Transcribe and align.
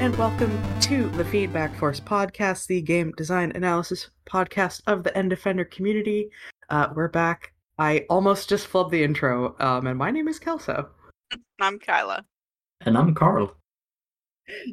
and 0.00 0.16
welcome 0.16 0.50
to 0.80 1.08
the 1.10 1.24
Feedback 1.24 1.74
Force 1.76 2.00
podcast, 2.00 2.66
the 2.66 2.82
game 2.82 3.12
design 3.16 3.52
analysis 3.54 4.10
podcast 4.26 4.82
of 4.86 5.04
the 5.04 5.16
End 5.16 5.30
Defender 5.30 5.64
community. 5.64 6.28
Uh, 6.68 6.88
we're 6.94 7.08
back. 7.08 7.52
I 7.78 8.04
almost 8.10 8.48
just 8.48 8.68
flubbed 8.68 8.90
the 8.90 9.02
intro, 9.04 9.54
um, 9.60 9.86
and 9.86 9.96
my 9.96 10.10
name 10.10 10.26
is 10.26 10.38
Kelso. 10.38 10.88
I'm 11.60 11.78
Kyla. 11.78 12.24
And 12.82 12.98
I'm 12.98 13.14
Carl. 13.14 13.56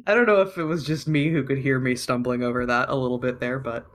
I 0.06 0.14
don't 0.14 0.26
know 0.26 0.42
if 0.42 0.58
it 0.58 0.64
was 0.64 0.84
just 0.84 1.06
me 1.06 1.30
who 1.30 1.44
could 1.44 1.58
hear 1.58 1.78
me 1.78 1.94
stumbling 1.94 2.42
over 2.42 2.66
that 2.66 2.88
a 2.88 2.94
little 2.94 3.18
bit 3.18 3.38
there, 3.38 3.58
but 3.58 3.86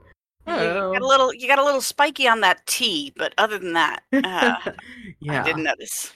you 0.46 0.54
got 0.54 1.02
a 1.02 1.06
little, 1.06 1.34
you 1.34 1.46
got 1.46 1.58
a 1.58 1.64
little 1.64 1.82
spiky 1.82 2.26
on 2.26 2.40
that 2.40 2.66
T, 2.66 3.12
but 3.16 3.34
other 3.38 3.58
than 3.58 3.74
that, 3.74 4.02
uh, 4.12 4.56
yeah. 5.20 5.42
I 5.42 5.44
didn't 5.44 5.64
notice. 5.64 6.14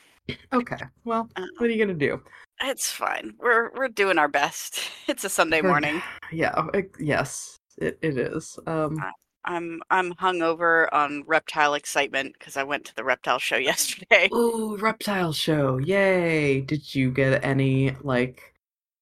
Okay. 0.53 0.79
Well, 1.05 1.29
Uh, 1.37 1.45
what 1.59 1.69
are 1.69 1.73
you 1.73 1.85
gonna 1.85 1.99
do? 1.99 2.23
It's 2.65 2.91
fine. 2.91 3.35
We're 3.39 3.71
we're 3.73 3.89
doing 3.89 4.19
our 4.19 4.29
best. 4.29 4.81
It's 5.09 5.25
a 5.25 5.29
Sunday 5.29 5.61
morning. 5.61 6.01
Yeah. 6.33 6.69
It, 6.73 6.93
yes, 6.99 7.59
it, 7.77 7.99
it 8.01 8.17
is. 8.17 8.59
Um, 8.67 8.99
I'm 9.45 9.83
I'm 9.91 10.15
hungover 10.15 10.87
on 10.93 11.25
reptile 11.27 11.75
excitement 11.75 12.35
because 12.39 12.57
I 12.57 12.63
went 12.63 12.85
to 12.87 12.95
the 12.95 13.05
reptile 13.05 13.39
show 13.39 13.57
yesterday. 13.73 14.29
Ooh, 14.33 14.77
reptile 14.77 15.33
show! 15.33 15.79
Yay! 15.79 16.61
Did 16.61 16.95
you 16.95 17.11
get 17.11 17.45
any 17.45 17.97
like 18.03 18.55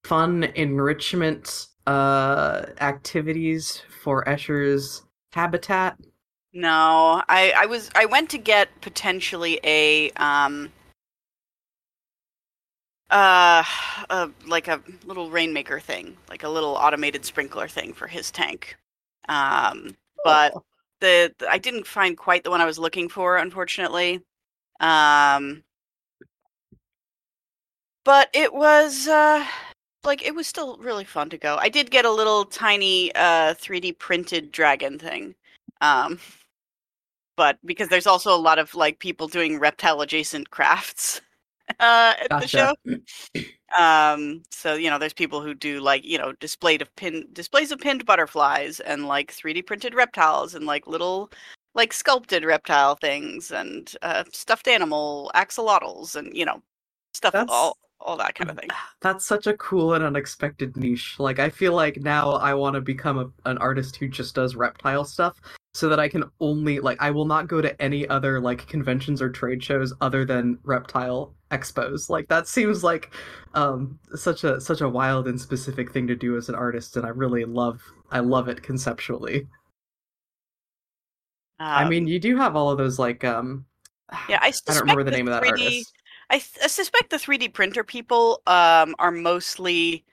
fun 0.05 0.45
enrichment 0.55 1.67
uh 1.87 2.67
activities 2.81 3.83
for 4.03 4.25
Escher's 4.25 5.03
habitat? 5.33 5.99
No, 6.53 7.23
I 7.29 7.53
I 7.57 7.67
was 7.67 7.91
I 7.95 8.07
went 8.07 8.31
to 8.31 8.39
get 8.39 8.69
potentially 8.81 9.61
a 9.65 10.11
um 10.13 10.73
uh, 13.11 13.65
uh 14.11 14.29
like 14.47 14.69
a 14.69 14.83
little 15.05 15.31
rainmaker 15.31 15.81
thing, 15.81 16.17
like 16.29 16.43
a 16.43 16.49
little 16.49 16.75
automated 16.77 17.25
sprinkler 17.25 17.69
thing 17.69 17.93
for 17.93 18.07
his 18.07 18.31
tank. 18.31 18.77
Um, 19.29 19.97
but 20.25 20.55
Oh, 20.55 20.65
the, 21.01 21.35
the- 21.39 21.51
I 21.51 21.59
didn't 21.59 21.87
find 21.87 22.17
quite 22.17 22.45
the 22.45 22.51
one 22.51 22.61
I 22.61 22.67
was 22.67 22.79
looking 22.79 23.09
for, 23.09 23.37
unfortunately. 23.37 24.21
Um, 24.81 25.65
but 28.05 28.29
it 28.33 28.53
was 28.53 29.09
uh 29.09 29.45
like 30.05 30.23
it 30.25 30.35
was 30.35 30.47
still 30.47 30.77
really 30.79 31.05
fun 31.05 31.31
to 31.31 31.39
go. 31.39 31.57
I 31.61 31.69
did 31.69 31.91
get 31.91 32.05
a 32.05 32.11
little 32.11 32.45
tiny 32.45 33.13
uh 33.15 33.55
3D 33.55 33.93
printed 33.93 34.53
dragon 34.53 34.99
thing. 34.99 35.35
Um 35.81 36.19
but 37.37 37.59
because 37.65 37.89
there's 37.89 38.07
also 38.07 38.35
a 38.35 38.39
lot 38.39 38.59
of 38.59 38.75
like 38.75 38.99
people 38.99 39.29
doing 39.29 39.59
reptile 39.59 40.01
adjacent 40.01 40.51
crafts 40.53 41.21
uh 41.79 42.15
at 42.21 42.41
the 42.41 42.47
show. 42.47 42.75
Um 43.79 44.43
so 44.51 44.75
you 44.75 44.91
know 44.91 44.99
there's 44.99 45.13
people 45.13 45.41
who 45.41 45.55
do 45.55 45.81
like, 45.81 46.05
you 46.05 46.19
know, 46.19 46.33
displayed 46.33 46.83
of 46.83 46.95
pin 46.97 47.27
displays 47.33 47.71
of 47.71 47.79
pinned 47.79 48.05
butterflies 48.05 48.81
and 48.81 49.07
like 49.07 49.33
3D 49.33 49.67
printed 49.67 49.95
reptiles 49.95 50.55
and 50.55 50.67
like 50.67 50.87
little 50.87 51.31
like 51.75 51.93
sculpted 51.93 52.45
reptile 52.45 52.97
things 52.97 53.51
and 53.53 53.95
uh 54.03 54.25
stuffed 54.33 54.67
animal 54.67 55.31
axolotls 55.35 56.17
and 56.17 56.37
you 56.37 56.45
know 56.45 56.61
stuff 57.15 57.33
That's- 57.33 57.49
all 57.51 57.77
all 58.01 58.17
that 58.17 58.35
kind 58.35 58.51
of 58.51 58.59
thing. 58.59 58.69
That's 59.03 59.25
such 59.25 59.47
a 59.47 59.57
cool 59.57 59.95
and 59.95 60.05
unexpected 60.05 60.77
niche. 60.77 61.17
Like, 61.19 61.39
I 61.39 61.51
feel 61.51 61.75
like 61.75 61.99
now 61.99 62.33
I 62.33 62.55
want 62.55 62.75
to 62.75 62.81
become 62.81 63.19
a, 63.19 63.49
an 63.49 63.59
artist 63.59 63.97
who 63.97 64.09
just 64.09 64.35
does 64.35 64.57
reptile 64.57 65.05
stuff, 65.05 65.41
so 65.73 65.89
that 65.89 66.01
I 66.01 66.09
can 66.09 66.25
only 66.41 66.81
like 66.81 67.01
I 67.01 67.11
will 67.11 67.27
not 67.27 67.47
go 67.47 67.61
to 67.61 67.81
any 67.81 68.09
other 68.09 68.41
like 68.41 68.67
conventions 68.67 69.23
or 69.23 69.31
trade 69.31 69.63
shows 69.63 69.93
other 70.01 70.25
than 70.25 70.59
reptile 70.65 71.35
expos. 71.51 72.11
Like 72.11 72.29
that 72.29 72.49
seems 72.49 72.83
like 72.83 73.15
um 73.55 73.99
such 74.15 74.45
a 74.45 74.61
such 74.61 74.81
a 74.81 74.89
wild 74.89 75.29
and 75.29 75.41
specific 75.41 75.93
thing 75.93 76.07
to 76.09 76.17
do 76.17 76.37
as 76.37 76.49
an 76.49 76.55
artist, 76.55 76.97
and 76.97 77.07
I 77.07 77.11
really 77.11 77.45
love 77.45 77.81
I 78.11 78.21
love 78.21 78.49
it 78.49 78.63
conceptually. 78.63 79.47
I 81.61 81.85
Um, 81.85 81.91
mean, 81.91 82.09
you 82.09 82.19
do 82.19 82.37
have 82.37 82.57
all 82.57 82.71
of 82.71 82.79
those 82.79 82.99
like 82.99 83.23
um. 83.25 83.67
Yeah, 84.29 84.39
I 84.41 84.49
I 84.49 84.73
don't 84.73 84.81
remember 84.81 85.05
the 85.05 85.11
name 85.13 85.29
of 85.29 85.35
that 85.35 85.47
artist. 85.49 85.93
I, 86.31 86.37
I 86.37 86.67
suspect 86.69 87.11
the 87.11 87.17
3D 87.19 87.49
printer 87.49 87.85
people 87.85 88.43
um 88.47 88.97
are 88.99 89.11
mostly 89.13 90.05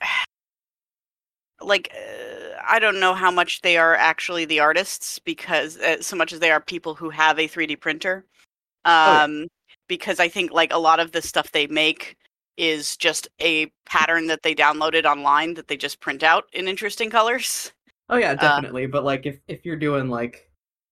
like 1.60 1.92
uh, 1.94 2.43
I 2.68 2.78
don't 2.78 3.00
know 3.00 3.14
how 3.14 3.30
much 3.30 3.60
they 3.62 3.76
are 3.76 3.94
actually 3.94 4.44
the 4.44 4.60
artists 4.60 5.18
because 5.18 5.78
uh, 5.78 6.00
so 6.02 6.16
much 6.16 6.32
as 6.32 6.40
they 6.40 6.50
are 6.50 6.60
people 6.60 6.94
who 6.94 7.10
have 7.10 7.38
a 7.38 7.48
3D 7.48 7.76
printer. 7.76 8.26
yeah. 9.04 9.22
Um 9.24 9.48
because 9.88 10.20
I 10.20 10.28
think 10.28 10.52
like 10.52 10.72
a 10.72 10.78
lot 10.78 11.00
of 11.00 11.12
the 11.12 11.22
stuff 11.22 11.52
they 11.52 11.66
make 11.68 12.16
is 12.56 12.96
just 12.96 13.28
a 13.40 13.66
pattern 13.86 14.26
that 14.28 14.42
they 14.42 14.54
downloaded 14.54 15.04
online 15.04 15.54
that 15.54 15.68
they 15.68 15.76
just 15.76 16.00
print 16.00 16.22
out 16.22 16.44
in 16.52 16.68
interesting 16.68 17.10
colors. 17.10 17.72
Oh 18.08 18.16
yeah, 18.16 18.34
Uh, 18.38 18.62
definitely. 18.62 18.86
but 18.86 19.04
like 19.04 19.26
if 19.26 19.40
if 19.48 19.64
you're 19.64 19.76
doing 19.76 20.08
like 20.08 20.50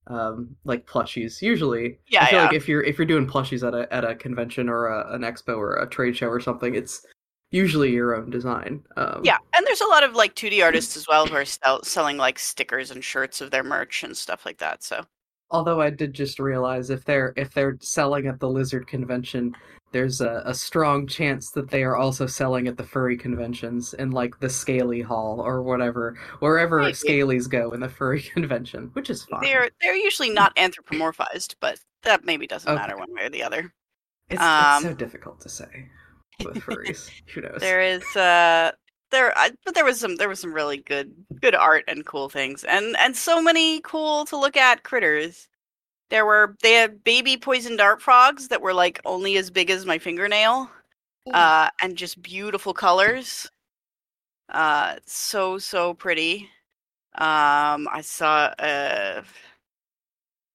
um 0.09 0.57
like 0.65 0.87
plushies, 0.87 1.43
usually 1.43 2.01
Yeah, 2.07 2.23
I 2.23 2.27
feel 2.27 2.39
yeah. 2.39 2.45
like 2.45 2.53
if 2.53 2.69
you're 2.69 2.83
if 2.83 2.99
you're 2.99 3.07
doing 3.07 3.27
plushies 3.27 3.67
at 3.67 3.75
a 3.75 3.93
at 3.93 4.05
a 4.05 4.15
convention 4.15 4.69
or 4.69 4.87
a, 4.87 5.15
an 5.15 5.23
expo 5.23 5.57
or 5.57 5.77
a 5.77 5.89
trade 5.89 6.17
show 6.17 6.29
or 6.29 6.41
something, 6.41 6.75
it's 6.75 7.07
usually 7.53 7.93
your 7.93 8.17
own 8.17 8.31
design. 8.31 8.83
Um, 8.97 9.21
Yeah, 9.23 9.39
and 9.55 9.65
there's 9.67 9.81
a 9.81 9.87
lot 9.87 10.03
of 10.03 10.15
like 10.15 10.35
2D 10.35 10.65
artists 10.65 10.97
as 10.97 11.07
well 11.07 11.27
who 11.27 11.37
are 11.37 11.45
sell- 11.45 11.85
selling 11.85 12.17
like 12.17 12.39
stickers 12.39 12.91
and 12.91 13.05
shirts 13.05 13.41
of 13.41 13.51
their 13.53 13.63
merch 13.63 14.03
and 14.03 14.17
stuff 14.17 14.45
like 14.45 14.59
that. 14.59 14.83
So 14.83 15.05
Although 15.51 15.83
I 15.83 15.91
did 15.91 16.15
just 16.15 16.39
realize 16.39 16.89
if 16.89 17.05
they're 17.05 17.35
if 17.37 17.53
they're 17.53 17.77
selling 17.83 18.27
at 18.27 18.41
the 18.41 18.49
lizard 18.49 18.87
convention, 18.87 19.55
there's 19.93 20.23
a, 20.23 20.43
a 20.47 20.55
strong 20.55 21.07
chance 21.07 21.51
that 21.51 21.69
they 21.69 21.83
are 21.83 21.97
also 21.97 22.27
selling 22.27 22.69
at 22.69 22.79
the 22.79 22.85
furry 22.85 23.19
conventions 23.19 23.93
in 23.95 24.13
like 24.13 24.41
the 24.41 24.49
Scaly 24.49 25.03
Hall 25.03 25.41
or 25.41 25.63
whatever, 25.63 26.17
wherever 26.39 26.81
Maybe. 26.81 26.95
Scalies 26.95 27.51
go 27.51 27.73
in 27.73 27.81
the 27.81 27.89
furry 27.91 28.23
convention, 28.35 28.89
which 28.95 29.11
is 29.11 29.25
fine. 29.25 29.43
they're 29.43 29.69
they're 29.83 29.95
usually 29.95 30.31
not 30.31 30.57
anthropomorphized, 30.57 31.57
but 31.61 31.79
that 32.03 32.25
maybe 32.25 32.47
doesn't 32.47 32.75
matter 32.75 32.97
one 32.97 33.13
way 33.13 33.25
or 33.25 33.29
the 33.29 33.43
other. 33.43 33.75
It's, 34.31 34.41
it's 34.43 34.83
so 34.83 34.89
um, 34.89 34.95
difficult 34.97 35.39
to 35.43 35.51
say 35.51 35.91
with 36.45 36.59
furries. 36.59 37.11
Who 37.35 37.43
knows? 37.43 37.61
There 37.61 37.81
is 37.83 38.05
uh 38.17 38.73
there 39.11 39.37
I, 39.37 39.51
but 39.65 39.75
there 39.75 39.85
was 39.85 40.01
some 40.01 40.17
there 40.17 40.29
was 40.29 40.41
some 40.41 40.55
really 40.55 40.79
good 40.79 41.13
good 41.41 41.55
art 41.55 41.85
and 41.89 42.05
cool 42.07 42.29
things 42.29 42.65
and 42.65 42.97
and 42.99 43.17
so 43.17 43.43
many 43.43 43.81
cool 43.83 44.25
to 44.27 44.37
look 44.37 44.57
at 44.57 44.83
critters. 44.85 45.49
There 46.11 46.27
were 46.27 46.57
they 46.63 46.75
had 46.75 47.05
baby 47.05 47.37
poison 47.37 47.77
dart 47.77 48.03
frogs 48.03 48.49
that 48.49 48.61
were 48.63 48.75
like 48.75 49.01
only 49.05 49.37
as 49.37 49.51
big 49.51 49.71
as 49.71 49.87
my 49.87 49.99
fingernail. 49.99 50.71
uh, 51.33 51.71
and 51.81 51.97
just 51.97 52.21
beautiful 52.23 52.75
colors. 52.75 53.51
Uh, 54.49 54.97
so 55.07 55.59
so 55.59 55.95
pretty. 55.95 56.49
Um, 57.15 57.89
I 57.93 58.01
saw 58.03 58.47
uh, 58.59 59.23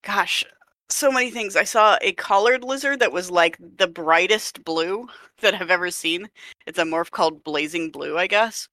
gosh, 0.04 0.44
so 0.90 1.12
many 1.12 1.30
things. 1.30 1.56
I 1.56 1.64
saw 1.64 1.98
a 2.00 2.12
collared 2.12 2.64
lizard 2.64 3.00
that 3.00 3.12
was 3.12 3.30
like 3.30 3.58
the 3.76 3.86
brightest 3.86 4.64
blue 4.64 5.08
that 5.40 5.54
I've 5.54 5.70
ever 5.70 5.90
seen. 5.90 6.28
It's 6.66 6.78
a 6.78 6.82
morph 6.82 7.10
called 7.10 7.44
Blazing 7.44 7.90
Blue, 7.90 8.18
I 8.18 8.26
guess. 8.26 8.68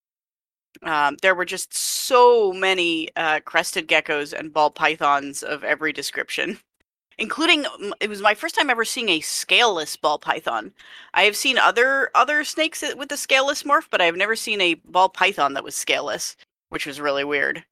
Um, 0.83 1.17
there 1.21 1.35
were 1.35 1.45
just 1.45 1.73
so 1.73 2.51
many 2.51 3.09
uh, 3.15 3.39
crested 3.41 3.87
geckos 3.87 4.33
and 4.37 4.53
ball 4.53 4.69
pythons 4.69 5.41
of 5.43 5.63
every 5.63 5.93
description, 5.93 6.59
including 7.17 7.65
it 8.01 8.09
was 8.09 8.21
my 8.21 8.33
first 8.35 8.55
time 8.55 8.69
ever 8.69 8.83
seeing 8.85 9.09
a 9.09 9.21
scaleless 9.21 9.95
ball 9.95 10.19
python. 10.19 10.73
I 11.13 11.23
have 11.23 11.35
seen 11.35 11.57
other 11.57 12.11
other 12.13 12.43
snakes 12.43 12.83
with 12.97 13.11
a 13.11 13.17
scaleless 13.17 13.63
morph, 13.63 13.87
but 13.89 14.01
I 14.01 14.05
have 14.05 14.17
never 14.17 14.35
seen 14.35 14.59
a 14.61 14.75
ball 14.75 15.09
python 15.09 15.53
that 15.53 15.63
was 15.63 15.75
scaleless, 15.75 16.35
which 16.69 16.85
was 16.85 16.99
really 16.99 17.23
weird. 17.23 17.63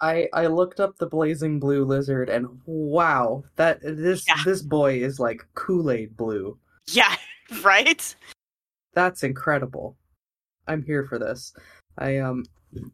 I 0.00 0.28
I 0.32 0.46
looked 0.48 0.80
up 0.80 0.96
the 0.98 1.06
blazing 1.06 1.58
blue 1.60 1.84
lizard 1.84 2.28
and 2.28 2.60
wow, 2.66 3.44
that 3.56 3.80
this 3.82 4.26
Yeah. 4.26 4.42
this 4.44 4.62
boy 4.62 4.98
is 5.02 5.20
like 5.20 5.46
Kool-Aid 5.54 6.16
blue. 6.16 6.58
Yeah, 6.88 7.14
right. 7.62 8.14
That's 8.94 9.22
incredible. 9.22 9.96
I'm 10.66 10.82
here 10.82 11.04
for 11.04 11.18
this. 11.18 11.54
I 11.98 12.18
um 12.18 12.44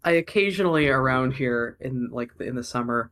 I 0.04 0.12
occasionally 0.12 0.88
around 0.88 1.32
here 1.32 1.76
in 1.80 2.08
like 2.10 2.30
in 2.40 2.54
the 2.54 2.64
summer 2.64 3.10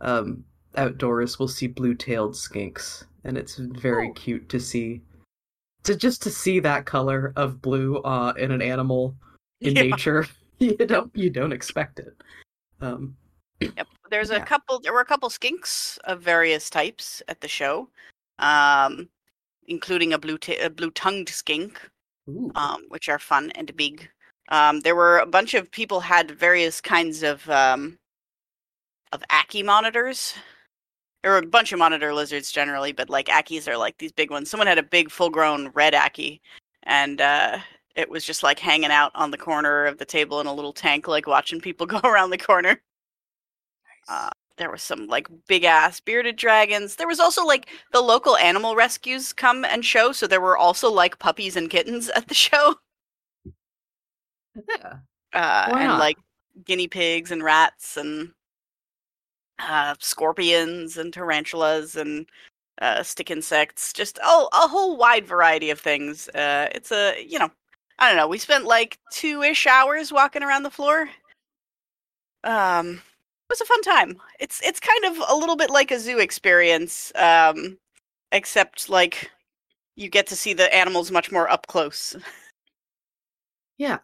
um 0.00 0.44
outdoors 0.76 1.38
will 1.38 1.48
see 1.48 1.66
blue-tailed 1.66 2.34
skinks 2.34 3.04
and 3.24 3.36
it's 3.38 3.56
very 3.56 4.08
Oh. 4.10 4.12
cute 4.14 4.48
to 4.50 4.60
see 4.60 5.02
to 5.84 5.94
just 5.96 6.22
to 6.22 6.30
see 6.30 6.60
that 6.60 6.86
color 6.86 7.32
of 7.36 7.62
blue 7.62 7.98
uh 7.98 8.32
in 8.36 8.50
an 8.50 8.62
animal 8.62 9.14
in 9.60 9.74
Yeah. 9.76 9.82
nature. 9.82 10.26
You 10.60 10.76
don't 10.76 11.12
you 11.14 11.30
don't 11.30 11.52
expect 11.52 12.00
it. 12.00 12.16
Um 12.80 13.16
Yep. 13.60 13.88
There's 14.10 14.30
a 14.30 14.40
couple. 14.40 14.78
There 14.80 14.92
were 14.92 15.00
a 15.00 15.04
couple 15.04 15.28
skinks 15.28 15.98
of 16.04 16.22
various 16.22 16.70
types 16.70 17.22
at 17.28 17.40
the 17.40 17.48
show, 17.48 17.88
um, 18.38 19.08
including 19.66 20.12
a 20.12 20.18
blue 20.18 20.38
ta- 20.38 20.62
a 20.62 20.70
blue 20.70 20.90
tongued 20.90 21.28
skink, 21.28 21.80
um, 22.54 22.84
which 22.88 23.08
are 23.08 23.18
fun 23.18 23.50
and 23.54 23.74
big. 23.76 24.08
Um, 24.50 24.80
there 24.80 24.96
were 24.96 25.18
a 25.18 25.26
bunch 25.26 25.54
of 25.54 25.70
people 25.70 26.00
had 26.00 26.30
various 26.30 26.80
kinds 26.80 27.22
of 27.22 27.48
um, 27.50 27.98
of 29.12 29.22
Ackie 29.30 29.64
monitors. 29.64 30.34
There 31.22 31.32
were 31.32 31.38
a 31.38 31.46
bunch 31.46 31.72
of 31.72 31.78
monitor 31.78 32.14
lizards 32.14 32.52
generally, 32.52 32.92
but 32.92 33.10
like 33.10 33.26
Ackies 33.26 33.68
are 33.68 33.76
like 33.76 33.98
these 33.98 34.12
big 34.12 34.30
ones. 34.30 34.48
Someone 34.48 34.68
had 34.68 34.78
a 34.78 34.82
big 34.82 35.10
full 35.10 35.30
grown 35.30 35.68
red 35.74 35.94
Ackie, 35.94 36.40
and 36.84 37.20
uh, 37.20 37.58
it 37.96 38.08
was 38.08 38.24
just 38.24 38.42
like 38.42 38.58
hanging 38.58 38.90
out 38.92 39.10
on 39.14 39.32
the 39.32 39.36
corner 39.36 39.84
of 39.84 39.98
the 39.98 40.04
table 40.04 40.40
in 40.40 40.46
a 40.46 40.54
little 40.54 40.72
tank, 40.72 41.08
like 41.08 41.26
watching 41.26 41.60
people 41.60 41.86
go 41.94 42.00
around 42.04 42.30
the 42.30 42.38
corner. 42.38 42.80
Uh, 44.08 44.30
there 44.56 44.70
was 44.70 44.82
some 44.82 45.06
like 45.06 45.28
big 45.46 45.64
ass 45.64 46.00
bearded 46.00 46.36
dragons. 46.36 46.96
There 46.96 47.06
was 47.06 47.20
also 47.20 47.44
like 47.44 47.68
the 47.92 48.00
local 48.00 48.36
animal 48.36 48.76
rescues 48.76 49.32
come 49.32 49.64
and 49.64 49.84
show, 49.84 50.12
so 50.12 50.26
there 50.26 50.40
were 50.40 50.58
also 50.58 50.90
like 50.90 51.18
puppies 51.18 51.56
and 51.56 51.70
kittens 51.70 52.08
at 52.16 52.28
the 52.28 52.34
show. 52.34 52.74
Yeah. 54.68 54.98
Uh, 55.32 55.68
and 55.72 55.88
not? 55.88 56.00
like 56.00 56.16
guinea 56.64 56.88
pigs 56.88 57.30
and 57.30 57.42
rats 57.42 57.96
and 57.96 58.32
uh, 59.58 59.94
scorpions 60.00 60.96
and 60.96 61.12
tarantulas 61.12 61.96
and 61.96 62.26
uh, 62.80 63.02
stick 63.02 63.30
insects. 63.30 63.92
Just 63.92 64.18
oh, 64.22 64.48
a 64.52 64.68
whole 64.68 64.96
wide 64.96 65.26
variety 65.26 65.70
of 65.70 65.80
things. 65.80 66.28
Uh, 66.30 66.68
it's 66.72 66.92
a 66.92 67.24
you 67.24 67.38
know, 67.38 67.50
I 67.98 68.08
don't 68.08 68.16
know. 68.16 68.28
We 68.28 68.38
spent 68.38 68.64
like 68.64 68.98
two 69.12 69.42
ish 69.42 69.66
hours 69.66 70.12
walking 70.12 70.42
around 70.42 70.62
the 70.62 70.70
floor. 70.70 71.08
Um, 72.44 73.02
was 73.48 73.60
a 73.60 73.64
fun 73.64 73.82
time. 73.82 74.20
It's 74.38 74.60
it's 74.62 74.80
kind 74.80 75.04
of 75.04 75.22
a 75.28 75.34
little 75.34 75.56
bit 75.56 75.70
like 75.70 75.90
a 75.90 75.98
zoo 75.98 76.18
experience, 76.18 77.12
um, 77.16 77.78
except 78.32 78.88
like 78.88 79.30
you 79.96 80.08
get 80.08 80.26
to 80.28 80.36
see 80.36 80.52
the 80.52 80.72
animals 80.74 81.10
much 81.10 81.32
more 81.32 81.50
up 81.50 81.66
close. 81.66 82.16
Yeah. 83.78 83.98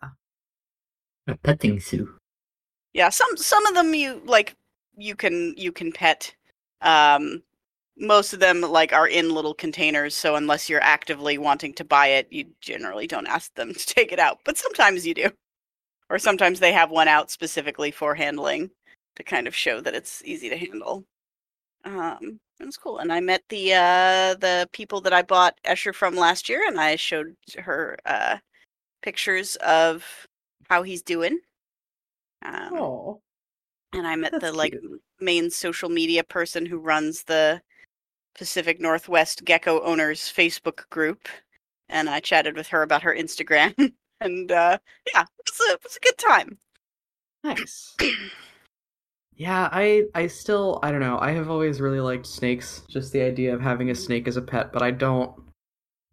A 1.27 1.37
petting 1.37 1.81
zoo. 1.81 2.15
Yeah, 2.93 3.09
some 3.09 3.37
some 3.37 3.67
of 3.67 3.75
them 3.75 3.95
you 3.95 4.23
like 4.25 4.57
you 4.97 5.15
can 5.17 5.55
you 5.57 5.73
can 5.73 5.93
pet. 5.93 6.35
Um 6.81 7.43
most 7.97 8.33
of 8.33 8.41
them 8.41 8.61
like 8.61 8.93
are 8.93 9.09
in 9.09 9.35
little 9.35 9.55
containers, 9.55 10.15
so 10.15 10.37
unless 10.37 10.69
you're 10.69 10.83
actively 10.83 11.39
wanting 11.39 11.73
to 11.75 11.85
buy 11.85 12.09
it, 12.09 12.29
you 12.31 12.47
generally 12.61 13.07
don't 13.07 13.27
ask 13.27 13.55
them 13.55 13.75
to 13.75 13.87
take 13.87 14.13
it 14.13 14.19
out. 14.19 14.39
But 14.45 14.57
sometimes 14.57 15.07
you 15.07 15.15
do. 15.15 15.31
Or 16.11 16.19
sometimes 16.19 16.61
they 16.61 16.73
have 16.73 16.91
one 16.91 17.09
out 17.09 17.31
specifically 17.31 17.91
for 17.91 18.15
handling 18.15 18.71
to 19.17 19.23
kind 19.23 19.47
of 19.47 19.55
show 19.55 19.81
that 19.81 19.95
it's 19.95 20.23
easy 20.25 20.49
to 20.51 20.57
handle. 20.57 21.05
Um 21.85 22.41
it 22.61 22.67
was 22.67 22.77
cool. 22.77 22.99
And 22.99 23.13
I 23.13 23.21
met 23.21 23.43
the 23.49 23.75
uh 23.75 24.35
the 24.41 24.69
people 24.73 25.01
that 25.03 25.13
I 25.13 25.23
bought 25.23 25.59
Escher 25.65 25.95
from 25.95 26.15
last 26.17 26.49
year 26.49 26.63
and 26.67 26.81
I 26.81 26.97
showed 26.97 27.35
her 27.59 27.97
uh 28.07 28.39
pictures 29.03 29.57
of 29.57 30.05
how 30.69 30.83
he's 30.83 31.03
doing. 31.03 31.39
Um, 32.43 32.73
Oh. 32.75 33.21
and 33.93 34.07
I 34.07 34.17
met 34.17 34.33
That's 34.33 34.45
the 34.45 34.53
like 34.53 34.73
cute. 34.73 35.03
main 35.21 35.51
social 35.51 35.89
media 35.89 36.25
person 36.25 36.67
who 36.67 36.79
runs 36.79 37.23
the 37.25 37.61
Pacific 38.35 38.81
Northwest 38.81 39.45
Gecko 39.45 39.81
Owners 39.83 40.21
Facebook 40.35 40.89
group, 40.91 41.29
and 41.89 42.09
I 42.11 42.21
chatted 42.21 42.57
with 42.57 42.67
her 42.69 42.83
about 42.83 43.03
her 43.03 43.15
Instagram, 43.15 43.75
and 44.21 44.51
uh, 44.53 44.79
yeah, 45.15 45.23
it 45.23 45.51
was, 45.51 45.61
a, 45.71 45.73
it 45.75 45.81
was 45.85 45.97
a 45.97 46.01
good 46.01 46.19
time. 46.19 46.59
Nice. 47.45 47.95
Yeah, 49.37 49.69
I 49.73 50.05
I 50.15 50.27
still 50.29 50.79
I 50.83 50.91
don't 50.93 51.01
know. 51.01 51.19
I 51.19 51.33
have 51.33 51.51
always 51.51 51.81
really 51.81 52.01
liked 52.01 52.27
snakes. 52.27 52.83
Just 52.89 53.13
the 53.13 53.23
idea 53.23 53.55
of 53.55 53.61
having 53.61 53.91
a 53.91 53.95
snake 53.95 54.29
as 54.29 54.37
a 54.37 54.43
pet, 54.43 54.73
but 54.73 54.83
I 54.83 54.91
don't 54.91 55.35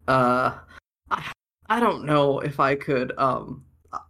uh 0.08 0.58
I, 1.10 1.32
I 1.68 1.80
don't 1.80 2.04
know 2.04 2.40
if 2.40 2.58
I 2.58 2.74
could 2.74 3.12
um 3.18 3.64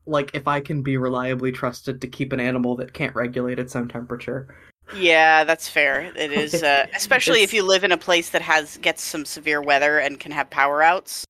like 0.06 0.30
if 0.34 0.48
I 0.48 0.60
can 0.60 0.82
be 0.82 0.96
reliably 0.96 1.52
trusted 1.52 2.00
to 2.00 2.06
keep 2.06 2.32
an 2.32 2.40
animal 2.40 2.76
that 2.76 2.94
can't 2.94 3.14
regulate 3.14 3.58
its 3.58 3.76
own 3.76 3.88
temperature. 3.88 4.54
Yeah, 4.96 5.44
that's 5.44 5.68
fair. 5.68 6.12
It 6.16 6.32
is, 6.32 6.62
uh, 6.62 6.86
especially 6.94 7.42
if 7.42 7.52
you 7.52 7.62
live 7.62 7.84
in 7.84 7.92
a 7.92 7.96
place 7.96 8.30
that 8.30 8.42
has 8.42 8.78
gets 8.78 9.02
some 9.02 9.24
severe 9.24 9.60
weather 9.60 9.98
and 9.98 10.18
can 10.18 10.32
have 10.32 10.50
power 10.50 10.82
outs. 10.82 11.24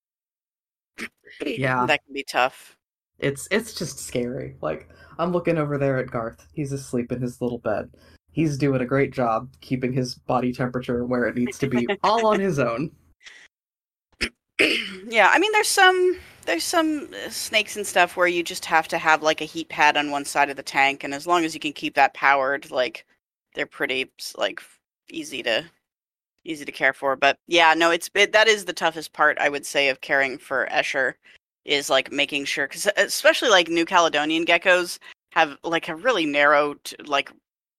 Yeah. 1.41 1.87
that 1.87 2.05
can 2.05 2.13
be 2.13 2.25
tough. 2.25 2.77
It's 3.19 3.49
it's 3.51 3.73
just 3.73 3.99
scary. 3.99 4.57
Like 4.61 4.89
I'm 5.19 5.33
looking 5.33 5.59
over 5.59 5.79
there 5.79 5.99
at 5.99 6.11
Garth. 6.11 6.47
He's 6.53 6.73
asleep 6.73 7.13
in 7.13 7.21
his 7.21 7.41
little 7.41 7.59
bed. 7.59 7.91
He's 8.31 8.57
doing 8.57 8.81
a 8.81 8.87
great 8.87 9.13
job 9.13 9.49
keeping 9.61 9.93
his 9.93 10.15
body 10.15 10.53
temperature 10.53 11.05
where 11.05 11.27
it 11.27 11.37
needs 11.37 11.59
to 11.59 11.69
be 11.69 11.87
all 12.03 12.27
on 12.27 12.41
his 12.41 12.59
own. 12.59 12.91
yeah, 15.07 15.31
I 15.31 15.39
mean, 15.39 15.53
there's 15.53 15.69
some 15.69 16.19
there's 16.45 16.65
some 16.65 17.09
uh, 17.25 17.31
snakes 17.31 17.77
and 17.77 17.87
stuff 17.87 18.17
where 18.17 18.27
you 18.27 18.43
just 18.43 18.65
have 18.65 18.89
to 18.89 18.99
have 18.99 19.23
like 19.23 19.41
a 19.41 19.47
heat 19.47 19.69
pad 19.69 19.97
on 19.97 20.11
one 20.11 20.25
side 20.25 20.51
of 20.51 20.57
the 20.57 20.63
tank, 20.63 21.05
and 21.05 21.15
as 21.15 21.27
long 21.27 21.45
as 21.45 21.55
you 21.55 21.61
can 21.61 21.73
keep 21.73 21.95
that 21.95 22.15
powered, 22.15 22.71
like 22.71 23.07
they're 23.55 23.67
pretty 23.67 24.11
like 24.37 24.61
easy 25.11 25.43
to 25.43 25.65
easy 26.45 26.65
to 26.65 26.73
care 26.73 26.93
for. 26.93 27.17
But 27.17 27.37
yeah, 27.47 27.75
no, 27.75 27.91
it's 27.91 28.11
it, 28.15 28.33
that 28.33 28.49
is 28.49 28.65
the 28.65 28.73
toughest 28.73 29.13
part 29.13 29.39
I 29.39 29.49
would 29.49 29.67
say 29.67 29.89
of 29.89 30.01
caring 30.01 30.39
for 30.39 30.69
Escher 30.71 31.15
is 31.65 31.89
like 31.91 32.11
making 32.13 32.45
sure 32.45 32.67
because 32.67 32.89
especially 32.97 33.49
like 33.51 33.69
New 33.69 33.85
Caledonian 33.85 34.45
geckos 34.45 34.99
have 35.33 35.57
like 35.65 35.89
a 35.89 35.95
really 35.97 36.27
narrow 36.27 36.75
like 37.07 37.31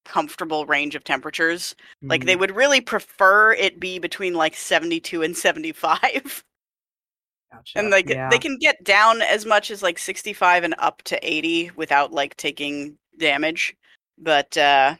comfortable 0.06 0.66
range 0.66 0.96
of 0.96 1.04
temperatures 1.06 1.76
like 2.02 2.26
they 2.26 2.36
Mhm. 2.36 2.40
would 2.42 2.56
really 2.56 2.82
prefer 2.82 3.54
it 3.54 3.80
be 3.80 4.00
between 4.00 4.34
like 4.34 4.54
72 4.56 5.22
and 5.24 5.36
75 5.38 6.44
Gotcha. 7.54 7.78
and 7.80 7.90
like 7.90 8.10
yeah. 8.10 8.30
they 8.30 8.38
can 8.40 8.58
get 8.60 8.84
down 8.84 9.22
as 9.22 9.46
much 9.46 9.72
as 9.72 9.82
like 9.82 9.98
65 9.98 10.64
and 10.66 10.76
up 10.80 11.02
to 11.04 11.18
80 11.26 11.72
without 11.78 12.12
like 12.12 12.36
taking 12.36 12.98
damage 13.18 13.76
but 14.18 14.58
uh 14.58 14.96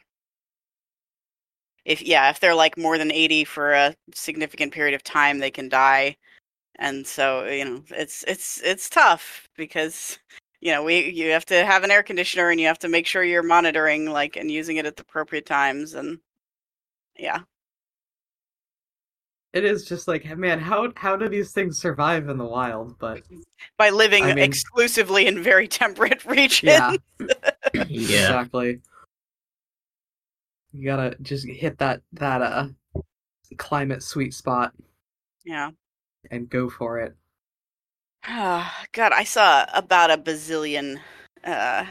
if 1.84 2.00
yeah 2.00 2.30
if 2.30 2.40
they're 2.40 2.54
like 2.54 2.78
more 2.78 2.96
than 2.96 3.10
80 3.12 3.44
for 3.44 3.72
a 3.72 3.94
significant 4.14 4.72
period 4.72 4.94
of 4.94 5.02
time 5.02 5.38
they 5.38 5.50
can 5.50 5.68
die 5.68 6.16
and 6.78 7.06
so 7.06 7.44
you 7.44 7.64
know 7.64 7.82
it's 7.90 8.24
it's 8.24 8.60
it's 8.62 8.88
tough 8.88 9.48
because 9.56 10.18
you 10.60 10.72
know 10.72 10.82
we 10.82 11.10
you 11.10 11.30
have 11.30 11.44
to 11.46 11.64
have 11.64 11.84
an 11.84 11.90
air 11.90 12.02
conditioner 12.02 12.50
and 12.50 12.60
you 12.60 12.66
have 12.66 12.78
to 12.78 12.88
make 12.88 13.06
sure 13.06 13.22
you're 13.24 13.42
monitoring 13.42 14.10
like 14.10 14.36
and 14.36 14.50
using 14.50 14.76
it 14.76 14.86
at 14.86 14.96
the 14.96 15.02
appropriate 15.02 15.46
times 15.46 15.94
and 15.94 16.18
yeah 17.18 17.40
It 19.52 19.64
is 19.64 19.84
just 19.84 20.08
like, 20.08 20.24
man, 20.36 20.58
how 20.58 20.92
how 20.96 21.16
do 21.16 21.28
these 21.28 21.52
things 21.52 21.78
survive 21.78 22.28
in 22.28 22.38
the 22.38 22.44
wild? 22.44 22.98
But 22.98 23.22
by 23.78 23.90
living 23.90 24.24
I 24.24 24.34
mean- 24.34 24.44
exclusively 24.44 25.26
in 25.28 25.42
very 25.44 25.68
temperate 25.82 26.24
regions 26.24 26.72
yeah, 26.72 26.96
Yeah. 27.74 27.82
exactly. 27.86 28.80
You 30.72 30.84
gotta 30.84 31.16
just 31.22 31.46
hit 31.46 31.78
that 31.78 32.00
that 32.14 32.42
uh 32.42 32.66
climate 33.58 34.02
sweet 34.02 34.34
spot 34.34 34.72
yeah 35.44 35.70
and 36.30 36.48
go 36.48 36.68
for 36.68 36.98
it. 36.98 37.14
Oh, 38.26 38.70
God, 38.92 39.12
I 39.12 39.24
saw 39.24 39.66
about 39.74 40.10
a 40.10 40.16
bazillion 40.16 40.98
uh, 41.44 41.84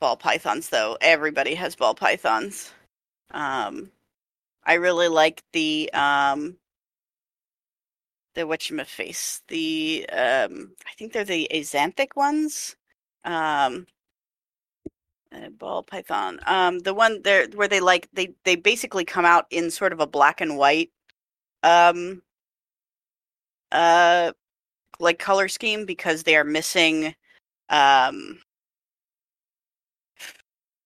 ball 0.00 0.16
pythons, 0.16 0.68
though. 0.68 0.98
Everybody 1.00 1.54
has 1.54 1.76
ball 1.76 1.94
pythons. 1.94 2.72
Um, 3.30 3.90
I 4.64 4.74
really 4.74 5.08
like 5.08 5.42
the 5.52 5.90
um, 5.92 6.56
the 8.34 8.42
whatchamafface. 8.42 9.42
The 9.48 10.06
um, 10.10 10.72
I 10.86 10.92
think 10.98 11.12
they're 11.12 11.24
the 11.24 11.48
axanthic 11.52 12.16
ones. 12.16 12.76
Um, 13.24 13.86
uh, 15.32 15.50
ball 15.50 15.82
python. 15.82 16.40
Um, 16.46 16.80
the 16.80 16.94
one 16.94 17.22
there 17.22 17.46
where 17.54 17.68
they 17.68 17.80
like 17.80 18.08
they 18.12 18.34
they 18.44 18.56
basically 18.56 19.04
come 19.04 19.24
out 19.24 19.46
in 19.50 19.70
sort 19.70 19.92
of 19.92 20.00
a 20.00 20.06
black 20.06 20.40
and 20.40 20.56
white 20.56 20.90
um 21.62 22.22
uh 23.72 24.32
like 25.00 25.18
color 25.18 25.48
scheme 25.48 25.84
because 25.84 26.22
they 26.22 26.36
are 26.36 26.44
missing 26.44 27.14
um 27.68 28.38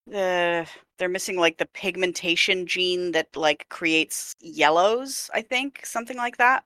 the 0.06 0.66
they're 0.98 1.08
missing 1.08 1.38
like 1.38 1.58
the 1.58 1.66
pigmentation 1.66 2.66
gene 2.66 3.12
that 3.12 3.34
like 3.36 3.68
creates 3.68 4.34
yellows 4.40 5.30
i 5.34 5.40
think 5.42 5.84
something 5.84 6.16
like 6.16 6.36
that 6.38 6.64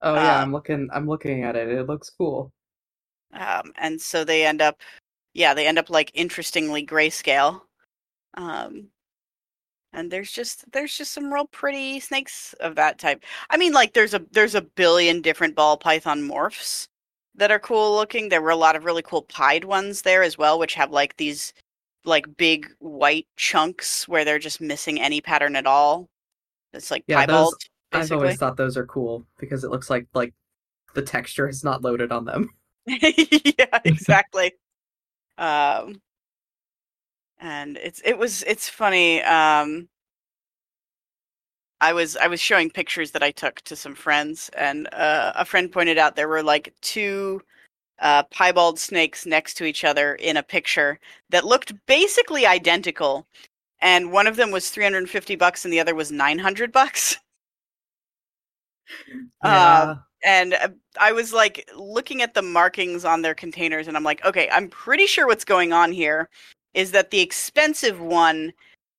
Oh 0.00 0.14
yeah, 0.14 0.38
Uh, 0.38 0.42
I'm 0.42 0.52
looking 0.52 0.88
I'm 0.92 1.08
looking 1.08 1.42
at 1.42 1.56
it. 1.56 1.68
It 1.68 1.86
looks 1.88 2.08
cool. 2.10 2.52
um 3.32 3.72
and 3.76 4.00
so 4.00 4.24
they 4.24 4.46
end 4.46 4.62
up 4.62 4.80
yeah 5.34 5.54
they 5.54 5.66
end 5.66 5.78
up 5.78 5.90
like 5.90 6.10
interestingly 6.14 6.86
grayscale 6.86 7.62
um 8.34 8.88
and 9.98 10.10
there's 10.10 10.30
just 10.30 10.70
there's 10.72 10.96
just 10.96 11.12
some 11.12 11.32
real 11.32 11.46
pretty 11.46 12.00
snakes 12.00 12.54
of 12.60 12.74
that 12.76 12.98
type 12.98 13.22
i 13.50 13.56
mean 13.56 13.72
like 13.72 13.92
there's 13.92 14.14
a 14.14 14.24
there's 14.30 14.54
a 14.54 14.62
billion 14.62 15.20
different 15.20 15.54
ball 15.54 15.76
python 15.76 16.22
morphs 16.22 16.86
that 17.34 17.50
are 17.50 17.58
cool 17.58 17.94
looking 17.94 18.28
there 18.28 18.42
were 18.42 18.50
a 18.50 18.56
lot 18.56 18.76
of 18.76 18.84
really 18.84 19.02
cool 19.02 19.22
pied 19.22 19.64
ones 19.64 20.02
there 20.02 20.22
as 20.22 20.38
well 20.38 20.58
which 20.58 20.74
have 20.74 20.90
like 20.90 21.16
these 21.16 21.52
like 22.04 22.26
big 22.36 22.66
white 22.78 23.26
chunks 23.36 24.08
where 24.08 24.24
they're 24.24 24.38
just 24.38 24.60
missing 24.60 25.00
any 25.00 25.20
pattern 25.20 25.56
at 25.56 25.66
all 25.66 26.08
it's 26.72 26.90
like 26.90 27.04
Yeah, 27.06 27.26
those- 27.26 27.54
I've 27.92 28.12
always 28.12 28.36
thought 28.36 28.56
those 28.56 28.76
are 28.76 28.86
cool 28.86 29.24
because 29.38 29.64
it 29.64 29.70
looks 29.70 29.88
like 29.88 30.06
like 30.14 30.34
the 30.94 31.02
texture 31.02 31.48
is 31.48 31.64
not 31.64 31.82
loaded 31.82 32.12
on 32.12 32.24
them. 32.24 32.50
yeah, 32.86 33.78
exactly. 33.84 34.52
um, 35.38 36.00
and 37.40 37.76
it's 37.78 38.00
it 38.04 38.18
was 38.18 38.42
it's 38.44 38.68
funny. 38.68 39.22
Um, 39.22 39.88
I 41.80 41.92
was 41.92 42.16
I 42.16 42.26
was 42.26 42.40
showing 42.40 42.70
pictures 42.70 43.12
that 43.12 43.22
I 43.22 43.30
took 43.30 43.60
to 43.62 43.76
some 43.76 43.94
friends, 43.94 44.50
and 44.56 44.88
uh, 44.92 45.32
a 45.36 45.44
friend 45.44 45.70
pointed 45.70 45.98
out 45.98 46.16
there 46.16 46.28
were 46.28 46.42
like 46.42 46.74
two 46.80 47.40
uh, 48.00 48.24
piebald 48.24 48.78
snakes 48.78 49.26
next 49.26 49.54
to 49.54 49.64
each 49.64 49.84
other 49.84 50.14
in 50.16 50.36
a 50.36 50.42
picture 50.42 50.98
that 51.30 51.46
looked 51.46 51.72
basically 51.86 52.46
identical, 52.46 53.26
and 53.80 54.12
one 54.12 54.26
of 54.26 54.36
them 54.36 54.50
was 54.50 54.70
350 54.70 55.36
bucks 55.36 55.64
and 55.64 55.72
the 55.72 55.80
other 55.80 55.94
was 55.94 56.10
900 56.12 56.72
bucks. 56.72 57.16
Yeah. 59.44 59.96
and 60.24 60.54
uh, 60.54 60.68
I 60.98 61.12
was 61.12 61.32
like 61.32 61.70
looking 61.76 62.22
at 62.22 62.34
the 62.34 62.42
markings 62.42 63.04
on 63.04 63.22
their 63.22 63.34
containers, 63.34 63.86
and 63.86 63.96
I'm 63.96 64.02
like, 64.02 64.24
okay, 64.24 64.48
I'm 64.50 64.68
pretty 64.68 65.06
sure 65.06 65.26
what's 65.26 65.44
going 65.44 65.72
on 65.72 65.92
here 65.92 66.28
is 66.78 66.92
that 66.92 67.10
the 67.10 67.20
expensive 67.20 68.00
one 68.00 68.52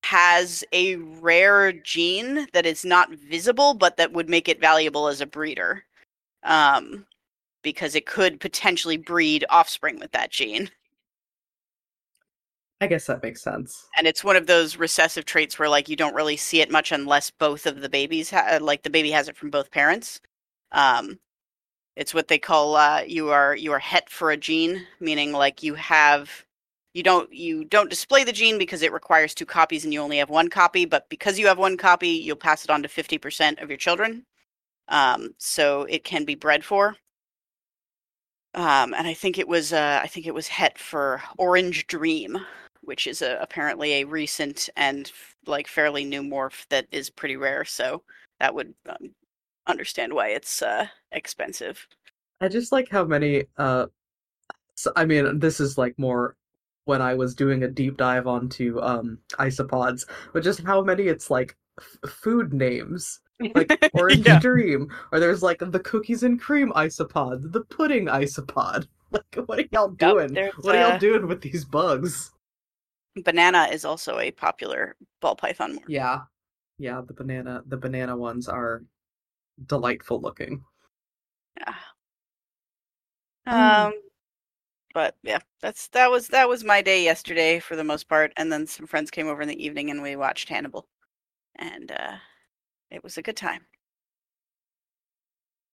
has 0.03 0.65
a 0.73 0.97
rare 0.97 1.71
gene 1.71 2.45
that 2.51 2.65
is 2.65 2.83
not 2.83 3.09
visible, 3.09 3.73
but 3.73 3.95
that 3.95 4.11
would 4.11 4.29
make 4.29 4.49
it 4.49 4.59
valuable 4.59 5.07
as 5.07 5.21
a 5.21 5.25
breeder, 5.25 5.85
um, 6.43 7.05
because 7.63 7.95
it 7.95 8.05
could 8.05 8.41
potentially 8.41 8.97
breed 8.97 9.45
offspring 9.49 9.97
with 9.97 10.11
that 10.11 10.29
gene. 10.29 10.69
I 12.81 12.87
guess 12.87 13.07
that 13.07 13.23
makes 13.23 13.41
sense. 13.41 13.87
And 13.97 14.05
it's 14.05 14.25
one 14.25 14.35
of 14.35 14.47
those 14.47 14.75
recessive 14.75 15.23
traits 15.23 15.57
where 15.57 15.69
like 15.69 15.87
you 15.87 15.95
don't 15.95 16.15
really 16.15 16.37
see 16.37 16.59
it 16.59 16.69
much 16.69 16.91
unless 16.91 17.31
both 17.31 17.65
of 17.65 17.79
the 17.79 17.89
babies 17.89 18.29
ha- 18.29 18.47
uh, 18.51 18.59
like 18.61 18.83
the 18.83 18.89
baby 18.89 19.11
has 19.11 19.29
it 19.29 19.37
from 19.37 19.51
both 19.51 19.71
parents. 19.71 20.19
Um, 20.73 21.17
it's 21.95 22.13
what 22.13 22.27
they 22.27 22.39
call 22.39 22.75
uh, 22.75 23.03
you 23.07 23.29
are 23.29 23.55
you 23.55 23.71
are 23.71 23.79
het 23.79 24.09
for 24.09 24.31
a 24.31 24.37
gene, 24.37 24.85
meaning 24.99 25.31
like 25.31 25.63
you 25.63 25.75
have 25.75 26.45
you 26.93 27.03
don't 27.03 27.31
you 27.33 27.65
don't 27.65 27.89
display 27.89 28.23
the 28.23 28.31
gene 28.31 28.57
because 28.57 28.81
it 28.81 28.93
requires 28.93 29.33
two 29.33 29.45
copies 29.45 29.83
and 29.83 29.93
you 29.93 30.01
only 30.01 30.17
have 30.17 30.29
one 30.29 30.49
copy, 30.49 30.85
but 30.85 31.07
because 31.09 31.37
you 31.37 31.47
have 31.47 31.57
one 31.57 31.77
copy, 31.77 32.09
you'll 32.09 32.35
pass 32.35 32.63
it 32.63 32.69
on 32.69 32.81
to 32.83 32.87
fifty 32.89 33.17
percent 33.17 33.59
of 33.59 33.69
your 33.69 33.77
children. 33.77 34.25
Um, 34.87 35.35
so 35.37 35.83
it 35.83 36.03
can 36.03 36.25
be 36.25 36.35
bred 36.35 36.63
for. 36.65 36.95
Um, 38.55 38.95
and 38.95 39.05
I 39.07 39.13
think 39.13 39.37
it 39.37 39.47
was 39.47 39.73
uh, 39.73 39.99
I 40.01 40.07
think 40.07 40.25
it 40.25 40.33
was 40.33 40.47
het 40.47 40.77
for 40.79 41.21
Orange 41.37 41.85
Dream, 41.87 42.39
which 42.81 43.05
is 43.05 43.21
a, 43.21 43.37
apparently 43.39 43.93
a 43.93 44.05
recent 44.05 44.69
and 44.75 45.11
like 45.45 45.67
fairly 45.67 46.03
new 46.03 46.23
morph 46.23 46.65
that 46.69 46.87
is 46.91 47.09
pretty 47.11 47.37
rare. 47.37 47.63
So 47.65 48.01
that 48.39 48.55
would 48.55 48.73
um, 48.87 49.13
understand 49.67 50.13
why 50.13 50.29
it's 50.29 50.63
uh, 50.63 50.87
expensive. 51.11 51.87
I 52.41 52.47
just 52.47 52.71
like 52.71 52.89
how 52.89 53.05
many 53.05 53.45
uh 53.57 53.85
so, 54.75 54.91
I 54.95 55.05
mean 55.05 55.39
this 55.39 55.59
is 55.59 55.77
like 55.77 55.93
more 55.99 56.35
when 56.89 57.01
I 57.03 57.13
was 57.13 57.35
doing 57.35 57.61
a 57.63 57.67
deep 57.67 57.97
dive 57.97 58.25
onto 58.25 58.79
um 58.81 59.19
isopods, 59.33 60.05
but 60.33 60.43
just 60.43 60.61
how 60.63 60.81
many 60.81 61.03
it's 61.03 61.29
like 61.29 61.55
f- 61.79 62.09
food 62.11 62.51
names. 62.51 63.21
Like 63.55 63.71
Orange 63.93 64.25
Yeah. 64.25 64.39
Dream, 64.39 64.89
or 65.11 65.19
there's 65.19 65.43
like 65.43 65.59
the 65.59 65.79
cookies 65.79 66.23
and 66.23 66.41
cream 66.41 66.73
isopod, 66.75 67.53
the 67.53 67.61
pudding 67.61 68.07
isopod. 68.07 68.87
Like 69.11 69.47
what 69.47 69.57
are 69.59 69.65
y'all 69.71 69.87
doing? 69.89 70.35
what 70.61 70.75
are 70.75 70.81
y'all 70.81 70.91
uh, 70.93 70.97
doing 70.99 71.27
with 71.27 71.41
these 71.41 71.65
bugs? 71.65 72.31
Banana 73.23 73.67
is 73.71 73.83
also 73.83 74.19
a 74.19 74.29
popular 74.29 74.95
ball 75.19 75.35
python 75.35 75.77
morph. 75.77 75.89
Yeah. 75.89 76.19
Yeah, 76.77 77.01
the 77.01 77.13
banana 77.13 77.63
the 77.65 77.77
banana 77.77 78.15
ones 78.15 78.47
are 78.47 78.83
delightful 79.65 80.21
looking. 80.21 80.63
Yeah. 81.59 81.75
Mm. 83.47 83.85
Um, 83.87 83.93
but 84.99 85.15
yeah, 85.23 85.39
that's 85.61 85.87
that 85.89 86.11
was 86.11 86.27
that 86.27 86.49
was 86.49 86.65
my 86.65 86.81
day 86.81 87.05
yesterday 87.05 87.61
for 87.61 87.77
the 87.77 87.85
most 87.85 88.09
part, 88.09 88.33
and 88.35 88.51
then 88.51 88.67
some 88.67 88.85
friends 88.85 89.09
came 89.09 89.27
over 89.29 89.41
in 89.41 89.47
the 89.47 89.65
evening 89.65 89.89
and 89.89 90.01
we 90.01 90.17
watched 90.17 90.49
Hannibal, 90.49 90.89
and 91.55 91.89
uh, 91.89 92.17
it 92.91 93.01
was 93.01 93.17
a 93.17 93.21
good 93.21 93.37
time. 93.37 93.65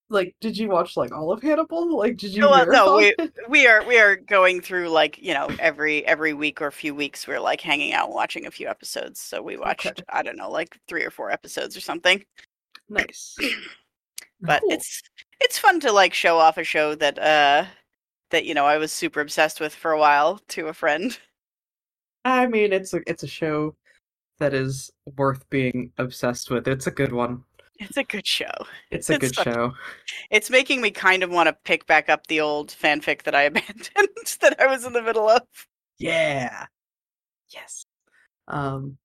Like, 0.08 0.36
did 0.40 0.56
you 0.56 0.68
watch 0.68 0.96
like 0.96 1.10
all 1.10 1.32
of 1.32 1.42
Hannibal? 1.42 1.96
Like, 1.98 2.16
did 2.18 2.32
you? 2.34 2.42
No, 2.42 2.64
no, 2.64 2.86
marathon? 2.86 3.10
We 3.48 3.66
are 3.66 3.84
we 3.84 3.98
are 3.98 4.14
going 4.14 4.60
through 4.60 4.90
like 4.90 5.18
you 5.18 5.34
know 5.34 5.48
every 5.58 6.06
every 6.06 6.32
week 6.34 6.62
or 6.62 6.68
a 6.68 6.72
few 6.72 6.94
weeks 6.94 7.26
we're 7.26 7.40
like 7.40 7.60
hanging 7.60 7.92
out 7.92 8.12
watching 8.12 8.46
a 8.46 8.50
few 8.52 8.68
episodes. 8.68 9.20
So 9.20 9.42
we 9.42 9.56
watched 9.56 9.86
Okay. 9.86 10.04
I 10.08 10.22
don't 10.22 10.36
know 10.36 10.50
like 10.50 10.78
three 10.86 11.02
or 11.04 11.10
four 11.10 11.32
episodes 11.32 11.76
or 11.76 11.80
something. 11.80 12.24
nice. 12.88 13.36
but 14.40 14.60
Cool. 14.62 14.70
it's 14.70 15.02
it's 15.40 15.58
fun 15.58 15.80
to 15.80 15.92
like 15.92 16.14
show 16.14 16.38
off 16.38 16.58
a 16.58 16.64
show 16.64 16.94
that 16.94 17.18
uh 17.18 17.64
that 18.30 18.44
you 18.44 18.54
know 18.54 18.66
I 18.66 18.78
was 18.78 18.92
super 18.92 19.20
obsessed 19.20 19.60
with 19.60 19.74
for 19.74 19.92
a 19.92 19.98
while 19.98 20.40
to 20.48 20.68
a 20.68 20.72
friend. 20.74 21.18
I 22.24 22.46
mean, 22.46 22.72
it's 22.72 22.92
a 22.94 23.00
it's 23.06 23.22
a 23.22 23.28
show 23.28 23.74
that 24.38 24.52
is 24.52 24.90
worth 25.16 25.48
being 25.50 25.92
obsessed 25.98 26.50
with. 26.50 26.68
It's 26.68 26.86
a 26.86 26.90
good 26.90 27.12
one. 27.12 27.44
It's 27.78 27.96
a 27.96 28.04
good 28.04 28.26
show. 28.26 28.50
It's 28.90 29.10
a 29.10 29.14
It's 29.14 29.30
good 29.32 29.34
show. 29.34 29.72
It's 30.30 30.50
making 30.50 30.80
me 30.80 30.90
kind 30.90 31.22
of 31.22 31.30
want 31.30 31.48
to 31.48 31.56
pick 31.64 31.86
back 31.86 32.08
up 32.08 32.26
the 32.26 32.40
old 32.40 32.68
fanfic 32.70 33.22
that 33.22 33.34
I 33.34 33.42
abandoned 33.50 34.36
that 34.40 34.60
I 34.60 34.66
was 34.66 34.84
in 34.84 34.92
the 34.92 35.02
middle 35.02 35.28
of. 35.28 35.42
Yeah. 35.98 36.66
Yes. 37.50 37.86
Um, 38.48 38.96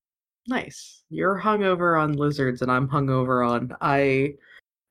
nice. 0.47 1.03
You're 1.09 1.39
hungover 1.39 2.01
on 2.01 2.13
lizards, 2.13 2.61
and 2.61 2.71
I'm 2.71 2.87
hungover 2.87 3.47
on. 3.47 3.75
I 3.81 4.35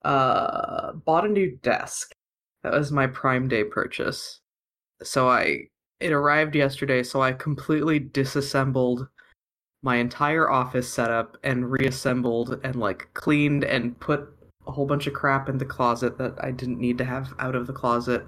uh 0.04 0.92
bought 0.92 1.26
a 1.26 1.28
new 1.28 1.56
desk. 1.58 2.12
That 2.62 2.72
was 2.72 2.92
my 2.92 3.06
Prime 3.06 3.48
Day 3.48 3.64
purchase. 3.64 4.40
So 5.02 5.28
I 5.28 5.68
it 6.00 6.12
arrived 6.12 6.54
yesterday, 6.54 7.02
so 7.02 7.22
I 7.22 7.32
completely 7.32 7.98
disassembled 7.98 9.06
my 9.82 9.96
entire 9.96 10.50
office 10.50 10.92
setup 10.92 11.36
and 11.42 11.70
reassembled 11.70 12.60
and 12.64 12.76
like 12.76 13.08
cleaned 13.14 13.64
and 13.64 13.98
put 14.00 14.28
a 14.66 14.72
whole 14.72 14.86
bunch 14.86 15.06
of 15.06 15.14
crap 15.14 15.48
in 15.48 15.58
the 15.58 15.64
closet 15.64 16.18
that 16.18 16.34
I 16.42 16.50
didn't 16.50 16.78
need 16.78 16.98
to 16.98 17.04
have 17.04 17.32
out 17.38 17.54
of 17.54 17.66
the 17.66 17.72
closet. 17.72 18.26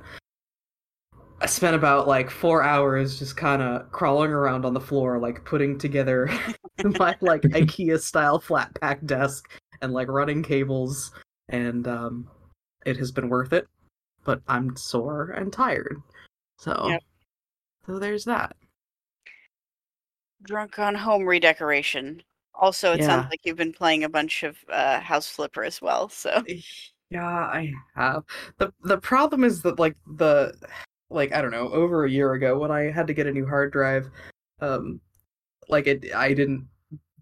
I 1.40 1.46
spent 1.46 1.74
about 1.74 2.06
like 2.06 2.30
four 2.30 2.62
hours 2.62 3.18
just 3.18 3.36
kind 3.36 3.60
of 3.60 3.90
crawling 3.90 4.30
around 4.30 4.64
on 4.64 4.74
the 4.74 4.80
floor, 4.80 5.18
like 5.18 5.44
putting 5.44 5.76
together 5.76 6.30
my 6.98 7.16
like 7.20 7.42
IKEA 7.42 8.00
style 8.00 8.38
flat 8.38 8.72
pack 8.80 9.04
desk 9.04 9.50
and 9.80 9.92
like 9.92 10.08
running 10.08 10.42
cables, 10.42 11.10
and 11.48 11.88
um, 11.88 12.28
it 12.86 12.96
has 12.96 13.10
been 13.10 13.28
worth 13.28 13.52
it. 13.52 13.66
But 14.24 14.40
I'm 14.48 14.76
sore 14.76 15.30
and 15.30 15.52
tired, 15.52 16.00
so 16.58 16.88
Yep. 16.90 17.02
so 17.86 17.98
there's 17.98 18.24
that. 18.24 18.56
Drunk 20.42 20.78
on 20.78 20.94
home 20.94 21.24
redecoration. 21.24 22.22
Also, 22.54 22.92
it 22.92 23.00
Yeah. 23.00 23.06
sounds 23.06 23.26
like 23.30 23.40
you've 23.44 23.56
been 23.56 23.72
playing 23.72 24.04
a 24.04 24.08
bunch 24.08 24.42
of 24.42 24.58
uh, 24.68 25.00
House 25.00 25.28
Flipper 25.28 25.64
as 25.64 25.80
well. 25.80 26.08
So 26.08 26.44
Yeah, 27.10 27.26
I 27.26 27.72
have. 27.94 28.24
the 28.58 28.72
The 28.84 28.98
problem 28.98 29.44
is 29.44 29.60
that 29.62 29.78
like 29.78 29.96
the 30.16 30.54
like 31.10 31.32
I 31.32 31.42
don't 31.42 31.50
know, 31.50 31.68
over 31.68 32.04
a 32.04 32.10
year 32.10 32.32
ago 32.32 32.58
when 32.58 32.70
I 32.70 32.90
had 32.90 33.06
to 33.08 33.14
get 33.14 33.26
a 33.26 33.32
new 33.32 33.46
hard 33.46 33.72
drive, 33.72 34.10
um 34.60 35.00
like 35.68 35.86
it 35.86 36.14
I 36.14 36.32
didn't 36.34 36.66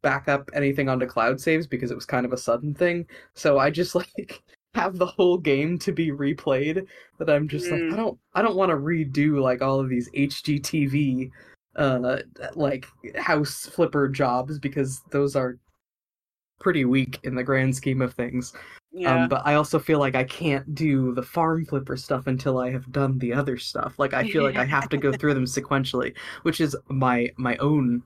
back 0.02 0.28
up 0.28 0.48
anything 0.54 0.88
onto 0.88 1.06
cloud 1.06 1.40
saves 1.40 1.66
because 1.66 1.90
it 1.90 1.94
was 1.96 2.06
kind 2.06 2.24
of 2.24 2.32
a 2.32 2.38
sudden 2.38 2.74
thing. 2.74 3.06
So 3.34 3.58
I 3.58 3.70
just 3.70 3.94
like 3.96 4.42
have 4.74 4.98
the 4.98 5.06
whole 5.06 5.36
game 5.38 5.78
to 5.78 5.92
be 5.92 6.10
replayed 6.10 6.86
that 7.18 7.28
I'm 7.30 7.48
just 7.48 7.70
Mm. 7.70 7.72
like 7.72 7.92
I 7.92 7.96
don't 7.96 8.18
I 8.34 8.42
don't 8.42 8.56
want 8.56 8.70
to 8.70 8.76
redo 8.76 9.40
like 9.40 9.62
all 9.62 9.80
of 9.80 9.88
these 9.88 10.08
HGTV 10.10 11.30
uh 11.76 12.18
like 12.54 12.86
house 13.16 13.66
flipper 13.66 14.08
jobs 14.08 14.58
because 14.58 15.00
those 15.10 15.36
are 15.36 15.58
pretty 16.60 16.84
weak 16.84 17.18
in 17.22 17.34
the 17.34 17.42
grand 17.44 17.74
scheme 17.74 18.02
of 18.02 18.12
things. 18.14 18.52
yeah, 18.92 19.22
Um, 19.22 19.28
but 19.28 19.42
I 19.46 19.54
also 19.54 19.78
feel 19.78 19.98
like 19.98 20.14
I 20.14 20.24
can't 20.24 20.74
do 20.74 21.14
the 21.14 21.22
farm 21.22 21.64
flipper 21.64 21.96
stuff 21.96 22.26
until 22.26 22.58
I 22.58 22.70
have 22.70 22.90
done 22.92 23.18
the 23.18 23.32
other 23.32 23.56
stuff. 23.56 23.94
Like 23.98 24.12
I 24.14 24.24
feel 24.24 24.42
like 24.42 24.56
I 24.56 24.64
have 24.66 24.88
to 24.90 24.96
go 24.98 25.10
through 25.12 25.34
them 25.34 25.46
sequentially, 25.46 26.14
which 26.42 26.60
is 26.60 26.76
my 26.88 27.30
my 27.36 27.56
own 27.58 28.02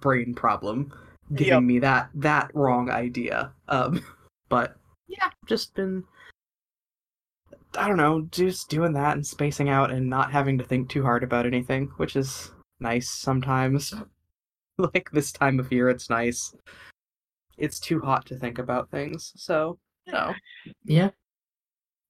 brain 0.00 0.34
problem, 0.34 0.92
giving 1.34 1.54
Yep. 1.54 1.62
me 1.62 1.78
that 1.80 2.10
that 2.14 2.50
wrong 2.54 2.90
idea. 2.90 3.52
Um, 3.68 4.04
but 4.48 4.76
yeah, 5.08 5.30
just 5.46 5.74
been 5.74 6.04
I 7.78 7.88
don't 7.88 7.98
know, 7.98 8.26
just 8.30 8.70
doing 8.70 8.92
that 8.94 9.14
and 9.16 9.26
spacing 9.26 9.68
out 9.68 9.90
and 9.90 10.08
not 10.08 10.32
having 10.32 10.56
to 10.58 10.64
think 10.64 10.88
too 10.88 11.02
hard 11.02 11.22
about 11.22 11.44
anything, 11.46 11.86
which 11.98 12.16
is 12.16 12.50
nice 12.80 13.10
sometimes. 13.10 13.92
like 14.78 15.10
this 15.12 15.30
time 15.32 15.60
of 15.60 15.70
year, 15.70 15.88
it's 15.90 16.08
nice. 16.08 16.54
It's 17.58 17.78
too 17.78 18.00
hot 18.00 18.24
to 18.26 18.36
think 18.38 18.58
about 18.58 18.90
things, 18.90 19.32
so 19.36 19.78
you 20.06 20.12
know. 20.12 20.32
Yeah, 20.84 21.10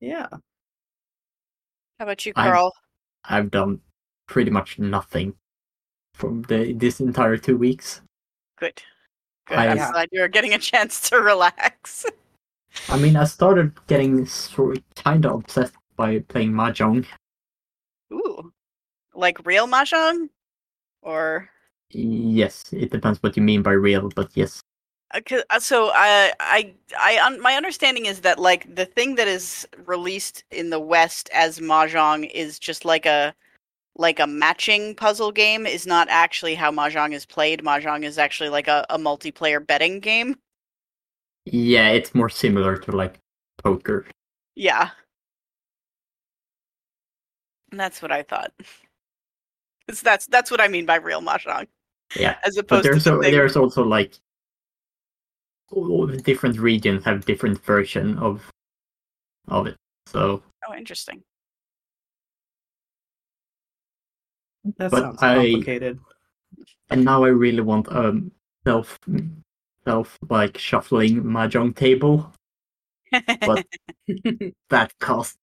Yeah. 0.00 0.26
how 1.98 2.04
about 2.04 2.24
you, 2.26 2.32
I'm- 2.36 2.50
Carl? 2.52 2.72
I've 3.24 3.50
done 3.50 3.80
pretty 4.28 4.50
much 4.52 4.78
nothing 4.78 5.34
from 6.14 6.42
the 6.42 6.72
this 6.74 7.00
entire 7.00 7.36
two 7.36 7.56
weeks. 7.56 8.02
Good. 8.58 8.80
Good. 9.46 9.58
I- 9.58 9.68
I'm 9.68 9.76
Yeah. 9.78 9.90
glad 9.92 10.08
you're 10.12 10.28
getting 10.28 10.54
a 10.54 10.58
chance 10.58 11.08
to 11.10 11.16
relax. 11.20 12.06
I 12.88 12.98
mean, 12.98 13.16
I 13.16 13.24
started 13.24 13.72
getting 13.86 14.26
sort 14.26 14.78
kind 14.94 15.24
of 15.26 15.32
obsessed 15.40 15.74
by 15.96 16.20
playing 16.20 16.52
mahjong. 16.52 17.06
Ooh, 18.12 18.52
like 19.14 19.44
real 19.46 19.66
mahjong, 19.66 20.28
or 21.02 21.50
Yes, 21.90 22.72
it 22.72 22.90
depends 22.90 23.22
what 23.22 23.36
you 23.36 23.42
mean 23.42 23.62
by 23.62 23.72
real, 23.72 24.08
but 24.14 24.30
yes. 24.34 24.60
Uh, 25.14 25.20
'cause- 25.20 25.44
uh, 25.50 25.60
So 25.60 25.90
I, 25.94 26.32
I, 26.40 26.74
I, 26.98 27.18
un- 27.24 27.40
my 27.40 27.54
understanding 27.54 28.06
is 28.06 28.20
that 28.22 28.38
like 28.38 28.72
the 28.74 28.86
thing 28.86 29.14
that 29.16 29.28
is 29.28 29.66
released 29.84 30.44
in 30.50 30.70
the 30.70 30.80
West 30.80 31.30
as 31.32 31.60
mahjong 31.60 32.28
is 32.34 32.58
just 32.58 32.84
like 32.84 33.06
a, 33.06 33.34
like 33.96 34.18
a 34.20 34.26
matching 34.26 34.94
puzzle 34.96 35.32
game. 35.32 35.64
Is 35.66 35.86
not 35.86 36.08
actually 36.10 36.54
how 36.56 36.70
mahjong 36.72 37.12
is 37.14 37.24
played. 37.24 37.62
Mahjong 37.62 38.04
is 38.04 38.18
actually 38.18 38.50
like 38.50 38.68
a, 38.68 38.84
a 38.90 38.98
multiplayer 38.98 39.64
betting 39.64 40.00
game. 40.00 40.36
Yeah, 41.46 41.90
it's 41.90 42.14
more 42.14 42.28
similar 42.28 42.76
to 42.76 42.92
like 42.92 43.20
poker. 43.62 44.04
Yeah, 44.56 44.90
and 47.70 47.78
that's 47.80 48.02
what 48.02 48.10
I 48.12 48.22
thought. 48.24 48.52
'Cause 49.88 50.00
that's 50.02 50.26
that's 50.26 50.50
what 50.50 50.60
I 50.60 50.66
mean 50.68 50.84
by 50.86 50.96
real 50.96 51.20
mahjong, 51.22 51.68
Yeah, 52.16 52.38
as 52.44 52.56
opposed 52.56 52.82
to 52.84 52.90
there's 52.90 53.04
so, 53.04 53.12
something. 53.12 53.30
there's 53.30 53.56
also 53.56 53.84
like 53.84 54.14
all 55.70 56.06
the 56.06 56.16
different 56.16 56.58
regions 56.58 57.04
have 57.04 57.24
different 57.24 57.62
version 57.64 58.18
of 58.18 58.50
of 59.48 59.68
it. 59.68 59.76
So 60.06 60.42
Oh, 60.68 60.74
interesting. 60.74 61.22
That 64.78 64.90
But 64.90 65.00
sounds 65.02 65.22
I- 65.22 65.34
complicated. 65.52 66.00
and 66.90 67.04
now 67.04 67.22
I 67.22 67.28
really 67.28 67.60
want 67.60 67.86
a 67.88 68.20
self 68.64 68.98
self 69.86 70.18
like 70.28 70.58
shuffling 70.58 71.22
mahjong 71.22 71.74
table 71.74 72.32
But- 73.12 73.66
that 74.70 74.92
costs 75.00 75.36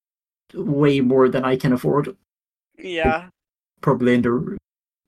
way 0.53 0.99
more 1.01 1.29
than 1.29 1.43
I 1.45 1.55
can 1.57 1.73
afford. 1.73 2.15
yeah. 2.77 3.29
Probably 3.81 4.13
in 4.15 4.21
the 4.21 4.57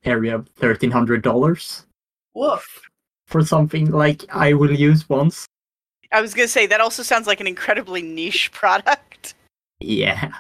area 0.04 0.36
of 0.36 0.48
thirteen 0.56 0.92
hundred 0.92 1.22
dollars 1.22 1.86
Woof. 2.34 2.82
for 3.28 3.44
something 3.44 3.92
like 3.92 4.24
I 4.34 4.54
will 4.54 4.72
use 4.74 5.08
once. 5.10 5.46
I 6.12 6.22
was 6.22 6.34
gonna 6.34 6.48
say 6.48 6.66
that 6.68 6.82
also 6.82 7.04
sounds 7.04 7.28
like 7.28 7.40
an 7.42 7.48
incredibly 7.48 8.02
niche 8.02 8.52
product. 8.52 9.34
Yeah, 9.80 10.32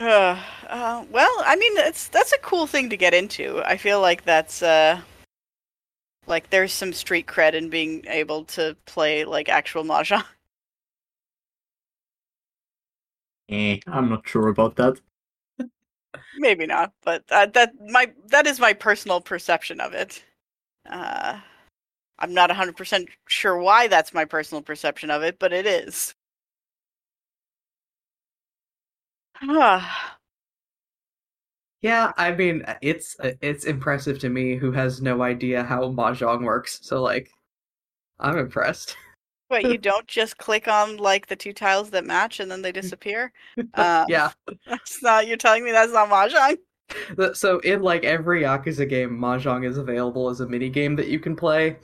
Uh, 0.00 0.38
uh, 0.68 1.04
well, 1.10 1.34
I 1.44 1.56
mean, 1.56 1.74
that's 1.74 2.08
that's 2.08 2.32
a 2.32 2.38
cool 2.38 2.66
thing 2.66 2.90
to 2.90 2.96
get 2.96 3.14
into. 3.14 3.62
I 3.64 3.76
feel 3.76 4.00
like 4.00 4.24
that's 4.24 4.62
uh, 4.62 5.00
like 6.26 6.50
there's 6.50 6.72
some 6.72 6.92
street 6.92 7.26
cred 7.26 7.54
in 7.54 7.70
being 7.70 8.04
able 8.08 8.44
to 8.44 8.76
play 8.86 9.24
like 9.24 9.48
actual 9.48 9.84
mahjong. 9.84 10.24
eh, 13.48 13.78
I'm 13.86 14.08
not 14.10 14.28
sure 14.28 14.48
about 14.48 14.76
that. 14.76 15.00
Maybe 16.38 16.66
not, 16.66 16.92
but 17.04 17.24
uh, 17.30 17.46
that 17.46 17.72
my 17.80 18.12
that 18.28 18.46
is 18.46 18.60
my 18.60 18.72
personal 18.72 19.20
perception 19.20 19.80
of 19.80 19.92
it. 19.94 20.24
Uh, 20.88 21.40
I'm 22.18 22.34
not 22.34 22.50
100% 22.50 23.08
sure 23.28 23.58
why 23.58 23.88
that's 23.88 24.14
my 24.14 24.24
personal 24.24 24.62
perception 24.62 25.10
of 25.10 25.22
it, 25.22 25.38
but 25.38 25.52
it 25.52 25.66
is. 25.66 26.14
Ah, 31.86 31.88
Yeah, 31.88 32.12
I 32.16 32.32
mean, 32.32 32.64
it's 32.82 33.16
it's 33.40 33.64
impressive 33.64 34.18
to 34.20 34.28
me 34.28 34.56
who 34.56 34.72
has 34.72 35.00
no 35.00 35.22
idea 35.22 35.62
how 35.62 35.90
mahjong 35.92 36.42
works. 36.42 36.80
So 36.82 37.02
like, 37.02 37.30
I'm 38.18 38.38
impressed. 38.38 38.96
But 39.48 39.64
you 39.64 39.78
don't 39.90 40.06
just 40.08 40.38
click 40.38 40.68
on 40.68 40.96
like 40.96 41.26
the 41.26 41.36
two 41.36 41.52
tiles 41.52 41.90
that 41.90 42.04
match 42.04 42.40
and 42.40 42.50
then 42.50 42.62
they 42.62 42.72
disappear. 42.72 43.32
Uh, 43.74 44.04
yeah. 44.08 44.30
That's 44.66 45.02
not. 45.02 45.26
You're 45.26 45.36
telling 45.36 45.64
me 45.64 45.70
that's 45.70 45.92
not 45.92 46.08
mahjong? 46.08 46.56
So 47.34 47.58
in 47.60 47.82
like 47.82 48.04
every 48.04 48.42
Yakuza 48.42 48.88
game, 48.88 49.10
mahjong 49.10 49.66
is 49.66 49.76
available 49.76 50.30
as 50.30 50.40
a 50.40 50.46
mini 50.46 50.70
game 50.70 50.96
that 50.96 51.08
you 51.08 51.18
can 51.18 51.36
play. 51.36 51.76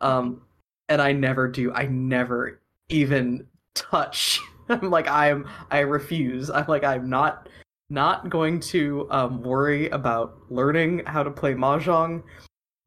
Um, 0.00 0.42
and 0.88 1.02
I 1.02 1.12
never 1.12 1.48
do. 1.48 1.72
I 1.72 1.86
never 1.86 2.60
even 2.90 3.46
touch. 3.74 4.40
I'm 4.68 4.90
like 4.90 5.08
I'm. 5.08 5.48
I 5.70 5.80
refuse. 5.80 6.50
I'm 6.50 6.66
like 6.68 6.84
I'm 6.84 7.08
not 7.08 7.48
not 7.92 8.30
going 8.30 8.58
to 8.58 9.06
um 9.10 9.42
worry 9.42 9.88
about 9.90 10.34
learning 10.50 11.02
how 11.06 11.22
to 11.22 11.30
play 11.30 11.52
mahjong 11.54 12.22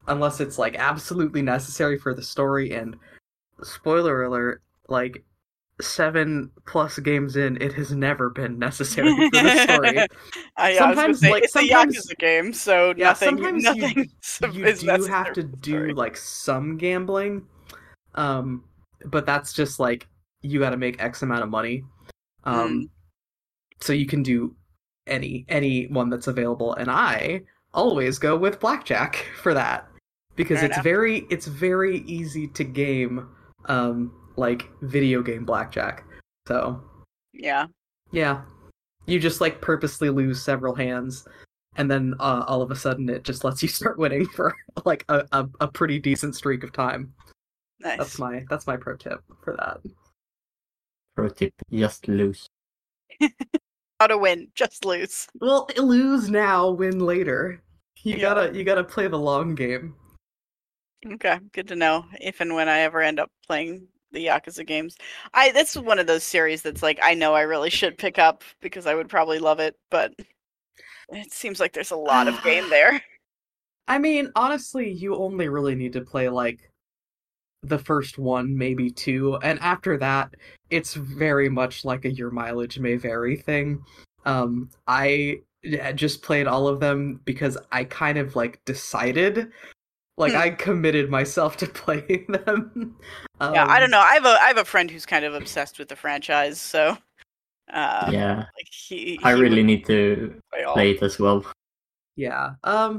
unless 0.08 0.40
it's 0.40 0.58
like 0.58 0.74
absolutely 0.76 1.42
necessary 1.42 1.96
for 1.98 2.12
the 2.12 2.22
story. 2.22 2.72
And 2.72 2.96
spoiler 3.62 4.24
alert, 4.24 4.62
like 4.88 5.24
seven 5.80 6.50
plus 6.66 6.98
games 6.98 7.36
in, 7.36 7.60
it 7.60 7.72
has 7.74 7.92
never 7.92 8.30
been 8.30 8.58
necessary 8.58 9.14
for 9.14 9.30
the 9.42 9.62
story. 9.62 9.98
Uh, 10.58 10.68
yeah, 10.68 10.84
I 10.84 10.88
was 10.88 10.96
gonna 10.96 10.96
Sometimes, 10.96 11.20
say, 11.20 11.30
like, 11.30 11.42
it's 11.44 11.52
sometimes- 11.52 11.96
a 11.98 12.00
Yakuza 12.14 12.18
game, 12.18 12.52
so 12.54 12.94
Yeah, 12.96 13.08
nothing. 13.08 13.28
sometimes 13.28 13.64
you- 13.64 13.74
nothing 13.82 14.10
you 14.54 14.64
is 14.64 14.80
do 14.80 15.04
have 15.04 15.32
to 15.34 15.42
do 15.42 15.92
like 15.92 16.16
some 16.16 16.78
gambling 16.78 17.46
um 18.14 18.64
but 19.04 19.26
that's 19.26 19.52
just 19.52 19.78
like 19.78 20.08
you 20.40 20.58
got 20.58 20.70
to 20.70 20.78
make 20.78 20.98
x 21.02 21.20
amount 21.22 21.42
of 21.42 21.50
money 21.50 21.84
um 22.44 22.56
Mm. 22.70 22.88
so 23.82 23.92
you 23.92 24.06
can 24.06 24.22
do 24.22 24.56
any 25.06 25.44
any 25.48 25.86
one 25.88 26.10
that's 26.10 26.26
available 26.26 26.74
and 26.74 26.90
i 26.90 27.40
always 27.74 28.18
go 28.18 28.36
with 28.36 28.58
blackjack 28.60 29.26
for 29.42 29.54
that 29.54 29.88
because 30.36 30.58
Fair 30.58 30.66
it's 30.66 30.76
enough. 30.76 30.84
very 30.84 31.26
it's 31.30 31.46
very 31.46 31.98
easy 32.00 32.46
to 32.48 32.64
game 32.64 33.28
um 33.66 34.12
like 34.36 34.68
video 34.82 35.22
game 35.22 35.44
blackjack 35.44 36.04
so 36.46 36.80
Yeah. 37.32 37.66
yeah. 38.12 38.42
You 39.06 39.18
just 39.20 39.40
like 39.40 39.60
purposely 39.60 40.10
lose 40.10 40.42
several 40.42 40.74
hands 40.74 41.26
and 41.76 41.90
then 41.90 42.14
uh, 42.20 42.44
all 42.46 42.62
of 42.62 42.70
a 42.70 42.76
sudden 42.76 43.08
it 43.08 43.22
just 43.24 43.44
lets 43.44 43.62
you 43.62 43.68
start 43.80 43.98
winning 43.98 44.26
for 44.26 44.54
like 44.84 45.04
a, 45.08 45.24
a, 45.32 45.48
a 45.60 45.68
pretty 45.68 45.98
decent 45.98 46.34
streak 46.34 46.62
of 46.64 46.72
time. 46.72 47.12
Nice. 47.80 47.98
That's 47.98 48.18
my 48.18 48.44
that's 48.48 48.66
my 48.66 48.76
pro 48.76 48.96
tip 48.96 49.20
for 49.44 49.54
that. 49.56 49.78
Pro 51.14 51.28
tip: 51.28 51.52
just 51.72 52.08
lose. 52.08 52.46
How 54.00 54.06
to 54.06 54.18
win, 54.18 54.48
just 54.54 54.84
lose. 54.84 55.26
Well, 55.40 55.68
lose 55.78 56.28
now, 56.28 56.70
win 56.70 57.00
later. 57.00 57.62
You 58.02 58.16
Yeah. 58.16 58.22
gotta 58.34 58.56
you 58.56 58.62
gotta 58.64 58.84
play 58.84 59.08
the 59.08 59.18
long 59.18 59.54
game. 59.54 59.94
Okay, 61.06 61.38
good 61.52 61.68
to 61.68 61.76
know. 61.76 62.04
If 62.20 62.40
and 62.40 62.54
when 62.54 62.68
I 62.68 62.80
ever 62.80 63.00
end 63.00 63.18
up 63.20 63.30
playing 63.46 63.88
the 64.12 64.26
Yakuza 64.26 64.66
games, 64.66 64.96
I 65.34 65.50
that's 65.52 65.76
one 65.76 65.98
of 65.98 66.06
those 66.06 66.24
series 66.24 66.62
that's 66.62 66.82
like 66.82 66.98
I 67.02 67.14
know 67.14 67.34
I 67.34 67.42
really 67.42 67.70
should 67.70 67.96
pick 67.98 68.18
up 68.18 68.44
because 68.60 68.86
I 68.86 68.94
would 68.94 69.08
probably 69.08 69.38
love 69.38 69.60
it, 69.60 69.76
but 69.90 70.12
it 71.10 71.32
seems 71.32 71.58
like 71.60 71.72
there's 71.72 71.90
a 71.90 71.96
lot 71.96 72.28
of 72.28 72.42
game 72.42 72.68
there. 72.70 73.00
I 73.88 73.98
mean, 73.98 74.30
honestly, 74.36 74.90
you 74.90 75.16
only 75.16 75.48
really 75.48 75.74
need 75.74 75.92
to 75.94 76.00
play 76.00 76.28
like 76.28 76.70
the 77.68 77.78
first 77.78 78.18
one, 78.18 78.56
maybe 78.56 78.90
two, 78.90 79.36
and 79.42 79.58
after 79.60 79.96
that, 79.98 80.34
it's 80.70 80.94
very 80.94 81.48
much 81.48 81.84
like 81.84 82.04
a 82.04 82.10
your 82.10 82.30
mileage 82.30 82.78
may 82.78 82.96
vary 82.96 83.36
thing. 83.36 83.84
Um, 84.24 84.70
I 84.86 85.40
just 85.94 86.22
played 86.22 86.46
all 86.46 86.68
of 86.68 86.80
them 86.80 87.20
because 87.24 87.56
I 87.72 87.84
kind 87.84 88.18
of 88.18 88.36
like 88.36 88.64
decided, 88.64 89.50
like 90.16 90.32
Hmm. 90.32 90.38
I 90.38 90.50
committed 90.50 91.10
myself 91.10 91.56
to 91.58 91.66
playing 91.84 92.26
them. 92.28 92.96
um, 93.40 93.54
yeah, 93.54 93.66
I 93.66 93.80
don't 93.80 93.90
know. 93.90 94.00
I 94.00 94.14
have 94.14 94.24
a 94.26 94.38
I 94.40 94.48
have 94.48 94.58
a 94.58 94.64
friend 94.64 94.90
who's 94.90 95.06
kind 95.06 95.24
of 95.24 95.34
obsessed 95.34 95.78
with 95.78 95.88
the 95.88 95.96
franchise, 95.96 96.60
so 96.60 96.96
uh, 97.72 98.08
yeah, 98.12 98.36
like 98.56 98.68
he, 98.70 99.18
I 99.22 99.34
he 99.34 99.40
really 99.40 99.62
need 99.62 99.84
to 99.86 100.40
play 100.52 100.64
play 100.72 100.90
it 100.92 101.02
as 101.02 101.18
well. 101.18 101.44
Yeah. 102.16 102.54
Um 102.64 102.98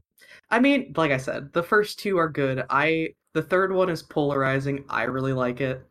I 0.50 0.60
mean, 0.60 0.94
like 0.96 1.12
I 1.12 1.18
said, 1.18 1.52
the 1.54 1.64
first 1.64 2.00
two 2.00 2.18
are 2.18 2.30
good. 2.30 2.64
I 2.70 3.10
the 3.38 3.44
third 3.44 3.72
one 3.72 3.88
is 3.88 4.02
polarizing. 4.02 4.84
I 4.90 5.04
really 5.04 5.32
like 5.32 5.62
it, 5.62 5.86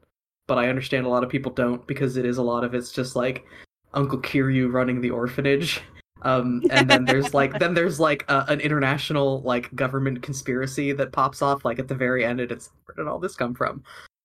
but 0.49 0.59
I 0.59 0.69
understand 0.69 1.07
a 1.07 1.09
lot 1.09 1.23
of 1.23 1.31
people 1.31 1.53
don't 1.53 1.87
because 1.87 2.17
it 2.17 2.27
is 2.27 2.39
a 2.39 2.43
lot 2.43 2.65
of 2.65 2.75
it's 2.75 2.91
just 2.91 3.15
like 3.15 3.47
Uncle 3.95 4.19
Kiryu 4.19 4.73
running 4.73 5.01
the 5.01 5.11
orphanage. 5.11 5.81
Um 6.23 6.65
and 6.71 6.91
then 6.91 7.05
there's 7.05 7.35
like 7.35 7.57
then 7.61 7.73
there's 7.73 8.01
like 8.01 8.25
a, 8.29 8.45
an 8.49 8.59
international 8.59 9.43
like 9.43 9.73
government 9.77 10.23
conspiracy 10.23 10.91
that 10.91 11.13
pops 11.13 11.41
off 11.41 11.65
like 11.65 11.79
at 11.79 11.87
the 11.87 11.95
very 11.95 12.25
end 12.25 12.41
and 12.41 12.51
it's 12.51 12.71
where 12.85 12.97
did 12.97 13.09
all 13.09 13.21
this 13.21 13.37
come 13.37 13.55
from? 13.55 13.85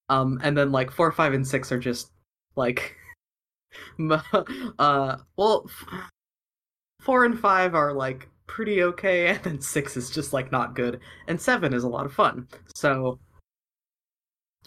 Um 0.09 0.39
and 0.41 0.57
then 0.57 0.71
like 0.71 0.89
4, 0.89 1.11
5 1.11 1.33
and 1.33 1.47
6 1.47 1.71
are 1.71 1.77
just 1.77 2.09
like 2.55 2.95
uh 4.79 5.17
well 5.37 5.69
f- 5.69 6.09
4 7.01 7.25
and 7.25 7.39
5 7.39 7.75
are 7.75 7.93
like 7.93 8.30
pretty 8.55 8.83
okay 8.83 9.27
and 9.31 9.43
then 9.43 9.61
6 9.61 9.97
is 9.97 10.09
just 10.09 10.33
like 10.33 10.51
not 10.51 10.75
good 10.75 10.99
and 11.27 11.39
7 11.39 11.73
is 11.73 11.83
a 11.85 11.87
lot 11.89 12.05
of 12.05 12.13
fun. 12.13 12.47
So 12.75 13.19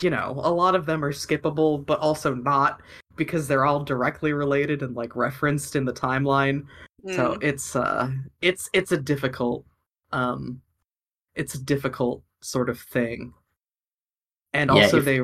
you 0.01 0.11
know 0.11 0.33
a 0.43 0.51
lot 0.51 0.75
of 0.75 0.87
them 0.87 1.05
are 1.05 1.13
skippable 1.13 1.85
but 1.85 2.01
also 2.01 2.35
not 2.35 2.81
because 3.17 3.47
they're 3.47 3.65
all 3.65 3.85
directly 3.85 4.33
related 4.33 4.83
and 4.83 4.97
like 4.97 5.15
referenced 5.15 5.77
in 5.77 5.85
the 5.85 5.93
timeline. 5.93 6.67
So 7.15 7.35
Mm. 7.35 7.43
it's 7.45 7.77
uh 7.77 8.11
it's 8.41 8.69
it's 8.73 8.93
a 8.93 8.97
difficult 8.97 9.65
um 10.13 10.61
it's 11.35 11.55
a 11.55 11.63
difficult 11.63 12.23
sort 12.41 12.69
of 12.71 12.81
thing. 12.81 13.35
And 14.53 14.71
Yeah, 14.71 14.77
also 14.83 14.99
if- 14.99 15.05
they 15.05 15.21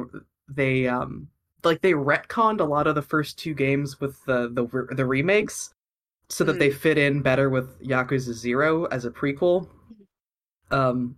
they 0.49 0.87
um 0.87 1.29
like 1.65 1.81
they 1.81 1.93
retconned 1.93 2.61
a 2.61 2.65
lot 2.65 2.87
of 2.87 2.95
the 2.95 3.03
first 3.03 3.39
two 3.39 3.55
games 3.55 4.01
with 4.01 4.23
the 4.27 4.49
the 4.53 4.95
the 4.95 5.07
remakes 5.07 5.73
so 6.31 6.45
that 6.45 6.57
Mm. 6.57 6.59
they 6.61 6.71
fit 6.71 6.97
in 6.97 7.21
better 7.23 7.51
with 7.51 7.79
Yakuza 7.83 8.33
0 8.33 8.85
as 8.87 9.05
a 9.05 9.11
prequel 9.11 9.69
um 10.71 11.17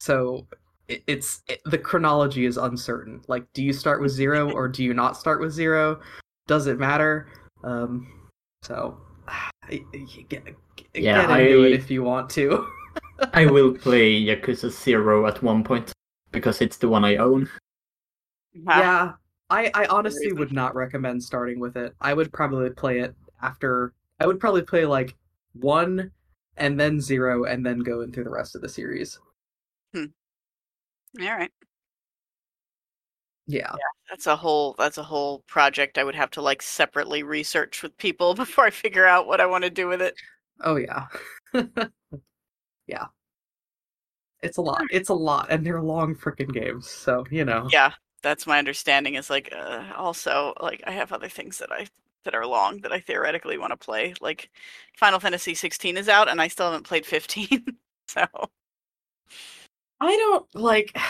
so 0.00 0.46
it, 0.88 1.02
it's 1.06 1.42
it, 1.48 1.60
the 1.64 1.78
chronology 1.78 2.44
is 2.46 2.56
uncertain. 2.56 3.20
Like, 3.28 3.44
do 3.54 3.62
you 3.62 3.72
start 3.72 4.00
with 4.00 4.10
zero 4.12 4.50
or 4.56 4.68
do 4.68 4.82
you 4.84 4.94
not 4.94 5.16
start 5.16 5.40
with 5.40 5.52
zero? 5.52 6.00
Does 6.46 6.66
it 6.66 6.78
matter? 6.78 7.28
Um, 7.64 8.06
so 8.62 8.98
get, 9.68 9.84
get 10.28 10.56
Yeah, 10.94 11.22
into 11.22 11.34
I- 11.34 11.40
it 11.66 11.72
if 11.72 11.90
you 11.90 12.02
want 12.02 12.30
to. 12.30 12.66
I 13.32 13.46
will 13.54 13.72
play 13.74 14.22
Yakuza 14.22 14.70
Zero 14.70 15.26
at 15.26 15.42
one 15.42 15.64
point 15.64 15.90
because 16.32 16.60
it's 16.60 16.76
the 16.76 16.88
one 16.88 17.04
I 17.04 17.16
own. 17.16 17.48
Ah, 18.68 18.78
yeah, 18.80 19.12
I 19.50 19.70
I 19.74 19.86
honestly 19.86 20.32
would 20.32 20.52
not 20.52 20.74
recommend 20.74 21.22
starting 21.22 21.58
with 21.58 21.76
it. 21.76 21.94
I 22.00 22.12
would 22.14 22.32
probably 22.32 22.70
play 22.70 23.00
it 23.00 23.14
after. 23.42 23.92
I 24.20 24.26
would 24.26 24.40
probably 24.40 24.62
play 24.62 24.86
like 24.86 25.14
one 25.52 26.10
and 26.56 26.78
then 26.80 27.00
zero 27.00 27.44
and 27.44 27.64
then 27.64 27.80
go 27.80 28.00
into 28.00 28.24
the 28.24 28.30
rest 28.30 28.54
of 28.54 28.62
the 28.62 28.68
series. 28.68 29.18
All 31.20 31.36
right. 31.36 31.52
Yeah. 33.46 33.74
That's 34.10 34.26
a 34.26 34.36
whole 34.36 34.74
that's 34.78 34.98
a 34.98 35.02
whole 35.02 35.40
project 35.46 35.98
I 35.98 36.04
would 36.04 36.14
have 36.14 36.30
to 36.32 36.42
like 36.42 36.62
separately 36.62 37.22
research 37.22 37.82
with 37.82 37.96
people 37.96 38.34
before 38.34 38.64
I 38.64 38.70
figure 38.70 39.06
out 39.06 39.26
what 39.26 39.40
I 39.40 39.46
want 39.46 39.64
to 39.64 39.70
do 39.70 39.88
with 39.88 40.02
it. 40.02 40.14
Oh 40.62 40.76
yeah. 40.76 41.06
yeah. 42.86 43.06
It's 44.42 44.58
a 44.58 44.62
lot. 44.62 44.82
It's 44.90 45.08
a 45.08 45.14
lot, 45.14 45.46
and 45.50 45.66
they're 45.66 45.80
long 45.80 46.14
freaking 46.14 46.52
games. 46.52 46.88
So 46.88 47.24
you 47.30 47.44
know. 47.44 47.68
Yeah, 47.72 47.92
that's 48.22 48.46
my 48.46 48.58
understanding 48.58 49.14
is 49.14 49.30
like 49.30 49.52
uh, 49.56 49.84
also 49.96 50.52
like 50.60 50.82
I 50.86 50.92
have 50.92 51.12
other 51.12 51.28
things 51.28 51.58
that 51.58 51.72
I 51.72 51.86
that 52.26 52.34
are 52.34 52.46
long 52.46 52.80
that 52.82 52.92
I 52.92 53.00
theoretically 53.00 53.56
want 53.58 53.72
to 53.72 53.76
play. 53.76 54.14
Like 54.20 54.50
Final 54.98 55.18
Fantasy 55.20 55.54
16 55.54 55.96
is 55.96 56.08
out 56.08 56.28
and 56.28 56.40
I 56.40 56.48
still 56.48 56.66
haven't 56.66 56.86
played 56.86 57.06
15. 57.06 57.64
so 58.08 58.26
I 60.00 60.16
don't 60.16 60.46
like. 60.54 60.92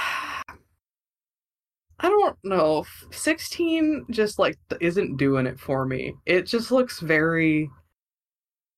I 1.99 2.09
don't 2.11 2.37
know. 2.45 2.85
Sixteen 3.11 4.05
just 4.11 4.39
like 4.39 4.59
isn't 4.81 5.17
doing 5.17 5.47
it 5.47 5.59
for 5.59 5.87
me. 5.87 6.15
It 6.27 6.43
just 6.43 6.71
looks 6.71 7.01
very 7.01 7.71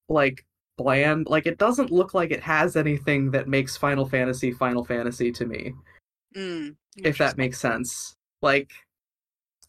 like 0.09 0.47
bland. 0.77 1.27
Like 1.29 1.47
it 1.47 1.59
doesn't 1.59 1.91
look 1.91 2.15
like 2.15 2.31
it 2.31 2.43
has 2.43 2.77
anything 2.77 3.33
that 3.33 3.49
makes 3.49 3.77
Final 3.77 4.07
Fantasy 4.09 4.53
Final 4.53 4.85
Fantasy 4.85 5.33
to 5.33 5.47
me. 5.47 5.75
mm, 6.37 6.77
If 6.99 7.19
that 7.19 7.37
makes 7.37 7.59
sense. 7.59 8.15
Like 8.41 8.71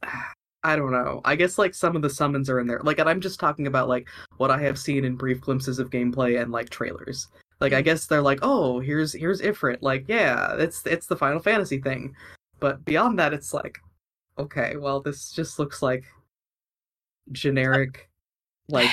I 0.64 0.76
don't 0.76 0.92
know. 0.92 1.22
I 1.24 1.36
guess 1.36 1.58
like 1.58 1.74
some 1.74 1.96
of 1.96 2.02
the 2.02 2.10
summons 2.10 2.50
are 2.50 2.60
in 2.60 2.68
there. 2.68 2.82
Like 2.84 3.00
and 3.00 3.10
I'm 3.10 3.22
just 3.22 3.40
talking 3.40 3.68
about 3.68 3.88
like 3.88 4.08
what 4.38 4.52
I 4.52 4.60
have 4.62 4.78
seen 4.78 5.06
in 5.06 5.16
brief 5.16 5.42
glimpses 5.42 5.80
of 5.80 5.90
gameplay 5.90 6.42
and 6.42 6.52
like 6.52 6.70
trailers. 6.70 7.28
Like 7.60 7.74
I 7.74 7.78
mm-hmm. 7.78 7.86
guess 7.86 8.06
they're 8.08 8.22
like, 8.22 8.40
"Oh, 8.42 8.80
here's 8.80 9.14
here's 9.14 9.42
Ifrit." 9.42 9.78
Like, 9.82 10.06
yeah, 10.08 10.56
it's 10.58 10.86
it's 10.86 11.08
the 11.08 11.16
Final 11.16 11.40
Fantasy 11.40 11.80
thing. 11.80 12.16
But 12.60 12.84
beyond 12.86 13.20
that 13.20 13.34
it's 13.34 13.54
like, 13.54 13.80
okay, 14.38 14.76
well 14.78 15.02
this 15.02 15.32
just 15.32 15.60
looks 15.60 15.82
like 15.82 16.06
generic 17.32 18.10
like 18.70 18.90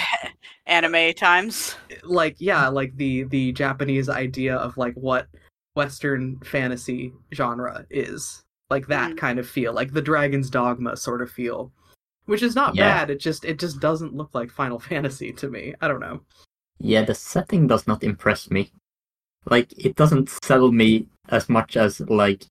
anime 0.67 1.13
times. 1.15 1.77
like 2.05 2.37
yeah, 2.39 2.69
like 2.69 2.97
the 2.97 3.25
the 3.25 3.53
Japanese 3.53 4.09
idea 4.09 4.57
of 4.57 4.77
like 4.77 4.95
what 4.95 5.27
western 5.75 6.39
fantasy 6.41 7.13
genre 7.35 7.85
is. 7.91 8.43
Like 8.71 8.87
that 8.89 9.13
Mm. 9.13 9.19
kind 9.19 9.39
of 9.39 9.49
feel, 9.49 9.73
like 9.73 9.93
the 9.93 10.03
Dragon's 10.03 10.51
Dogma 10.51 10.97
sort 10.97 11.23
of 11.23 11.31
feel. 11.31 11.73
Which 12.25 12.43
is 12.43 12.57
not 12.57 12.75
Yeah. 12.75 12.93
bad, 12.93 13.11
it 13.11 13.21
just 13.21 13.45
it 13.45 13.59
just 13.61 13.79
doesn't 13.81 14.15
look 14.15 14.31
like 14.35 14.51
Final 14.51 14.79
Fantasy 14.91 15.33
to 15.35 15.49
me. 15.49 15.75
I 15.81 15.89
don't 15.89 16.01
know. 16.01 16.23
Yeah, 16.79 17.05
the 17.05 17.15
setting 17.15 17.67
does 17.67 17.87
not 17.87 18.03
impress 18.05 18.51
me. 18.51 18.73
Like, 19.49 19.73
it 19.83 19.95
doesn't 19.95 20.29
sell 20.43 20.73
me 20.73 21.07
as 21.29 21.49
much 21.49 21.77
as, 21.77 22.01
like, 22.01 22.45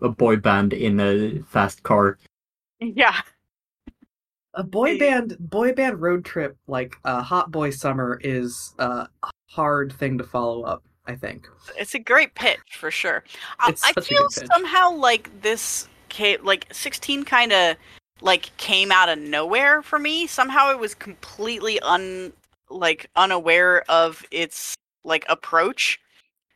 a 0.00 0.08
boy 0.08 0.36
band 0.36 0.72
in 0.72 1.00
a 1.00 1.42
fast 1.42 1.82
car. 1.82 2.18
Yeah. 2.80 3.20
A 4.54 4.62
boy 4.62 4.98
band 4.98 5.36
boy 5.40 5.72
band 5.74 6.00
road 6.00 6.24
trip 6.24 6.56
like 6.66 6.96
uh, 7.04 7.22
Hot 7.22 7.50
Boy 7.50 7.70
Summer 7.70 8.20
is 8.22 8.74
a 8.78 9.08
hard 9.50 9.92
thing 9.92 10.16
to 10.18 10.24
follow 10.24 10.62
up, 10.62 10.84
I 11.06 11.14
think. 11.16 11.48
It's 11.76 11.94
a 11.94 11.98
great 11.98 12.34
pitch 12.34 12.60
for 12.78 12.90
sure. 12.90 13.24
I, 13.58 13.74
I 13.82 14.00
feel 14.00 14.28
somehow 14.30 14.92
like 14.92 15.42
this 15.42 15.88
came, 16.08 16.44
like 16.44 16.66
16 16.72 17.24
kind 17.24 17.52
of 17.52 17.76
like 18.20 18.56
came 18.56 18.92
out 18.92 19.08
of 19.08 19.18
nowhere 19.18 19.82
for 19.82 19.98
me. 19.98 20.26
Somehow 20.26 20.70
it 20.70 20.78
was 20.78 20.94
completely 20.94 21.80
un 21.80 22.32
like 22.70 23.10
unaware 23.16 23.84
of 23.90 24.24
its 24.30 24.74
like 25.04 25.24
approach. 25.28 25.98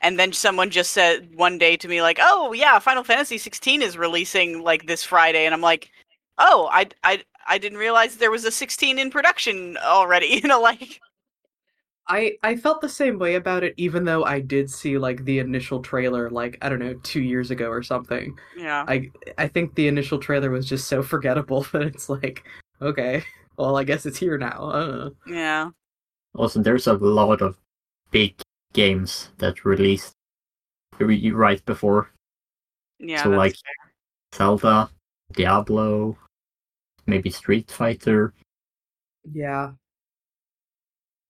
And 0.01 0.19
then 0.19 0.33
someone 0.33 0.71
just 0.71 0.93
said 0.93 1.35
one 1.35 1.59
day 1.59 1.77
to 1.79 1.89
me 1.89 2.03
like, 2.03 2.19
"Oh, 2.21 2.53
yeah, 2.53 2.79
Final 2.79 3.03
Fantasy 3.03 3.39
16 3.39 3.83
is 3.83 3.99
releasing 3.99 4.63
like 4.63 4.87
this 4.87 5.03
Friday." 5.03 5.47
And 5.47 5.55
I'm 5.55 5.63
like, 5.63 5.91
"Oh, 6.39 6.69
I 6.73 6.87
I 7.03 7.25
I 7.49 7.59
didn't 7.59 7.79
realize 7.79 8.17
there 8.17 8.31
was 8.31 8.45
a 8.45 8.51
16 8.53 8.99
in 8.99 9.11
production 9.11 9.77
already." 9.79 10.27
You 10.43 10.49
know, 10.49 10.61
like 10.61 11.01
I 12.09 12.39
I 12.43 12.57
felt 12.57 12.81
the 12.81 12.89
same 12.89 13.19
way 13.19 13.35
about 13.35 13.65
it 13.65 13.75
even 13.77 14.05
though 14.05 14.25
I 14.25 14.41
did 14.41 14.71
see 14.71 14.97
like 14.99 15.25
the 15.25 15.39
initial 15.41 15.83
trailer 15.83 16.31
like 16.31 16.57
I 16.63 16.69
don't 16.69 16.79
know 16.79 16.95
2 17.03 17.21
years 17.21 17.51
ago 17.51 17.69
or 17.69 17.83
something. 17.83 18.39
yeah. 18.57 18.85
I 18.87 19.11
I 19.39 19.49
think 19.49 19.75
the 19.75 19.89
initial 19.89 20.19
trailer 20.19 20.51
was 20.51 20.67
just 20.69 20.87
so 20.89 21.03
forgettable 21.13 21.63
that 21.73 21.83
it's 21.83 22.09
like 22.09 22.45
okay, 22.81 23.25
well 23.57 23.77
I 23.77 23.85
guess 23.85 24.07
it's 24.07 24.19
here 24.19 24.39
now. 24.39 24.71
Uh. 24.71 25.11
Yeah. 25.27 25.71
Also, 26.35 26.61
there's 26.61 26.87
a 26.87 26.93
lot 26.93 27.41
of 27.41 27.57
big 28.11 28.35
games 28.75 29.31
that 29.39 29.65
released 29.65 30.13
right 31.01 31.65
before. 31.65 32.11
Yeah. 32.99 33.23
So, 33.23 33.31
that's 33.31 33.39
like- 33.39 33.53
fair. 33.57 33.93
Zelda, 34.35 34.91
Diablo, 35.33 36.17
maybe 37.07 37.31
Street 37.31 37.71
Fighter. 37.71 38.35
Yeah. 39.33 39.73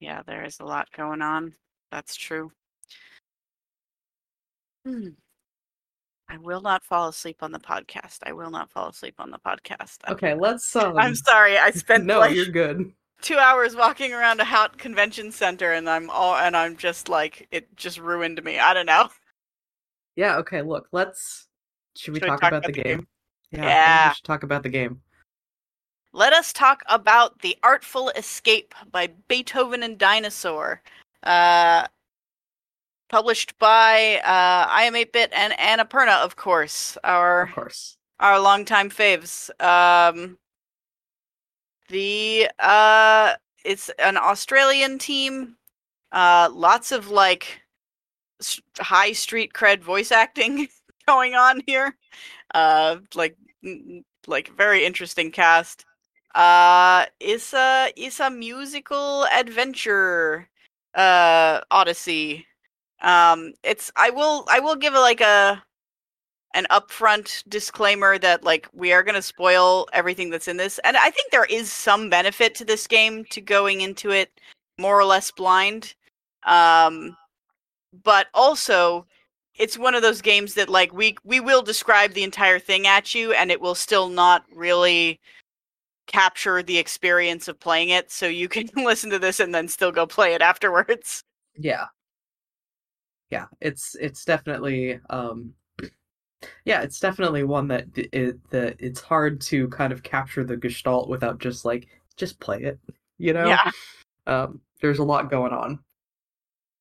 Yeah, 0.00 0.22
there 0.26 0.44
is 0.44 0.60
a 0.60 0.64
lot 0.64 0.88
going 0.96 1.22
on. 1.22 1.54
That's 1.90 2.14
true. 2.16 2.50
Hmm. 4.84 5.08
I 6.28 6.38
will 6.38 6.60
not 6.60 6.84
fall 6.84 7.08
asleep 7.08 7.38
on 7.40 7.52
the 7.52 7.58
podcast. 7.60 8.18
I 8.24 8.32
will 8.32 8.50
not 8.50 8.70
fall 8.70 8.88
asleep 8.88 9.14
on 9.18 9.30
the 9.30 9.38
podcast. 9.38 9.98
I'm- 10.04 10.14
Okay, 10.14 10.34
let's 10.34 10.74
um 10.76 10.96
I'm 10.98 11.14
sorry. 11.14 11.56
I 11.58 11.70
spent 11.70 12.04
No, 12.06 12.18
like 12.18 12.34
you're 12.34 12.46
good. 12.46 12.92
two 13.22 13.38
hours 13.38 13.76
walking 13.76 14.12
around 14.12 14.40
a 14.40 14.44
hot 14.44 14.76
convention 14.76 15.30
center, 15.32 15.72
and 15.72 15.88
I'm 15.88 16.10
all 16.10 16.34
and 16.36 16.56
I'm 16.56 16.76
just 16.76 17.08
like 17.08 17.46
it 17.50 17.74
just 17.76 17.98
ruined 17.98 18.42
me. 18.42 18.58
I 18.58 18.74
don't 18.74 18.86
know. 18.86 19.08
Yeah, 20.16 20.36
okay, 20.38 20.62
look, 20.62 20.88
let's 20.92 21.46
should 21.96 22.12
we 22.14 22.20
Should 22.20 22.24
we 22.24 22.28
talk, 22.30 22.40
talk 22.40 22.50
about, 22.50 22.58
about 22.58 22.66
the 22.66 22.72
the 22.72 22.82
game? 22.82 22.98
game? 22.98 23.06
Yeah, 23.52 23.62
Yeah. 23.64 24.08
we 24.10 24.14
should 24.16 24.24
talk 24.24 24.42
about 24.42 24.62
the 24.64 24.68
game. 24.68 25.00
Let 26.16 26.32
us 26.32 26.50
talk 26.50 26.82
about 26.88 27.40
The 27.42 27.58
Artful 27.62 28.08
Escape 28.16 28.74
by 28.90 29.08
Beethoven 29.28 29.82
and 29.82 29.98
Dinosaur. 29.98 30.80
Uh, 31.22 31.86
published 33.10 33.58
by 33.58 34.22
uh, 34.24 34.66
iam8bit 34.68 35.28
and 35.32 35.52
Annapurna, 35.52 36.16
of 36.24 36.36
course, 36.36 36.96
our 37.04 37.42
Of 37.42 37.52
course. 37.52 37.98
our 38.18 38.40
longtime 38.40 38.88
faves. 38.88 39.50
Um, 39.62 40.38
the 41.90 42.48
uh, 42.60 43.34
it's 43.62 43.90
an 43.98 44.16
Australian 44.16 44.98
team. 44.98 45.56
Uh, 46.12 46.48
lots 46.50 46.92
of 46.92 47.10
like 47.10 47.60
high 48.78 49.12
street 49.12 49.52
cred 49.52 49.82
voice 49.82 50.10
acting 50.10 50.68
going 51.06 51.34
on 51.34 51.60
here. 51.66 51.94
Uh, 52.54 52.96
like 53.14 53.36
like 54.26 54.50
very 54.56 54.84
interesting 54.86 55.30
cast. 55.30 55.85
Uh, 56.36 57.06
it's 57.18 57.54
a 57.54 57.90
it's 57.96 58.20
a 58.20 58.30
musical 58.30 59.24
adventure 59.34 60.48
uh 60.94 61.60
odyssey. 61.70 62.46
Um, 63.02 63.54
it's 63.64 63.90
I 63.96 64.10
will 64.10 64.44
I 64.50 64.60
will 64.60 64.76
give 64.76 64.94
it 64.94 64.98
like 64.98 65.22
a 65.22 65.62
an 66.54 66.66
upfront 66.70 67.42
disclaimer 67.48 68.18
that 68.18 68.44
like 68.44 68.68
we 68.74 68.92
are 68.92 69.02
going 69.02 69.14
to 69.14 69.22
spoil 69.22 69.88
everything 69.94 70.30
that's 70.30 70.48
in 70.48 70.56
this 70.56 70.80
and 70.84 70.96
i 70.96 71.10
think 71.10 71.30
there 71.30 71.44
is 71.44 71.70
some 71.70 72.08
benefit 72.08 72.54
to 72.54 72.64
this 72.64 72.86
game 72.86 73.26
to 73.26 73.42
going 73.42 73.82
into 73.82 74.10
it 74.10 74.30
more 74.78 74.98
or 74.98 75.04
less 75.04 75.30
blind 75.30 75.94
um 76.46 77.14
but 78.02 78.28
also 78.32 79.04
it's 79.54 79.76
one 79.76 79.94
of 79.94 80.00
those 80.00 80.22
games 80.22 80.54
that 80.54 80.70
like 80.70 80.94
we 80.94 81.14
we 81.24 81.40
will 81.40 81.60
describe 81.60 82.14
the 82.14 82.24
entire 82.24 82.58
thing 82.58 82.86
at 82.86 83.14
you 83.14 83.32
and 83.32 83.50
it 83.50 83.60
will 83.60 83.74
still 83.74 84.08
not 84.08 84.42
really 84.54 85.20
capture 86.06 86.62
the 86.62 86.78
experience 86.78 87.48
of 87.48 87.58
playing 87.58 87.88
it 87.88 88.10
so 88.10 88.26
you 88.26 88.48
can 88.48 88.68
listen 88.76 89.10
to 89.10 89.18
this 89.18 89.40
and 89.40 89.54
then 89.54 89.68
still 89.68 89.92
go 89.92 90.06
play 90.06 90.34
it 90.34 90.42
afterwards 90.42 91.22
Yeah. 91.56 91.86
Yeah, 93.30 93.46
it's 93.60 93.96
it's 93.96 94.24
definitely 94.24 95.00
um 95.10 95.52
yeah, 96.64 96.82
it's 96.82 97.00
definitely 97.00 97.42
one 97.42 97.68
that 97.68 97.86
it 97.96 98.38
that 98.50 98.76
it's 98.78 99.00
hard 99.00 99.40
to 99.42 99.68
kind 99.68 99.92
of 99.92 100.02
capture 100.02 100.44
the 100.44 100.56
gestalt 100.56 101.08
without 101.08 101.38
just 101.38 101.64
like 101.64 101.88
just 102.16 102.38
play 102.38 102.62
it, 102.62 102.78
you 103.18 103.32
know? 103.32 103.48
yeah 103.48 103.70
Um 104.26 104.60
there's 104.80 104.98
a 105.00 105.04
lot 105.04 105.30
going 105.30 105.52
on. 105.52 105.80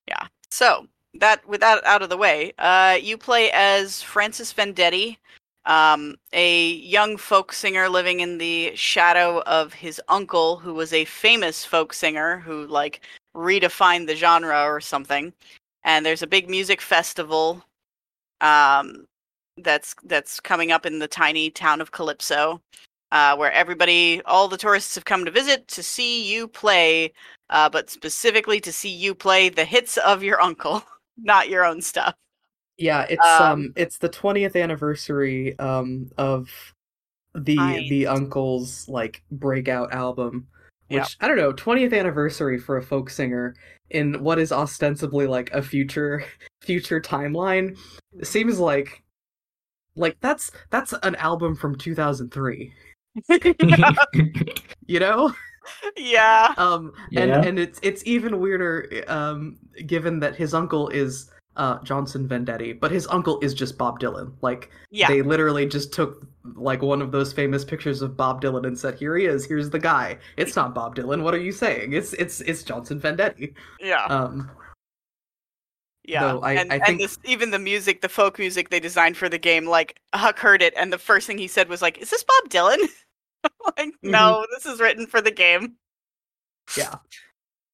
Yeah. 0.08 0.28
So, 0.50 0.88
that 1.16 1.48
with 1.48 1.62
that 1.62 1.84
out 1.86 2.02
of 2.02 2.10
the 2.10 2.18
way, 2.18 2.54
uh, 2.58 2.98
you 3.02 3.18
play 3.18 3.50
as 3.52 4.02
Francis 4.02 4.54
Vendetti, 4.54 5.18
um, 5.66 6.16
a 6.34 6.74
young 6.74 7.18
folk 7.18 7.54
singer 7.54 7.90
living 7.90 8.20
in 8.20 8.38
the 8.38 8.76
shadow 8.76 9.42
of 9.42 9.74
his 9.74 10.02
uncle, 10.10 10.58
who 10.58 10.74
was 10.74 10.94
a 10.94 11.06
famous 11.06 11.66
folk 11.66 11.94
singer 11.94 12.40
who 12.40 12.68
like 12.68 13.02
redefined 13.36 14.08
the 14.08 14.16
genre 14.16 14.64
or 14.64 14.80
something. 14.82 15.34
And 15.84 16.06
there's 16.06 16.22
a 16.24 16.28
big 16.28 16.50
music 16.50 16.82
festival 16.82 17.64
um, 18.42 19.06
that's 19.58 19.96
that's 20.06 20.40
coming 20.40 20.72
up 20.72 20.86
in 20.86 21.00
the 21.00 21.08
tiny 21.08 21.50
town 21.50 21.82
of 21.82 21.92
Calypso, 21.92 22.62
uh, 23.12 23.36
where 23.38 23.52
everybody, 23.52 24.22
all 24.26 24.48
the 24.48 24.58
tourists 24.58 24.96
have 24.96 25.06
come 25.06 25.26
to 25.26 25.32
visit 25.32 25.68
to 25.70 25.84
see 25.84 26.32
you 26.32 26.48
play, 26.48 27.14
uh, 27.50 27.70
but 27.70 27.90
specifically 27.90 28.60
to 28.62 28.72
see 28.72 28.90
you 28.90 29.16
play 29.16 29.50
the 29.50 29.66
hits 29.66 29.98
of 29.98 30.24
your 30.24 30.42
uncle, 30.42 30.84
not 31.18 31.50
your 31.50 31.66
own 31.66 31.82
stuff. 31.82 32.16
Yeah, 32.78 33.06
it's 33.10 33.26
um, 33.40 33.52
Um, 33.52 33.74
it's 33.76 33.98
the 33.98 34.10
20th 34.10 34.56
anniversary 34.56 35.58
um 35.60 36.10
of 36.18 36.50
the 37.34 37.56
Nice. 37.56 37.90
the 37.90 38.08
uncle's 38.08 38.88
like 38.90 39.24
breakout 39.32 39.94
album, 39.94 40.48
which 40.90 41.18
Yeah. 41.20 41.26
I 41.26 41.28
don't 41.28 41.38
know, 41.38 41.54
20th 41.54 41.94
anniversary 41.94 42.58
for 42.60 42.78
a 42.78 42.84
folk 42.84 43.10
singer 43.10 43.56
in 43.92 44.22
what 44.24 44.40
is 44.40 44.52
ostensibly 44.52 45.28
like 45.28 45.52
a 45.52 45.62
future 45.62 46.24
future 46.62 47.00
timeline 47.00 47.78
seems 48.24 48.60
like 48.60 49.04
like 49.96 50.18
that's 50.22 50.52
that's 50.72 50.94
an 51.04 51.16
album 51.16 51.56
from 51.56 51.78
2003, 51.78 52.74
you 54.88 55.00
know? 55.00 55.34
yeah. 55.98 56.54
Um, 56.58 56.92
and 57.16 57.32
Yeah. 57.32 57.42
and 57.42 57.60
it's 57.60 57.80
it's 57.82 58.04
even 58.06 58.40
weirder, 58.40 59.04
um, 59.08 59.58
given 59.86 60.20
that 60.20 60.36
his 60.36 60.54
uncle 60.54 60.90
is 60.90 61.32
uh 61.58 61.82
Johnson 61.84 62.28
Vendetti, 62.28 62.80
but 62.80 62.92
his 62.92 63.08
uncle 63.08 63.40
is 63.42 63.54
just 63.54 63.78
Bob 63.78 64.00
Dylan. 64.00 64.34
Like 64.42 64.70
Yeah. 64.92 65.08
they 65.08 65.22
literally 65.22 65.66
just 65.66 65.94
took 65.94 66.28
like 66.56 66.82
one 66.82 67.02
of 67.02 67.12
those 67.12 67.32
famous 67.34 67.64
pictures 67.66 68.02
of 68.02 68.16
Bob 68.18 68.42
Dylan 68.42 68.66
and 68.68 68.78
said, 68.78 68.96
"Here 68.96 69.16
he 69.18 69.26
is. 69.26 69.46
Here's 69.46 69.70
the 69.70 69.80
guy. 69.80 70.18
It's 70.38 70.56
not 70.56 70.76
Bob 70.76 70.96
Dylan. 70.96 71.24
What 71.24 71.34
are 71.34 71.40
you 71.42 71.52
saying? 71.52 71.94
It's 71.94 72.14
it's 72.14 72.42
it's 72.42 72.64
Johnson 72.64 73.00
Vendetti." 73.00 73.54
yeah. 73.80 74.06
Um, 74.06 74.52
Yeah, 76.08 76.38
I- 76.38 76.54
and, 76.54 76.72
I 76.72 76.76
and 76.76 76.86
think- 76.86 77.02
this, 77.02 77.18
even 77.24 77.50
the 77.50 77.58
music, 77.60 78.02
the 78.02 78.10
folk 78.10 78.38
music 78.38 78.70
they 78.70 78.80
designed 78.80 79.18
for 79.18 79.28
the 79.28 79.40
game, 79.40 79.66
like 79.66 80.00
Huck 80.14 80.38
heard 80.38 80.62
it, 80.62 80.74
and 80.78 80.94
the 80.94 81.00
first 81.00 81.26
thing 81.26 81.38
he 81.40 81.48
said 81.48 81.68
was 81.68 81.82
like, 81.82 81.98
"Is 81.98 82.12
this 82.12 82.24
Bob 82.24 82.50
Dylan?" 82.52 82.78
like, 83.78 83.88
Mm-hmm. 83.90 84.12
no, 84.12 84.46
this 84.54 84.66
is 84.68 84.80
written 84.80 85.08
for 85.08 85.20
the 85.22 85.32
game. 85.32 85.78
yeah, 86.78 86.96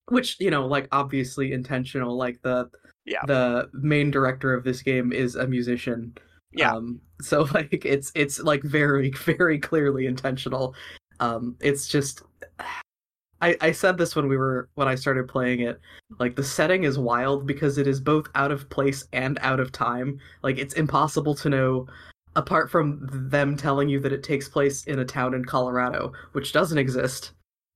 which 0.08 0.38
you 0.40 0.50
know, 0.50 0.66
like 0.66 0.88
obviously 0.94 1.52
intentional. 1.52 2.16
Like 2.18 2.42
the 2.42 2.70
Yeah. 3.06 3.22
the 3.26 3.70
main 3.74 4.12
director 4.12 4.54
of 4.54 4.64
this 4.64 4.82
game 4.82 5.12
is 5.12 5.36
a 5.36 5.48
musician. 5.48 6.16
Yeah. 6.52 6.74
Um, 6.74 7.02
so 7.22 7.42
like 7.54 7.86
it's 7.86 8.12
it's 8.16 8.40
like 8.40 8.64
very 8.64 9.12
very 9.26 9.60
clearly 9.60 10.06
intentional. 10.06 10.76
Um, 11.20 11.56
it's 11.62 11.88
just 11.88 12.24
I 13.42 13.58
I 13.60 13.72
said 13.72 13.98
this 13.98 14.16
when 14.16 14.28
we 14.28 14.38
were 14.38 14.70
when 14.76 14.88
I 14.88 14.96
started 14.96 15.28
playing 15.28 15.62
it. 15.62 15.80
Like 16.20 16.36
the 16.36 16.44
setting 16.44 16.84
is 16.84 17.00
wild 17.00 17.48
because 17.48 17.78
it 17.78 17.88
is 17.88 18.00
both 18.00 18.28
out 18.36 18.52
of 18.52 18.70
place 18.70 19.08
and 19.14 19.40
out 19.42 19.60
of 19.60 19.72
time. 19.72 20.20
Like 20.44 20.60
it's 20.60 20.76
impossible 20.76 21.34
to 21.36 21.50
know 21.50 21.88
apart 22.36 22.70
from 22.70 23.00
them 23.30 23.58
telling 23.58 23.90
you 23.90 24.00
that 24.00 24.14
it 24.14 24.24
takes 24.24 24.48
place 24.48 24.84
in 24.86 25.00
a 25.00 25.06
town 25.06 25.34
in 25.34 25.44
Colorado, 25.44 26.14
which 26.34 26.54
doesn't 26.54 26.78
exist 26.78 27.32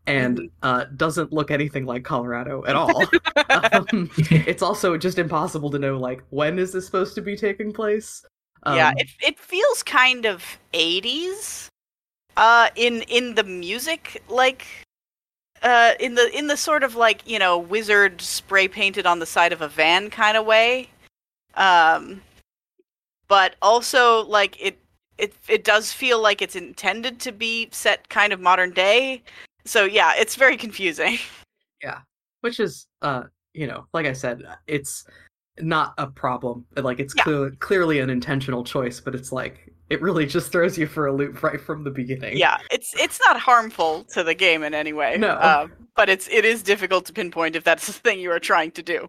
and 0.07 0.37
Mm-hmm. 0.37 0.45
uh, 0.63 0.85
doesn't 0.95 1.33
look 1.33 1.51
anything 1.51 1.85
like 1.85 2.03
Colorado 2.03 2.63
at 2.65 2.75
all. 2.75 3.05
um, 3.49 4.09
it's 4.29 4.61
also 4.61 4.97
just 4.97 5.17
impossible 5.17 5.69
to 5.71 5.79
know 5.79 5.97
like 5.97 6.21
when 6.29 6.59
is 6.59 6.71
this 6.71 6.85
supposed 6.85 7.15
to 7.15 7.21
be 7.21 7.35
taking 7.35 7.71
place. 7.73 8.23
yeah, 8.67 8.89
Um, 8.89 8.97
it 8.97 9.09
it 9.21 9.39
feels 9.39 9.83
kind 9.83 10.25
of 10.25 10.43
'80s, 10.73 11.67
uh, 12.37 12.69
in 12.75 13.01
in 13.03 13.35
the 13.35 13.43
music, 13.43 14.23
like, 14.27 14.65
uh, 15.61 15.93
in 15.99 16.15
the 16.15 16.35
in 16.37 16.47
the 16.47 16.57
sort 16.57 16.83
of 16.83 16.95
like 16.95 17.21
you 17.27 17.39
know 17.39 17.57
wizard 17.57 18.21
spray 18.21 18.67
painted 18.67 19.05
on 19.05 19.19
the 19.19 19.25
side 19.25 19.53
of 19.53 19.61
a 19.61 19.67
van 19.67 20.09
kind 20.09 20.37
of 20.37 20.45
way, 20.45 20.89
um, 21.55 22.21
but 23.27 23.55
also 23.61 24.25
like 24.25 24.57
it 24.59 24.77
it 25.17 25.33
it 25.47 25.63
does 25.63 25.91
feel 25.93 26.19
like 26.21 26.41
it's 26.41 26.55
intended 26.55 27.19
to 27.21 27.31
be 27.31 27.69
set 27.71 28.09
kind 28.09 28.33
of 28.33 28.39
modern 28.39 28.71
day. 28.71 29.21
So 29.65 29.85
yeah, 29.85 30.13
it's 30.17 30.35
very 30.35 30.57
confusing. 30.57 31.17
Yeah, 31.83 31.99
which 32.41 32.59
is 32.59 32.87
uh 33.01 33.23
you 33.53 33.67
know 33.67 33.85
like 33.93 34.05
i 34.05 34.13
said 34.13 34.41
it's 34.65 35.05
not 35.59 35.93
a 35.97 36.07
problem 36.07 36.65
like 36.77 36.99
it's 36.99 37.13
Yeah. 37.15 37.23
clear, 37.23 37.51
clearly 37.59 37.99
an 37.99 38.09
intentional 38.09 38.63
choice 38.63 38.99
but 38.99 39.13
it's 39.13 39.31
like 39.31 39.71
it 39.89 40.01
really 40.01 40.25
just 40.25 40.51
throws 40.51 40.77
you 40.77 40.87
for 40.87 41.07
a 41.07 41.13
loop 41.13 41.43
right 41.43 41.61
from 41.61 41.83
the 41.83 41.91
beginning 41.91 42.37
yeah, 42.37 42.57
it's 42.71 42.93
it's 42.99 43.19
not 43.25 43.39
harmful 43.39 44.03
to 44.13 44.23
the 44.23 44.33
game 44.33 44.63
in 44.63 44.73
any 44.73 44.93
way. 44.93 45.17
No. 45.17 45.29
uh, 45.29 45.67
but 45.95 46.09
it's 46.09 46.27
it 46.29 46.43
is 46.45 46.63
difficult 46.63 47.05
to 47.05 47.13
pinpoint 47.13 47.55
if 47.55 47.63
that's 47.63 47.87
the 47.91 47.93
thing 47.93 48.19
you 48.19 48.31
are 48.31 48.39
trying 48.39 48.71
to 48.71 48.81
do. 48.83 49.07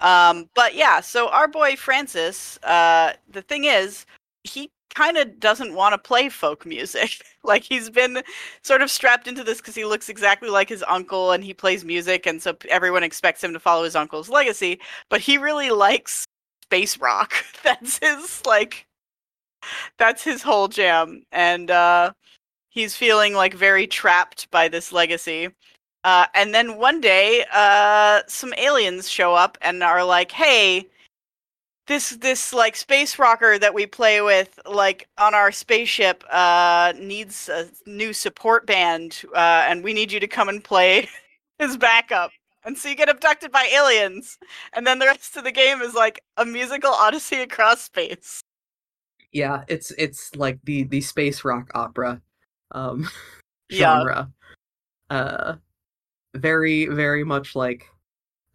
Um, 0.00 0.48
but 0.54 0.74
yeah, 0.74 1.00
so 1.00 1.28
our 1.28 1.46
boy 1.46 1.76
Francis, 1.76 2.58
uh, 2.64 3.12
the 3.30 3.42
thing 3.42 3.64
is, 3.64 4.04
he 4.42 4.70
kind 4.94 5.16
of 5.16 5.38
doesn't 5.40 5.74
want 5.74 5.92
to 5.92 5.98
play 5.98 6.28
folk 6.28 6.64
music. 6.64 7.22
like 7.44 7.62
he's 7.62 7.90
been 7.90 8.22
sort 8.62 8.82
of 8.82 8.90
strapped 8.90 9.28
into 9.28 9.44
this 9.44 9.58
because 9.58 9.74
he 9.74 9.84
looks 9.84 10.08
exactly 10.08 10.48
like 10.48 10.68
his 10.68 10.84
uncle 10.88 11.32
and 11.32 11.44
he 11.44 11.52
plays 11.54 11.84
music, 11.84 12.26
and 12.26 12.42
so 12.42 12.56
everyone 12.68 13.02
expects 13.02 13.42
him 13.42 13.52
to 13.52 13.60
follow 13.60 13.84
his 13.84 13.96
uncle's 13.96 14.28
legacy. 14.28 14.80
But 15.10 15.20
he 15.20 15.38
really 15.38 15.70
likes 15.70 16.24
space 16.62 16.98
rock. 16.98 17.34
that's 17.64 17.98
his 17.98 18.42
like, 18.46 18.86
that's 19.98 20.22
his 20.24 20.42
whole 20.42 20.68
jam, 20.68 21.24
and 21.32 21.70
uh, 21.70 22.12
he's 22.70 22.96
feeling 22.96 23.34
like 23.34 23.54
very 23.54 23.86
trapped 23.86 24.50
by 24.50 24.68
this 24.68 24.92
legacy. 24.92 25.48
Uh, 26.04 26.26
and 26.34 26.54
then 26.54 26.76
one 26.76 27.00
day, 27.00 27.46
uh, 27.52 28.20
some 28.28 28.52
aliens 28.58 29.08
show 29.08 29.34
up 29.34 29.56
and 29.62 29.82
are 29.82 30.04
like, 30.04 30.30
"Hey, 30.32 30.86
this 31.86 32.10
this 32.10 32.52
like 32.52 32.76
space 32.76 33.18
rocker 33.18 33.58
that 33.58 33.74
we 33.74 33.86
play 33.86 34.20
with, 34.20 34.58
like 34.66 35.08
on 35.18 35.34
our 35.34 35.52
spaceship, 35.52 36.24
uh, 36.30 36.92
needs 36.98 37.48
a 37.48 37.68
new 37.86 38.12
support 38.12 38.66
band, 38.66 39.22
uh, 39.34 39.66
and 39.68 39.84
we 39.84 39.92
need 39.92 40.10
you 40.12 40.20
to 40.20 40.26
come 40.28 40.48
and 40.48 40.62
play 40.64 41.08
his 41.58 41.76
backup." 41.76 42.30
And 42.64 42.78
so 42.78 42.88
you 42.88 42.94
get 42.96 43.10
abducted 43.10 43.52
by 43.52 43.68
aliens, 43.74 44.38
and 44.72 44.86
then 44.86 44.98
the 44.98 45.06
rest 45.06 45.36
of 45.36 45.44
the 45.44 45.52
game 45.52 45.82
is 45.82 45.94
like 45.94 46.20
a 46.38 46.44
musical 46.46 46.90
odyssey 46.90 47.40
across 47.40 47.82
space. 47.82 48.42
yeah 49.32 49.64
it's 49.68 49.90
it's 49.98 50.34
like 50.36 50.58
the 50.64 50.84
the 50.84 51.00
space 51.00 51.44
rock 51.44 51.70
opera 51.74 52.20
um 52.72 53.08
Yeah. 53.68 53.96
genre 53.96 54.30
uh 55.10 55.54
very 56.36 56.86
very 56.86 57.24
much 57.24 57.56
like 57.56 57.86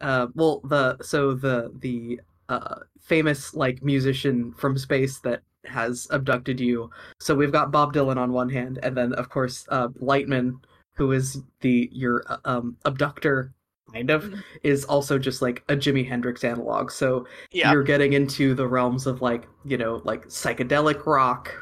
uh 0.00 0.26
well 0.34 0.60
the 0.64 0.96
so 1.02 1.34
the 1.34 1.70
the 1.80 2.20
uh 2.50 2.80
famous 3.00 3.54
like 3.54 3.82
musician 3.82 4.52
from 4.58 4.76
space 4.76 5.18
that 5.20 5.40
has 5.64 6.06
abducted 6.10 6.58
you. 6.60 6.90
So 7.20 7.34
we've 7.34 7.52
got 7.52 7.70
bob 7.72 7.94
dylan 7.94 8.16
on 8.16 8.32
one 8.32 8.48
hand 8.50 8.78
and 8.82 8.96
then 8.96 9.12
of 9.14 9.28
course 9.28 9.64
uh 9.70 9.88
lightman 10.00 10.58
who 10.96 11.12
is 11.12 11.42
the 11.60 11.88
your 11.92 12.22
uh, 12.28 12.36
um 12.44 12.76
abductor 12.84 13.52
kind 13.92 14.10
of 14.10 14.24
Mhm. 14.24 14.42
is 14.62 14.84
also 14.84 15.18
just 15.18 15.42
like 15.42 15.62
a 15.68 15.74
jimi 15.76 16.06
hendrix 16.06 16.44
analog. 16.44 16.90
So 16.90 17.26
Yeah, 17.52 17.72
you're 17.72 17.82
getting 17.82 18.12
into 18.12 18.54
the 18.54 18.66
realms 18.68 19.06
of 19.06 19.20
like 19.22 19.46
you 19.64 19.76
know 19.78 20.00
like 20.04 20.26
psychedelic 20.26 21.06
rock 21.06 21.52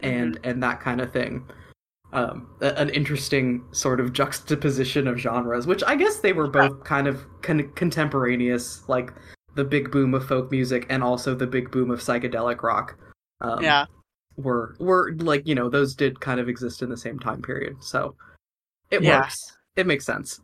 and 0.00 0.34
Mm-hmm. 0.36 0.50
and 0.50 0.62
that 0.62 0.80
kind 0.80 1.00
of 1.00 1.12
thing. 1.12 1.44
Um 2.12 2.48
a- 2.60 2.76
an 2.80 2.88
interesting 2.90 3.64
sort 3.72 4.00
of 4.00 4.12
juxtaposition 4.12 5.06
of 5.08 5.18
genres 5.18 5.66
which 5.66 5.82
i 5.86 5.94
guess 5.94 6.20
they 6.20 6.32
were 6.32 6.48
both 6.48 6.82
kind 6.84 7.06
of 7.06 7.16
con- 7.42 7.70
contemporaneous 7.74 8.88
like 8.88 9.12
the 9.58 9.64
big 9.64 9.90
boom 9.90 10.14
of 10.14 10.24
folk 10.24 10.52
music 10.52 10.86
and 10.88 11.02
also 11.02 11.34
the 11.34 11.44
big 11.44 11.68
boom 11.72 11.90
of 11.90 11.98
psychedelic 11.98 12.62
rock 12.62 12.96
um, 13.40 13.60
yeah. 13.60 13.86
were 14.36 14.76
were 14.78 15.12
like 15.16 15.44
you 15.48 15.54
know 15.56 15.68
those 15.68 15.96
did 15.96 16.20
kind 16.20 16.38
of 16.38 16.48
exist 16.48 16.80
in 16.80 16.88
the 16.88 16.96
same 16.96 17.18
time 17.18 17.42
period 17.42 17.76
so 17.82 18.14
it 18.92 19.02
Yeah. 19.02 19.18
works 19.18 19.58
it 19.74 19.84
makes 19.84 20.06
sense 20.06 20.40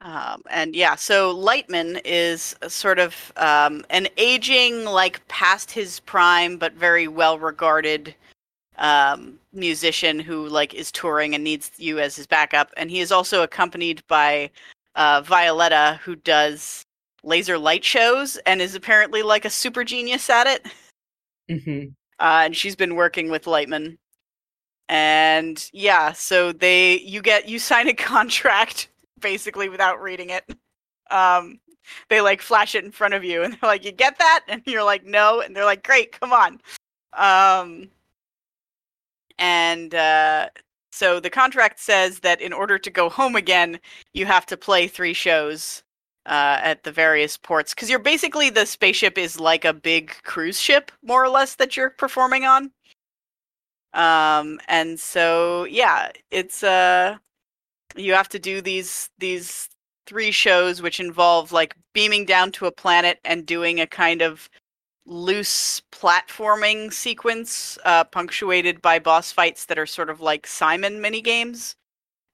Um, 0.00 0.42
and 0.50 0.74
yeah, 0.74 0.96
so 0.96 1.32
Lightman 1.32 2.00
is 2.04 2.56
a 2.60 2.68
sort 2.68 2.98
of 2.98 3.32
um, 3.36 3.84
an 3.90 4.08
aging, 4.16 4.84
like 4.84 5.24
past 5.28 5.70
his 5.70 6.00
prime, 6.00 6.56
but 6.56 6.72
very 6.72 7.06
well 7.06 7.38
regarded 7.38 8.12
um, 8.78 9.38
musician 9.52 10.18
who 10.18 10.48
like 10.48 10.74
is 10.74 10.90
touring 10.90 11.36
and 11.36 11.44
needs 11.44 11.70
you 11.76 12.00
as 12.00 12.16
his 12.16 12.26
backup. 12.26 12.72
And 12.76 12.90
he 12.90 12.98
is 12.98 13.12
also 13.12 13.44
accompanied 13.44 14.02
by 14.08 14.50
uh, 14.94 15.22
Violetta, 15.22 16.00
who 16.04 16.16
does 16.16 16.84
laser 17.24 17.58
light 17.58 17.84
shows 17.84 18.36
and 18.46 18.60
is 18.60 18.74
apparently 18.74 19.22
like 19.22 19.44
a 19.44 19.50
super 19.50 19.84
genius 19.84 20.28
at 20.28 20.46
it. 20.46 20.66
hmm 21.48 21.84
uh, 22.22 22.42
and 22.44 22.56
she's 22.56 22.76
been 22.76 22.94
working 22.94 23.30
with 23.30 23.46
Lightman. 23.46 23.98
And 24.88 25.68
yeah, 25.72 26.12
so 26.12 26.52
they 26.52 27.00
you 27.00 27.20
get 27.20 27.48
you 27.48 27.58
sign 27.58 27.88
a 27.88 27.94
contract 28.12 28.88
basically 29.20 29.68
without 29.68 30.00
reading 30.00 30.30
it. 30.30 30.44
Um, 31.10 31.60
they 32.08 32.20
like 32.20 32.40
flash 32.40 32.74
it 32.74 32.84
in 32.84 32.92
front 32.92 33.14
of 33.14 33.24
you 33.24 33.42
and 33.42 33.54
they're 33.60 33.70
like, 33.70 33.84
"You 33.84 33.92
get 33.92 34.18
that?" 34.18 34.44
And 34.48 34.62
you're 34.66 34.84
like, 34.84 35.04
"No." 35.04 35.40
And 35.40 35.54
they're 35.54 35.64
like, 35.64 35.84
"Great, 35.84 36.18
come 36.18 36.32
on." 36.32 36.60
Um 37.14 37.88
and 39.38 39.94
uh 39.94 40.48
so 40.92 41.18
the 41.20 41.30
contract 41.30 41.80
says 41.80 42.20
that 42.20 42.40
in 42.40 42.52
order 42.52 42.78
to 42.78 42.90
go 42.90 43.08
home 43.08 43.34
again, 43.34 43.80
you 44.12 44.26
have 44.26 44.44
to 44.46 44.56
play 44.56 44.86
three 44.86 45.14
shows 45.14 45.82
uh, 46.26 46.60
at 46.62 46.84
the 46.84 46.92
various 46.92 47.36
ports 47.36 47.74
because 47.74 47.90
you're 47.90 47.98
basically 47.98 48.50
the 48.50 48.66
spaceship 48.66 49.16
is 49.16 49.40
like 49.40 49.64
a 49.64 49.72
big 49.72 50.14
cruise 50.22 50.60
ship, 50.60 50.92
more 51.02 51.24
or 51.24 51.30
less, 51.30 51.54
that 51.56 51.76
you're 51.76 51.90
performing 51.90 52.44
on. 52.44 52.70
Um, 53.94 54.60
and 54.68 55.00
so 55.00 55.64
yeah, 55.64 56.10
it's 56.30 56.62
uh, 56.62 57.16
you 57.96 58.12
have 58.12 58.28
to 58.30 58.38
do 58.38 58.60
these 58.60 59.10
these 59.18 59.68
three 60.06 60.30
shows 60.30 60.82
which 60.82 61.00
involve 61.00 61.52
like 61.52 61.74
beaming 61.94 62.24
down 62.26 62.52
to 62.52 62.66
a 62.66 62.72
planet 62.72 63.18
and 63.24 63.46
doing 63.46 63.80
a 63.80 63.86
kind 63.86 64.20
of 64.20 64.48
loose 65.06 65.82
platforming 65.92 66.92
sequence 66.92 67.78
uh, 67.84 68.04
punctuated 68.04 68.80
by 68.82 68.98
boss 68.98 69.32
fights 69.32 69.66
that 69.66 69.78
are 69.78 69.86
sort 69.86 70.10
of 70.10 70.20
like 70.20 70.46
Simon 70.46 71.00
mini 71.00 71.20
games, 71.20 71.76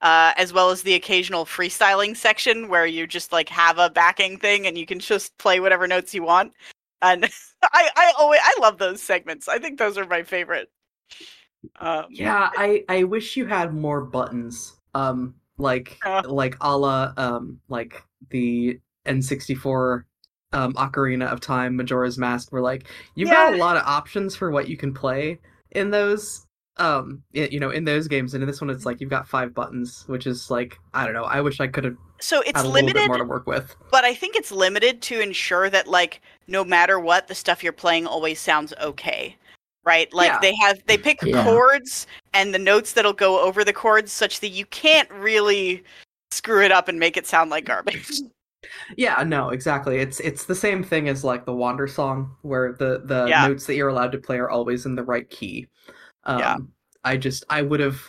uh, 0.01 0.33
as 0.37 0.53
well 0.53 0.69
as 0.71 0.83
the 0.83 0.95
occasional 0.95 1.45
freestyling 1.45 2.15
section 2.17 2.69
where 2.69 2.85
you 2.85 3.07
just 3.07 3.31
like 3.31 3.49
have 3.49 3.79
a 3.79 3.89
backing 3.89 4.37
thing 4.37 4.67
and 4.67 4.77
you 4.77 4.85
can 4.85 4.99
just 4.99 5.37
play 5.37 5.59
whatever 5.59 5.87
notes 5.87 6.13
you 6.13 6.23
want. 6.23 6.53
And 7.01 7.25
I 7.63 7.89
I 7.95 8.13
always 8.19 8.41
I 8.43 8.55
love 8.61 8.77
those 8.77 9.01
segments. 9.01 9.47
I 9.47 9.59
think 9.59 9.79
those 9.79 9.97
are 9.97 10.05
my 10.05 10.23
favorite. 10.23 10.69
Um, 11.79 12.05
yeah, 12.09 12.49
I 12.55 12.83
I 12.89 13.03
wish 13.03 13.35
you 13.37 13.45
had 13.45 13.73
more 13.73 14.01
buttons. 14.01 14.79
Um, 14.93 15.35
like 15.57 15.97
Uh. 16.05 16.23
like 16.25 16.55
a 16.61 16.77
la 16.77 17.13
um 17.17 17.59
like 17.67 18.03
the 18.29 18.79
N64 19.05 20.05
um 20.53 20.73
Ocarina 20.73 21.27
of 21.27 21.39
Time 21.39 21.75
Majora's 21.75 22.17
Mask 22.17 22.51
where 22.51 22.61
like 22.61 22.87
you've 23.15 23.29
got 23.29 23.53
a 23.53 23.57
lot 23.57 23.77
of 23.77 23.83
options 23.85 24.35
for 24.35 24.51
what 24.51 24.67
you 24.67 24.77
can 24.77 24.93
play 24.93 25.39
in 25.71 25.91
those 25.91 26.45
um 26.77 27.21
you 27.31 27.59
know 27.59 27.69
in 27.69 27.83
those 27.83 28.07
games 28.07 28.33
and 28.33 28.41
in 28.41 28.47
this 28.47 28.61
one 28.61 28.69
it's 28.69 28.85
like 28.85 28.99
you've 29.01 29.09
got 29.09 29.27
five 29.27 29.53
buttons 29.53 30.05
which 30.07 30.25
is 30.25 30.49
like 30.49 30.79
I 30.93 31.05
don't 31.05 31.13
know 31.13 31.25
I 31.25 31.41
wish 31.41 31.59
I 31.59 31.67
could 31.67 31.83
have 31.83 31.97
so 32.19 32.41
it's 32.41 32.57
had 32.57 32.65
a 32.65 32.67
little 32.69 32.87
bit 32.87 32.95
limited 32.95 33.07
more 33.07 33.17
to 33.17 33.23
work 33.25 33.47
with 33.47 33.75
but 33.91 34.03
I 34.03 34.13
think 34.13 34.35
it's 34.35 34.51
limited 34.51 35.01
to 35.03 35.19
ensure 35.19 35.69
that 35.69 35.87
like 35.87 36.21
no 36.47 36.63
matter 36.63 36.99
what 36.99 37.27
the 37.27 37.35
stuff 37.35 37.63
you're 37.63 37.73
playing 37.73 38.07
always 38.07 38.39
sounds 38.39 38.73
okay. 38.81 39.35
Right? 39.85 40.11
Like 40.13 40.27
Yeah. 40.27 40.39
they 40.41 40.55
have 40.61 40.79
they 40.85 40.97
pick 40.97 41.19
Yeah. 41.23 41.43
chords 41.43 42.05
and 42.33 42.53
the 42.53 42.59
notes 42.59 42.93
that'll 42.93 43.13
go 43.13 43.39
over 43.41 43.63
the 43.63 43.73
chords 43.73 44.11
such 44.11 44.39
that 44.41 44.49
you 44.49 44.65
can't 44.67 45.09
really 45.11 45.83
screw 46.31 46.63
it 46.63 46.71
up 46.71 46.87
and 46.87 46.99
make 46.99 47.17
it 47.17 47.25
sound 47.25 47.49
like 47.49 47.65
garbage. 47.65 48.21
Yeah, 48.97 49.23
no, 49.23 49.49
exactly. 49.49 49.99
It's 49.99 50.19
it's 50.19 50.45
the 50.45 50.55
same 50.55 50.83
thing 50.83 51.07
as 51.07 51.23
like 51.23 51.45
the 51.45 51.51
Wandersong, 51.53 52.29
where 52.41 52.73
the 52.73 53.01
the 53.05 53.27
Yeah. 53.27 53.47
notes 53.47 53.65
that 53.67 53.75
you're 53.75 53.89
allowed 53.89 54.11
to 54.11 54.17
play 54.17 54.37
are 54.37 54.49
always 54.49 54.85
in 54.85 54.95
the 54.95 55.03
right 55.03 55.29
key. 55.29 55.67
Um, 56.25 56.39
Yeah. 56.39 56.57
I 57.03 57.17
just 57.17 57.45
I 57.49 57.61
would 57.61 57.79
have 57.79 58.01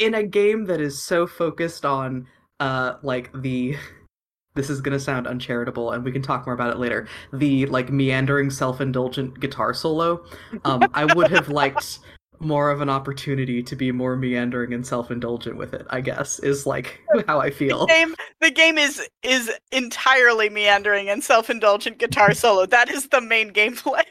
in 0.00 0.14
a 0.14 0.22
game 0.22 0.64
that 0.66 0.80
is 0.80 1.00
so 1.00 1.26
focused 1.26 1.84
on 1.84 2.26
uh 2.60 2.94
like 3.02 3.30
the 3.42 3.76
this 4.54 4.70
is 4.70 4.80
gonna 4.80 4.98
sound 5.00 5.26
uncharitable, 5.26 5.92
and 5.92 6.04
we 6.04 6.12
can 6.12 6.22
talk 6.22 6.46
more 6.46 6.54
about 6.54 6.72
it 6.72 6.78
later. 6.78 7.06
The 7.32 7.66
like 7.66 7.90
meandering, 7.90 8.50
self-indulgent 8.50 9.40
guitar 9.40 9.74
solo. 9.74 10.24
Um, 10.64 10.90
I 10.94 11.04
would 11.04 11.30
have 11.30 11.48
liked 11.62 12.00
more 12.40 12.70
of 12.70 12.80
an 12.80 12.88
opportunity 12.88 13.62
to 13.62 13.76
be 13.76 13.92
more 13.92 14.16
meandering 14.16 14.72
and 14.74 14.86
self-indulgent 14.86 15.56
with 15.56 15.74
it. 15.74 15.86
I 15.90 16.00
guess 16.00 16.38
is 16.40 16.66
like 16.66 17.00
how 17.26 17.40
I 17.40 17.50
feel. 17.50 17.80
the 17.80 17.86
game 17.86 18.14
the 18.40 18.50
game 18.50 18.78
is 18.78 19.06
is 19.22 19.50
entirely 19.72 20.48
meandering 20.48 21.08
and 21.08 21.22
self-indulgent 21.22 21.98
guitar 21.98 22.34
solo. 22.34 22.66
That 22.66 22.90
is 22.90 23.08
the 23.08 23.20
main 23.20 23.52
gameplay. 23.52 24.02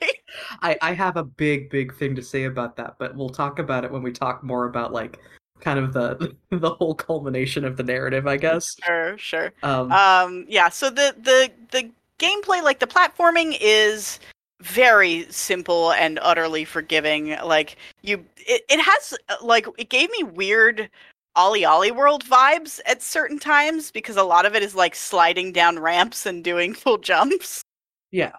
I, 0.62 0.78
I 0.82 0.94
have 0.94 1.18
a 1.18 1.24
big, 1.24 1.70
big 1.70 1.94
thing 1.96 2.16
to 2.16 2.22
say 2.24 2.46
about 2.46 2.76
that, 2.78 2.96
but 2.98 3.16
we'll 3.16 3.30
talk 3.30 3.60
about 3.60 3.84
it 3.84 3.92
when 3.92 4.02
we 4.02 4.12
talk 4.12 4.44
more 4.44 4.66
about 4.66 4.92
like 4.94 5.20
kind 5.60 5.80
of 5.80 5.94
the 5.94 6.36
the 6.50 6.72
whole 6.72 6.96
culmination 6.96 7.66
of 7.66 7.78
the 7.78 7.84
narrative, 7.84 8.28
I 8.28 8.38
guess. 8.38 8.76
sure, 8.84 9.18
sure. 9.18 9.54
Um, 9.64 9.92
um 9.92 10.46
yeah 10.48 10.70
so 10.70 10.90
the 10.90 11.16
the 11.20 11.52
the 11.72 11.92
gameplay 12.20 12.62
like 12.62 12.80
the 12.80 12.88
platforming 12.88 13.58
is 13.60 14.20
very 14.64 15.26
simple 15.30 15.92
and 15.94 16.20
utterly 16.22 16.66
forgiving 16.66 17.36
like 17.44 17.76
you 18.02 18.26
it, 18.38 18.64
it 18.70 18.80
has 18.80 19.14
like 19.42 19.68
it 19.78 19.90
gave 19.90 20.10
me 20.12 20.24
weird 20.24 20.90
OlliOlli 21.38 21.96
World 21.96 22.24
vibes 22.26 22.80
at 22.86 23.02
certain 23.02 23.40
times 23.40 23.92
because 23.92 24.16
a 24.18 24.24
lot 24.24 24.46
of 24.46 24.56
it 24.56 24.64
is 24.64 24.76
like 24.76 24.96
sliding 24.96 25.52
down 25.52 25.80
ramps 25.80 26.26
and 26.26 26.44
doing 26.44 26.74
full 26.84 26.98
jumps 26.98 27.64
yeah, 28.12 28.34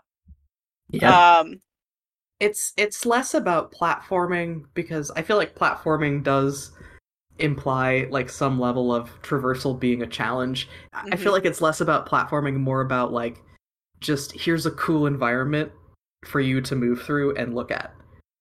Yeah, 0.91 1.21
um 1.39 1.61
it's 2.41 2.73
it's 2.77 3.07
less 3.07 3.35
about 3.35 3.73
platforming 3.73 4.65
because 4.75 5.11
I 5.13 5.23
feel 5.23 5.37
like 5.37 5.55
platforming 5.55 6.23
does 6.23 6.73
imply 7.39 8.09
like 8.11 8.31
some 8.31 8.61
level 8.61 8.95
of 8.95 9.11
traversal 9.23 9.79
being 9.79 10.03
a 10.03 10.07
challenge. 10.07 10.69
I 10.93 11.05
I 11.13 11.17
feel 11.17 11.33
Mhm. 11.33 11.37
like 11.37 11.45
it's 11.47 11.61
less 11.63 11.81
about 11.81 12.09
platforming, 12.09 12.57
more 12.57 12.81
about 12.83 13.13
like 13.13 13.43
just 14.01 14.33
here's 14.33 14.67
a 14.67 14.73
cool 14.73 15.07
environment 15.07 15.73
for 16.27 16.41
you 16.41 16.61
to 16.61 16.75
move 16.77 17.03
through 17.03 17.35
and 17.37 17.55
look 17.55 17.71
at. 17.71 17.93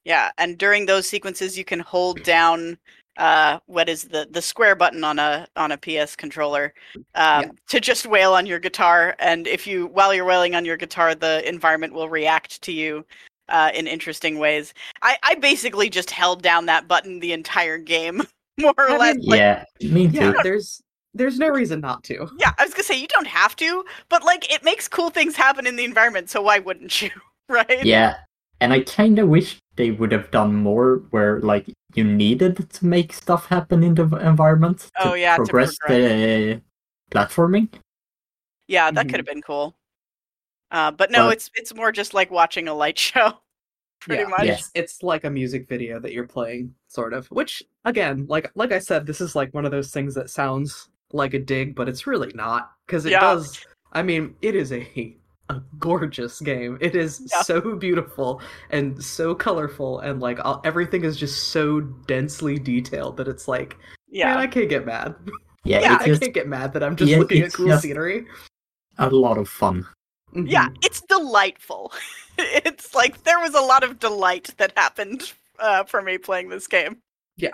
yeah 0.06 0.32
and 0.38 0.58
during 0.58 0.86
those 0.86 1.08
sequences 1.08 1.58
you 1.58 1.64
can 1.66 1.80
hold 1.80 2.22
down 2.24 2.78
uh 3.18 3.60
what 3.68 3.88
is 3.88 4.04
the 4.06 4.28
the 4.32 4.42
square 4.42 4.76
button 4.76 5.04
on 5.04 5.20
a 5.20 5.48
on 5.56 5.72
a 5.72 5.78
ps 5.78 6.16
controller 6.16 6.74
um 7.16 7.44
Yeah. 7.44 7.50
to 7.70 7.80
just 7.80 8.06
wail 8.08 8.34
on 8.34 8.46
your 8.46 8.60
guitar 8.60 9.16
and 9.20 9.48
if 9.48 9.68
you 9.68 9.88
while 9.88 10.14
you're 10.14 10.26
wailing 10.26 10.56
on 10.56 10.66
your 10.66 10.78
guitar 10.78 11.14
the 11.16 11.48
environment 11.48 11.94
will 11.94 12.10
react 12.10 12.62
to 12.64 12.72
you 12.72 13.06
uh 13.50 13.70
in 13.74 13.86
interesting 13.88 14.40
ways 14.40 14.74
i 15.04 15.16
i 15.24 15.36
basically 15.36 15.90
just 15.90 16.10
held 16.12 16.42
down 16.42 16.66
that 16.66 16.88
button 16.88 17.20
the 17.20 17.34
entire 17.34 17.78
game 17.78 18.24
more 18.60 18.74
or 18.78 18.90
I 18.92 18.98
less 18.98 19.16
mean, 19.18 19.26
like, 19.30 19.40
yeah, 19.40 19.64
me 19.82 20.08
too. 20.08 20.18
Yeah, 20.18 20.34
there's 20.44 20.82
there's 21.14 21.38
no 21.38 21.50
reason 21.50 21.80
not 21.82 22.04
to. 22.06 22.28
yeah 22.40 22.52
i 22.58 22.64
was 22.66 22.74
gonna 22.74 22.84
say 22.84 23.00
you 23.00 23.08
don't 23.08 23.28
have 23.28 23.56
to 23.58 23.86
but 24.10 24.24
like 24.24 24.52
it 24.52 24.64
makes 24.64 24.88
cool 24.88 25.12
things 25.12 25.36
happen 25.36 25.68
in 25.68 25.76
the 25.76 25.84
environment 25.86 26.30
so 26.32 26.42
why 26.42 26.58
wouldn't 26.60 27.00
you 27.02 27.12
right 27.50 27.84
Yeah, 27.86 28.18
and 28.62 28.74
I 28.74 28.82
kind 28.82 29.20
of 29.20 29.28
wish 29.30 29.60
they 29.76 29.92
would 29.92 30.12
have 30.12 30.30
done 30.32 30.56
more 30.56 30.98
where 31.12 31.40
like 31.42 31.66
you 31.96 32.04
needed 32.04 32.70
to 32.70 32.86
make 32.86 33.14
stuff 33.14 33.48
happen 33.48 33.84
in 33.84 33.96
the 33.96 34.06
v- 34.06 34.18
environment 34.22 34.80
to 34.80 35.10
Oh, 35.10 35.14
yeah, 35.14 35.38
to 35.38 35.44
progress 35.44 35.78
the 35.88 36.62
platforming. 37.12 37.70
yeah 38.68 38.90
that 38.92 39.06
Mhm. 39.06 39.10
could 39.10 39.20
have 39.20 39.26
been 39.26 39.42
cool 39.42 39.76
uh 40.72 40.90
but 40.92 41.12
no 41.12 41.26
But- 41.28 41.34
it's 41.34 41.52
it's 41.56 41.74
more 41.76 41.92
just 41.92 42.14
like 42.14 42.32
watching 42.32 42.68
a 42.68 42.74
light 42.74 42.98
show 43.08 43.34
pretty 44.00 44.24
Yeah. 44.24 44.30
much 44.30 44.46
Yeah. 44.46 44.54
It's 44.54 44.72
it's 44.74 45.04
like 45.04 45.24
a 45.24 45.30
music 45.30 45.68
video 45.68 46.00
that 46.00 46.12
you're 46.12 46.28
playing, 46.28 46.74
sort 46.90 47.14
of. 47.14 47.26
Which 47.28 47.64
again, 47.86 48.26
like 48.28 48.52
like 48.56 48.72
I 48.74 48.80
said, 48.80 49.06
this 49.06 49.22
is 49.22 49.34
like 49.36 49.54
one 49.54 49.64
of 49.66 49.72
those 49.72 49.92
things 49.92 50.14
that 50.16 50.30
sounds 50.30 50.90
like 51.14 51.34
a 51.34 51.40
dig, 51.40 51.74
but 51.76 51.88
it's 51.88 52.06
really 52.06 52.32
not 52.36 52.72
because 52.86 53.06
it 53.06 53.12
Yeah. 53.12 53.22
does. 53.22 53.66
I 53.94 54.02
mean, 54.04 54.36
it 54.42 54.56
is 54.56 54.74
a 54.74 54.80
a 55.50 55.62
gorgeous 55.80 56.40
game. 56.40 56.78
It 56.82 56.96
is 56.96 57.22
Yeah. 57.32 57.42
so 57.42 57.76
beautiful 57.76 58.42
and 58.70 59.04
so 59.04 59.36
colorful, 59.36 60.00
and 60.00 60.22
like 60.22 60.40
all, 60.44 60.62
everything 60.64 61.04
is 61.04 61.18
just 61.18 61.50
so 61.50 61.82
densely 61.82 62.58
detailed 62.60 63.18
that 63.18 63.28
it's 63.28 63.48
like, 63.48 63.78
yeah 64.08 64.28
man, 64.28 64.38
I 64.38 64.48
can't 64.48 64.70
get 64.70 64.86
mad. 64.86 65.16
Yeah, 65.66 65.82
Yeah, 65.82 65.94
it's 65.96 66.04
I 66.04 66.08
just 66.08 66.22
can't 66.22 66.34
get 66.34 66.48
mad 66.48 66.74
that 66.74 66.84
I'm 66.84 66.96
just 66.96 67.12
Yeah, 67.12 67.20
looking 67.20 67.42
at 67.42 67.54
cool 67.54 67.78
scenery. 67.78 68.26
a 68.98 69.10
lot 69.10 69.38
of 69.38 69.50
fun. 69.50 69.86
Yeah, 70.34 70.68
Mhm. 70.70 70.78
it's 70.86 71.02
delightful. 71.02 71.94
it's 72.38 72.94
like 72.96 73.24
there 73.24 73.40
was 73.40 73.54
a 73.54 73.62
lot 73.62 73.84
of 73.84 74.00
delight 74.00 74.54
that 74.58 74.74
happened 74.78 75.34
uh, 75.60 75.84
for 75.84 76.02
me 76.02 76.18
playing 76.18 76.50
this 76.50 76.68
game. 76.68 77.02
Yeah. 77.38 77.54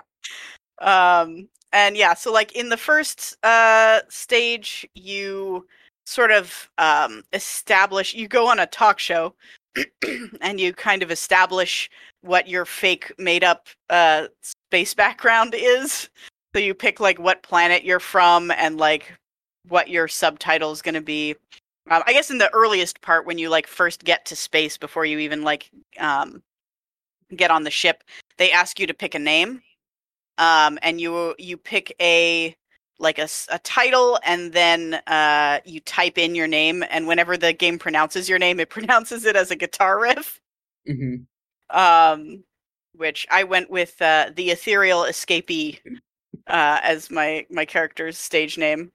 Um, 0.80 1.48
and 1.72 1.96
yeah, 1.96 2.14
so 2.14 2.32
like 2.32 2.52
in 2.52 2.68
the 2.68 2.76
first 2.76 3.36
uh, 3.44 4.00
stage, 4.08 4.86
you 4.94 5.66
sort 6.10 6.32
of 6.32 6.68
um, 6.78 7.22
establish. 7.32 8.14
You 8.14 8.26
go 8.26 8.48
on 8.48 8.58
a 8.58 8.66
talk 8.66 8.98
show, 8.98 9.34
and 10.40 10.60
you 10.60 10.72
kind 10.72 11.02
of 11.02 11.10
establish 11.10 11.88
what 12.22 12.48
your 12.48 12.64
fake 12.64 13.12
made 13.16 13.44
up 13.44 13.68
uh, 13.88 14.26
space 14.42 14.92
background 14.92 15.54
is. 15.56 16.08
So 16.54 16.60
you 16.60 16.74
pick 16.74 16.98
like 16.98 17.18
what 17.18 17.42
planet 17.42 17.84
you're 17.84 18.00
from 18.00 18.50
and 18.50 18.76
like 18.76 19.14
what 19.68 19.88
your 19.88 20.08
subtitle 20.08 20.72
is 20.72 20.82
going 20.82 20.96
to 20.96 21.00
be. 21.00 21.36
Um, 21.90 22.02
I 22.06 22.12
guess 22.12 22.30
in 22.30 22.38
the 22.38 22.52
earliest 22.52 23.00
part, 23.00 23.24
when 23.24 23.38
you 23.38 23.48
like 23.48 23.68
first 23.68 24.04
get 24.04 24.24
to 24.26 24.36
space 24.36 24.76
before 24.76 25.04
you 25.04 25.18
even 25.20 25.42
like 25.42 25.70
um, 25.98 26.42
get 27.36 27.52
on 27.52 27.62
the 27.62 27.70
ship, 27.70 28.02
they 28.36 28.50
ask 28.50 28.80
you 28.80 28.86
to 28.88 28.94
pick 28.94 29.14
a 29.14 29.18
name, 29.18 29.62
um, 30.38 30.78
and 30.82 31.00
you 31.00 31.34
you 31.38 31.56
pick 31.56 31.94
a 32.00 32.54
like 33.00 33.18
a, 33.18 33.28
a 33.50 33.58
title, 33.60 34.18
and 34.24 34.52
then 34.52 34.94
uh, 35.06 35.60
you 35.64 35.80
type 35.80 36.18
in 36.18 36.34
your 36.34 36.46
name, 36.46 36.84
and 36.90 37.06
whenever 37.06 37.36
the 37.36 37.52
game 37.52 37.78
pronounces 37.78 38.28
your 38.28 38.38
name, 38.38 38.60
it 38.60 38.68
pronounces 38.76 39.24
it 39.24 39.34
as 39.34 39.50
a 39.50 39.56
guitar 39.56 40.00
riff. 40.00 40.40
Mhm. 40.88 41.26
Um, 41.70 42.44
which 42.94 43.26
I 43.30 43.44
went 43.44 43.70
with 43.70 44.00
uh, 44.02 44.30
the 44.34 44.50
ethereal 44.50 45.02
escapee 45.02 45.78
uh, 46.46 46.80
as 46.82 47.10
my 47.10 47.46
my 47.50 47.64
character's 47.64 48.18
stage 48.18 48.58
name. 48.58 48.92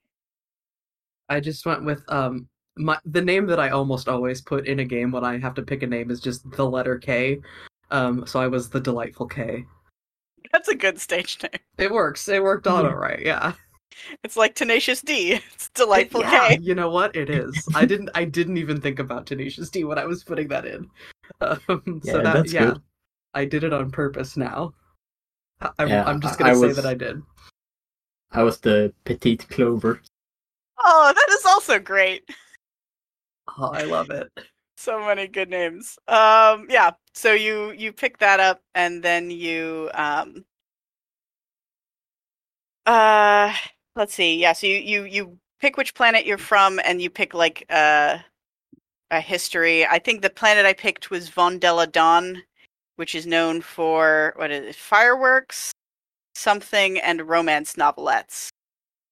I 1.30 1.39
just 1.39 1.66
went 1.66 1.84
with 1.84 2.03
um 2.12 2.47
my 2.78 2.99
the 3.06 3.22
name 3.22 3.47
that 3.47 3.60
I 3.60 3.70
almost 3.70 4.08
always 4.08 4.41
put 4.41 4.68
in 4.68 4.80
a 4.80 4.86
game 4.86 5.12
when 5.12 5.24
I 5.24 5.39
have 5.39 5.56
to 5.56 5.62
pick 5.64 5.84
a 5.84 5.88
name 5.88 6.12
is 6.12 6.20
just 6.20 6.49
the 6.51 6.66
letter 6.66 6.97
K. 6.97 7.41
Um, 7.91 8.26
so 8.26 8.39
I 8.39 8.47
was 8.47 8.70
the 8.70 8.80
delightful 8.80 9.28
K. 9.28 9.66
That's 10.51 10.68
a 10.68 10.76
good 10.76 10.99
stage 10.99 11.39
name. 11.41 11.62
It 11.78 11.91
works. 11.91 12.28
It 12.28 12.43
worked 12.43 12.68
out 12.68 12.86
all 12.86 12.95
right. 12.95 13.22
Yeah. 13.24 13.53
It's 14.24 14.36
like 14.38 14.56
Tenacious 14.56 15.02
D. 15.02 15.39
It's 15.54 15.70
delightful 15.70 16.22
yeah, 16.22 16.50
K. 16.50 16.60
You 16.62 16.76
know 16.76 16.89
what? 16.89 17.16
It 17.16 17.30
is. 17.30 17.68
I 17.76 17.86
didn't. 17.91 18.10
I 18.16 18.26
didn't 18.26 18.58
even 18.58 18.80
think 18.82 19.00
about 19.00 19.26
Tenacious 19.26 19.70
D 19.70 19.84
when 19.84 19.98
I 19.98 20.06
was 20.06 20.24
putting 20.24 20.48
that 20.50 20.66
in. 20.66 20.89
Um, 21.41 21.62
so 21.68 22.18
Yeah, 22.18 22.18
that 22.22 22.34
that's 22.34 22.54
yeah, 22.54 22.66
good. 22.66 22.82
I 23.34 23.46
did 23.46 23.64
it 23.64 23.74
on 23.74 23.89
purpose. 23.91 24.38
Now, 24.38 24.74
I- 25.60 25.72
I'm, 25.80 25.88
Yeah, 25.89 26.04
I'm 26.06 26.22
just 26.22 26.38
gonna 26.38 26.52
I 26.52 26.54
say 26.54 26.68
was- 26.68 26.76
that 26.78 26.86
I 26.86 26.93
did. 26.93 27.22
I 28.32 28.43
was 28.43 28.60
the 28.60 28.93
petite 29.06 29.48
clover. 29.50 30.02
Oh, 30.84 31.14
that 31.16 31.28
is 31.32 31.46
also 31.46 31.80
great. 31.80 32.30
Oh, 33.58 33.70
I 33.72 33.84
love 33.84 34.10
it. 34.12 34.28
So 34.78 35.00
many 35.00 35.28
good 35.28 35.50
names. 35.50 35.98
Um, 36.08 36.68
yeah. 36.70 36.91
So 37.14 37.34
you 37.34 37.72
you 37.72 37.91
pick 37.93 38.18
that 38.20 38.39
up, 38.39 38.62
and 38.76 39.02
then 39.02 39.32
you 39.32 39.89
um. 39.93 40.43
Uh, 42.86 43.54
let's 43.96 44.14
see. 44.14 44.38
Yeah. 44.39 44.54
So 44.54 44.68
you 44.68 44.78
you 44.78 45.04
you 45.04 45.38
pick 45.60 45.78
which 45.78 45.93
planet 45.93 46.26
you're 46.26 46.38
from, 46.38 46.80
and 46.86 47.02
you 47.02 47.10
pick 47.10 47.34
like 47.34 47.66
uh 47.70 48.18
a 49.12 49.22
history. 49.22 49.86
I 49.86 50.00
think 50.00 50.22
the 50.22 50.30
planet 50.30 50.66
I 50.66 50.74
picked 50.74 51.12
was 51.12 51.30
Von 51.30 51.60
Della 51.60 51.88
Dawn, 51.88 52.41
which 52.96 53.16
is 53.16 53.28
known 53.28 53.62
for 53.62 54.34
what 54.36 54.52
is 54.52 54.66
it? 54.66 54.76
Fireworks, 54.76 55.72
something, 56.36 57.00
and 57.00 57.28
romance 57.28 57.78
novelettes. 57.78 58.50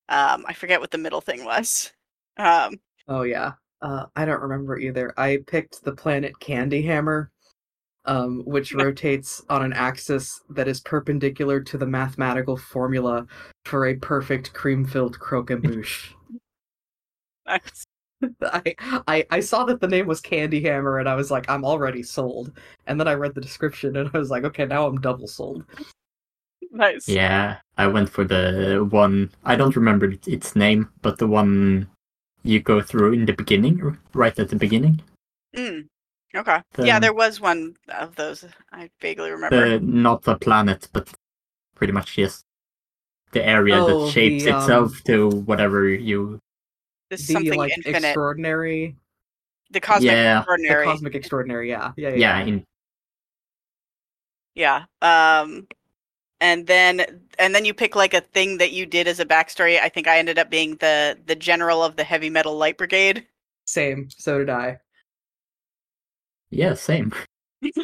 Um, 0.09 0.45
I 0.47 0.53
forget 0.53 0.81
what 0.81 0.91
the 0.91 0.97
middle 0.97 1.21
thing 1.21 1.45
was. 1.45 1.91
Um, 2.37 2.79
Oh 3.07 3.23
yeah. 3.23 3.53
Uh, 3.81 4.05
I 4.15 4.25
don't 4.25 4.41
remember 4.41 4.79
either. 4.79 5.13
I 5.17 5.39
picked 5.45 5.83
the 5.83 5.91
planet 5.91 6.39
Candy 6.39 6.81
Hammer, 6.83 7.31
um, 8.05 8.43
which 8.45 8.73
rotates 8.73 9.43
on 9.49 9.63
an 9.63 9.73
axis 9.73 10.41
that 10.49 10.67
is 10.67 10.81
perpendicular 10.81 11.61
to 11.61 11.77
the 11.77 11.85
mathematical 11.85 12.57
formula 12.57 13.25
for 13.65 13.87
a 13.87 13.95
perfect 13.95 14.53
cream-filled 14.53 15.19
croquembouche. 15.19 16.13
nice. 17.45 17.85
I, 18.41 18.75
I 19.07 19.25
I 19.29 19.39
saw 19.39 19.65
that 19.65 19.81
the 19.81 19.87
name 19.87 20.07
was 20.07 20.21
Candy 20.21 20.61
Hammer, 20.61 20.99
and 20.99 21.09
I 21.09 21.15
was 21.15 21.31
like, 21.31 21.49
I'm 21.49 21.65
already 21.65 22.03
sold. 22.03 22.51
And 22.87 22.99
then 22.99 23.07
I 23.07 23.13
read 23.13 23.35
the 23.35 23.41
description, 23.41 23.97
and 23.97 24.09
I 24.13 24.17
was 24.17 24.29
like, 24.29 24.43
okay, 24.45 24.65
now 24.65 24.87
I'm 24.87 25.01
double 25.01 25.27
sold. 25.27 25.63
nice. 26.71 27.07
Yeah, 27.07 27.57
I 27.77 27.87
went 27.87 28.09
for 28.09 28.23
the 28.23 28.87
one. 28.89 29.31
I 29.43 29.55
don't 29.55 29.75
remember 29.75 30.13
its 30.25 30.55
name, 30.55 30.89
but 31.01 31.17
the 31.17 31.27
one 31.27 31.89
you 32.43 32.59
go 32.59 32.81
through 32.81 33.13
in 33.13 33.25
the 33.25 33.33
beginning, 33.33 33.97
right 34.13 34.37
at 34.37 34.49
the 34.49 34.55
beginning. 34.55 35.01
Mm. 35.55 35.87
Okay. 36.35 36.61
yeah, 36.79 36.99
there 36.99 37.13
was 37.13 37.39
one 37.39 37.75
of 37.89 38.15
those. 38.15 38.43
I 38.71 38.89
vaguely 38.99 39.29
remember. 39.31 39.69
The 39.69 39.79
not 39.79 40.23
the 40.23 40.35
planet, 40.37 40.89
but 40.91 41.07
pretty 41.75 41.93
much 41.93 42.15
just 42.15 42.43
the 43.31 43.45
area 43.45 43.75
Oh, 43.77 44.05
that 44.07 44.11
shapes 44.11 44.43
the, 44.45 44.51
um, 44.51 44.59
itself 44.61 45.03
to 45.05 45.29
whatever 45.29 45.87
you. 45.87 46.39
This 47.09 47.27
The 47.27 47.33
something 47.33 47.55
like 47.57 47.71
infinite. 47.77 48.03
extraordinary, 48.07 48.95
the 49.69 49.79
cosmic 49.79 50.11
Yeah. 50.11 50.33
the 50.33 50.39
extraordinary. 50.39 50.85
cosmic 50.85 51.15
extraordinary. 51.15 51.69
Yeah, 51.69 51.91
yeah, 51.97 52.09
yeah. 52.09 52.15
Yeah, 52.15 52.45
in 52.45 52.65
Yeah. 54.55 54.85
Um 55.01 55.67
and 56.41 56.65
then 56.67 57.21
and 57.39 57.53
then 57.55 57.65
you 57.65 57.73
pick 57.73 57.95
like 57.95 58.13
a 58.13 58.21
thing 58.21 58.57
that 58.57 58.71
you 58.71 58.85
did 58.85 59.07
as 59.07 59.19
a 59.19 59.25
backstory. 59.25 59.79
I 59.79 59.89
think 59.89 60.07
I 60.07 60.17
ended 60.17 60.39
up 60.39 60.49
being 60.49 60.75
the 60.77 61.19
the 61.25 61.35
general 61.35 61.83
of 61.83 61.95
the 61.95 62.03
heavy 62.03 62.29
metal 62.29 62.57
light 62.57 62.77
brigade. 62.77 63.27
Same. 63.65 64.09
So 64.09 64.39
did 64.39 64.49
I. 64.49 64.79
yeah, 66.53 66.73
same. 66.73 67.11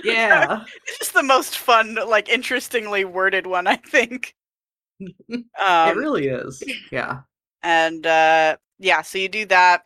Yeah. 0.04 0.64
It's 0.88 0.98
just 1.00 1.14
the 1.14 1.24
most 1.24 1.58
fun, 1.58 1.96
like 2.08 2.30
interestingly 2.30 3.06
worded 3.06 3.48
one, 3.48 3.68
I 3.68 3.76
think. 3.78 4.34
it 5.00 5.46
Um 5.60 5.98
really 5.98 6.28
is. 6.28 6.62
Yeah. 6.92 7.22
and 7.64 8.06
uh 8.06 8.58
yeah 8.80 9.02
so 9.02 9.18
you 9.18 9.30
do 9.30 9.46
that 9.46 9.84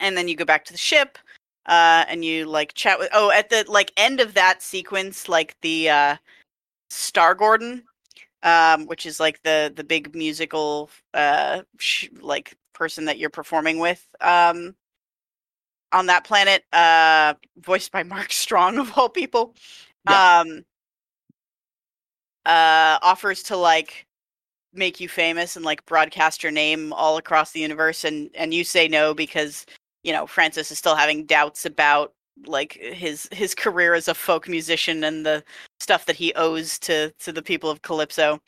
and 0.00 0.16
then 0.16 0.28
you 0.28 0.36
go 0.36 0.44
back 0.44 0.64
to 0.64 0.72
the 0.72 0.78
ship 0.78 1.18
uh 1.66 2.04
and 2.08 2.24
you 2.24 2.44
like 2.46 2.74
chat 2.74 2.98
with 2.98 3.08
oh 3.12 3.30
at 3.32 3.48
the 3.50 3.64
like 3.68 3.92
end 3.96 4.20
of 4.20 4.34
that 4.34 4.62
sequence 4.62 5.28
like 5.28 5.56
the 5.62 5.88
uh 5.90 6.16
star 6.90 7.34
gordon 7.34 7.82
um 8.42 8.86
which 8.86 9.06
is 9.06 9.18
like 9.20 9.40
the 9.42 9.72
the 9.76 9.84
big 9.84 10.14
musical 10.14 10.90
uh 11.14 11.62
sh- 11.78 12.08
like 12.20 12.54
person 12.72 13.04
that 13.04 13.18
you're 13.18 13.30
performing 13.30 13.78
with 13.78 14.04
um 14.20 14.74
on 15.92 16.06
that 16.06 16.24
planet 16.24 16.64
uh 16.72 17.34
voiced 17.58 17.92
by 17.92 18.02
mark 18.14 18.32
strong 18.32 18.78
of 18.78 18.96
all 18.96 19.08
people 19.08 19.54
um 20.06 20.64
uh 22.46 22.98
offers 23.02 23.42
to 23.42 23.56
like 23.56 24.06
make 24.74 25.00
you 25.00 25.08
famous 25.08 25.56
and 25.56 25.64
like 25.64 25.84
broadcast 25.86 26.42
your 26.42 26.52
name 26.52 26.92
all 26.94 27.16
across 27.16 27.52
the 27.52 27.60
universe 27.60 28.04
and 28.04 28.30
and 28.34 28.54
you 28.54 28.64
say 28.64 28.88
no 28.88 29.12
because 29.14 29.66
you 30.02 30.12
know 30.12 30.26
Francis 30.26 30.70
is 30.70 30.78
still 30.78 30.96
having 30.96 31.26
doubts 31.26 31.66
about 31.66 32.14
like 32.46 32.72
his 32.74 33.28
his 33.32 33.54
career 33.54 33.94
as 33.94 34.08
a 34.08 34.14
folk 34.14 34.48
musician 34.48 35.04
and 35.04 35.26
the 35.26 35.44
stuff 35.80 36.06
that 36.06 36.16
he 36.16 36.32
owes 36.34 36.78
to 36.80 37.10
to 37.18 37.32
the 37.32 37.42
people 37.42 37.70
of 37.70 37.82
Calypso. 37.82 38.40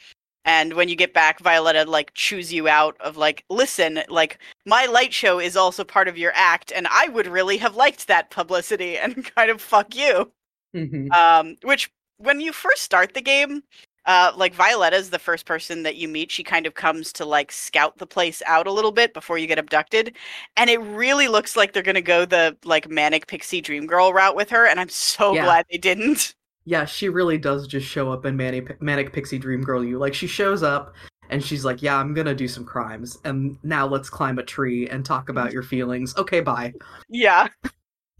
And 0.44 0.74
when 0.74 0.88
you 0.88 0.96
get 0.96 1.14
back, 1.14 1.40
Violetta 1.40 1.84
like 1.90 2.12
chews 2.14 2.52
you 2.52 2.68
out 2.68 2.96
of 3.00 3.16
like, 3.16 3.44
listen, 3.50 4.02
like 4.08 4.38
my 4.66 4.86
light 4.86 5.12
show 5.12 5.40
is 5.40 5.56
also 5.56 5.84
part 5.84 6.08
of 6.08 6.18
your 6.18 6.32
act, 6.34 6.72
and 6.74 6.86
I 6.90 7.08
would 7.08 7.26
really 7.26 7.56
have 7.58 7.76
liked 7.76 8.06
that 8.08 8.30
publicity 8.30 8.98
and 8.98 9.24
kind 9.34 9.50
of 9.50 9.60
fuck 9.60 9.94
you 9.94 10.32
Mhm. 10.74 11.14
um, 11.14 11.56
which 11.62 11.90
when 12.18 12.40
you 12.40 12.52
first 12.52 12.82
start 12.82 13.14
the 13.14 13.20
game 13.22 13.62
uh, 14.06 14.32
like 14.36 14.54
violetta 14.54 14.96
is 14.96 15.08
the 15.10 15.18
first 15.18 15.46
person 15.46 15.82
that 15.82 15.96
you 15.96 16.08
meet 16.08 16.30
she 16.30 16.44
kind 16.44 16.66
of 16.66 16.74
comes 16.74 17.12
to 17.12 17.24
like 17.24 17.50
scout 17.50 17.96
the 17.98 18.06
place 18.06 18.42
out 18.46 18.66
a 18.66 18.72
little 18.72 18.92
bit 18.92 19.14
before 19.14 19.38
you 19.38 19.46
get 19.46 19.58
abducted 19.58 20.14
and 20.56 20.68
it 20.68 20.78
really 20.80 21.26
looks 21.28 21.56
like 21.56 21.72
they're 21.72 21.82
gonna 21.82 22.02
go 22.02 22.24
the 22.26 22.56
like 22.64 22.88
manic 22.90 23.26
pixie 23.26 23.60
dream 23.62 23.86
girl 23.86 24.12
route 24.12 24.36
with 24.36 24.50
her 24.50 24.66
and 24.66 24.78
i'm 24.78 24.88
so 24.90 25.34
Yeah. 25.34 25.44
glad 25.44 25.64
they 25.70 25.78
didn't 25.78 26.34
Yeah, 26.64 26.84
she 26.86 27.08
really 27.08 27.38
does 27.38 27.66
just 27.66 27.86
show 27.86 28.10
up 28.12 28.24
in 28.24 28.36
Manic, 28.36 28.80
Manic 28.80 29.12
Pixie 29.12 29.38
Dream 29.38 29.62
Girl 29.62 29.84
you. 29.84 29.98
Like, 29.98 30.14
she 30.14 30.26
shows 30.26 30.62
up 30.62 30.94
and 31.30 31.42
she's 31.44 31.64
like, 31.64 31.82
Yeah, 31.82 31.96
I'm 31.98 32.14
gonna 32.14 32.34
do 32.34 32.48
some 32.48 32.64
crimes. 32.64 33.18
And 33.24 33.58
now 33.62 33.86
let's 33.86 34.08
climb 34.10 34.38
a 34.38 34.42
tree 34.42 34.88
and 34.88 35.04
talk 35.04 35.28
about 35.28 35.52
your 35.52 35.62
feelings. 35.62 36.16
Okay, 36.16 36.40
bye. 36.40 36.72
yeah 37.08 37.48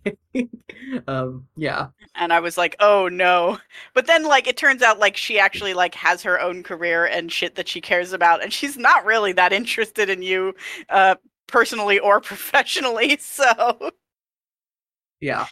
um, 1.09 1.47
yeah. 1.57 1.87
and 2.15 2.31
i 2.33 2.39
was 2.41 2.59
like 2.59 2.77
oh 2.81 3.09
no 3.09 3.59
but 3.95 4.07
then 4.07 4.25
like 4.25 4.47
it 4.47 4.57
turns 4.57 4.83
out 4.83 4.99
like 4.99 5.17
she 5.17 5.39
actually 5.39 5.73
like 5.73 5.95
has 5.95 6.23
her 6.23 6.39
own 6.41 6.63
career 6.63 7.07
and 7.07 7.33
shit 7.33 7.55
that 7.55 7.67
she 7.69 7.81
cares 7.81 8.13
about 8.13 8.43
and 8.43 8.53
she's 8.53 8.77
not 8.77 9.05
really 9.07 9.33
that 9.33 9.53
interested 9.53 10.11
in 10.11 10.21
you 10.23 10.55
uh 10.91 11.15
personally 11.47 11.99
or 11.99 12.21
professionally 12.21 13.17
so 13.21 13.91
Yeah. 15.21 15.47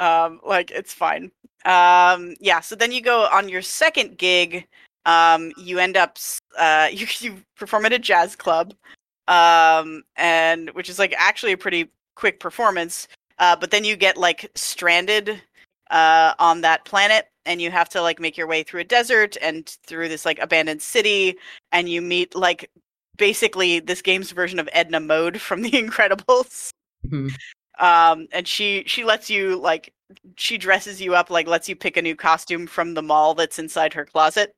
Um 0.00 0.40
like 0.44 0.70
it's 0.70 0.92
fine 0.92 1.30
um 1.66 2.34
yeah 2.40 2.60
so 2.60 2.74
then 2.74 2.90
you 2.90 3.00
go 3.00 3.28
on 3.32 3.48
your 3.48 3.62
second 3.62 4.18
gig 4.18 4.66
um 5.06 5.52
you 5.56 5.78
end 5.78 5.96
up 5.96 6.18
uh 6.58 6.88
you 6.92 7.06
you 7.20 7.36
perform 7.56 7.84
at 7.86 7.92
a 7.92 7.98
jazz 7.98 8.34
club 8.34 8.74
um 9.28 10.02
and 10.16 10.70
which 10.70 10.88
is 10.88 10.98
like 10.98 11.14
actually 11.16 11.52
a 11.52 11.58
pretty 11.58 11.88
quick 12.16 12.40
performance 12.40 13.06
uh 13.38 13.54
but 13.54 13.70
then 13.70 13.84
you 13.84 13.94
get 13.94 14.16
like 14.16 14.50
stranded 14.54 15.40
uh 15.90 16.32
on 16.38 16.62
that 16.62 16.84
planet 16.84 17.26
and 17.46 17.60
you 17.60 17.70
have 17.70 17.88
to 17.88 18.02
like 18.02 18.20
make 18.20 18.36
your 18.36 18.46
way 18.46 18.62
through 18.62 18.80
a 18.80 18.84
desert 18.84 19.36
and 19.40 19.76
through 19.86 20.08
this 20.08 20.24
like 20.24 20.38
abandoned 20.40 20.82
city 20.82 21.36
and 21.72 21.88
you 21.88 22.00
meet 22.02 22.34
like 22.34 22.70
basically 23.16 23.80
this 23.80 24.00
game's 24.02 24.30
version 24.30 24.58
of 24.58 24.68
Edna 24.72 25.00
Mode 25.00 25.40
from 25.40 25.62
The 25.62 25.70
Incredibles 25.70 26.70
Mhm. 27.06 27.34
Um 27.80 28.28
and 28.32 28.46
she 28.46 28.84
she 28.86 29.02
lets 29.04 29.28
you 29.28 29.56
like 29.56 29.92
she 30.36 30.56
dresses 30.58 31.00
you 31.00 31.14
up 31.14 31.30
like 31.30 31.46
lets 31.46 31.68
you 31.68 31.74
pick 31.74 31.96
a 31.96 32.02
new 32.02 32.14
costume 32.14 32.66
from 32.66 32.94
the 32.94 33.02
mall 33.02 33.34
that's 33.34 33.58
inside 33.58 33.92
her 33.94 34.04
closet 34.04 34.54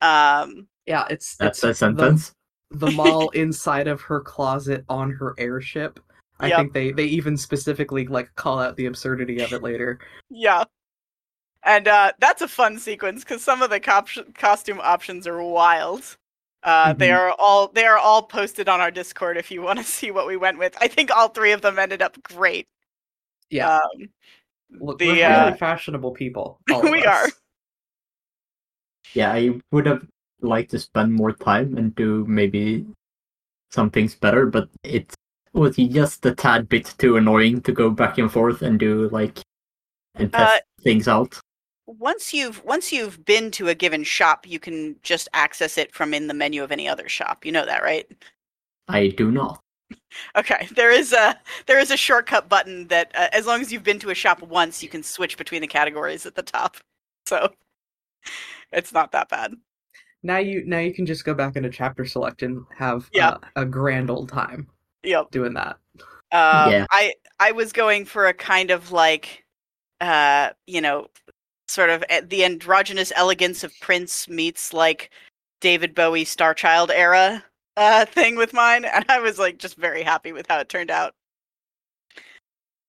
um 0.00 0.66
Yeah, 0.86 1.06
it's 1.10 1.36
That's 1.36 1.58
it's 1.58 1.64
a 1.64 1.66
the- 1.68 1.74
sentence. 1.74 2.32
the 2.70 2.90
mall 2.90 3.28
inside 3.34 3.88
of 3.88 4.00
her 4.02 4.20
closet 4.20 4.84
on 4.88 5.10
her 5.12 5.34
airship. 5.38 6.00
I 6.40 6.48
Yep. 6.48 6.56
think 6.58 6.72
they 6.72 6.92
they 6.92 7.04
even 7.04 7.36
specifically 7.36 8.06
like 8.06 8.34
call 8.34 8.58
out 8.60 8.76
the 8.76 8.86
absurdity 8.86 9.40
of 9.40 9.52
it 9.52 9.62
later. 9.62 9.98
yeah 10.30 10.64
and 11.62 11.88
uh 11.88 12.12
that's 12.18 12.42
a 12.42 12.48
fun 12.48 12.78
sequence 12.78 13.24
because 13.24 13.42
some 13.42 13.62
of 13.62 13.70
the 13.70 13.80
cop- 13.80 14.08
costume 14.34 14.80
options 14.82 15.26
are 15.26 15.42
wild 15.42 16.16
uh 16.64 16.92
they 16.94 17.08
Mhm. 17.08 17.18
are 17.18 17.30
all 17.38 17.68
they 17.68 17.84
are 17.84 17.98
all 17.98 18.22
posted 18.22 18.68
on 18.68 18.80
our 18.80 18.90
discord 18.90 19.36
if 19.36 19.50
you 19.50 19.62
want 19.62 19.78
to 19.78 19.84
see 19.98 20.10
what 20.10 20.26
we 20.26 20.36
went 20.36 20.58
with 20.58 20.74
i 20.80 20.88
think 20.88 21.10
all 21.14 21.28
three 21.28 21.52
of 21.52 21.60
them 21.60 21.78
ended 21.78 22.02
up 22.02 22.20
great 22.22 22.66
Yeah. 23.50 23.76
um 23.76 24.08
Look, 24.80 24.98
the, 24.98 25.06
we're 25.06 25.22
uh, 25.24 25.54
fashionable 25.56 26.10
people. 26.12 26.58
all 26.72 26.82
we 26.82 27.04
us. 27.04 27.06
are. 27.06 27.28
Yeah, 29.14 29.32
I 29.32 29.60
would 29.70 29.86
have 29.86 30.04
liked 30.40 30.72
to 30.72 30.80
spend 30.80 31.12
more 31.12 31.30
time 31.32 31.76
and 31.76 31.94
do 31.94 32.24
maybe 32.26 32.84
some 33.70 33.88
things 33.90 34.16
better, 34.16 34.46
but 34.46 34.68
it 34.82 35.14
was 35.52 35.76
just 35.76 36.26
a 36.26 36.34
tad 36.34 36.68
bit 36.68 36.92
too 36.98 37.16
annoying 37.16 37.60
to 37.62 37.72
go 37.72 37.88
back 37.88 38.18
and 38.18 38.32
forth 38.32 38.62
and 38.62 38.80
do 38.80 39.08
like 39.10 39.38
and 40.16 40.32
test 40.32 40.56
Uh, 40.56 40.82
things 40.82 41.06
out? 41.06 41.38
Once 41.86 42.32
you've 42.32 42.64
once 42.64 42.92
you've 42.92 43.24
been 43.24 43.50
to 43.50 43.68
a 43.68 43.74
given 43.74 44.02
shop, 44.04 44.46
you 44.48 44.58
can 44.58 44.96
just 45.02 45.28
access 45.34 45.76
it 45.76 45.92
from 45.94 46.14
in 46.14 46.26
the 46.28 46.34
menu 46.34 46.62
of 46.62 46.72
any 46.72 46.88
other 46.88 47.08
shop. 47.08 47.44
You 47.44 47.52
know 47.52 47.66
that, 47.66 47.82
right? 47.82 48.06
I 48.88 49.08
do 49.08 49.30
not. 49.30 49.60
Okay, 50.36 50.68
there 50.74 50.90
is 50.90 51.12
a 51.12 51.38
there 51.66 51.78
is 51.78 51.90
a 51.90 51.96
shortcut 51.96 52.48
button 52.48 52.88
that 52.88 53.10
uh, 53.14 53.28
as 53.32 53.46
long 53.46 53.60
as 53.60 53.72
you've 53.72 53.82
been 53.82 53.98
to 54.00 54.10
a 54.10 54.14
shop 54.14 54.42
once, 54.42 54.82
you 54.82 54.88
can 54.88 55.02
switch 55.02 55.36
between 55.36 55.60
the 55.60 55.66
categories 55.66 56.26
at 56.26 56.34
the 56.34 56.42
top. 56.42 56.76
So 57.26 57.54
it's 58.72 58.92
not 58.92 59.12
that 59.12 59.28
bad. 59.28 59.54
Now 60.22 60.38
you 60.38 60.64
now 60.66 60.78
you 60.78 60.94
can 60.94 61.06
just 61.06 61.24
go 61.24 61.34
back 61.34 61.56
into 61.56 61.70
chapter 61.70 62.04
select 62.04 62.42
and 62.42 62.64
have 62.76 63.08
Yeah. 63.12 63.30
uh, 63.30 63.38
a 63.56 63.64
grand 63.64 64.10
old 64.10 64.28
time 64.30 64.68
Yep. 65.02 65.30
doing 65.30 65.54
that. 65.54 65.76
Um, 66.32 66.70
Yeah. 66.70 66.86
I 66.90 67.14
I 67.38 67.52
was 67.52 67.72
going 67.72 68.04
for 68.04 68.26
a 68.26 68.34
kind 68.34 68.70
of 68.70 68.90
like, 68.92 69.44
uh, 70.00 70.50
you 70.66 70.80
know, 70.80 71.08
sort 71.74 71.90
of 71.90 72.04
the 72.28 72.44
androgynous 72.44 73.12
elegance 73.16 73.64
of 73.64 73.72
Prince 73.80 74.28
meets 74.28 74.72
like 74.72 75.10
David 75.60 75.94
Bowie 75.94 76.24
Star 76.24 76.54
Child 76.54 76.90
era 76.90 77.44
uh 77.76 78.04
thing 78.06 78.36
with 78.36 78.52
mine, 78.52 78.84
and 78.84 79.04
I 79.08 79.18
was 79.18 79.38
like 79.38 79.58
just 79.58 79.76
very 79.76 80.02
happy 80.02 80.32
with 80.32 80.46
how 80.48 80.60
it 80.60 80.68
turned 80.68 80.90
out. 80.90 81.14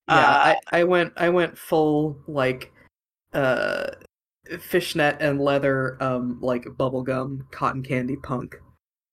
Yeah, 0.08 0.16
Uh, 0.16 0.56
I, 0.72 0.80
I 0.80 0.84
went 0.84 1.14
I 1.18 1.30
went 1.30 1.58
full 1.58 2.18
like 2.28 2.72
uh 3.34 3.88
fishnet 4.60 5.18
and 5.20 5.42
leather 5.42 5.98
um 6.02 6.40
like 6.42 6.66
bubblegum 6.66 7.50
cotton 7.52 7.82
candy 7.82 8.16
punk. 8.18 8.56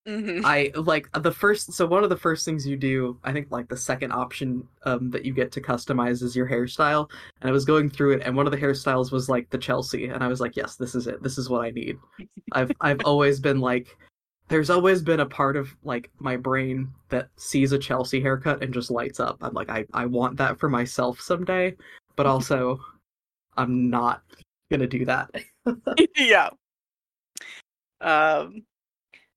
Mhm. 0.06 0.42
I 0.44 0.70
like 0.74 1.08
the 1.12 1.32
first 1.32 1.72
so 1.72 1.86
one 1.86 2.04
of 2.04 2.10
the 2.10 2.16
first 2.16 2.44
things 2.44 2.66
you 2.66 2.76
do, 2.76 3.18
I 3.24 3.32
think 3.32 3.50
like 3.50 3.68
the 3.68 3.76
second 3.76 4.12
option 4.12 4.66
um 4.84 5.10
that 5.10 5.24
you 5.24 5.32
get 5.32 5.52
to 5.52 5.60
customize 5.60 6.22
is 6.22 6.36
your 6.36 6.48
hairstyle. 6.48 7.10
And 7.40 7.48
I 7.48 7.52
was 7.52 7.64
going 7.64 7.90
through 7.90 8.12
it 8.12 8.22
and 8.24 8.36
one 8.36 8.46
of 8.46 8.52
the 8.52 8.58
hairstyles 8.58 9.12
was 9.12 9.28
like 9.28 9.50
the 9.50 9.58
Chelsea 9.58 10.06
and 10.06 10.22
I 10.22 10.28
was 10.28 10.40
like, 10.40 10.56
yes, 10.56 10.76
this 10.76 10.94
is 10.94 11.06
it. 11.06 11.22
This 11.22 11.38
is 11.38 11.48
what 11.48 11.64
I 11.64 11.70
need. 11.70 11.98
I've 12.52 12.72
I've 12.80 13.00
always 13.04 13.40
been 13.40 13.60
like 13.60 13.96
there's 14.48 14.70
always 14.70 15.02
been 15.02 15.20
a 15.20 15.26
part 15.26 15.56
of 15.56 15.74
like 15.82 16.10
my 16.18 16.36
brain 16.36 16.92
that 17.08 17.28
sees 17.36 17.72
a 17.72 17.78
Chelsea 17.78 18.20
haircut 18.20 18.62
and 18.62 18.74
just 18.74 18.90
lights 18.90 19.20
up. 19.20 19.38
I'm 19.40 19.54
like 19.54 19.70
I 19.70 19.86
I 19.92 20.06
want 20.06 20.36
that 20.38 20.58
for 20.58 20.68
myself 20.68 21.20
someday, 21.20 21.74
but 22.16 22.26
also 22.26 22.80
I'm 23.56 23.90
not 23.90 24.22
going 24.70 24.80
to 24.80 24.86
do 24.86 25.04
that. 25.04 25.30
yeah. 26.16 26.50
Um, 28.00 28.64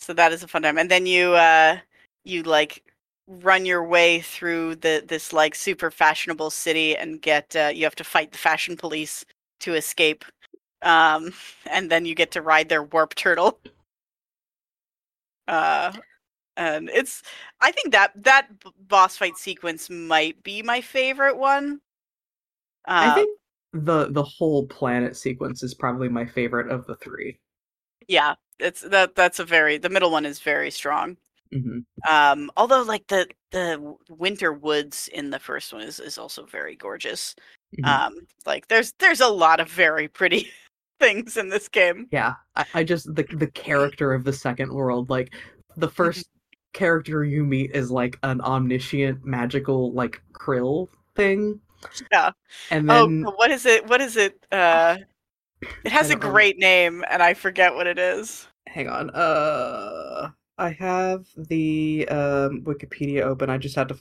so 0.05 0.13
that 0.13 0.31
is 0.31 0.43
a 0.43 0.47
fun 0.47 0.61
time, 0.61 0.77
and 0.77 0.91
then 0.91 1.05
you 1.05 1.33
uh 1.33 1.77
you 2.23 2.43
like 2.43 2.83
run 3.27 3.65
your 3.65 3.83
way 3.83 4.21
through 4.21 4.75
the 4.75 5.03
this 5.07 5.33
like 5.33 5.55
super 5.55 5.89
fashionable 5.89 6.51
city 6.51 6.95
and 6.95 7.21
get 7.21 7.55
uh, 7.55 7.71
you 7.73 7.83
have 7.83 7.95
to 7.95 8.03
fight 8.03 8.31
the 8.31 8.37
fashion 8.37 8.77
police 8.77 9.25
to 9.61 9.73
escape. 9.73 10.23
Um, 10.83 11.33
and 11.71 11.89
then 11.89 12.05
you 12.05 12.13
get 12.13 12.31
to 12.31 12.41
ride 12.41 12.69
their 12.69 12.83
warp 12.83 13.15
turtle. 13.15 13.59
Uh, 15.47 15.91
and 16.55 16.89
it's 16.89 17.23
I 17.61 17.71
think 17.71 17.91
that 17.91 18.11
that 18.23 18.47
boss 18.87 19.17
fight 19.17 19.37
sequence 19.37 19.89
might 19.89 20.41
be 20.43 20.61
my 20.61 20.81
favorite 20.81 21.37
one. 21.37 21.81
Uh, 22.87 23.09
I 23.09 23.15
think 23.15 23.39
the 23.73 24.11
the 24.11 24.23
whole 24.23 24.67
planet 24.67 25.17
sequence 25.17 25.63
is 25.63 25.73
probably 25.73 26.09
my 26.09 26.25
favorite 26.25 26.71
of 26.71 26.85
the 26.85 26.95
3. 26.97 27.39
Yeah, 28.07 28.35
it's 28.59 28.81
that 28.81 29.15
that's 29.15 29.39
a 29.39 29.45
very 29.45 29.77
the 29.77 29.89
middle 29.89 30.11
one 30.11 30.25
is 30.25 30.39
very 30.39 30.71
strong. 30.71 31.17
hmm 31.51 31.79
Um, 32.09 32.51
although 32.57 32.83
like 32.83 33.07
the 33.07 33.27
the 33.51 33.95
winter 34.09 34.53
woods 34.53 35.09
in 35.13 35.29
the 35.31 35.39
first 35.39 35.73
one 35.73 35.81
is 35.81 35.99
is 35.99 36.17
also 36.17 36.45
very 36.45 36.75
gorgeous. 36.75 37.35
Mhm. 37.77 37.87
Um, 37.87 38.13
like 38.45 38.67
there's 38.67 38.93
there's 38.99 39.21
a 39.21 39.27
lot 39.27 39.59
of 39.59 39.69
very 39.69 40.07
pretty 40.07 40.49
things 40.99 41.37
in 41.37 41.49
this 41.49 41.67
game. 41.67 42.07
Yeah, 42.11 42.33
I, 42.55 42.65
I 42.73 42.83
just 42.83 43.13
the 43.15 43.23
the 43.23 43.47
character 43.47 44.13
of 44.13 44.23
the 44.23 44.33
second 44.33 44.71
world, 44.73 45.09
like 45.09 45.33
the 45.77 45.89
1st 45.89 46.29
character 46.73 47.23
you 47.23 47.43
meet 47.45 47.71
is 47.73 47.89
like 47.91 48.17
an 48.23 48.41
omniscient 48.41 49.23
magical 49.25 49.93
like 49.93 50.21
krill 50.33 50.89
thing. 51.15 51.59
Yeah. 52.11 52.31
And 52.71 52.89
Oh, 52.89 53.07
then 53.07 53.23
what 53.35 53.51
is 53.51 53.65
it? 53.65 53.87
What 53.87 54.01
is 54.01 54.17
it? 54.17 54.45
Uh, 54.51 54.97
it 55.61 55.91
has 55.91 56.09
a 56.09 56.15
great 56.15 56.57
name, 56.57 57.03
and 57.09 57.21
I 57.23 57.33
forget 57.33 57.73
what 57.75 57.87
it 57.87 57.97
is. 57.99 58.47
hang 58.67 58.87
on. 58.89 59.09
Uh 59.11 60.31
I 60.57 60.69
have 60.71 61.25
the 61.37 62.07
um 62.09 62.61
Wikipedia 62.63 63.21
open. 63.21 63.49
I 63.49 63.57
just 63.57 63.75
had 63.75 63.89
to 63.89 63.97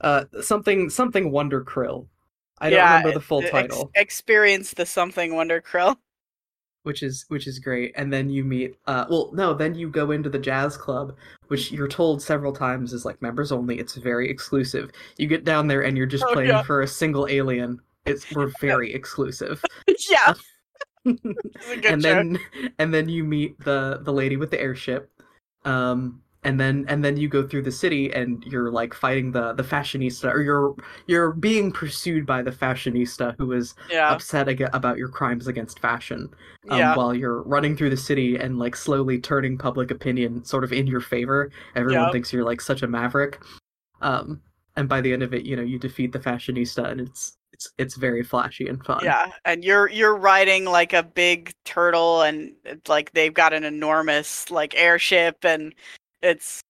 uh 0.00 0.24
something 0.42 0.90
something 0.90 1.30
Wonder 1.30 1.64
Krill. 1.64 2.06
I 2.58 2.70
don't 2.70 2.78
yeah, 2.78 2.96
remember 2.98 3.12
the 3.12 3.20
full 3.24 3.42
ex- 3.42 3.50
title. 3.50 3.90
experience 3.96 4.72
the 4.72 4.86
something 4.86 5.34
wonder 5.34 5.60
krill. 5.60 5.96
which 6.84 7.02
is 7.02 7.26
which 7.28 7.46
is 7.46 7.58
great 7.58 7.92
and 7.96 8.10
then 8.10 8.30
you 8.30 8.44
meet 8.44 8.76
uh 8.86 9.04
well 9.10 9.30
no 9.34 9.52
then 9.52 9.74
you 9.74 9.90
go 9.90 10.10
into 10.12 10.30
the 10.30 10.38
jazz 10.38 10.74
club 10.74 11.14
which 11.48 11.70
you're 11.70 11.86
told 11.88 12.22
several 12.22 12.54
times 12.54 12.94
is 12.94 13.04
like 13.04 13.20
members 13.20 13.52
only 13.52 13.78
it's 13.78 13.96
very 13.96 14.30
exclusive 14.30 14.90
you 15.18 15.26
get 15.26 15.44
down 15.44 15.66
there 15.66 15.82
and 15.82 15.98
you're 15.98 16.06
just 16.06 16.24
Oh, 16.28 16.32
playing 16.32 16.48
yeah. 16.48 16.62
for 16.62 16.80
a 16.80 16.88
single 16.88 17.26
alien 17.28 17.78
it's 18.06 18.24
we're 18.34 18.50
very 18.60 18.94
exclusive 18.94 19.62
yeah, 20.08 20.32
good 20.32 20.36
and 21.88 22.02
joke. 22.02 22.02
then 22.02 22.38
and 22.78 22.92
then 22.92 23.08
you 23.08 23.24
meet 23.24 23.58
the 23.60 24.00
the 24.02 24.12
lady 24.12 24.36
with 24.36 24.50
the 24.50 24.60
airship 24.60 25.10
um 25.64 26.20
and 26.44 26.60
then 26.60 26.84
and 26.88 27.04
then 27.04 27.16
you 27.16 27.28
go 27.28 27.46
through 27.46 27.62
the 27.62 27.72
city 27.72 28.12
and 28.12 28.44
you're 28.44 28.70
like 28.70 28.94
fighting 28.94 29.32
the 29.32 29.52
the 29.54 29.62
fashionista 29.64 30.32
or 30.32 30.42
you're 30.42 30.74
you're 31.06 31.32
being 31.32 31.72
pursued 31.72 32.24
by 32.24 32.40
the 32.42 32.50
fashionista 32.52 33.34
who 33.38 33.52
is 33.52 33.74
yeah, 33.90 34.10
upset 34.10 34.48
ag- 34.48 34.70
about 34.72 34.96
your 34.96 35.08
crimes 35.08 35.48
against 35.48 35.80
fashion 35.80 36.28
um, 36.70 36.78
yeah, 36.78 36.94
while 36.94 37.14
you're 37.14 37.42
running 37.42 37.76
through 37.76 37.90
the 37.90 37.96
city 37.96 38.36
and 38.36 38.58
like 38.58 38.76
slowly 38.76 39.18
turning 39.18 39.58
public 39.58 39.90
opinion 39.90 40.44
sort 40.44 40.62
of 40.64 40.72
in 40.72 40.86
your 40.86 41.00
favor. 41.00 41.50
Everyone 41.74 42.04
Yep. 42.04 42.12
thinks 42.12 42.32
you're 42.32 42.44
like 42.44 42.60
such 42.60 42.82
a 42.82 42.86
maverick. 42.88 43.40
Um, 44.00 44.40
and 44.76 44.88
by 44.88 45.00
the 45.00 45.12
end 45.12 45.22
of 45.22 45.32
it, 45.34 45.44
you 45.46 45.56
know, 45.56 45.62
you 45.62 45.78
defeat 45.78 46.12
the 46.12 46.18
fashionista, 46.18 46.90
and 46.90 47.00
it's 47.00 47.38
it's 47.56 47.72
it's 47.78 47.96
very 47.96 48.22
flashy 48.22 48.68
and 48.68 48.84
fun. 48.84 49.00
yeah. 49.02 49.30
And 49.46 49.64
you're 49.64 49.88
you're 49.88 50.14
riding 50.16 50.66
like 50.66 50.92
a 50.92 51.02
big 51.02 51.54
turtle, 51.64 52.20
and 52.22 52.52
it's 52.64 52.88
like 52.88 53.12
they've 53.12 53.32
got 53.32 53.52
an 53.54 53.64
enormous 53.64 54.50
like 54.50 54.74
airship, 54.76 55.38
and 55.44 55.74
it's 56.22 56.60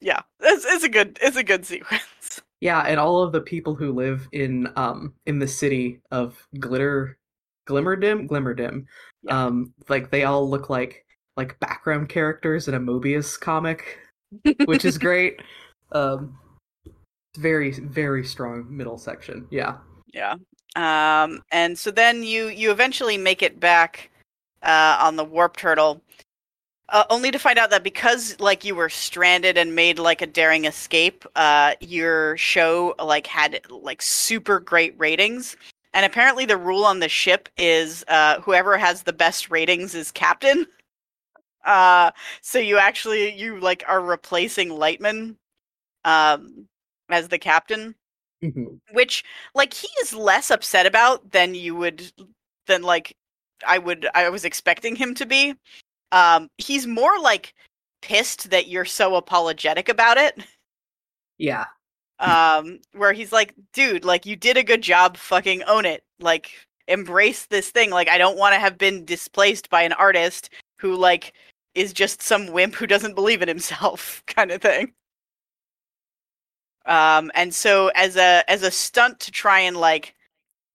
yeah, 0.00 0.20
it's 0.40 0.64
it's 0.64 0.84
a 0.84 0.88
good 0.88 1.18
it's 1.20 1.36
a 1.36 1.44
good 1.44 1.66
sequence. 1.72 2.40
yeah, 2.60 2.80
and 2.80 2.98
all 2.98 3.22
of 3.22 3.32
the 3.32 3.42
people 3.42 3.74
who 3.74 3.92
live 3.92 4.26
in 4.32 4.68
um 4.76 5.12
in 5.26 5.38
the 5.38 5.48
city 5.48 6.00
of 6.10 6.42
Glitter, 6.58 7.18
Glimmerdim, 7.68 8.26
Glimmerdim, 8.28 8.86
Yeah. 9.22 9.44
um, 9.46 9.74
like 9.90 10.10
they 10.10 10.24
all 10.24 10.48
look 10.48 10.70
like 10.70 11.04
like 11.36 11.60
background 11.60 12.08
characters 12.08 12.68
in 12.68 12.74
a 12.74 12.80
Mobius 12.80 13.38
comic, 13.38 13.98
which 14.64 14.84
is 14.86 14.96
great. 15.08 15.40
Um, 15.92 16.38
very 17.38 17.70
very 17.72 18.24
strong 18.24 18.66
middle 18.74 18.96
section. 18.98 19.46
Yeah. 19.50 19.76
Yeah. 20.12 20.36
Um, 20.76 21.42
and 21.50 21.78
so 21.78 21.90
then 21.90 22.22
you 22.22 22.48
you 22.48 22.70
eventually 22.70 23.18
make 23.18 23.42
it 23.42 23.60
back 23.60 24.10
uh, 24.62 24.98
on 25.00 25.16
the 25.16 25.24
warp 25.24 25.56
turtle, 25.56 26.02
uh, 26.90 27.04
only 27.10 27.30
to 27.30 27.38
find 27.38 27.58
out 27.58 27.70
that 27.70 27.82
because 27.84 28.38
like 28.40 28.64
you 28.64 28.74
were 28.74 28.88
stranded 28.90 29.58
and 29.58 29.74
made 29.74 29.98
like 29.98 30.22
a 30.22 30.26
daring 30.26 30.66
escape, 30.66 31.24
uh, 31.36 31.74
your 31.80 32.36
show 32.38 32.94
like 33.02 33.26
had 33.26 33.60
like 33.70 34.02
super 34.02 34.60
great 34.60 34.94
ratings. 34.98 35.56
And 35.94 36.06
apparently, 36.06 36.46
the 36.46 36.56
rule 36.56 36.84
on 36.84 37.00
the 37.00 37.08
ship 37.08 37.48
is 37.58 38.04
uh, 38.08 38.40
whoever 38.40 38.78
has 38.78 39.02
the 39.02 39.12
best 39.12 39.50
ratings 39.50 39.94
is 39.94 40.10
captain. 40.12 40.66
Uh, 41.64 42.10
so 42.40 42.58
you 42.58 42.78
actually 42.78 43.34
you 43.34 43.60
like 43.60 43.84
are 43.86 44.00
replacing 44.02 44.68
Lightman 44.70 45.36
um, 46.04 46.66
as 47.10 47.28
the 47.28 47.38
captain 47.38 47.94
Mhm. 48.42 48.80
which 48.92 49.24
like 49.54 49.72
he 49.72 49.88
is 50.02 50.12
less 50.12 50.50
upset 50.50 50.84
about 50.86 51.30
than 51.30 51.54
you 51.54 51.76
would 51.76 52.12
than 52.66 52.82
like 52.82 53.16
I 53.66 53.78
would 53.78 54.08
I 54.14 54.28
was 54.30 54.44
expecting 54.44 54.96
him 54.96 55.14
to 55.14 55.26
be. 55.26 55.54
Um 56.12 56.48
he's 56.58 56.86
more 56.86 57.18
like 57.20 57.54
pissed 58.02 58.50
that 58.50 58.68
you're 58.68 58.84
so 58.84 59.14
apologetic 59.16 59.88
about 59.88 60.18
it. 60.18 60.38
Yeah. 61.38 61.66
Um 62.18 62.80
where 62.92 63.12
he's 63.12 63.32
like, 63.32 63.54
dude, 63.72 64.04
like 64.04 64.26
you 64.26 64.36
did 64.36 64.56
a 64.56 64.64
good 64.64 64.82
job, 64.82 65.16
fucking 65.16 65.62
own 65.64 65.84
it. 65.86 66.04
Like 66.20 66.50
embrace 66.88 67.46
this 67.46 67.70
thing. 67.70 67.90
Like 67.90 68.08
I 68.08 68.18
don't 68.18 68.38
want 68.38 68.54
to 68.54 68.60
have 68.60 68.78
been 68.78 69.04
displaced 69.04 69.70
by 69.70 69.82
an 69.82 69.92
artist 69.94 70.50
who 70.78 70.96
like 70.96 71.34
is 71.74 71.92
just 71.92 72.22
some 72.22 72.48
wimp 72.52 72.74
who 72.74 72.86
doesn't 72.86 73.14
believe 73.14 73.42
in 73.42 73.48
himself 73.48 74.22
kind 74.28 74.50
of 74.50 74.60
thing. 74.62 74.92
Um, 76.86 77.30
and 77.34 77.54
so 77.54 77.88
as 77.94 78.16
a 78.16 78.44
as 78.48 78.62
a 78.62 78.70
stunt 78.70 79.20
to 79.20 79.30
try 79.30 79.60
and 79.60 79.76
like 79.76 80.14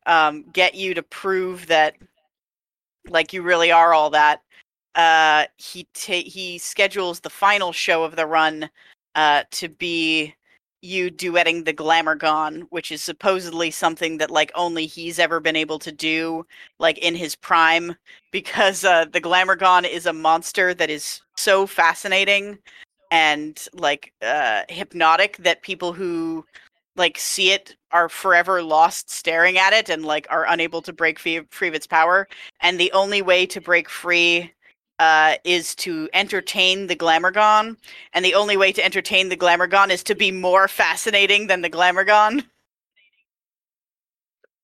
um, 0.06 0.46
get 0.54 0.76
you 0.76 0.94
to 0.94 1.04
prove 1.04 1.68
that 1.68 1.96
like 3.10 3.34
you 3.34 3.42
really 3.42 3.72
are 3.72 3.94
all 3.94 4.10
that, 4.12 4.42
uh, 4.96 5.46
he 5.58 5.88
ta- 5.94 6.24
he 6.26 6.58
schedules 6.58 7.20
the 7.20 7.30
final 7.30 7.72
show 7.72 8.04
of 8.04 8.16
the 8.16 8.26
run 8.26 8.70
uh, 9.16 9.44
to 9.52 9.70
be 9.70 10.34
you 10.82 11.10
duetting 11.12 11.66
the 11.66 11.74
Glamourgon, 11.74 12.68
which 12.70 12.92
is 12.92 13.02
supposedly 13.02 13.72
something 13.72 14.18
that 14.18 14.32
like 14.32 14.52
only 14.56 14.86
he's 14.86 15.20
ever 15.20 15.40
been 15.40 15.56
able 15.56 15.80
to 15.80 15.92
do, 15.92 16.46
like 16.80 16.98
in 17.00 17.16
his 17.16 17.36
prime, 17.36 17.96
because 18.32 18.84
uh, 18.86 19.06
the 19.06 19.22
Glamourgon 19.22 19.90
is 19.90 20.06
a 20.06 20.14
monster 20.14 20.74
that 20.74 20.90
is 20.90 21.22
so 21.36 21.66
fascinating 21.68 22.58
and 23.12 23.68
like 23.74 24.14
uh, 24.22 24.64
hypnotic 24.70 25.38
that 25.38 25.62
people 25.62 25.94
who 25.94 26.46
like 26.96 27.18
see 27.18 27.52
it 27.52 27.76
are 27.92 28.10
forever 28.10 28.62
lost 28.64 29.10
staring 29.10 29.58
at 29.58 29.72
it 29.72 29.90
and 29.90 30.04
like 30.06 30.28
are 30.30 30.46
unable 30.50 30.82
to 30.82 30.92
break 30.92 31.20
free, 31.20 31.42
free 31.52 31.68
of 31.68 31.76
its 31.76 31.88
power. 31.88 32.28
And 32.62 32.80
the 32.80 32.92
only 32.92 33.22
way 33.22 33.46
to 33.46 33.62
break 33.62 33.88
free 33.88 34.52
uh, 35.00 35.36
is 35.44 35.76
to 35.76 36.10
entertain 36.14 36.88
the 36.88 36.96
Glamourgon, 36.96 37.78
and 38.14 38.26
the 38.26 38.34
only 38.34 38.58
way 38.58 38.72
to 38.72 38.84
entertain 38.84 39.30
the 39.30 39.38
Glamourgon 39.38 39.90
is 39.90 40.04
to 40.04 40.16
be 40.16 40.32
more 40.32 40.68
fascinating 40.68 41.48
than 41.48 41.62
the 41.62 41.70
Glamourgon. 41.70 42.44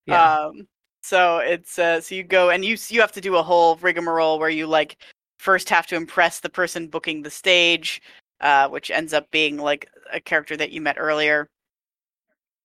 Yeah. 0.05 0.39
Um, 0.39 0.67
so 1.01 1.37
it's 1.37 1.77
uh, 1.77 2.01
so 2.01 2.15
you 2.15 2.23
go 2.23 2.49
and 2.49 2.65
you 2.65 2.77
you 2.87 3.01
have 3.01 3.11
to 3.11 3.21
do 3.21 3.35
a 3.35 3.43
whole 3.43 3.75
rigmarole 3.77 4.39
where 4.39 4.49
you 4.49 4.67
like 4.67 4.97
first 5.37 5.69
have 5.69 5.85
to 5.87 5.95
impress 5.95 6.39
the 6.39 6.49
person 6.49 6.87
booking 6.87 7.21
the 7.21 7.29
stage, 7.29 8.01
uh, 8.43 8.67
which 8.69 8.91
ends 8.91 9.13
up 9.13 9.29
being 9.31 9.57
like 9.57 9.89
a 10.11 10.19
character 10.19 10.55
that 10.55 10.71
you 10.71 10.81
met 10.81 10.97
earlier, 10.99 11.49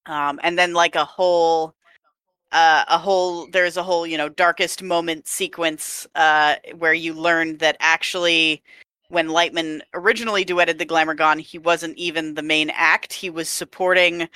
um, 0.07 0.39
and 0.43 0.59
then 0.59 0.75
like 0.75 0.95
a 0.97 1.05
whole 1.05 1.75
uh, 2.53 2.85
a 2.89 2.99
whole 2.99 3.47
there's 3.53 3.77
a 3.77 3.83
whole 3.83 4.07
you 4.07 4.19
know 4.19 4.29
darkest 4.29 4.83
moment 4.83 5.27
sequence 5.27 6.07
uh, 6.15 6.57
where 6.77 6.95
you 6.95 7.15
learn 7.15 7.57
that 7.59 7.77
actually 7.81 8.63
when 9.09 9.29
Lightman 9.29 9.81
originally 9.95 10.45
duetted 10.45 10.77
the 10.79 10.85
Glamourgon, 10.85 11.41
he 11.41 11.59
wasn't 11.59 11.97
even 11.97 12.35
the 12.35 12.43
main 12.43 12.71
act. 12.75 13.13
He 13.13 13.31
was 13.31 13.49
supporting 13.49 14.29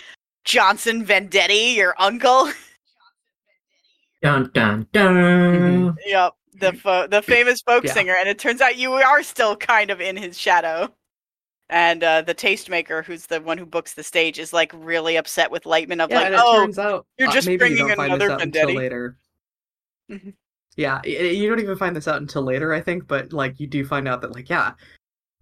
Johnson 0.45 1.05
Vendetti, 1.05 1.74
your 1.74 1.95
uncle. 1.99 2.51
Dun 4.22 4.49
dun 4.55 4.86
dun. 4.93 5.99
yep, 6.07 6.34
the 6.55 6.72
fo- 6.74 7.09
the 7.09 7.20
famous 7.22 7.61
folk 7.61 7.82
Yeah. 7.82 7.93
singer, 7.93 8.14
and 8.16 8.28
it 8.28 8.38
turns 8.38 8.61
out 8.61 8.76
you 8.76 8.93
are 8.93 9.22
still 9.24 9.57
kind 9.57 9.90
of 9.90 10.01
in 10.01 10.16
his 10.16 10.38
shadow. 10.38 10.95
And 11.73 12.05
uh, 12.05 12.20
the 12.20 12.35
tastemaker, 12.35 13.03
who's 13.03 13.25
the 13.25 13.41
one 13.41 13.57
who 13.57 13.64
books 13.64 13.95
the 13.95 14.03
stage, 14.03 14.39
is 14.39 14.53
like 14.53 14.70
really 14.75 15.16
upset 15.16 15.51
with 15.51 15.64
Lightman 15.64 16.05
of 16.05 16.11
yeah, 16.11 16.20
like, 16.20 16.33
oh, 16.37 16.68
out 16.79 17.07
you're 17.18 17.31
uh, 17.31 17.33
just 17.33 17.47
maybe 17.47 17.57
bringing 17.57 17.79
you 17.79 17.93
another 17.93 18.18
this 18.18 18.31
out 18.31 18.43
until 18.43 18.68
Vendetti. 18.68 18.77
later. 18.77 19.16
Mhm. 20.11 20.35
Yeah, 20.77 21.03
you 21.05 21.49
don't 21.49 21.61
even 21.61 21.79
find 21.79 21.97
this 21.97 22.07
out 22.07 22.20
until 22.20 22.43
later, 22.43 22.75
I 22.75 22.83
think. 22.83 23.09
But 23.09 23.33
like, 23.33 23.59
you 23.59 23.66
do 23.66 23.87
find 23.87 24.07
out 24.07 24.20
that 24.20 24.35
like, 24.35 24.51
yeah, 24.51 24.73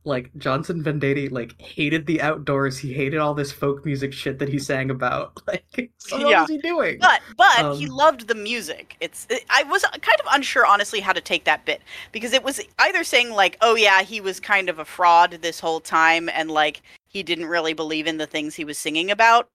like 0.05 0.31
Johnson 0.39 0.83
Vendetti 0.83 1.31
like 1.31 1.61
hated 1.61 2.07
the 2.07 2.21
outdoors. 2.23 2.79
He 2.79 2.93
hated 2.93 3.19
all 3.19 3.35
this 3.35 3.53
folk 3.53 3.85
music 3.85 4.13
shit 4.13 4.39
that 4.39 4.49
he 4.49 4.59
sang 4.59 4.91
about. 4.91 5.41
Like, 5.47 5.93
so 5.99 6.21
what 6.21 6.29
Yeah. 6.31 6.41
was 6.41 6.49
he 6.49 6.59
doing? 6.59 7.01
But 7.01 7.23
but 7.37 7.67
he 7.71 7.87
Um, 7.87 7.89
loved 7.89 8.29
the 8.29 8.35
music. 8.35 8.97
It's 9.01 9.27
it, 9.31 9.45
I 9.51 9.63
was 9.65 9.83
kind 9.85 10.21
of 10.21 10.27
unsure 10.33 10.67
honestly 10.67 11.01
how 11.01 11.13
to 11.13 11.21
take 11.21 11.45
that 11.45 11.65
bit 11.65 11.83
because 12.13 12.33
it 12.35 12.43
was 12.45 12.61
either 12.79 13.05
saying 13.05 13.31
like 13.31 13.57
oh 13.63 13.75
yeah 13.75 14.03
he 14.03 14.21
was 14.21 14.39
kind 14.41 14.69
of 14.69 14.79
a 14.79 14.85
fraud 14.85 15.39
this 15.43 15.61
whole 15.61 15.81
time 15.81 16.29
and 16.29 16.51
like 16.51 16.83
he 17.09 17.23
didn't 17.23 17.47
really 17.47 17.73
believe 17.73 18.07
in 18.07 18.19
the 18.19 18.27
things 18.27 18.55
he 18.55 18.65
was 18.65 18.79
singing 18.79 19.11
about 19.11 19.49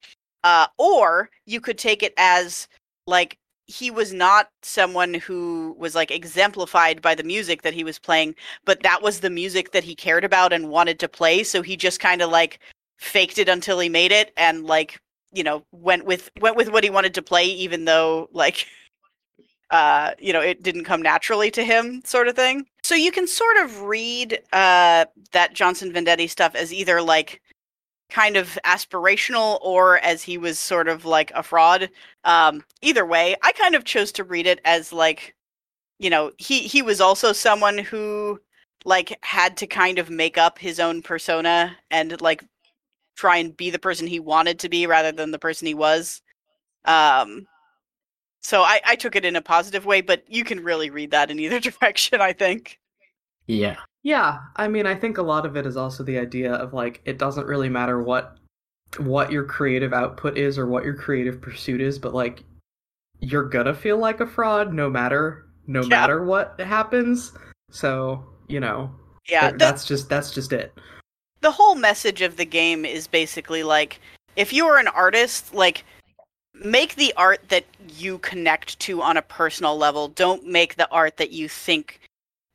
uh 0.43 0.67
or 0.79 1.29
you 1.45 1.61
could 1.61 1.77
take 1.77 2.01
it 2.03 2.13
as 2.17 2.67
like 3.07 3.37
he 3.67 3.89
was 3.89 4.13
not 4.13 4.49
someone 4.61 5.13
who 5.13 5.75
was 5.77 5.95
like 5.95 6.11
exemplified 6.11 7.01
by 7.01 7.15
the 7.15 7.23
music 7.23 7.63
that 7.63 7.73
he 7.73 7.83
was 7.83 7.97
playing 7.97 8.35
but 8.63 8.83
that 8.83 9.01
was 9.01 9.19
the 9.19 9.29
music 9.29 9.71
that 9.71 9.83
he 9.83 9.95
cared 9.95 10.23
about 10.23 10.53
and 10.53 10.69
wanted 10.69 10.99
to 10.99 11.07
play 11.07 11.43
so 11.43 11.61
he 11.61 11.75
just 11.75 11.99
kind 11.99 12.21
of 12.21 12.29
like 12.29 12.59
faked 12.97 13.37
it 13.37 13.49
until 13.49 13.79
he 13.79 13.89
made 13.89 14.11
it 14.11 14.31
and 14.37 14.65
like 14.65 14.99
you 15.33 15.43
know 15.43 15.63
went 15.71 16.05
with 16.05 16.29
went 16.39 16.55
with 16.55 16.71
what 16.71 16.83
he 16.83 16.89
wanted 16.89 17.13
to 17.13 17.21
play 17.21 17.45
even 17.45 17.85
though 17.85 18.29
like 18.31 18.67
uh 19.71 20.11
you 20.19 20.31
know 20.31 20.41
it 20.41 20.61
didn't 20.61 20.85
come 20.85 21.01
naturally 21.01 21.49
to 21.49 21.63
him 21.63 22.01
sort 22.05 22.27
of 22.27 22.35
thing. 22.35 22.67
So 22.83 22.93
you 22.93 23.11
can 23.11 23.27
sort 23.27 23.57
of 23.57 23.81
read 23.81 24.39
uh 24.53 25.05
that 25.31 25.53
johnson 25.53 25.91
vendetti 25.91 26.29
stuff 26.29 26.53
as 26.53 26.71
either 26.71 27.01
like 27.01 27.41
kind 28.09 28.37
of 28.37 28.57
aspirational 28.65 29.59
or 29.61 29.99
as 29.99 30.21
he 30.21 30.37
was 30.37 30.59
sort 30.59 30.87
of 30.87 31.05
like 31.05 31.31
a 31.33 31.41
fraud 31.41 31.89
um 32.23 32.63
either 32.81 33.05
way 33.05 33.35
i 33.43 33.51
kind 33.53 33.75
of 33.75 33.83
chose 33.83 34.11
to 34.11 34.23
read 34.23 34.45
it 34.45 34.61
as 34.63 34.93
like 34.93 35.35
you 35.97 36.09
know 36.09 36.31
he 36.37 36.59
he 36.59 36.81
was 36.81 37.01
also 37.01 37.33
someone 37.33 37.77
who 37.77 38.39
like 38.85 39.17
had 39.23 39.57
to 39.57 39.67
kind 39.67 39.97
of 39.97 40.09
make 40.09 40.37
up 40.37 40.59
his 40.59 40.79
own 40.79 41.01
persona 41.01 41.75
and 41.89 42.21
like 42.21 42.43
try 43.15 43.37
and 43.37 43.57
be 43.57 43.69
the 43.69 43.79
person 43.79 44.07
he 44.07 44.19
wanted 44.19 44.59
to 44.59 44.69
be 44.69 44.85
rather 44.85 45.11
than 45.11 45.31
the 45.31 45.39
person 45.39 45.65
he 45.65 45.73
was. 45.73 46.21
Um, 46.85 47.47
so 48.41 48.61
I, 48.61 48.79
I 48.85 48.95
took 48.95 49.15
it 49.15 49.25
in 49.25 49.35
a 49.35 49.41
positive 49.41 49.85
way, 49.85 50.01
but 50.01 50.23
you 50.27 50.43
can 50.43 50.63
really 50.63 50.89
read 50.89 51.11
that 51.11 51.31
in 51.31 51.39
either 51.39 51.59
direction, 51.71 52.21
I 52.21 52.33
think. 52.33 52.79
Yeah. 53.47 53.77
Yeah, 54.05 54.41
I 54.55 54.67
mean, 54.67 54.85
I 54.85 54.93
think 54.93 55.17
a 55.17 55.23
lot 55.23 55.47
of 55.47 55.57
it 55.57 55.65
is 55.65 55.75
also 55.75 56.03
the 56.03 56.19
idea 56.19 56.53
of 56.53 56.75
like 56.75 57.01
it 57.05 57.17
doesn't 57.17 57.47
really 57.47 57.69
matter 57.69 58.03
what 58.03 58.37
what 58.99 59.31
your 59.31 59.43
creative 59.43 59.93
output 59.93 60.37
is 60.37 60.59
or 60.59 60.67
what 60.67 60.85
your 60.85 60.93
creative 60.93 61.41
pursuit 61.41 61.81
is, 61.81 61.97
but 61.97 62.13
like 62.13 62.43
you're 63.19 63.49
gonna 63.49 63.73
feel 63.73 63.97
like 63.97 64.19
a 64.19 64.27
fraud 64.27 64.75
no 64.75 64.91
matter 64.91 65.47
no 65.65 65.81
Yeah. 65.81 65.87
matter 65.87 66.23
what 66.23 66.59
happens. 66.59 67.33
So, 67.71 68.23
you 68.47 68.59
know, 68.59 68.93
Yeah, 69.27 69.49
the, 69.49 69.57
that's 69.57 69.85
just 69.85 70.07
that's 70.07 70.29
just 70.31 70.53
it. 70.53 70.71
the 71.41 71.49
whole 71.49 71.73
message 71.73 72.21
of 72.21 72.37
the 72.37 72.45
game 72.45 72.85
is 72.85 73.07
basically 73.07 73.63
like 73.63 73.99
if 74.35 74.53
you're 74.53 74.77
an 74.77 74.87
artist, 74.87 75.51
like 75.55 75.83
make 76.53 76.93
the 76.93 77.11
art 77.17 77.49
that 77.49 77.65
you 77.97 78.19
connect 78.19 78.77
to 78.81 79.01
on 79.01 79.17
a 79.17 79.23
personal 79.23 79.75
level. 79.75 80.09
Don't 80.09 80.45
make 80.45 80.75
the 80.75 80.87
art 80.91 81.17
that 81.17 81.31
you 81.31 81.49
think 81.49 82.01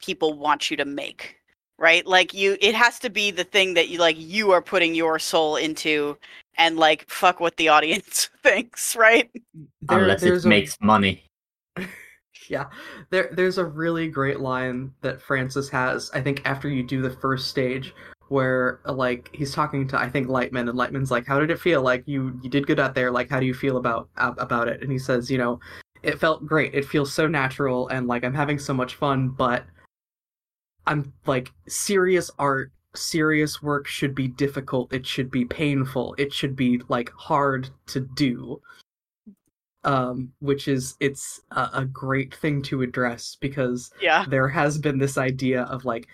people 0.01 0.35
want 0.35 0.71
you 0.71 0.77
to 0.77 0.85
make. 0.85 1.40
Right? 1.81 2.07
Like 2.07 2.33
you 2.35 2.57
it 2.61 2.75
has 2.77 2.99
to 3.01 3.11
be 3.11 3.31
the 3.33 3.43
thing 3.43 3.75
that 3.75 3.89
you 3.89 3.99
like 3.99 4.17
you 4.19 4.53
are 4.53 4.63
putting 4.63 4.95
your 4.95 5.19
soul 5.19 5.57
into 5.57 6.17
and 6.59 6.77
like 6.77 7.09
fuck 7.11 7.41
what 7.41 7.57
the 7.57 7.69
audience 7.77 8.29
thinks, 8.43 8.95
right? 8.95 9.29
There- 9.81 9.99
Unless 9.99 10.23
it 10.23 10.45
a- 10.45 10.49
makes 10.49 10.77
money. 10.81 11.25
Yeah, 12.49 12.67
there 13.11 13.31
there's 13.33 13.59
a 13.59 13.65
really 13.65 14.09
great 14.09 14.41
line 14.41 14.93
that 15.03 15.23
Francis 15.23 15.69
has. 15.69 16.11
I 16.13 16.21
think 16.21 16.43
after 16.45 16.69
you 16.69 16.83
do 16.83 17.01
the 17.01 17.11
first 17.11 17.47
stage, 17.49 17.95
where 18.27 18.81
uh, 18.87 18.93
like 18.93 19.31
he's 19.33 19.55
talking 19.55 19.87
to 19.89 19.97
I 19.97 20.11
think 20.11 20.27
Lightman, 20.27 20.69
and 20.69 20.77
Lightman's 20.77 21.13
like, 21.13 21.27
"How 21.29 21.39
did 21.39 21.53
it 21.53 21.61
feel? 21.61 21.81
Like 21.83 22.03
you 22.07 22.37
you 22.43 22.51
did 22.51 22.67
good 22.67 22.81
out 22.81 22.97
there. 22.97 23.13
Like 23.13 23.31
how 23.31 23.39
do 23.39 23.47
you 23.47 23.55
feel 23.55 23.77
about 23.77 24.09
about 24.17 24.67
it?" 24.67 24.83
And 24.83 24.91
he 24.91 24.99
says, 24.99 25.31
"You 25.31 25.39
know, 25.39 25.61
it 26.03 26.19
felt 26.19 26.45
great. 26.45 26.75
It 26.75 26.85
feels 26.85 27.13
so 27.15 27.29
natural, 27.29 27.87
and 27.89 28.09
like 28.09 28.25
I'm 28.25 28.35
having 28.35 28.59
so 28.59 28.75
much 28.75 28.97
fun. 28.97 29.29
But 29.29 29.65
I'm 30.87 31.13
like 31.27 31.51
serious 31.69 32.31
art." 32.39 32.73
Serious 32.97 33.63
work 33.63 33.87
should 33.87 34.17
be 34.17 34.27
difficult. 34.27 34.93
It 34.93 35.07
should 35.07 35.31
be 35.31 35.45
painful. 35.45 36.17
It 36.19 36.33
should 36.33 36.57
be 36.57 36.83
like 36.89 37.09
hard 37.13 37.71
to 37.87 38.01
do 38.01 38.61
um, 39.85 40.33
which 40.41 40.69
is 40.69 40.97
it's 41.01 41.41
a, 41.53 41.71
a 41.73 41.85
great 41.87 42.35
thing 42.35 42.61
to 42.63 42.83
address 42.83 43.37
because 43.41 43.91
Yeah. 44.01 44.27
there 44.29 44.49
has 44.49 44.77
been 44.77 44.99
this 44.99 45.17
idea 45.17 45.63
of 45.63 45.85
like 45.85 46.07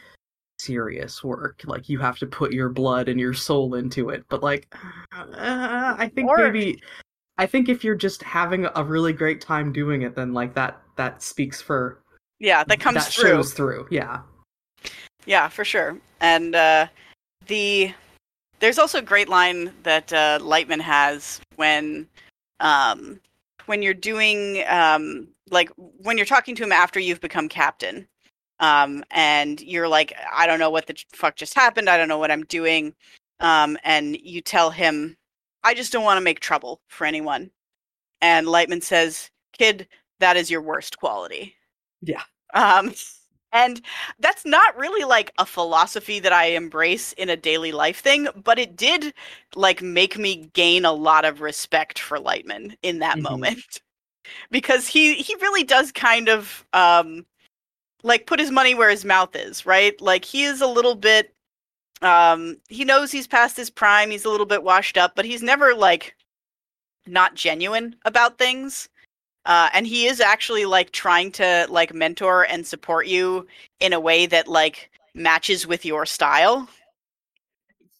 serious 0.60 1.24
work, 1.24 1.62
like 1.64 1.88
you 1.88 1.98
have 1.98 2.18
to 2.18 2.26
put 2.26 2.52
your 2.52 2.68
blood 2.68 3.08
and 3.08 3.18
your 3.18 3.34
soul 3.34 3.74
into 3.74 4.10
it. 4.10 4.24
But 4.28 4.42
like, 4.42 4.72
uh, 5.12 5.24
I 5.98 6.10
think 6.14 6.28
Or- 6.28 6.36
maybe, 6.38 6.80
I 7.38 7.46
think 7.46 7.68
if 7.68 7.82
you're 7.82 7.96
just 7.96 8.22
having 8.22 8.66
a 8.74 8.84
really 8.84 9.12
great 9.12 9.40
time 9.40 9.72
doing 9.72 10.02
it, 10.02 10.14
then 10.14 10.32
like 10.32 10.54
that 10.54 10.80
that 10.96 11.22
speaks 11.22 11.60
for 11.60 12.02
Yeah, 12.38 12.62
that 12.64 12.80
comes 12.80 13.04
that 13.04 13.12
through. 13.12 13.30
shows 13.30 13.52
through. 13.52 13.88
Yeah, 13.90 14.20
Yeah, 15.26 15.48
for 15.48 15.64
sure. 15.64 15.98
And 16.20 16.54
uh, 16.54 16.86
the 17.46 17.92
there's 18.60 18.78
also 18.78 18.98
a 18.98 19.02
great 19.02 19.28
line 19.28 19.72
that 19.82 20.12
uh, 20.12 20.38
Lightman 20.40 20.80
has 20.80 21.40
when 21.56 22.06
um, 22.60 23.20
when 23.66 23.82
you're 23.82 23.94
doing 23.94 24.64
um, 24.68 25.28
like 25.50 25.70
when 25.76 26.16
you're 26.16 26.26
talking 26.26 26.54
to 26.54 26.62
him 26.62 26.72
after 26.72 26.98
you've 26.98 27.20
become 27.20 27.48
captain, 27.48 28.06
um, 28.60 29.04
and 29.10 29.60
you're 29.60 29.88
like, 29.88 30.14
I 30.32 30.46
don't 30.46 30.58
know 30.58 30.70
what 30.70 30.86
the 30.86 30.96
fuck 31.12 31.36
just 31.36 31.54
happened. 31.54 31.90
I 31.90 31.96
don't 31.96 32.08
know 32.08 32.18
what 32.18 32.30
I'm 32.30 32.44
doing. 32.44 32.94
Um, 33.40 33.76
and 33.84 34.16
you 34.20 34.40
tell 34.40 34.70
him, 34.70 35.16
I 35.62 35.74
just 35.74 35.92
don't 35.92 36.04
want 36.04 36.16
to 36.16 36.24
make 36.24 36.40
trouble 36.40 36.80
for 36.88 37.06
anyone. 37.06 37.50
And 38.22 38.46
Lightman 38.46 38.82
says, 38.82 39.30
Kid, 39.52 39.86
that 40.20 40.36
is 40.36 40.50
your 40.50 40.62
worst 40.62 40.98
quality. 40.98 41.54
Yeah. 42.00 42.22
Um, 42.54 42.94
and 43.56 43.80
that's 44.20 44.44
not 44.46 44.76
really 44.76 45.04
like 45.04 45.32
a 45.38 45.46
philosophy 45.46 46.20
that 46.20 46.32
I 46.32 46.46
embrace 46.46 47.12
in 47.14 47.30
a 47.30 47.36
daily 47.36 47.72
life 47.72 48.00
thing, 48.00 48.28
but 48.44 48.58
it 48.58 48.76
did 48.76 49.14
like 49.56 49.82
make 49.82 50.18
me 50.18 50.50
gain 50.54 50.84
a 50.84 50.92
lot 50.92 51.24
of 51.24 51.40
respect 51.40 51.98
for 51.98 52.18
Lightman 52.18 52.76
in 52.82 53.00
that 53.00 53.20
Mhm. 53.20 53.22
moment. 53.22 53.80
Because 54.50 54.88
he 54.88 55.14
he 55.14 55.34
really 55.36 55.64
does 55.64 55.92
kind 55.92 56.28
of 56.28 56.66
um 56.74 57.26
like 58.02 58.26
put 58.26 58.40
his 58.40 58.50
money 58.50 58.74
where 58.74 58.90
his 58.90 59.04
mouth 59.04 59.34
is, 59.36 59.66
right? 59.66 60.00
Like 60.00 60.24
he 60.24 60.44
is 60.44 60.60
a 60.60 60.66
little 60.66 60.94
bit 60.94 61.34
um, 62.02 62.58
he 62.68 62.84
knows 62.84 63.12
he's 63.12 63.26
past 63.28 63.56
his 63.56 63.70
prime. 63.70 64.10
He's 64.10 64.24
a 64.26 64.30
little 64.30 64.46
bit 64.46 64.62
washed 64.64 64.98
up, 64.98 65.14
but 65.16 65.24
he's 65.26 65.42
never 65.42 65.74
like 65.74 66.16
not 67.06 67.34
genuine 67.34 67.96
about 68.04 68.38
things. 68.38 68.88
Uh, 69.46 69.70
and 69.72 69.86
he 69.86 70.06
is 70.06 70.20
actually 70.20 70.66
like 70.66 70.92
trying 70.92 71.32
to 71.32 71.66
like 71.70 71.94
mentor 71.94 72.44
and 72.44 72.66
support 72.66 73.06
you 73.06 73.46
in 73.80 73.92
a 73.94 74.00
way 74.00 74.26
that 74.26 74.48
like 74.48 74.90
matches 75.14 75.66
with 75.66 75.84
your 75.86 76.06
style. 76.06 76.68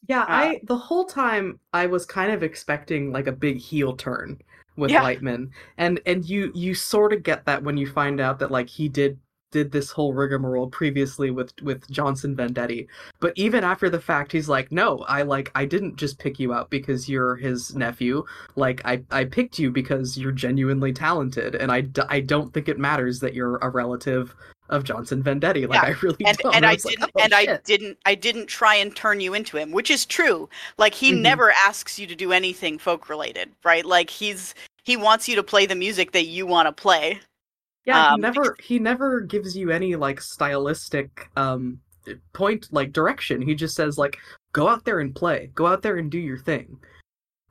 Yeah, 0.08 0.24
Uh, 0.28 0.52
I 0.52 0.60
the 0.64 0.76
whole 0.76 1.04
time 1.06 1.58
I 1.72 1.86
was 1.86 2.06
kind 2.06 2.32
of 2.32 2.42
expecting 2.42 3.10
like 3.12 3.26
a 3.26 3.32
big 3.32 3.58
heel 3.58 3.96
turn 3.96 4.38
with 4.76 4.92
Yeah. 4.92 4.96
Lightman, 4.96 5.50
and 5.78 6.00
and 6.06 6.24
you 6.24 6.52
you 6.54 6.74
sort 6.74 7.12
of 7.12 7.22
get 7.22 7.44
that 7.46 7.62
when 7.62 7.76
you 7.76 7.86
find 7.90 8.20
out 8.20 8.38
that 8.38 8.50
like 8.50 8.68
he 8.68 8.88
did 8.88 9.18
did 9.56 9.72
this 9.72 9.90
whole 9.90 10.12
rigmarole 10.12 10.68
previously 10.68 11.30
with 11.30 11.50
with 11.62 11.90
Johnson 11.90 12.36
Vendetti, 12.36 12.86
but 13.20 13.32
even 13.36 13.64
after 13.64 13.88
the 13.88 13.98
fact, 14.00 14.32
he's 14.32 14.50
like, 14.50 14.70
no, 14.70 14.98
I 15.08 15.22
like 15.22 15.50
I 15.54 15.64
didn't 15.64 15.96
just 15.96 16.18
pick 16.18 16.38
you 16.38 16.52
out 16.52 16.68
because 16.68 17.08
you're 17.08 17.36
his 17.36 17.74
nephew, 17.74 18.22
like 18.54 18.82
I 18.84 19.02
I 19.10 19.24
picked 19.24 19.58
you 19.58 19.70
because 19.70 20.18
you're 20.18 20.32
genuinely 20.32 20.92
talented, 20.92 21.54
and 21.54 21.72
I 21.72 21.80
d- 21.80 22.02
I 22.10 22.20
don't 22.20 22.52
think 22.52 22.68
it 22.68 22.78
matters 22.78 23.18
that 23.20 23.32
you're 23.32 23.56
a 23.62 23.70
relative 23.70 24.34
of 24.68 24.84
Johnson 24.84 25.22
Vendetti, 25.22 25.66
like 25.66 25.82
Yeah, 25.82 25.88
I 25.88 25.94
really 26.02 26.26
and 26.26 26.36
don't. 26.38 26.54
and 26.54 26.66
I 26.66 26.70
like, 26.72 26.82
didn't 26.82 27.10
"Oh, 27.14 27.22
and 27.22 27.32
I 27.32 27.58
didn't 27.64 27.96
I 28.04 28.14
didn't 28.14 28.46
try 28.46 28.74
and 28.74 28.94
turn 28.94 29.20
you 29.20 29.32
into 29.32 29.56
him, 29.56 29.72
which 29.72 29.90
is 29.90 30.04
true. 30.04 30.50
Like 30.76 30.92
he 30.92 31.12
Mhm. 31.12 31.22
never 31.22 31.52
asks 31.66 31.98
you 31.98 32.06
to 32.08 32.14
do 32.14 32.32
anything 32.32 32.78
folk 32.78 33.08
related, 33.08 33.48
right? 33.64 33.86
Like 33.86 34.10
he's 34.10 34.54
he 34.84 34.98
wants 34.98 35.28
you 35.28 35.34
to 35.36 35.42
play 35.42 35.64
the 35.66 35.74
music 35.74 36.12
that 36.12 36.26
you 36.26 36.46
want 36.46 36.66
to 36.68 36.72
play. 36.72 37.20
Yeah, 37.86 38.08
Um, 38.08 38.16
he 38.16 38.22
never 38.22 38.56
he 38.60 38.78
never 38.78 39.20
gives 39.20 39.56
you 39.56 39.70
any 39.70 39.96
like 39.96 40.20
stylistic 40.20 41.30
um 41.36 41.80
point 42.32 42.68
like 42.72 42.92
direction. 42.92 43.40
He 43.40 43.54
just 43.54 43.76
says 43.76 43.96
like 43.96 44.18
go 44.52 44.68
out 44.68 44.84
there 44.84 45.00
and 45.00 45.14
play. 45.14 45.50
Go 45.54 45.66
out 45.66 45.82
there 45.82 45.96
and 45.96 46.10
do 46.10 46.18
your 46.18 46.38
thing. 46.38 46.78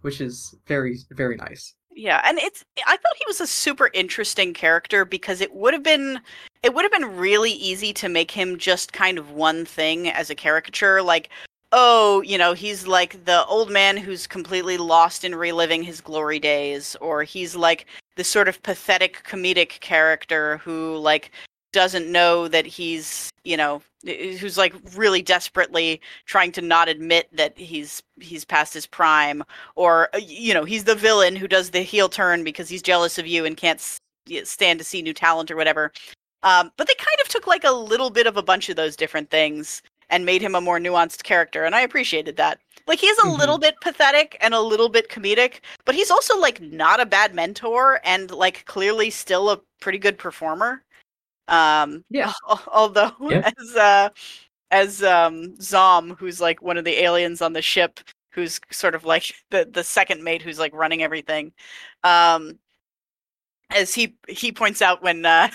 Which 0.01 0.21
is 0.21 0.53
very 0.67 0.99
very 1.11 1.37
nice. 1.37 1.73
Yeah, 1.95 2.21
and 2.25 2.37
it's 2.39 2.63
I 2.85 2.97
thought 2.97 3.17
he 3.17 3.25
was 3.25 3.39
a 3.39 3.47
super 3.47 3.89
interesting 3.93 4.53
character 4.53 5.05
because 5.05 5.39
it 5.39 5.55
would 5.55 5.73
have 5.73 5.83
been 5.83 6.19
it 6.63 6.73
would 6.73 6.83
have 6.83 6.91
been 6.91 7.17
really 7.17 7.51
easy 7.51 7.93
to 7.93 8.09
make 8.09 8.31
him 8.31 8.57
just 8.57 8.91
kind 8.91 9.17
of 9.17 9.31
one 9.31 9.63
thing 9.63 10.09
as 10.09 10.29
a 10.29 10.35
caricature 10.35 11.01
like 11.01 11.29
oh, 11.77 12.21
you 12.21 12.37
know, 12.37 12.53
he's 12.53 12.87
like 12.87 13.25
the 13.25 13.45
old 13.47 13.69
man 13.69 13.97
who's 13.97 14.25
completely 14.27 14.77
lost 14.77 15.25
in 15.25 15.35
reliving 15.35 15.83
his 15.83 15.99
glory 15.99 16.39
days 16.39 16.95
or 17.01 17.23
he's 17.23 17.53
like 17.53 17.85
the 18.15 18.23
sort 18.23 18.47
of 18.47 18.63
pathetic 18.63 19.21
comedic 19.27 19.81
character 19.81 20.57
who 20.59 20.95
like 20.95 21.31
doesn't 21.73 22.09
know 22.09 22.47
that 22.47 22.65
he's, 22.65 23.29
you 23.43 23.57
know, 23.57 23.81
who's 24.05 24.57
like 24.57 24.73
really 24.95 25.21
desperately 25.21 25.99
trying 26.25 26.53
to 26.53 26.61
not 26.61 26.87
admit 26.87 27.27
that 27.33 27.57
he's 27.57 28.01
he's 28.21 28.45
past 28.45 28.73
his 28.73 28.87
prime 28.87 29.43
or 29.75 30.07
uh, 30.13 30.19
you 30.19 30.53
know 30.53 30.63
he's 30.63 30.85
the 30.85 30.95
villain 30.95 31.35
who 31.35 31.47
does 31.47 31.71
the 31.71 31.81
heel 31.81 32.07
turn 32.07 32.43
because 32.45 32.69
he's 32.69 32.81
jealous 32.81 33.17
of 33.17 33.27
you 33.27 33.43
and 33.43 33.57
can't 33.57 33.81
stand 34.43 34.79
to 34.79 34.85
see 34.85 35.01
new 35.01 35.13
talent 35.13 35.51
or 35.51 35.57
whatever. 35.57 35.91
Um, 36.43 36.71
but 36.77 36.87
they 36.87 36.93
kind 36.97 37.19
of 37.21 37.27
took 37.27 37.47
like 37.47 37.65
a 37.65 37.71
little 37.71 38.11
bit 38.11 38.27
of 38.27 38.37
a 38.37 38.43
bunch 38.43 38.69
of 38.69 38.77
those 38.77 38.95
different 38.95 39.29
things 39.29 39.81
and 40.09 40.25
made 40.25 40.41
him 40.41 40.55
a 40.55 40.61
more 40.61 40.79
nuanced 40.79 41.23
character 41.23 41.63
and 41.65 41.75
i 41.75 41.81
appreciated 41.81 42.35
that 42.37 42.59
like 42.87 42.99
he's 42.99 43.17
a 43.19 43.23
Mhm. 43.23 43.37
little 43.37 43.57
bit 43.57 43.75
pathetic 43.81 44.37
and 44.41 44.53
a 44.53 44.59
little 44.61 44.89
bit 44.89 45.09
comedic 45.09 45.61
but 45.85 45.95
he's 45.95 46.11
also 46.11 46.37
like 46.39 46.61
not 46.61 46.99
a 46.99 47.05
bad 47.05 47.33
mentor 47.33 47.99
and 48.03 48.31
like 48.31 48.65
clearly 48.65 49.09
still 49.09 49.49
a 49.49 49.59
pretty 49.81 49.97
good 49.97 50.17
performer 50.17 50.83
um 51.47 52.03
Yeah. 52.09 52.31
although 52.67 53.11
Yeah. 53.21 53.51
as 53.59 53.75
uh 53.75 54.09
as 54.71 55.03
um 55.03 55.55
zom 55.61 56.15
who's 56.15 56.41
like 56.41 56.61
one 56.61 56.77
of 56.77 56.85
the 56.85 57.01
aliens 57.03 57.41
on 57.41 57.53
the 57.53 57.61
ship 57.61 57.99
who's 58.31 58.59
sort 58.71 58.95
of 58.95 59.05
like 59.05 59.33
the 59.51 59.65
the 59.71 59.83
second 59.83 60.23
mate 60.23 60.41
who's 60.41 60.59
like 60.59 60.73
running 60.73 61.03
everything 61.03 61.53
um 62.03 62.57
as 63.71 63.93
he 63.93 64.15
he 64.27 64.51
points 64.51 64.81
out 64.81 65.01
when 65.01 65.25
uh 65.25 65.49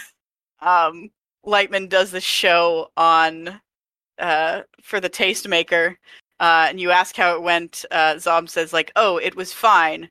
um 0.60 1.10
lightman 1.44 1.88
does 1.88 2.10
the 2.10 2.20
show 2.20 2.90
on 2.96 3.60
uh 4.20 4.62
for 4.82 5.00
the 5.00 5.10
tastemaker 5.10 5.96
uh 6.40 6.66
and 6.68 6.80
you 6.80 6.90
ask 6.90 7.16
how 7.16 7.34
it 7.34 7.42
went 7.42 7.84
uh 7.90 8.18
zom 8.18 8.46
says 8.46 8.72
like 8.72 8.92
oh 8.96 9.16
it 9.18 9.34
was 9.34 9.52
fine 9.52 10.08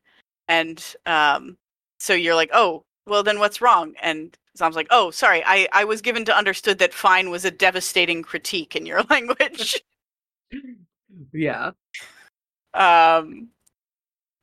and 0.48 0.96
um 1.06 1.58
so 2.00 2.14
you're 2.14 2.36
like 2.36 2.50
oh 2.54 2.84
well 3.06 3.24
then 3.24 3.40
what's 3.40 3.62
wrong 3.62 3.94
and 4.02 4.38
zom's 4.58 4.76
like 4.76 4.88
oh 4.92 5.12
sorry 5.12 5.44
i 5.46 5.68
i 5.74 5.84
was 5.84 6.02
given 6.02 6.26
to 6.26 6.36
understood 6.36 6.80
that 6.80 6.94
fine 6.94 7.30
was 7.30 7.46
a 7.46 7.52
devastating 7.52 8.22
critique 8.22 8.76
in 8.76 8.86
your 8.86 9.04
language 9.10 9.82
Yeah. 11.32 11.72
um 12.74 13.50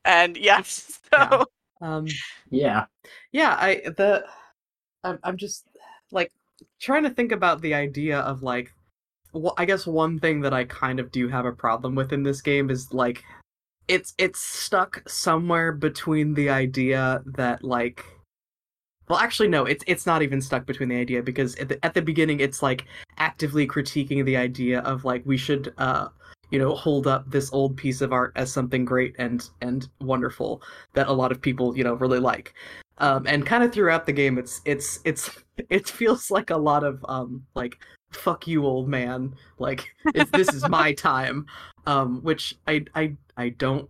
and 0.05 0.37
yes 0.37 1.01
so 1.13 1.19
Yeah. 1.21 1.45
Um 1.81 2.07
Yeah. 2.51 2.87
yeah, 3.33 3.57
I 3.59 3.83
the 3.97 4.25
I'm 5.05 5.19
I'm 5.23 5.37
just 5.37 5.67
like 6.11 6.33
trying 6.81 7.03
to 7.03 7.11
think 7.11 7.33
about 7.33 7.61
the 7.61 7.75
idea 7.75 8.21
of 8.21 8.43
like 8.43 8.73
well, 9.37 9.55
I 9.57 9.65
guess 9.65 9.87
one 9.87 10.19
thing 10.19 10.41
that 10.41 10.55
I 10.55 10.65
kind 10.65 10.99
of 10.99 11.11
do 11.13 11.29
have 11.29 11.45
a 11.45 11.53
problem 11.53 11.95
with 11.95 12.13
in 12.13 12.23
this 12.23 12.41
game 12.41 12.71
is 12.71 12.93
like 12.93 13.25
it's 13.89 14.15
it's 14.19 14.41
stuck 14.41 15.03
somewhere 15.09 15.73
between 15.73 16.35
the 16.35 16.51
idea 16.51 17.23
that 17.25 17.63
like 17.63 18.05
well 19.09 19.19
actually 19.19 19.49
no 19.49 19.65
it's 19.65 19.85
it's 19.87 20.07
not 20.07 20.23
even 20.23 20.41
stuck 20.41 20.67
between 20.67 20.89
the 20.89 20.97
idea 20.97 21.23
because 21.23 21.55
at 21.57 21.69
the, 21.69 21.85
at 21.85 21.95
the 21.95 22.03
beginning 22.03 22.41
it's 22.41 22.63
like 22.63 22.85
actively 23.19 23.67
critiquing 23.67 24.25
the 24.25 24.37
idea 24.37 24.81
of 24.81 25.05
like 25.05 25.23
we 25.25 25.37
should 25.37 25.73
uh 25.79 26.09
you 26.51 26.59
know 26.59 26.75
hold 26.75 27.07
up 27.07 27.31
this 27.31 27.53
old 27.53 27.77
piece 27.77 28.01
of 28.01 28.13
art 28.13 28.33
as 28.37 28.53
something 28.53 28.85
great 28.85 29.15
and 29.19 29.51
and 29.61 29.89
wonderful 30.01 30.63
that 30.95 31.09
a 31.09 31.13
lot 31.13 31.33
of 31.33 31.41
people 31.41 31.77
you 31.77 31.85
know 31.85 31.95
really 31.95 32.21
like. 32.21 32.55
Um 32.99 33.27
and 33.27 33.45
kind 33.45 33.63
of 33.63 33.73
throughout 33.73 34.07
the 34.07 34.13
game 34.13 34.39
it's 34.39 34.61
it's 34.65 35.01
it's 35.05 35.31
it 35.71 35.89
feels 35.89 36.31
like 36.31 36.51
a 36.51 36.57
lot 36.57 36.83
of 36.83 37.05
um 37.09 37.45
like 37.55 37.79
fuck 38.17 38.47
you 38.47 38.65
old 38.65 38.89
man. 38.89 39.35
Like 39.59 39.95
if 40.15 40.31
this 40.33 40.53
is 40.53 40.69
my 40.69 40.93
time 40.93 41.47
um 41.87 42.21
which 42.23 42.57
i 42.67 42.85
i 42.95 43.15
i 43.37 43.51
don't 43.51 43.89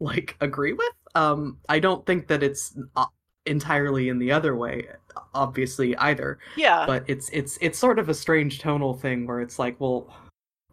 like 0.00 0.36
agree 0.40 0.72
with. 0.72 0.92
Um 1.14 1.58
i 1.68 1.78
don't 1.78 2.04
think 2.06 2.28
that 2.28 2.42
it's 2.42 2.76
uh, 2.96 3.06
entirely 3.46 4.08
in 4.08 4.18
the 4.18 4.32
other 4.32 4.54
way 4.56 4.86
obviously 5.34 5.96
either. 5.96 6.38
Yeah. 6.56 6.84
But 6.86 7.04
it's 7.06 7.28
it's 7.30 7.58
it's 7.60 7.78
sort 7.78 7.98
of 7.98 8.08
a 8.08 8.14
strange 8.14 8.60
tonal 8.60 8.94
thing 8.94 9.26
where 9.26 9.40
it's 9.40 9.58
like 9.58 9.80
well 9.80 10.12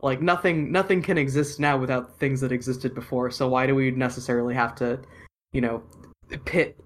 like 0.02 0.22
nothing 0.22 0.72
nothing 0.72 1.02
can 1.02 1.18
exist 1.18 1.60
now 1.60 1.78
without 1.78 2.18
things 2.20 2.42
that 2.42 2.52
existed 2.52 2.94
before 2.94 3.32
so 3.32 3.48
why 3.48 3.66
do 3.66 3.74
we 3.74 3.92
necessarily 3.92 4.54
have 4.54 4.76
to 4.76 5.00
you 5.54 5.62
know 5.62 5.82
pit 6.46 6.80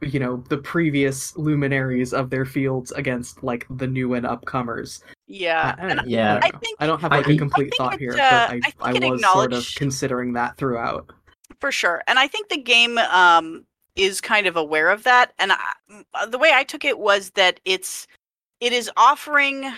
you 0.00 0.18
know 0.18 0.42
the 0.48 0.58
previous 0.58 1.36
luminaries 1.36 2.12
of 2.12 2.30
their 2.30 2.44
fields 2.44 2.92
against 2.92 3.42
like 3.42 3.66
the 3.70 3.86
new 3.86 4.14
and 4.14 4.26
upcomers 4.26 5.02
yeah 5.26 5.74
I, 5.78 5.92
I. 5.92 6.02
Yeah. 6.06 6.40
I, 6.42 6.50
don't 6.50 6.54
I 6.54 6.58
think- 6.58 6.76
I 6.80 6.86
don't 6.86 7.00
have 7.00 7.10
like 7.10 7.28
a 7.28 7.36
complete 7.36 7.72
I 7.74 7.76
thought 7.76 7.94
it, 7.94 8.00
here 8.00 8.12
uh, 8.12 8.16
but 8.16 8.20
i 8.20 8.60
I 8.80 9.06
i, 9.06 9.10
was 9.10 9.22
sort 9.24 9.52
of 9.52 9.66
considering 9.76 10.32
that 10.34 10.56
throughout 10.56 11.10
for 11.60 11.72
sure 11.72 12.02
and 12.06 12.18
i 12.18 12.26
think 12.28 12.48
the 12.48 12.56
game 12.60 12.98
um 12.98 13.64
is 13.96 14.20
kind 14.20 14.46
of 14.46 14.56
aware 14.56 14.90
of 14.90 15.02
that 15.04 15.32
and 15.38 15.52
I, 15.52 15.58
m- 15.90 16.30
the 16.30 16.38
way 16.38 16.52
i 16.54 16.62
took 16.64 16.84
it 16.84 16.98
was 16.98 17.30
that 17.30 17.60
it's 17.64 18.06
it 18.60 18.72
is 18.72 18.90
offering 18.96 19.72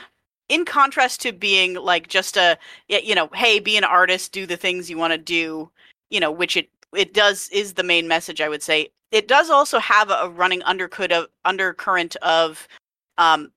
in 0.48 0.64
contrast 0.64 1.20
to 1.22 1.32
being 1.32 1.74
like 1.74 2.08
just 2.08 2.36
a 2.36 2.58
you 2.88 3.14
know 3.14 3.28
hey 3.34 3.60
be 3.60 3.76
an 3.76 3.84
artist 3.84 4.32
do 4.32 4.44
the 4.46 4.56
things 4.56 4.90
you 4.90 4.98
want 4.98 5.12
to 5.12 5.18
do 5.18 5.70
you 6.10 6.20
know 6.20 6.30
which 6.30 6.56
it 6.56 6.68
it 6.94 7.14
does 7.14 7.48
is 7.50 7.74
the 7.74 7.82
main 7.82 8.08
message 8.08 8.40
i 8.40 8.48
would 8.48 8.62
say 8.62 8.88
it 9.12 9.28
does 9.28 9.50
also 9.50 9.78
have 9.78 10.10
a 10.10 10.28
running 10.30 10.62
undercurrent 10.64 11.12
of 11.12 11.26
undercurrent 11.44 12.16
of 12.16 12.66
um 13.18 13.50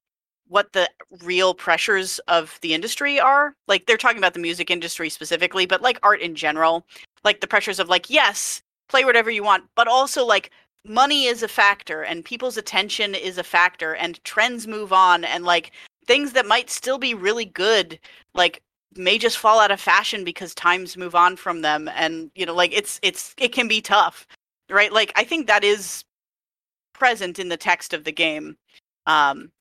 what 0.51 0.73
the 0.73 0.89
real 1.23 1.53
pressures 1.53 2.19
of 2.27 2.59
the 2.61 2.73
industry 2.73 3.19
are. 3.19 3.55
Like 3.69 3.85
they're 3.85 3.97
talking 3.97 4.17
about 4.17 4.33
the 4.33 4.39
music 4.39 4.69
industry 4.69 5.09
specifically 5.09 5.65
but 5.65 5.81
like 5.81 5.99
art 6.03 6.21
in 6.21 6.35
general 6.35 6.85
like 7.23 7.39
the 7.39 7.47
pressures 7.47 7.79
of 7.79 7.89
like 7.89 8.09
yes 8.09 8.61
play 8.89 9.05
whatever 9.05 9.31
you 9.31 9.43
want 9.43 9.63
but 9.75 9.87
also 9.87 10.25
like 10.25 10.51
money 10.85 11.25
is 11.25 11.43
a 11.43 11.47
factor 11.47 12.03
and 12.03 12.25
people's 12.25 12.57
attention 12.57 13.15
is 13.15 13.37
a 13.37 13.43
factor 13.43 13.95
and 13.95 14.23
trends 14.23 14.67
move 14.67 14.91
on 14.91 15.23
and 15.23 15.45
like 15.45 15.71
things 16.05 16.33
that 16.33 16.45
might 16.45 16.69
still 16.69 16.97
be 16.97 17.13
really 17.13 17.45
good 17.45 17.99
like 18.33 18.61
may 18.95 19.17
just 19.17 19.37
fall 19.37 19.59
out 19.59 19.71
of 19.71 19.79
fashion 19.79 20.25
because 20.25 20.53
times 20.53 20.97
move 20.97 21.15
on 21.15 21.37
from 21.37 21.61
them 21.61 21.89
and 21.95 22.29
you 22.35 22.45
know 22.45 22.55
like 22.55 22.73
it's 22.73 22.99
it's 23.03 23.33
it 23.37 23.53
can 23.53 23.67
be 23.67 23.81
tough 23.81 24.27
right? 24.69 24.91
Like 24.91 25.11
i 25.15 25.23
think 25.23 25.47
that 25.47 25.63
is 25.63 26.03
present 26.93 27.39
in 27.39 27.49
the 27.49 27.57
text 27.57 27.93
of 27.93 28.03
the 28.03 28.11
game. 28.11 28.57
Um 29.05 29.51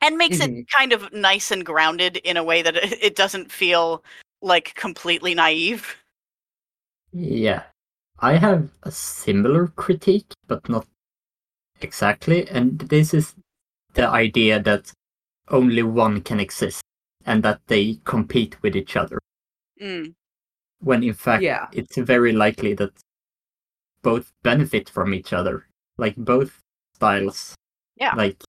and 0.00 0.16
makes 0.16 0.40
it 0.40 0.50
Mhm. 0.50 0.68
kind 0.68 0.92
of 0.92 1.12
nice 1.12 1.50
and 1.50 1.64
grounded 1.64 2.16
in 2.18 2.36
a 2.36 2.44
way 2.44 2.62
that 2.62 2.76
it, 2.76 3.02
it 3.02 3.16
doesn't 3.16 3.50
feel 3.52 4.04
like 4.42 4.74
completely 4.74 5.34
naive 5.34 5.96
Yeah. 7.12 7.62
I 8.18 8.36
have 8.36 8.70
a 8.82 8.90
similar 8.90 9.68
critique, 9.68 10.32
but 10.46 10.68
not 10.68 10.86
exactly. 11.80 12.48
And 12.48 12.78
this 12.78 13.14
is 13.14 13.34
the 13.94 14.06
idea 14.08 14.60
that 14.62 14.92
only 15.48 15.82
one 15.82 16.20
can 16.22 16.40
exist 16.40 16.82
and 17.24 17.42
that 17.42 17.60
they 17.66 18.00
compete 18.04 18.60
with 18.62 18.76
each 18.76 18.96
other. 18.96 19.18
Mm. 19.80 20.14
when 20.80 21.02
in 21.02 21.14
fact 21.14 21.42
Yeah. 21.42 21.68
it's 21.72 21.96
very 21.96 22.32
likely 22.32 22.74
that 22.74 22.92
both 24.02 24.30
benefit 24.42 24.88
from 24.90 25.12
each 25.14 25.32
other. 25.32 25.66
Like 25.98 26.16
both 26.16 26.60
styles, 26.94 27.54
Yeah. 27.96 28.14
like 28.14 28.42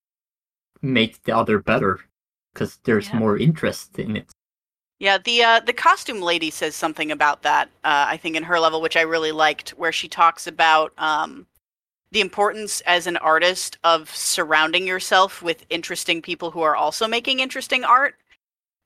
make 0.82 1.24
the 1.24 1.36
other 1.36 1.60
better 1.60 2.00
because 2.54 2.78
there's 2.84 3.08
Yeah. 3.10 3.20
more 3.20 3.38
interest 3.38 4.00
in 4.00 4.16
it. 4.18 4.30
Yeah, 5.00 5.20
the 5.20 5.44
uh, 5.44 5.60
the 5.60 5.74
costume 5.74 6.22
lady 6.22 6.50
says 6.50 6.76
something 6.76 7.12
about 7.12 7.44
that. 7.44 7.70
Uh, 7.84 8.06
I 8.10 8.18
think 8.18 8.36
in 8.36 8.44
her 8.44 8.60
level, 8.60 8.82
which 8.82 8.98
I 8.98 9.02
really 9.02 9.32
liked, 9.32 9.70
where 9.72 9.92
she 9.92 10.08
talks 10.08 10.48
about 10.48 10.92
um, 10.98 11.46
the 12.12 12.22
importance 12.22 12.82
as 12.82 13.08
an 13.08 13.18
artist 13.18 13.78
of 13.84 14.10
surrounding 14.16 14.88
yourself 14.88 15.42
with 15.44 15.66
interesting 15.70 16.22
people 16.22 16.52
who 16.52 16.62
are 16.62 16.76
also 16.76 17.08
making 17.08 17.40
interesting 17.42 17.84
art, 17.84 18.16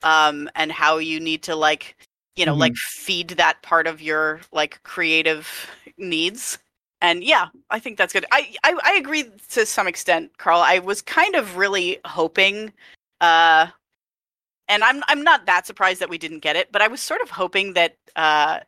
um, 0.02 0.50
and 0.54 0.72
how 0.72 0.98
you 0.98 1.20
need 1.20 1.42
to 1.44 1.56
like, 1.56 1.96
you 2.36 2.46
know, 2.46 2.54
like 2.54 2.74
feed 2.76 3.30
that 3.30 3.62
part 3.62 3.86
of 3.86 4.02
your 4.02 4.40
like 4.52 4.82
creative 4.84 5.48
needs. 5.98 6.58
And 7.02 7.24
yeah, 7.24 7.48
I 7.70 7.80
think 7.80 7.98
that's 7.98 8.14
good. 8.14 8.26
I, 8.32 8.56
I 8.64 8.78
I 8.84 8.94
agree 8.94 9.26
to 9.50 9.66
some 9.66 9.88
extent, 9.88 10.38
Carl. 10.38 10.60
I 10.62 10.80
was 10.80 11.02
kind 11.02 11.36
of 11.36 11.58
really 11.58 12.00
hoping. 12.06 12.72
Uh, 13.20 13.68
and 14.68 14.84
I'm 14.84 15.02
I'm 15.08 15.22
not 15.22 15.46
that 15.46 15.66
surprised 15.66 16.00
that 16.00 16.10
we 16.10 16.18
didn't 16.18 16.40
get 16.40 16.56
it, 16.56 16.72
but 16.72 16.82
I 16.82 16.88
was 16.88 17.00
sort 17.02 17.22
of 17.22 17.30
hoping 17.30 17.74
that 17.74 17.96
uh, 18.16 18.60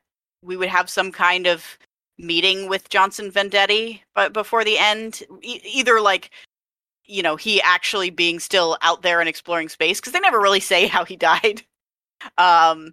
we 0.43 0.57
would 0.57 0.71
have 0.71 0.91
some 0.91 1.13
kind 1.13 1.47
of 1.49 1.79
meeting 2.19 2.69
with 2.69 2.91
Johnson 2.91 3.31
Vendetti, 3.33 4.01
but 4.15 4.33
before 4.35 4.65
the 4.65 4.79
end, 4.79 5.23
e- 5.43 5.61
either 5.65 6.01
like 6.01 6.31
you 7.07 7.23
know 7.23 7.37
he 7.37 7.63
actually 7.63 8.11
being 8.11 8.41
still 8.41 8.79
out 8.83 9.03
there 9.03 9.21
and 9.21 9.29
exploring 9.29 9.69
space 9.71 10.01
because 10.01 10.13
they 10.15 10.21
never 10.21 10.41
really 10.41 10.61
say 10.61 10.87
how 10.89 11.05
he 11.05 11.17
died, 11.17 11.63
um, 12.39 12.93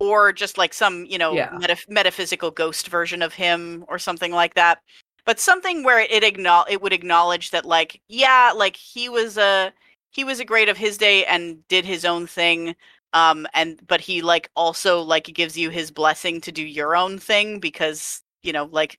or 0.00 0.32
just 0.32 0.58
like 0.58 0.74
some 0.74 1.04
you 1.06 1.18
know 1.18 1.34
Yeah. 1.36 1.50
metaph- 1.50 1.88
metaphysical 1.88 2.50
ghost 2.50 2.88
version 2.88 3.22
of 3.22 3.34
him 3.34 3.84
or 3.88 3.98
something 3.98 4.32
like 4.32 4.54
that. 4.54 4.80
But 5.26 5.38
something 5.38 5.84
where 5.84 6.00
it 6.00 6.22
acknow- 6.24 6.64
it 6.68 6.82
would 6.82 6.92
acknowledge 6.92 7.50
that 7.52 7.64
like 7.64 8.00
yeah, 8.08 8.52
like 8.56 8.76
he 8.76 9.08
was 9.08 9.38
a 9.38 9.72
he 10.10 10.24
was 10.24 10.40
a 10.40 10.44
great 10.44 10.68
of 10.68 10.76
his 10.76 10.98
day 10.98 11.24
and 11.26 11.66
did 11.68 11.84
his 11.84 12.04
own 12.04 12.26
thing 12.26 12.74
um 13.12 13.46
and 13.54 13.80
but 13.86 14.00
he 14.00 14.22
like 14.22 14.50
also 14.56 15.00
like 15.02 15.24
gives 15.34 15.56
you 15.58 15.70
his 15.70 15.90
blessing 15.90 16.40
to 16.40 16.52
do 16.52 16.62
your 16.64 16.96
own 16.96 17.18
thing 17.18 17.58
because 17.60 18.22
you 18.42 18.52
know 18.52 18.66
like 18.72 18.98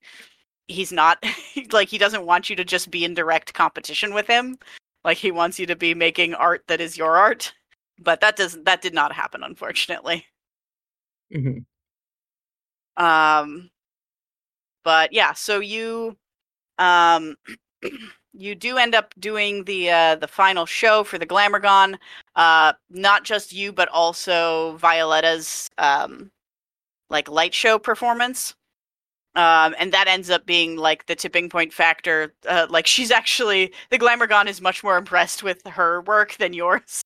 he's 0.67 0.91
not 0.91 1.23
like 1.71 1.89
he 1.89 1.97
doesn't 1.97 2.25
want 2.25 2.49
you 2.49 2.55
to 2.55 2.63
just 2.65 2.91
be 2.91 3.05
in 3.05 3.13
direct 3.13 3.53
competition 3.53 4.13
with 4.13 4.27
him 4.27 4.57
like 5.05 5.17
he 5.17 5.31
wants 5.31 5.59
you 5.59 5.65
to 5.65 5.75
be 5.75 5.93
making 5.93 6.33
art 6.35 6.63
that 6.67 6.81
is 6.81 6.97
your 6.97 7.17
art 7.17 7.53
but 7.99 8.21
that 8.21 8.35
doesn't 8.35 8.65
that 8.65 8.81
did 8.81 8.93
not 8.93 9.13
happen 9.13 9.43
unfortunately 9.43 10.25
Mhm. 11.31 11.65
um 12.97 13.69
but 14.83 15.11
yeah 15.13 15.33
so 15.33 15.59
you 15.59 16.15
um 16.79 17.35
you 18.33 18.55
do 18.55 18.77
end 18.77 18.95
up 18.95 19.13
doing 19.19 19.65
the 19.65 19.89
uh 19.91 20.15
the 20.15 20.27
final 20.27 20.65
show 20.65 21.03
for 21.03 21.17
the 21.17 21.27
glamourgon 21.27 21.97
uh 22.35 22.73
not 22.89 23.23
just 23.23 23.53
you 23.53 23.73
but 23.73 23.89
also 23.89 24.77
violetta's 24.77 25.69
um 25.77 26.31
like 27.09 27.29
light 27.29 27.53
show 27.53 27.79
performance 27.79 28.55
um 29.35 29.75
and 29.79 29.93
that 29.93 30.07
ends 30.07 30.29
up 30.29 30.45
being 30.45 30.77
like 30.77 31.05
the 31.07 31.15
tipping 31.15 31.49
point 31.49 31.73
factor 31.73 32.33
uh, 32.49 32.67
like 32.69 32.87
she's 32.87 33.11
actually 33.11 33.73
the 33.91 33.99
glamourgon 33.99 34.47
is 34.47 34.61
much 34.61 34.83
more 34.83 34.97
impressed 34.97 35.43
with 35.43 35.65
her 35.67 36.01
work 36.01 36.35
than 36.37 36.53
yours 36.53 37.03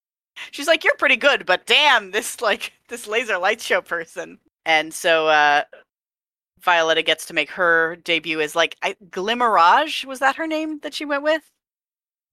she's 0.50 0.66
like 0.66 0.84
you're 0.84 0.96
pretty 0.96 1.16
good 1.16 1.46
but 1.46 1.66
damn 1.66 2.10
this 2.10 2.40
like 2.40 2.72
this 2.88 3.06
laser 3.06 3.38
light 3.38 3.60
show 3.60 3.80
person 3.80 4.38
and 4.64 4.92
so 4.92 5.28
uh 5.28 5.62
Violetta 6.60 7.02
gets 7.02 7.26
to 7.26 7.34
make 7.34 7.50
her 7.50 7.96
debut 7.96 8.40
as 8.40 8.56
like 8.56 8.76
I, 8.82 8.96
Glimmerage. 9.10 10.04
Was 10.04 10.18
that 10.18 10.34
her 10.36 10.46
name 10.46 10.80
that 10.80 10.94
she 10.94 11.04
went 11.04 11.22
with? 11.22 11.48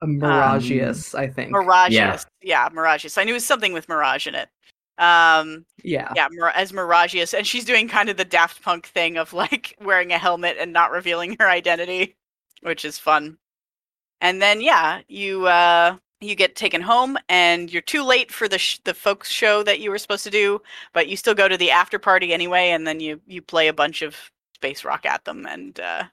A 0.01 0.07
Miragius, 0.07 1.13
I 1.17 1.27
think. 1.27 1.51
Mirageous. 1.51 1.93
Yeah. 1.93 2.19
Yeah, 2.41 2.69
Mirageous. 2.73 3.17
I 3.17 3.23
knew 3.23 3.31
it 3.31 3.35
was 3.35 3.45
something 3.45 3.73
with 3.73 3.87
Mirage 3.87 4.27
in 4.27 4.35
it. 4.35 4.49
Um, 4.97 5.65
yeah. 5.83 6.11
yeah, 6.15 6.27
Mir- 6.31 6.49
as 6.49 6.73
Mirageous, 6.73 7.33
and 7.33 7.47
she's 7.47 7.63
doing 7.63 7.87
kind 7.87 8.09
of 8.09 8.17
the 8.17 8.25
Daft 8.25 8.61
Punk 8.61 8.87
thing 8.87 9.17
of 9.17 9.33
like 9.33 9.75
wearing 9.81 10.11
a 10.11 10.17
helmet 10.17 10.57
and 10.59 10.73
not 10.73 10.91
revealing 10.91 11.35
her 11.39 11.49
identity, 11.49 12.15
which 12.61 12.83
is 12.85 12.97
fun. 12.97 13.37
And 14.19 14.41
then 14.41 14.61
yeah, 14.61 15.01
you 15.07 15.47
uh 15.47 15.97
you 16.23 16.35
get 16.35 16.55
taken 16.55 16.81
home, 16.81 17.17
and 17.29 17.71
you're 17.71 17.81
too 17.81 18.03
late 18.03 18.31
for 18.31 18.47
the 18.47 18.57
sh- 18.57 18.79
the 18.83 18.93
folks 18.93 19.29
show 19.29 19.63
that 19.63 19.79
you 19.79 19.89
were 19.89 19.97
supposed 19.97 20.23
to 20.23 20.29
do, 20.29 20.61
but 20.93 21.07
you 21.07 21.17
still 21.17 21.33
go 21.35 21.47
to 21.47 21.57
the 21.57 21.71
after 21.71 21.99
party 21.99 22.33
anyway, 22.33 22.69
and 22.69 22.87
then 22.87 22.99
you 22.99 23.21
you 23.27 23.41
play 23.41 23.67
a 23.67 23.73
bunch 23.73 24.01
of 24.01 24.15
space 24.55 24.83
rock 24.85 25.05
at 25.05 25.25
them, 25.25 25.45
and 25.45 25.79
uh 25.79 26.03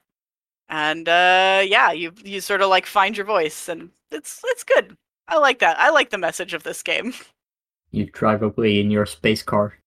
and 0.69 1.07
uh 1.09 1.63
yeah, 1.65 1.91
you 1.91 2.13
you 2.23 2.41
sort 2.41 2.61
of 2.61 2.69
like 2.69 2.85
find 2.85 3.15
your 3.17 3.25
voice, 3.25 3.69
and 3.69 3.89
it's 4.11 4.41
it's 4.45 4.63
good. 4.63 4.95
I 5.27 5.37
like 5.37 5.59
that. 5.59 5.79
I 5.79 5.89
like 5.89 6.09
the 6.09 6.17
message 6.17 6.53
of 6.53 6.63
this 6.63 6.83
game. 6.83 7.13
You 7.93 8.05
drive 8.05 8.41
away 8.41 8.79
in 8.79 8.89
your 8.89 9.05
space 9.05 9.43
car. 9.43 9.77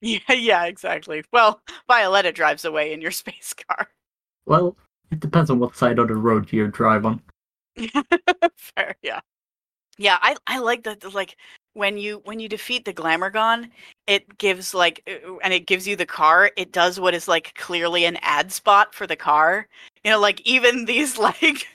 Yeah, 0.00 0.32
yeah, 0.32 0.64
exactly. 0.64 1.22
Well, 1.32 1.60
Violetta 1.86 2.32
drives 2.32 2.64
away 2.64 2.92
in 2.92 3.00
your 3.00 3.10
space 3.22 3.54
car. 3.54 3.86
Well, 4.46 4.76
it 5.12 5.20
depends 5.20 5.48
on 5.48 5.60
what 5.60 5.76
side 5.76 6.00
of 6.00 6.08
the 6.08 6.16
road 6.16 6.52
you 6.52 6.66
drive 6.66 7.06
on. 7.06 7.22
Fair, 8.56 8.96
yeah. 9.02 9.20
Yeah, 10.02 10.18
I 10.20 10.34
I 10.48 10.58
like 10.58 10.82
that 10.82 11.14
like 11.14 11.36
when 11.74 11.96
you 11.96 12.22
when 12.24 12.40
you 12.40 12.48
defeat 12.48 12.84
the 12.84 12.92
Glamourgon, 12.92 13.70
it 14.08 14.36
gives 14.36 14.74
like 14.74 15.00
uh, 15.06 15.36
and 15.44 15.54
it 15.54 15.66
gives 15.66 15.86
you 15.86 15.94
the 15.94 16.04
car, 16.04 16.50
it 16.56 16.72
does 16.72 16.98
what 16.98 17.14
is 17.14 17.28
like 17.28 17.54
clearly 17.54 18.04
an 18.04 18.18
ad 18.20 18.50
spot 18.50 18.96
for 18.96 19.06
the 19.06 19.14
car. 19.14 19.68
You 20.02 20.10
know, 20.10 20.18
like 20.18 20.40
even 20.40 20.84
these 20.86 21.18
like 21.18 21.68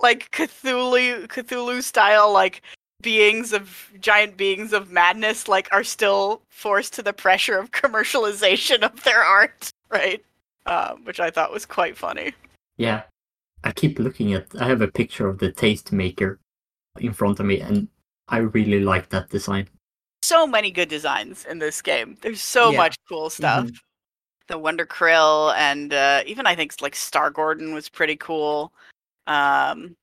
like 0.00 0.30
Cthulhu 0.30 1.26
Cthulhu 1.26 1.82
style 1.82 2.32
like 2.32 2.62
beings 3.02 3.52
of 3.52 3.90
giant 4.00 4.38
beings 4.38 4.72
of 4.72 4.90
madness 4.90 5.48
like 5.48 5.68
are 5.70 5.84
still 5.84 6.40
forced 6.48 6.94
to 6.94 7.02
the 7.02 7.12
pressure 7.12 7.58
of 7.58 7.70
commercialization 7.82 8.82
of 8.82 9.04
their 9.04 9.22
art, 9.22 9.70
right? 9.90 10.24
Um, 10.64 11.04
which 11.04 11.20
I 11.20 11.30
thought 11.30 11.52
was 11.52 11.66
quite 11.66 11.94
funny. 11.94 12.32
Yeah. 12.78 13.02
I 13.64 13.72
keep 13.72 13.98
looking 13.98 14.32
at 14.32 14.46
I 14.58 14.66
have 14.66 14.80
a 14.80 14.88
picture 14.88 15.28
of 15.28 15.40
the 15.40 15.52
Tastemaker 15.52 16.38
in 17.00 17.12
front 17.12 17.40
of 17.40 17.46
me 17.46 17.60
and 17.60 17.88
I 18.28 18.38
really 18.38 18.80
like 18.80 19.08
that 19.10 19.30
design. 19.30 19.68
so 20.22 20.46
many 20.46 20.70
good 20.70 20.88
designs 20.88 21.46
in 21.46 21.58
this 21.58 21.80
game. 21.80 22.16
There's 22.20 22.42
so 22.42 22.70
Yeah. 22.72 22.76
much 22.78 22.96
cool 23.08 23.30
stuff. 23.30 23.64
Mhm. 23.66 23.76
The 24.48 24.58
Wonder 24.58 24.84
Krill 24.84 25.54
and 25.56 25.94
uh, 25.94 26.22
even 26.26 26.46
I 26.46 26.54
think 26.56 26.74
like 26.82 26.96
Star 26.96 27.30
Gordon 27.30 27.72
was 27.72 27.88
pretty 27.88 28.16
cool. 28.16 28.72
Um, 29.26 29.96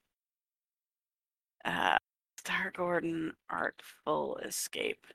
uh, 1.66 1.98
Star 2.40 2.72
Gordon 2.76 3.34
Artful 3.50 4.38
Escape, 4.38 5.06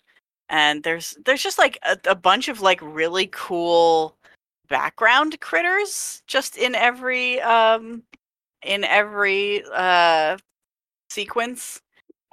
and 0.49 0.83
there's 0.83 1.17
there's 1.25 1.43
just 1.43 1.59
like 1.59 1.79
a, 1.83 1.99
a 2.07 2.15
bunch 2.15 2.49
of 2.49 2.61
like 2.61 2.81
really 2.83 3.29
cool 3.33 4.17
background 4.69 5.41
critters 5.41 6.23
just 6.27 6.57
in 6.57 6.75
every 6.75 7.41
um 7.41 8.03
in 8.63 8.85
every 8.85 9.65
uh 9.73 10.37
sequence 11.11 11.81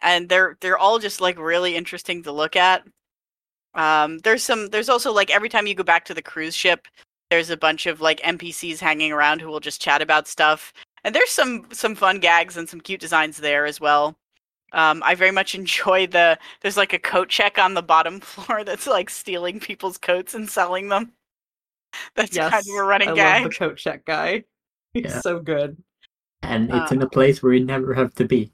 and 0.02 0.30
they're 0.30 0.58
they're 0.62 0.78
all 0.78 1.00
just 1.00 1.22
like 1.22 1.38
really 1.40 1.76
interesting 1.76 2.24
to 2.24 2.32
look 2.32 2.56
at. 2.56 2.84
Um, 3.74 4.20
there's 4.20 4.44
some 4.44 4.68
there's 4.68 4.90
also 4.90 5.12
like 5.12 5.30
every 5.32 5.50
time 5.50 5.68
you 5.68 5.76
go 5.76 5.84
back 5.84 6.06
to 6.06 6.14
the 6.14 6.22
cruise 6.22 6.56
ship, 6.56 6.88
there's 7.30 7.50
a 7.50 7.58
bunch 7.58 7.86
of 7.86 8.02
like 8.02 8.20
NPCs 8.22 8.80
hanging 8.80 9.12
around 9.12 9.42
who 9.42 9.48
will 9.48 9.60
just 9.60 9.82
chat 9.82 10.02
about 10.02 10.28
stuff. 10.28 10.74
And 11.04 11.14
there's 11.14 11.30
some 11.32 11.68
some 11.72 11.96
fun 11.96 12.20
gags 12.20 12.58
and 12.58 12.68
some 12.68 12.82
cute 12.82 13.00
designs 13.02 13.38
there 13.38 13.66
as 13.66 13.80
well. 13.80 14.16
Um, 14.74 15.02
I 15.04 15.16
very 15.16 15.32
much 15.32 15.56
enjoy 15.56 16.08
the 16.08 16.38
there's 16.62 16.78
like 16.78 16.94
a 16.94 17.00
coat 17.00 17.30
check 17.30 17.58
on 17.58 17.74
the 17.74 17.84
bottom 17.84 18.20
floor 18.22 18.64
that's 18.64 18.88
like 18.88 19.10
stealing 19.10 19.60
people's 19.60 19.98
coats 19.98 20.34
and 20.34 20.50
selling 20.50 20.90
them. 20.90 21.14
That's 22.16 22.36
Yes. 22.36 22.52
kind 22.52 22.64
of 22.68 22.76
a 22.76 22.84
running 22.84 23.10
I 23.10 23.14
gag. 23.14 23.42
love 23.44 23.52
the 23.52 23.58
coat 23.58 23.78
check 23.78 24.06
guy. 24.06 24.44
He's 24.94 25.06
Yeah. 25.06 25.22
so 25.22 25.40
good. 25.40 25.78
And 26.44 26.70
it's 26.70 26.92
Uh. 26.92 26.96
in 26.96 27.02
a 27.02 27.10
place 27.10 27.42
where 27.42 27.54
you 27.54 27.66
never 27.66 27.94
have 27.94 28.14
to 28.16 28.26
be. 28.26 28.52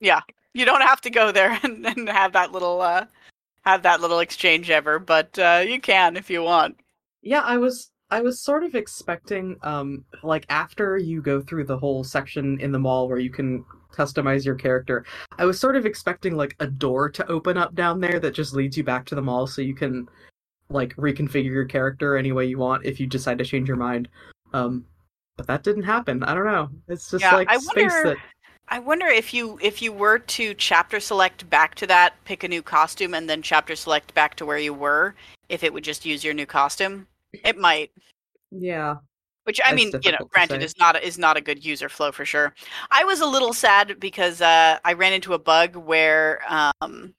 You 0.00 0.64
don't 0.64 0.82
have 0.82 1.00
to 1.02 1.10
go 1.10 1.32
there 1.32 1.58
and, 1.62 1.84
and 1.86 2.08
have 2.08 2.32
that 2.32 2.52
little 2.52 2.80
uh 2.80 3.06
have 3.64 3.82
that 3.82 4.00
little 4.02 4.18
exchange 4.18 4.68
ever, 4.68 4.98
but 4.98 5.38
uh, 5.38 5.64
you 5.66 5.80
can 5.80 6.16
if 6.18 6.28
you 6.28 6.42
want. 6.42 6.76
Yeah, 7.22 7.40
I 7.40 7.56
was 7.56 7.90
I 8.10 8.20
was 8.20 8.42
sort 8.42 8.62
of 8.62 8.74
expecting 8.74 9.56
um 9.62 10.04
like 10.22 10.44
after 10.50 10.98
you 10.98 11.22
go 11.22 11.40
through 11.40 11.64
the 11.64 11.78
whole 11.78 12.04
section 12.04 12.60
in 12.60 12.72
the 12.72 12.78
mall 12.78 13.08
where 13.08 13.18
you 13.18 13.30
can 13.30 13.64
customize 13.92 14.44
your 14.44 14.54
character, 14.56 15.04
I 15.38 15.44
was 15.46 15.58
sort 15.58 15.76
of 15.76 15.86
expecting 15.86 16.36
like 16.36 16.54
a 16.60 16.66
door 16.66 17.08
to 17.10 17.26
open 17.28 17.56
up 17.56 17.74
down 17.74 18.00
there 18.00 18.20
that 18.20 18.34
just 18.34 18.54
leads 18.54 18.76
you 18.76 18.84
back 18.84 19.06
to 19.06 19.14
the 19.14 19.22
mall 19.22 19.46
so 19.46 19.62
you 19.62 19.74
can 19.74 20.06
like 20.68 20.94
reconfigure 20.96 21.44
your 21.52 21.64
character 21.64 22.16
any 22.16 22.32
way 22.32 22.44
you 22.46 22.58
want 22.58 22.84
if 22.84 22.98
you 23.00 23.06
decide 23.06 23.38
to 23.38 23.44
change 23.44 23.68
your 23.68 23.76
mind. 23.78 24.08
Um 24.52 24.84
but 25.36 25.46
that 25.48 25.64
didn't 25.64 25.82
happen. 25.82 26.22
I 26.22 26.34
don't 26.34 26.44
know. 26.46 26.68
It's 26.88 27.10
just 27.10 27.22
Yeah, 27.22 27.34
like 27.36 27.50
I 27.50 27.56
space 27.56 27.90
wonder- 27.92 28.10
that 28.10 28.16
I 28.68 28.78
wonder 28.78 29.06
if 29.06 29.34
you 29.34 29.58
if 29.62 29.82
you 29.82 29.92
were 29.92 30.18
to 30.18 30.54
chapter 30.54 30.98
select 30.98 31.48
back 31.50 31.74
to 31.76 31.86
that, 31.86 32.14
pick 32.24 32.44
a 32.44 32.48
new 32.48 32.62
costume, 32.62 33.14
and 33.14 33.28
then 33.28 33.42
chapter 33.42 33.76
select 33.76 34.14
back 34.14 34.34
to 34.36 34.46
where 34.46 34.58
you 34.58 34.72
were, 34.72 35.14
if 35.48 35.62
it 35.62 35.72
would 35.72 35.84
just 35.84 36.04
use 36.06 36.24
your 36.24 36.34
new 36.34 36.46
costume. 36.46 37.06
It 37.44 37.58
might. 37.58 37.90
Yeah. 38.50 38.96
Which 39.44 39.60
I 39.62 39.74
mean, 39.74 39.92
you 40.02 40.12
know, 40.12 40.26
granted, 40.30 40.62
is 40.62 40.74
not 40.78 41.02
is 41.02 41.18
not 41.18 41.36
a 41.36 41.42
good 41.42 41.62
user 41.64 41.90
flow 41.90 42.10
for 42.10 42.24
sure. 42.24 42.54
I 42.90 43.04
was 43.04 43.20
a 43.20 43.26
little 43.26 43.52
sad 43.52 44.00
because 44.00 44.40
uh, 44.40 44.78
I 44.82 44.94
ran 44.94 45.12
into 45.12 45.34
a 45.34 45.38
bug 45.38 45.76
where, 45.76 46.40
um, 46.48 47.14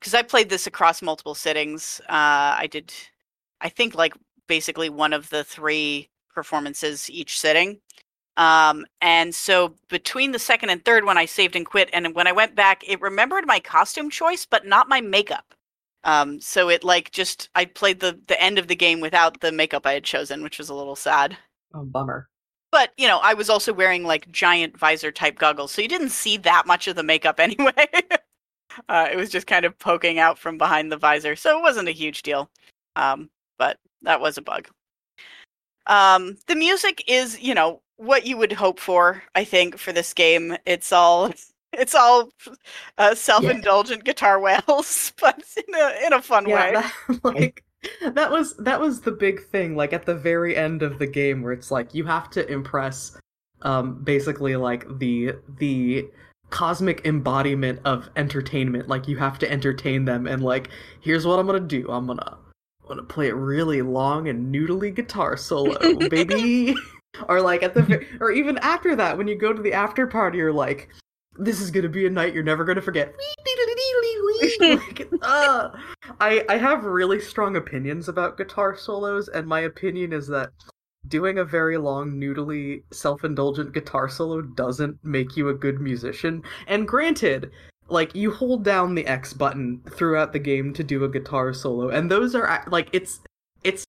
because 0.00 0.14
I 0.14 0.22
played 0.22 0.48
this 0.48 0.66
across 0.66 1.00
multiple 1.00 1.36
sittings. 1.36 2.00
Uh, 2.08 2.58
I 2.58 2.68
did, 2.68 2.92
I 3.60 3.68
think, 3.68 3.94
like 3.94 4.14
basically 4.48 4.88
one 4.88 5.12
of 5.12 5.30
the 5.30 5.44
three 5.44 6.10
performances 6.34 7.08
each 7.08 7.38
sitting. 7.38 7.78
Um, 8.36 8.84
and 9.00 9.34
so 9.34 9.74
between 9.88 10.32
the 10.32 10.38
second 10.38 10.70
and 10.70 10.84
third 10.84 11.04
one, 11.04 11.18
I 11.18 11.26
saved 11.26 11.54
and 11.56 11.64
quit. 11.64 11.88
And 11.92 12.14
when 12.14 12.26
I 12.26 12.32
went 12.32 12.54
back, 12.54 12.82
it 12.86 13.00
remembered 13.00 13.46
my 13.46 13.60
costume 13.60 14.10
choice, 14.10 14.44
but 14.44 14.66
not 14.66 14.88
my 14.88 15.00
makeup. 15.00 15.54
Um, 16.04 16.40
so 16.40 16.68
it 16.68 16.84
like 16.84 17.10
just 17.12 17.48
I 17.54 17.64
played 17.64 18.00
the 18.00 18.18
the 18.28 18.40
end 18.40 18.58
of 18.58 18.68
the 18.68 18.76
game 18.76 19.00
without 19.00 19.40
the 19.40 19.52
makeup 19.52 19.86
I 19.86 19.94
had 19.94 20.04
chosen, 20.04 20.42
which 20.42 20.58
was 20.58 20.68
a 20.68 20.74
little 20.74 20.96
sad. 20.96 21.36
Oh, 21.72 21.84
bummer. 21.84 22.28
But 22.70 22.92
you 22.98 23.08
know, 23.08 23.20
I 23.22 23.34
was 23.34 23.48
also 23.48 23.72
wearing 23.72 24.04
like 24.04 24.30
giant 24.30 24.76
visor 24.76 25.10
type 25.10 25.38
goggles, 25.38 25.72
so 25.72 25.80
you 25.80 25.88
didn't 25.88 26.10
see 26.10 26.36
that 26.38 26.66
much 26.66 26.88
of 26.88 26.96
the 26.96 27.02
makeup 27.02 27.40
anyway. 27.40 27.88
uh, 28.88 29.08
it 29.10 29.16
was 29.16 29.30
just 29.30 29.46
kind 29.46 29.64
of 29.64 29.78
poking 29.78 30.18
out 30.18 30.38
from 30.38 30.58
behind 30.58 30.92
the 30.92 30.98
visor, 30.98 31.36
so 31.36 31.58
it 31.58 31.62
wasn't 31.62 31.88
a 31.88 31.92
huge 31.92 32.22
deal. 32.22 32.50
Um, 32.96 33.30
but 33.58 33.78
that 34.02 34.20
was 34.20 34.36
a 34.36 34.42
bug. 34.42 34.68
Um, 35.86 36.36
the 36.46 36.56
music 36.56 37.04
is, 37.06 37.40
you 37.40 37.54
know, 37.54 37.82
what 37.96 38.26
you 38.26 38.36
would 38.36 38.52
hope 38.52 38.80
for. 38.80 39.22
I 39.34 39.44
think 39.44 39.78
for 39.78 39.92
this 39.92 40.14
game, 40.14 40.56
it's 40.66 40.92
all 40.92 41.32
it's 41.72 41.94
all 41.94 42.30
uh, 42.98 43.14
self-indulgent 43.14 44.04
guitar 44.04 44.40
wails, 44.40 45.12
but 45.20 45.42
in 45.56 45.74
a 45.74 46.06
in 46.06 46.12
a 46.12 46.22
fun 46.22 46.44
way. 46.44 46.72
Yeah, 46.72 46.90
that, 47.08 47.24
like 47.24 47.64
that 48.02 48.30
was 48.30 48.56
that 48.56 48.80
was 48.80 49.00
the 49.00 49.12
big 49.12 49.44
thing. 49.46 49.76
Like 49.76 49.92
at 49.92 50.06
the 50.06 50.14
very 50.14 50.56
end 50.56 50.82
of 50.82 50.98
the 50.98 51.06
game, 51.06 51.42
where 51.42 51.52
it's 51.52 51.70
like 51.70 51.94
you 51.94 52.04
have 52.04 52.30
to 52.30 52.50
impress, 52.50 53.16
um, 53.62 54.02
basically 54.02 54.56
like 54.56 54.86
the 54.98 55.32
the 55.58 56.08
cosmic 56.50 57.04
embodiment 57.04 57.80
of 57.84 58.08
entertainment. 58.16 58.88
Like 58.88 59.08
you 59.08 59.16
have 59.16 59.38
to 59.40 59.50
entertain 59.50 60.04
them, 60.04 60.26
and 60.26 60.42
like 60.42 60.70
here's 61.00 61.26
what 61.26 61.38
I'm 61.38 61.46
gonna 61.46 61.60
do. 61.60 61.86
I'm 61.90 62.06
gonna 62.06 62.38
I'm 62.82 62.88
gonna 62.88 63.02
play 63.02 63.30
a 63.30 63.34
really 63.34 63.82
long 63.82 64.28
and 64.28 64.54
noodly 64.54 64.94
guitar 64.94 65.36
solo, 65.36 65.78
baby. 66.08 66.74
Or 67.28 67.40
like 67.40 67.62
at 67.62 67.74
the 67.74 68.04
or 68.20 68.30
even 68.30 68.58
after 68.58 68.96
that, 68.96 69.16
when 69.16 69.28
you 69.28 69.36
go 69.36 69.52
to 69.52 69.62
the 69.62 69.72
after 69.72 70.06
party, 70.06 70.38
you're 70.38 70.52
like. 70.52 70.88
This 71.36 71.60
is 71.60 71.72
gonna 71.72 71.88
be 71.88 72.06
a 72.06 72.10
night 72.10 72.32
you're 72.32 72.44
never 72.44 72.62
gonna 72.62 72.80
forget. 72.80 73.12
like, 74.60 75.08
uh, 75.22 75.70
I 76.20 76.44
I 76.48 76.56
have 76.56 76.84
really 76.84 77.20
strong 77.20 77.56
opinions 77.56 78.08
about 78.08 78.36
guitar 78.36 78.76
solos, 78.76 79.28
and 79.28 79.46
my 79.46 79.60
opinion 79.60 80.12
is 80.12 80.28
that 80.28 80.50
doing 81.08 81.38
a 81.38 81.44
very 81.44 81.76
long, 81.76 82.12
noodly, 82.12 82.82
self-indulgent 82.92 83.72
guitar 83.72 84.08
solo 84.08 84.42
doesn't 84.42 84.98
make 85.04 85.36
you 85.36 85.48
a 85.48 85.54
good 85.54 85.80
musician. 85.80 86.42
And 86.66 86.88
granted, 86.88 87.50
like 87.88 88.14
you 88.14 88.30
hold 88.30 88.64
down 88.64 88.94
the 88.94 89.06
X 89.06 89.32
button 89.32 89.82
throughout 89.90 90.32
the 90.32 90.38
game 90.38 90.72
to 90.74 90.82
do 90.84 91.04
a 91.04 91.08
guitar 91.08 91.52
solo, 91.52 91.90
and 91.90 92.10
those 92.10 92.34
are 92.34 92.64
like 92.68 92.88
it's 92.92 93.20
it's 93.62 93.84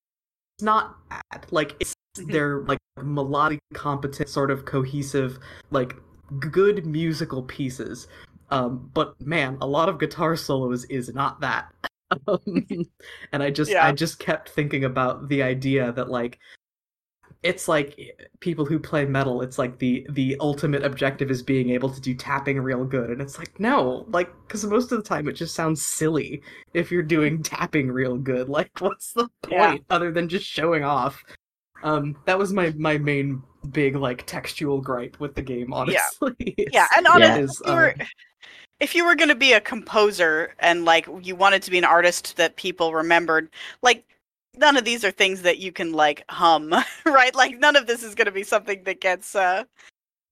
not 0.61 0.97
bad. 1.09 1.45
Like 1.51 1.75
it's 1.79 1.94
Mhm. 2.17 2.31
they're 2.31 2.61
like 2.63 2.79
melodic, 3.01 3.59
competent, 3.73 4.29
sort 4.29 4.51
of 4.51 4.65
cohesive, 4.65 5.37
like 5.71 5.95
good 6.39 6.85
musical 6.85 7.43
pieces. 7.43 8.07
Um, 8.51 8.89
but 8.93 9.19
man, 9.21 9.57
a 9.61 9.67
lot 9.67 9.89
of 9.89 9.99
guitar 9.99 10.35
solos 10.35 10.85
is 10.85 11.13
not 11.13 11.39
that. 11.41 11.71
Um, 12.27 12.67
and 13.31 13.41
I 13.41 13.49
just 13.49 13.71
Yeah. 13.71 13.85
I 13.85 13.91
just 13.91 14.19
kept 14.19 14.49
thinking 14.49 14.83
about 14.83 15.27
the 15.27 15.41
idea 15.41 15.91
that 15.93 16.07
like 16.09 16.37
it's 17.41 17.67
like 17.67 17.99
people 18.41 18.63
who 18.63 18.77
play 18.79 19.05
metal 19.05 19.41
it's 19.41 19.57
like 19.57 19.79
the 19.79 20.05
the 20.11 20.37
ultimate 20.39 20.83
objective 20.85 21.31
is 21.31 21.41
being 21.41 21.71
able 21.71 21.89
to 21.89 21.99
do 21.99 22.13
tapping 22.13 22.59
real 22.59 22.85
good 22.85 23.09
and 23.09 23.21
it's 23.21 23.39
like 23.39 23.59
no 23.59 24.05
like 24.09 24.29
because 24.47 24.63
most 24.65 24.91
of 24.91 24.97
the 25.01 25.03
time 25.07 25.27
it 25.27 25.33
just 25.33 25.55
sounds 25.55 25.83
silly 25.83 26.41
if 26.75 26.91
you're 26.91 27.01
doing 27.03 27.41
tapping 27.41 27.91
real 27.91 28.17
good 28.17 28.49
like 28.57 28.69
what's 28.79 29.11
the 29.13 29.27
point 29.41 29.51
Yeah. 29.51 29.77
other 29.89 30.11
than 30.11 30.29
just 30.29 30.45
showing 30.45 30.83
off 30.83 31.23
um 31.85 32.17
that 32.25 32.37
was 32.37 32.51
my 32.51 32.73
my 32.77 32.97
main 32.97 33.41
big 33.71 33.95
like 33.95 34.25
textual 34.25 34.81
gripe 34.81 35.19
with 35.19 35.33
the 35.35 35.41
game 35.41 35.73
honestly 35.73 36.35
yeah, 36.39 36.67
yeah. 36.71 36.87
and 36.97 37.07
honestly, 37.07 37.43
Is, 37.43 37.61
if 37.61 37.67
you 37.67 37.73
were, 37.73 37.95
uh, 37.99 38.05
if 38.79 38.95
you 38.95 39.05
were 39.05 39.15
going 39.15 39.29
to 39.29 39.35
be 39.35 39.53
a 39.53 39.61
composer 39.61 40.53
and 40.59 40.85
like 40.85 41.07
you 41.21 41.35
wanted 41.35 41.61
to 41.63 41.71
be 41.71 41.77
an 41.77 41.85
artist 41.85 42.35
that 42.37 42.55
people 42.57 42.93
remembered, 42.93 43.49
like 43.81 44.05
none 44.57 44.77
of 44.77 44.85
these 44.85 45.03
are 45.05 45.11
things 45.11 45.41
that 45.43 45.59
you 45.59 45.71
can 45.71 45.93
like 45.93 46.23
hum, 46.29 46.73
right? 47.05 47.33
Like 47.33 47.57
none 47.59 47.75
of 47.75 47.87
this 47.87 48.03
is 48.03 48.15
going 48.15 48.25
to 48.25 48.31
be 48.31 48.43
something 48.43 48.83
that 48.83 48.99
gets 48.99 49.35
uh 49.35 49.63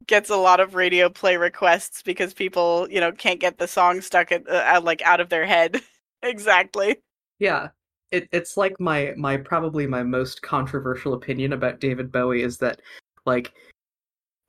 gets 0.05 0.29
a 0.29 0.35
lot 0.35 0.59
of 0.59 0.75
radio 0.75 1.09
play 1.09 1.37
requests 1.37 2.01
because 2.01 2.33
people, 2.33 2.87
you 2.89 2.99
know, 2.99 3.11
can't 3.11 3.39
get 3.39 3.57
the 3.57 3.67
song 3.67 4.01
stuck 4.01 4.31
at, 4.33 4.47
uh, 4.49 4.81
like 4.83 5.01
out 5.03 5.21
of 5.21 5.29
their 5.29 5.45
head. 5.45 5.81
exactly. 6.21 6.97
Yeah. 7.39 7.69
It, 8.13 8.29
it's 8.31 8.57
like 8.57 8.79
my 8.79 9.13
my 9.17 9.37
probably 9.37 9.87
my 9.87 10.03
most 10.03 10.43
controversial 10.43 11.15
opinion 11.15 11.51
about 11.51 11.79
David 11.79 12.11
Bowie 12.11 12.43
is 12.43 12.59
that 12.59 12.79
like 13.25 13.53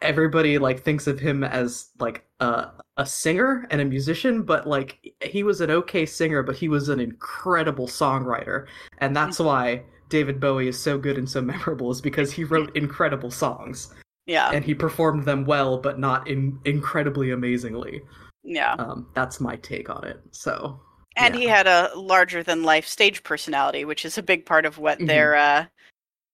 everybody 0.02 0.58
like 0.58 0.82
thinks 0.82 1.06
of 1.06 1.18
him 1.18 1.42
as 1.42 1.88
like 1.98 2.26
a 2.40 2.68
a 2.98 3.06
singer 3.06 3.66
and 3.70 3.80
a 3.80 3.84
musician 3.86 4.42
but 4.42 4.66
like 4.66 5.14
he 5.22 5.42
was 5.42 5.62
an 5.62 5.70
okay 5.70 6.04
singer 6.04 6.42
but 6.42 6.54
he 6.54 6.68
was 6.68 6.90
an 6.90 7.00
incredible 7.00 7.88
songwriter. 7.88 8.66
And 8.98 9.16
that's 9.16 9.38
why 9.38 9.82
David 10.10 10.40
Bowie 10.40 10.68
is 10.68 10.78
so 10.78 10.98
good 10.98 11.16
and 11.16 11.28
so 11.28 11.40
memorable 11.52 11.90
is 11.90 12.02
because 12.02 12.30
he 12.30 12.44
wrote 12.44 12.76
incredible 12.76 13.30
songs. 13.30 13.94
Yeah. 14.26 14.50
and 14.52 14.64
he 14.64 14.74
performed 14.74 15.24
them 15.24 15.46
well 15.46 15.78
but 15.78 15.98
not 15.98 16.28
in 16.28 16.58
incredibly 16.66 17.30
amazingly. 17.30 18.02
Yeah. 18.42 18.74
um 18.74 19.06
that's 19.14 19.40
my 19.40 19.56
take 19.56 19.88
on 19.88 20.04
it 20.04 20.20
so 20.32 20.80
and 21.16 21.34
yeah. 21.34 21.40
he 21.40 21.46
had 21.46 21.66
a 21.66 21.90
larger 21.96 22.42
than 22.42 22.62
life 22.62 22.86
stage 22.86 23.22
personality 23.22 23.84
which 23.84 24.04
is 24.04 24.18
a 24.18 24.22
big 24.22 24.44
part 24.46 24.66
of 24.66 24.78
what 24.78 24.98
Mhm. 24.98 25.06
they're 25.06 25.36
uh 25.36 25.66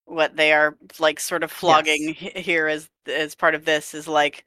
what 0.05 0.35
they 0.35 0.51
are 0.53 0.77
like 0.99 1.19
sort 1.19 1.43
of 1.43 1.51
flogging 1.51 2.13
he- 2.13 2.31
here 2.41 2.67
as 2.67 2.89
as 3.07 3.35
part 3.35 3.55
of 3.55 3.65
this 3.65 3.93
is 3.93 4.07
like 4.07 4.45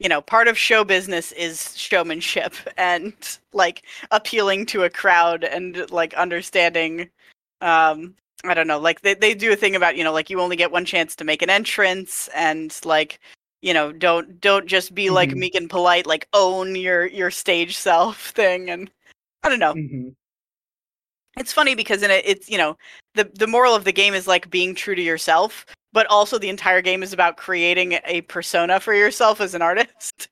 you 0.00 0.08
know 0.08 0.20
part 0.20 0.48
of 0.48 0.58
show 0.58 0.84
business 0.84 1.32
is 1.32 1.76
showmanship 1.78 2.54
and 2.78 3.38
like 3.52 3.84
appealing 4.10 4.66
to 4.66 4.84
a 4.84 4.90
crowd 4.90 5.44
and 5.44 5.90
like 5.90 6.14
understanding 6.14 7.08
um 7.60 8.14
i 8.44 8.54
don't 8.54 8.66
know 8.66 8.78
like 8.78 9.00
they, 9.02 9.14
they 9.14 9.34
do 9.34 9.52
a 9.52 9.56
thing 9.56 9.76
about 9.76 9.96
you 9.96 10.04
know 10.04 10.12
like 10.12 10.30
you 10.30 10.40
only 10.40 10.56
get 10.56 10.72
one 10.72 10.84
chance 10.84 11.14
to 11.16 11.24
make 11.24 11.42
an 11.42 11.50
entrance 11.50 12.28
and 12.34 12.78
like 12.84 13.20
you 13.62 13.72
know 13.72 13.92
don't 13.92 14.40
don't 14.40 14.66
just 14.66 14.94
be 14.94 15.10
like 15.10 15.30
Mhm. 15.30 15.36
meek 15.36 15.54
and 15.54 15.70
polite 15.70 16.06
like 16.06 16.28
own 16.32 16.74
your 16.74 17.06
your 17.06 17.30
stage 17.30 17.76
self 17.76 18.30
thing 18.34 18.70
and 18.70 18.90
i 19.44 19.48
don't 19.48 19.58
know 19.58 19.74
Mhm. 19.74 20.14
it's 21.38 21.52
funny 21.52 21.74
because 21.74 22.02
in 22.02 22.10
it 22.10 22.24
it's 22.26 22.48
you 22.48 22.58
know 22.58 22.76
the 23.14 23.30
the 23.34 23.46
moral 23.46 23.74
of 23.74 23.84
the 23.84 23.92
game 23.92 24.14
is 24.14 24.26
like 24.26 24.50
being 24.50 24.74
true 24.74 24.94
to 24.94 25.02
yourself 25.02 25.66
but 25.92 26.06
also 26.08 26.38
the 26.38 26.48
entire 26.48 26.82
game 26.82 27.02
is 27.02 27.12
about 27.12 27.36
creating 27.36 27.98
a 28.04 28.20
persona 28.22 28.80
for 28.80 28.94
yourself 28.94 29.40
as 29.40 29.54
an 29.54 29.62
artist 29.62 30.28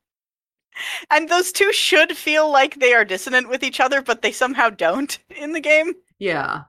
and 1.10 1.28
those 1.28 1.52
two 1.52 1.72
should 1.72 2.16
feel 2.16 2.50
like 2.50 2.76
they 2.80 2.94
are 2.94 3.04
dissonant 3.04 3.48
with 3.48 3.62
each 3.62 3.78
other 3.80 4.00
but 4.02 4.22
they 4.22 4.32
somehow 4.32 4.70
don't 4.70 5.18
in 5.36 5.52
the 5.52 5.60
game 5.60 5.92
Yeah. 6.18 6.62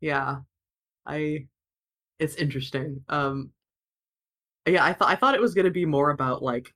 Yeah. 0.00 0.38
I 1.06 1.46
it's 2.18 2.36
interesting. 2.36 3.02
Um 3.08 3.52
yeah, 4.66 4.84
I 4.84 4.92
thought 4.92 5.08
I 5.10 5.16
thought 5.16 5.34
it 5.34 5.40
was 5.40 5.54
going 5.54 5.64
to 5.64 5.72
be 5.72 5.84
more 5.84 6.10
about 6.10 6.40
like 6.42 6.72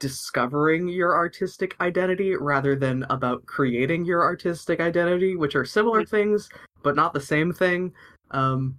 discovering 0.00 0.88
your 0.88 1.14
artistic 1.14 1.76
identity 1.80 2.34
rather 2.34 2.74
than 2.74 3.04
about 3.10 3.46
creating 3.46 4.04
your 4.04 4.22
artistic 4.24 4.80
identity, 4.80 5.36
which 5.36 5.54
are 5.54 5.64
similar 5.64 6.04
things 6.04 6.48
but 6.82 6.96
not 6.96 7.12
the 7.14 7.20
same 7.20 7.52
thing. 7.52 7.92
Um 8.32 8.76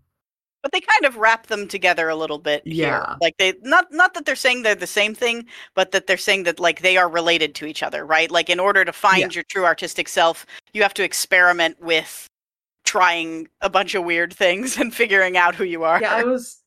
but 0.63 0.72
they 0.72 0.82
kind 0.82 1.05
of 1.05 1.17
wrap 1.17 1.47
them 1.47 1.67
together 1.67 2.09
a 2.09 2.15
little 2.15 2.38
bit 2.38 2.61
here. 2.65 2.88
Yeah. 2.88 3.15
like 3.22 3.36
they 3.38 3.53
not 3.63 3.91
not 3.91 4.13
that 4.13 4.26
they're 4.26 4.36
saying 4.36 4.61
they're 4.63 4.76
the 4.76 4.86
same 4.88 5.15
thing 5.15 5.45
but 5.76 5.91
that 5.91 6.05
they're 6.07 6.17
saying 6.17 6.43
that 6.43 6.59
like 6.59 6.82
they 6.82 6.97
are 6.97 7.09
related 7.09 7.55
to 7.55 7.65
each 7.65 7.82
other 7.82 8.05
right 8.05 8.30
like 8.30 8.49
in 8.49 8.59
order 8.59 8.84
to 8.86 8.93
find 8.93 9.19
Yeah. 9.22 9.30
your 9.32 9.43
true 9.45 9.65
artistic 9.65 10.07
self 10.07 10.45
you 10.74 10.82
have 10.84 10.93
to 10.95 11.03
experiment 11.03 11.82
with 11.82 12.28
trying 12.86 13.47
a 13.61 13.69
bunch 13.69 13.95
of 13.95 14.03
weird 14.03 14.34
things 14.43 14.78
and 14.78 14.93
figuring 14.93 15.38
out 15.38 15.55
who 15.55 15.63
you 15.63 15.84
are 15.84 16.01
yeah, 16.01 16.15
I 16.15 16.24
was 16.24 16.61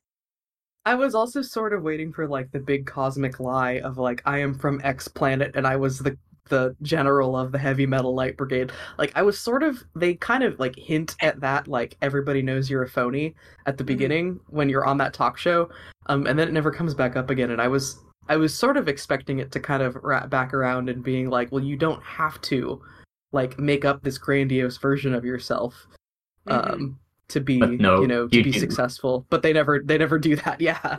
I 0.87 0.95
was 0.95 1.14
also 1.14 1.41
sort 1.43 1.72
of 1.72 1.82
waiting 1.82 2.12
for 2.12 2.26
like 2.28 2.51
the 2.53 2.61
big 2.61 2.87
cosmic 2.87 3.41
lie 3.41 3.80
of 3.80 3.97
like 3.99 4.22
I 4.26 4.39
am 4.39 4.59
from 4.59 4.80
X 4.85 5.09
planet 5.09 5.53
and 5.55 5.66
I 5.66 5.76
was 5.76 5.99
the 5.99 6.16
the 6.51 6.76
general 6.82 7.39
of 7.39 7.53
the 7.53 7.59
heavy 7.59 7.87
metal 7.87 8.14
light 8.14 8.37
brigade. 8.37 8.70
Like 8.99 9.11
I 9.14 9.22
was 9.22 9.39
sort 9.39 9.62
of 9.62 9.82
they 9.97 10.14
kind 10.14 10.45
of 10.45 10.59
like 10.61 10.76
hint 10.76 11.16
at 11.22 11.41
that 11.41 11.68
like 11.68 11.97
everybody 12.03 12.43
knows 12.43 12.68
you're 12.68 12.82
a 12.82 12.89
phony 12.89 13.35
at 13.64 13.78
the 13.78 13.85
Mhm. 13.85 13.87
beginning 13.87 14.41
when 14.49 14.68
you're 14.68 14.85
on 14.85 14.99
that 14.99 15.14
talk 15.14 15.39
show. 15.39 15.70
Um 16.07 16.26
and 16.26 16.39
then 16.39 16.49
it 16.49 16.53
never 16.53 16.70
comes 16.70 16.93
back 16.95 17.16
up 17.16 17.30
again 17.30 17.51
and 17.51 17.62
I 17.62 17.68
was 17.68 17.99
I 18.28 18.37
was 18.37 18.55
sort 18.55 18.76
of 18.76 18.89
expecting 18.89 19.39
it 19.39 19.53
to 19.53 19.61
kind 19.61 19.82
of 19.82 19.97
wrap 20.03 20.28
back 20.28 20.53
around 20.53 20.89
and 20.91 21.03
being 21.03 21.30
like, 21.30 21.51
well, 21.51 21.62
you 21.64 21.76
don't 21.76 22.03
have 22.03 22.41
to 22.43 22.82
like 23.32 23.59
make 23.59 23.85
up 23.87 24.03
this 24.03 24.18
grandiose 24.18 24.76
version 24.76 25.14
of 25.14 25.24
yourself 25.24 25.87
um 26.49 26.62
Mhm. 26.62 26.95
To 27.29 27.41
be 27.41 27.59
no, 27.59 28.01
you 28.03 28.07
know 28.07 28.29
to 28.29 28.37
you 28.37 28.45
be 28.45 28.51
do. 28.53 28.61
successful 28.61 29.25
but 29.31 29.43
they 29.43 29.53
never 29.53 29.81
they 29.81 29.97
never 29.99 30.18
do 30.18 30.37
that 30.37 30.61
yeah 30.68 30.97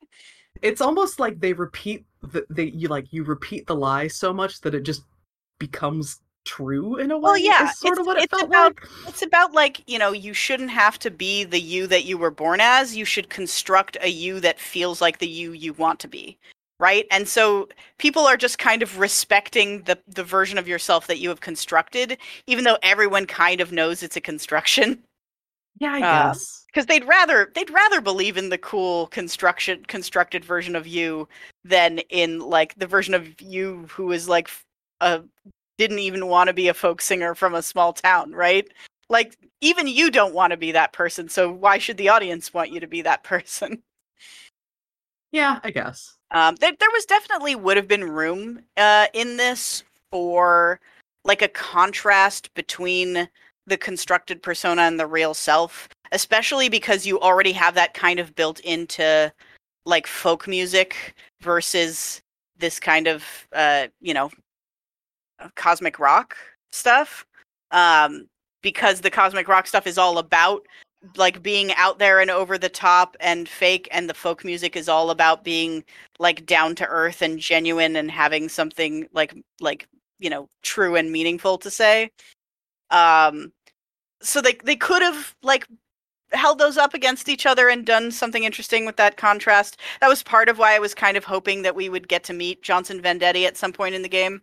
it's 0.62 0.80
almost 0.80 1.18
like 1.18 1.40
they 1.40 1.52
repeat 1.52 2.04
the 2.22 2.44
they 2.50 2.64
you 2.64 2.88
like 2.88 3.12
you 3.12 3.24
repeat 3.24 3.66
the 3.66 3.74
lie 3.74 4.06
so 4.06 4.32
much 4.32 4.60
that 4.60 4.74
it 4.74 4.82
just 4.82 5.02
becomes 5.58 6.20
true 6.44 6.96
in 6.96 7.10
a 7.12 7.16
way 7.16 7.22
Well, 7.22 7.38
yeah, 7.38 7.70
sort 7.70 7.92
it's- 7.92 8.00
of 8.00 8.06
what 8.06 8.16
it 8.18 8.24
it's 8.24 8.30
felt 8.32 8.44
about- 8.48 8.74
like 8.80 9.08
It's 9.08 9.22
about 9.22 9.52
like, 9.52 9.80
you 9.88 9.96
know, 9.96 10.10
you 10.10 10.34
shouldn't 10.34 10.70
have 10.70 10.98
to 10.98 11.10
be 11.10 11.44
the 11.44 11.60
you 11.60 11.86
that 11.86 12.04
you 12.04 12.18
were 12.18 12.32
born 12.32 12.58
as. 12.60 12.96
You 12.96 13.04
should 13.04 13.30
construct 13.30 13.96
a 14.00 14.08
you 14.08 14.40
that 14.40 14.58
feels 14.58 15.00
like 15.00 15.18
the 15.18 15.28
you 15.28 15.52
you 15.52 15.72
want 15.74 16.00
to 16.00 16.08
be. 16.08 16.36
Right? 16.80 17.06
And 17.12 17.28
so 17.28 17.68
people 17.98 18.26
are 18.26 18.36
just 18.36 18.58
kind 18.58 18.82
of 18.82 18.98
respecting 18.98 19.82
the 19.82 19.96
the 20.08 20.24
version 20.24 20.58
of 20.58 20.66
yourself 20.66 21.06
that 21.06 21.18
you 21.20 21.28
have 21.28 21.40
constructed, 21.40 22.18
even 22.48 22.64
though 22.64 22.78
everyone 22.82 23.26
kind 23.26 23.60
of 23.60 23.70
knows 23.70 24.02
it's 24.02 24.16
a 24.16 24.20
construction. 24.20 25.00
yeah 25.78 25.92
i 25.92 26.02
Uh, 26.02 26.34
guess 26.34 26.64
Because 26.66 26.86
they'd 26.86 27.04
rather 27.04 27.50
they'd 27.54 27.70
rather 27.70 28.00
believe 28.00 28.36
in 28.36 28.48
the 28.48 28.58
cool 28.58 29.06
construction 29.08 29.84
constructed 29.86 30.44
version 30.44 30.74
of 30.76 30.86
you 30.86 31.28
than 31.64 31.98
in 32.10 32.40
like 32.40 32.74
the 32.78 32.86
version 32.86 33.14
of 33.14 33.40
you 33.40 33.86
who 33.90 34.12
is 34.12 34.28
like 34.28 34.48
a 35.00 35.22
didn't 35.78 35.98
even 36.00 36.26
want 36.28 36.48
to 36.48 36.54
be 36.54 36.68
a 36.68 36.74
folk 36.74 37.00
singer 37.00 37.34
from 37.34 37.54
a 37.54 37.62
small 37.62 37.92
town, 37.92 38.32
right? 38.32 38.68
Like 39.08 39.36
even 39.60 39.86
you 39.86 40.10
don't 40.10 40.34
want 40.34 40.52
to 40.52 40.56
be 40.56 40.72
that 40.72 40.92
person, 40.92 41.28
so 41.28 41.50
why 41.50 41.78
should 41.78 41.96
the 41.96 42.08
audience 42.10 42.52
want 42.54 42.70
you 42.70 42.80
to 42.80 42.86
be 42.86 43.02
that 43.02 43.24
person? 43.24 43.82
yeah 45.32 45.60
i 45.64 45.70
guess 45.70 46.16
Um, 46.30 46.56
there, 46.56 46.72
there 46.78 46.90
was 46.92 47.04
definitely 47.04 47.54
would 47.54 47.76
have 47.76 47.88
been 47.88 48.04
room 48.04 48.60
uh, 48.76 49.06
in 49.12 49.36
this 49.36 49.84
for 50.10 50.80
like 51.24 51.42
a 51.42 51.48
contrast 51.48 52.52
between 52.54 53.28
the 53.72 53.78
constructed 53.78 54.42
persona 54.42 54.82
and 54.82 55.00
the 55.00 55.06
real 55.06 55.32
self, 55.32 55.88
especially 56.12 56.68
because 56.68 57.06
you 57.06 57.18
already 57.20 57.52
have 57.52 57.74
that 57.74 57.94
kind 57.94 58.20
of 58.20 58.34
built 58.34 58.60
into 58.60 59.32
like 59.86 60.06
folk 60.06 60.46
music 60.46 61.14
versus 61.40 62.20
this 62.58 62.78
kind 62.78 63.06
of 63.06 63.24
uh, 63.54 63.86
you 64.02 64.12
know 64.12 64.30
uh, 65.40 65.48
cosmic 65.56 65.98
rock 65.98 66.36
stuff. 66.70 67.24
Um, 67.70 68.28
because 68.62 69.00
the 69.00 69.10
cosmic 69.10 69.48
rock 69.48 69.66
stuff 69.66 69.86
is 69.86 69.96
all 69.96 70.18
about 70.18 70.66
like 71.16 71.42
being 71.42 71.72
out 71.72 71.98
there 71.98 72.20
and 72.20 72.30
over 72.30 72.58
the 72.58 72.68
top 72.68 73.16
and 73.20 73.48
fake, 73.48 73.88
and 73.90 74.08
the 74.08 74.14
folk 74.14 74.44
music 74.44 74.76
is 74.76 74.86
all 74.86 75.08
about 75.08 75.44
being 75.44 75.82
like 76.18 76.44
down 76.44 76.74
to 76.74 76.86
earth 76.88 77.22
and 77.22 77.38
genuine 77.38 77.96
and 77.96 78.10
having 78.10 78.50
something 78.50 79.08
like 79.14 79.34
like 79.62 79.88
you 80.18 80.28
know 80.28 80.46
true 80.62 80.94
and 80.96 81.10
meaningful 81.10 81.56
to 81.56 81.70
say 81.70 82.10
um 82.90 83.50
so 84.22 84.40
they 84.40 84.54
they 84.64 84.76
could 84.76 85.02
have 85.02 85.34
like 85.42 85.66
held 86.32 86.58
those 86.58 86.78
up 86.78 86.94
against 86.94 87.28
each 87.28 87.44
other 87.44 87.68
and 87.68 87.84
done 87.84 88.10
something 88.10 88.44
interesting 88.44 88.86
with 88.86 88.96
that 88.96 89.16
contrast. 89.18 89.78
That 90.00 90.08
was 90.08 90.22
part 90.22 90.48
of 90.48 90.58
why 90.58 90.74
i 90.74 90.78
was 90.78 90.94
kind 90.94 91.16
of 91.16 91.24
hoping 91.24 91.62
that 91.62 91.74
we 91.76 91.88
would 91.90 92.08
get 92.08 92.24
to 92.24 92.32
meet 92.32 92.62
johnson 92.62 93.02
vendetti 93.02 93.46
at 93.46 93.56
some 93.58 93.72
point 93.72 93.94
in 93.94 94.02
the 94.02 94.08
game. 94.08 94.40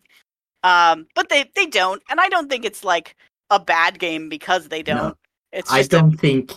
Um 0.64 1.08
but 1.16 1.30
they 1.30 1.50
they 1.56 1.66
don't 1.66 2.02
and 2.10 2.20
i 2.22 2.30
don't 2.30 2.50
think 2.50 2.64
it's 2.66 2.84
like 2.84 3.16
a 3.50 3.60
bad 3.60 3.98
game 3.98 4.30
because 4.30 4.68
they 4.68 4.84
don't. 4.84 5.18
It's 5.52 5.72
I 5.72 5.80
just 5.80 5.94
a- 5.94 5.98
don't 5.98 6.16
think 6.18 6.54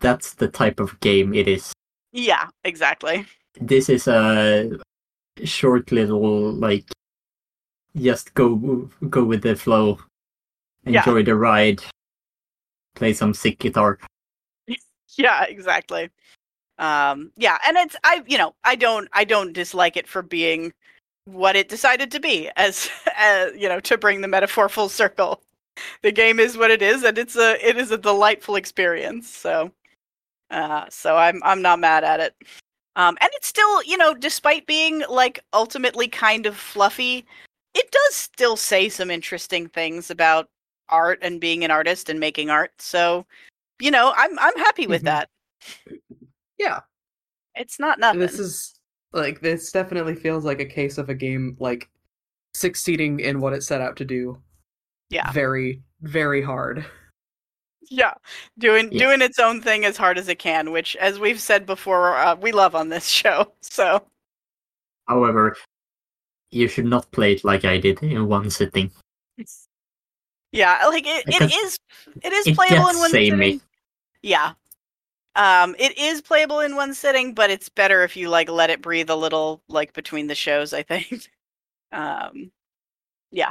that's 0.00 0.32
the 0.34 0.48
type 0.48 0.80
of 0.80 0.98
game 1.00 1.34
it 1.34 1.46
is. 1.46 1.72
yeah 2.12 2.48
exactly. 2.64 3.26
This 3.60 3.90
is 3.90 4.08
a 4.08 4.78
short 5.44 5.92
little 5.92 6.52
like 6.52 6.84
just 7.96 8.32
go 8.34 8.88
go 9.10 9.24
with 9.24 9.42
the 9.42 9.56
flow, 9.56 9.98
Yeah. 10.86 11.00
enjoy 11.00 11.22
the 11.24 11.34
ride, 11.34 11.82
play 12.94 13.12
some 13.12 13.34
sick 13.34 13.58
guitar. 13.58 13.98
yeah 15.16 15.44
exactly. 15.44 16.10
Um 16.78 17.30
yeah 17.36 17.58
and 17.66 17.76
it's 17.76 17.96
i 18.04 18.22
you 18.26 18.38
know 18.38 18.54
i 18.64 18.74
don't 18.74 19.08
i 19.12 19.24
don't 19.24 19.52
dislike 19.52 19.96
it 19.96 20.08
for 20.08 20.22
being 20.22 20.72
what 21.24 21.56
it 21.56 21.68
decided 21.68 22.10
to 22.10 22.20
be 22.20 22.50
as, 22.56 22.90
as 23.16 23.52
you 23.56 23.68
know 23.68 23.80
to 23.80 23.98
bring 23.98 24.20
the 24.20 24.28
metaphor 24.28 24.68
full 24.68 24.88
circle. 24.88 25.42
The 26.02 26.12
game 26.12 26.38
is 26.40 26.58
what 26.58 26.70
it 26.70 26.82
is 26.82 27.04
and 27.04 27.16
it's 27.16 27.36
a 27.36 27.66
it 27.66 27.76
is 27.76 27.90
a 27.90 27.98
delightful 27.98 28.56
experience 28.56 29.28
so 29.28 29.72
uh 30.50 30.84
so 30.90 31.16
i'm 31.16 31.40
i'm 31.44 31.62
not 31.62 31.78
mad 31.78 32.04
at 32.04 32.20
it. 32.20 32.34
Um 32.96 33.16
and 33.20 33.30
it's 33.34 33.46
still 33.46 33.82
you 33.84 33.96
know 33.96 34.14
despite 34.14 34.66
being 34.66 35.02
like 35.08 35.44
ultimately 35.52 36.08
kind 36.08 36.46
of 36.46 36.56
fluffy 36.56 37.24
it 37.74 37.90
does 37.90 38.14
still 38.14 38.56
say 38.56 38.88
some 38.88 39.10
interesting 39.10 39.68
things 39.68 40.10
about 40.10 40.48
art 40.90 41.18
and 41.22 41.40
being 41.40 41.64
an 41.64 41.70
artist 41.70 42.08
and 42.08 42.18
making 42.20 42.50
art 42.50 42.72
so 42.78 43.24
you 43.80 43.90
know 43.90 44.12
i'm 44.16 44.38
i'm 44.38 44.56
happy 44.58 44.86
with 44.86 45.02
Mhm. 45.02 45.06
that 45.06 45.28
yeah 46.58 46.80
it's 47.54 47.78
not 47.78 47.98
nothing 47.98 48.20
this 48.20 48.38
is 48.38 48.78
like 49.12 49.40
this 49.40 49.72
definitely 49.72 50.14
feels 50.14 50.44
like 50.44 50.60
a 50.60 50.64
case 50.64 50.98
of 50.98 51.08
a 51.08 51.14
game 51.14 51.56
like 51.60 51.88
succeeding 52.54 53.20
in 53.20 53.40
what 53.40 53.52
it 53.52 53.62
set 53.62 53.80
out 53.80 53.96
to 53.96 54.04
do 54.04 54.40
Yeah. 55.10 55.30
very 55.32 55.82
very 56.02 56.42
hard 56.42 56.84
yeah 57.90 58.14
doing 58.58 58.90
Yeah. 58.92 58.98
doing 59.06 59.22
its 59.22 59.38
own 59.38 59.60
thing 59.60 59.84
as 59.84 59.96
hard 59.96 60.18
as 60.18 60.28
it 60.28 60.38
can 60.38 60.70
which 60.70 60.94
as 60.96 61.18
we've 61.18 61.40
said 61.40 61.66
before 61.66 62.16
uh, 62.16 62.36
we 62.36 62.52
love 62.52 62.74
on 62.74 62.88
this 62.88 63.06
show 63.20 63.52
so 63.60 64.06
However, 65.08 65.56
you 66.52 66.68
should 66.68 66.84
not 66.84 67.10
play 67.10 67.32
it 67.32 67.42
like 67.42 67.64
I 67.64 67.78
did 67.78 68.00
in 68.00 68.28
one 68.28 68.48
sitting. 68.48 68.92
yeah 70.52 70.84
like 70.86 71.06
it, 71.06 71.24
it 71.28 71.52
is 71.52 71.78
it 72.22 72.32
is 72.32 72.46
it 72.48 72.54
playable 72.56 72.88
in 72.88 72.98
one 72.98 73.10
sitting. 73.10 73.60
yeah. 74.22 74.52
Um 75.36 75.76
it 75.78 75.96
is 75.96 76.20
playable 76.20 76.60
in 76.60 76.74
one 76.76 76.92
sitting 76.94 77.34
but 77.34 77.50
it's 77.50 77.68
better 77.68 78.02
if 78.02 78.16
you 78.16 78.28
like 78.28 78.48
let 78.50 78.68
it 78.70 78.82
breathe 78.82 79.10
a 79.10 79.14
little 79.16 79.62
like 79.68 79.92
between 79.92 80.26
the 80.26 80.34
shows 80.34 80.72
i 80.72 80.82
think. 80.82 81.28
Um 81.92 82.50
yeah. 83.32 83.50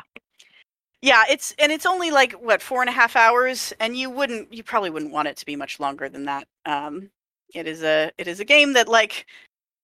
Yeah 1.02 1.24
it's 1.30 1.54
and 1.60 1.72
it's 1.72 1.86
only 1.86 2.10
like 2.12 2.34
what 2.34 2.62
four 2.62 2.82
and 2.82 2.90
a 2.90 2.94
half 2.94 3.16
hours? 3.18 3.74
And 3.82 3.98
you 3.98 4.10
wouldn't 4.10 4.54
you 4.54 4.64
probably 4.64 4.90
wouldn't 4.90 5.12
want 5.14 5.28
it 5.28 5.36
to 5.38 5.46
be 5.46 5.56
much 5.58 5.80
longer 5.80 6.08
than 6.10 6.26
that. 6.26 6.48
Um 6.66 7.10
it 7.54 7.68
is 7.68 7.84
a 7.84 8.12
it 8.18 8.28
is 8.28 8.40
a 8.40 8.46
game 8.46 8.74
that 8.74 8.88
like 8.88 9.26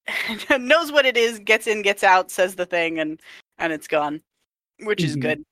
knows 0.60 0.92
what 0.92 1.06
it 1.06 1.18
is 1.18 1.40
gets 1.40 1.68
in 1.68 1.82
gets 1.82 2.04
out 2.04 2.30
says 2.32 2.56
the 2.56 2.66
thing 2.66 3.00
and 3.00 3.20
and 3.58 3.74
it's 3.74 3.88
gone 3.88 4.22
which 4.84 5.04
is 5.04 5.16
Mhm. 5.18 5.22
good 5.22 5.44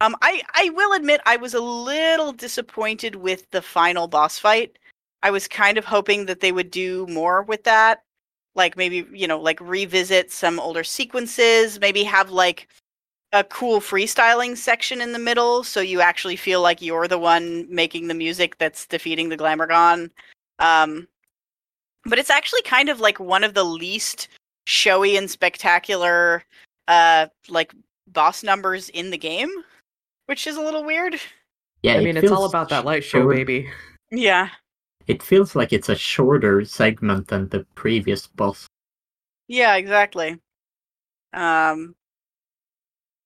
um 0.00 0.16
i 0.22 0.42
i 0.54 0.70
will 0.70 0.92
admit 0.92 1.20
i 1.26 1.36
was 1.36 1.54
a 1.54 1.60
little 1.60 2.32
disappointed 2.32 3.16
with 3.16 3.50
the 3.50 3.62
final 3.62 4.08
boss 4.08 4.38
fight. 4.38 4.78
I 5.22 5.30
was 5.30 5.46
kind 5.46 5.76
of 5.76 5.84
hoping 5.84 6.24
that 6.26 6.40
they 6.40 6.50
would 6.50 6.70
do 6.70 7.06
more 7.08 7.42
with 7.42 7.64
that 7.64 8.02
like 8.54 8.76
maybe 8.76 9.06
you 9.12 9.26
know 9.28 9.40
like 9.40 9.60
revisit 9.60 10.30
some 10.30 10.58
older 10.58 10.84
sequences 10.84 11.80
maybe 11.80 12.02
have 12.04 12.30
like 12.30 12.68
a 13.32 13.44
cool 13.44 13.80
freestyling 13.80 14.56
section 14.56 15.00
in 15.00 15.12
the 15.12 15.18
middle 15.18 15.62
so 15.62 15.80
you 15.80 16.00
actually 16.00 16.36
feel 16.36 16.60
like 16.62 16.82
you're 16.82 17.06
the 17.06 17.18
one 17.18 17.66
making 17.72 18.08
the 18.08 18.14
music 18.14 18.58
that's 18.58 18.86
defeating 18.86 19.28
the 19.28 19.36
glamorgon. 19.36 20.10
Um 20.58 21.06
but 22.04 22.18
it's 22.18 22.30
actually 22.30 22.62
kind 22.62 22.88
of 22.88 22.98
like 22.98 23.20
one 23.20 23.44
of 23.44 23.54
the 23.54 23.64
least 23.64 24.28
showy 24.66 25.16
and 25.16 25.30
spectacular 25.30 26.44
uh 26.88 27.26
like 27.48 27.72
boss 28.08 28.42
numbers 28.42 28.88
in 28.88 29.10
the 29.10 29.18
game 29.18 29.50
which 30.30 30.46
is 30.46 30.56
a 30.56 30.62
little 30.62 30.84
weird 30.84 31.20
Yeah, 31.82 31.94
i 31.94 31.96
it 31.96 32.04
mean 32.04 32.16
it's 32.16 32.30
all 32.30 32.44
about 32.44 32.68
that 32.68 32.84
light 32.84 33.02
show 33.02 33.22
short- 33.22 33.34
baby 33.34 33.68
yeah 34.12 34.50
It 35.08 35.24
feels 35.24 35.56
like 35.56 35.72
it's 35.72 35.88
a 35.88 35.96
shorter 35.96 36.64
segment 36.64 37.26
than 37.26 37.48
the 37.48 37.66
previous 37.74 38.28
boss. 38.28 38.66
Yeah, 39.48 39.74
exactly. 39.74 40.38
Um 41.32 41.96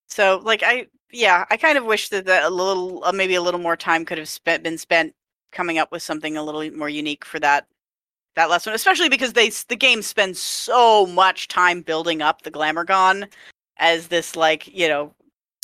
so 0.08 0.40
like 0.42 0.62
I 0.62 0.86
yeah, 1.12 1.44
I 1.50 1.56
kind 1.58 1.76
of 1.78 1.84
wish 1.84 2.08
that, 2.08 2.24
that 2.24 2.44
a 2.44 2.50
little 2.50 3.04
uh, 3.04 3.12
maybe 3.12 3.34
a 3.34 3.42
little 3.42 3.60
more 3.60 3.76
time 3.76 4.04
could 4.06 4.16
have 4.18 4.28
spent 4.28 4.62
been 4.62 4.78
spent 4.78 5.12
coming 5.52 5.76
up 5.78 5.92
with 5.92 6.02
something 6.02 6.36
a 6.38 6.42
little 6.42 6.64
more 6.76 6.88
unique 6.88 7.24
for 7.24 7.38
that 7.40 7.66
that 8.36 8.48
last 8.48 8.64
one, 8.66 8.74
especially 8.74 9.10
because 9.10 9.34
they 9.34 9.50
the 9.68 9.76
game 9.76 10.00
spends 10.00 10.40
so 10.40 11.04
much 11.06 11.48
time 11.48 11.82
building 11.82 12.22
up 12.22 12.40
the 12.42 12.50
Glamorgon 12.50 13.28
as 13.76 14.08
this 14.08 14.36
like, 14.36 14.66
you 14.68 14.88
know, 14.88 15.12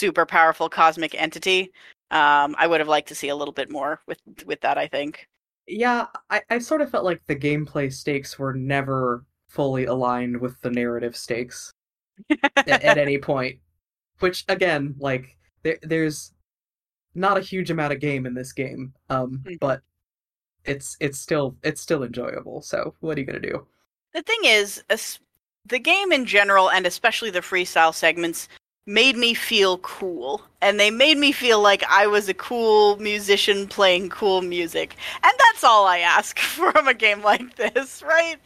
super 0.00 0.26
powerful 0.26 0.68
cosmic 0.68 1.14
entity. 1.14 1.72
Um 2.10 2.54
I 2.58 2.66
would 2.66 2.80
have 2.80 2.88
liked 2.88 3.08
to 3.08 3.14
see 3.14 3.28
a 3.28 3.36
little 3.36 3.54
bit 3.54 3.70
more 3.70 4.00
with 4.06 4.20
with 4.46 4.60
that, 4.62 4.78
I 4.78 4.86
think. 4.88 5.28
yeah 5.66 6.06
I, 6.28 6.42
I 6.50 6.58
sort 6.58 6.80
of 6.80 6.90
felt 6.90 7.04
like 7.04 7.22
the 7.26 7.36
gameplay 7.36 7.92
stakes 7.92 8.38
were 8.38 8.54
never 8.54 9.24
fully 9.48 9.84
aligned 9.86 10.40
with 10.40 10.60
the 10.62 10.70
narrative 10.70 11.16
stakes 11.16 11.72
at, 12.66 12.82
at 12.82 12.98
any 12.98 13.18
point 13.18 13.58
which 14.20 14.44
again 14.48 14.94
like 14.98 15.36
there, 15.62 15.78
there's 15.82 16.34
not 17.14 17.38
a 17.38 17.42
huge 17.42 17.70
amount 17.70 17.92
of 17.92 18.00
game 18.00 18.26
in 18.26 18.34
this 18.34 18.52
game 18.52 18.94
um 19.10 19.46
Mhm. 19.46 19.58
but 19.60 19.82
it's 20.66 20.96
it's 21.00 21.20
still 21.20 21.56
it's 21.64 21.80
still 21.82 22.04
enjoyable 22.04 22.62
so 22.62 22.94
what 23.00 23.16
are 23.18 23.20
you 23.20 23.26
gonna 23.26 23.40
do 23.40 23.66
the 24.12 24.22
thing 24.22 24.40
is, 24.44 24.82
the 25.66 25.78
game 25.78 26.12
in 26.12 26.26
general, 26.26 26.70
and 26.70 26.86
especially 26.86 27.30
the 27.30 27.40
freestyle 27.40 27.94
segments, 27.94 28.48
made 28.86 29.16
me 29.16 29.34
feel 29.34 29.78
cool. 29.78 30.42
And 30.62 30.78
they 30.78 30.90
made 30.90 31.18
me 31.18 31.32
feel 31.32 31.60
like 31.60 31.84
I 31.88 32.06
was 32.06 32.28
a 32.28 32.34
cool 32.34 32.96
musician 32.96 33.66
playing 33.66 34.10
cool 34.10 34.42
music. 34.42 34.96
And 35.22 35.32
that's 35.38 35.64
all 35.64 35.86
I 35.86 35.98
ask 35.98 36.38
from 36.38 36.88
a 36.88 36.94
game 36.94 37.22
like 37.22 37.56
this, 37.56 38.02
right? 38.02 38.36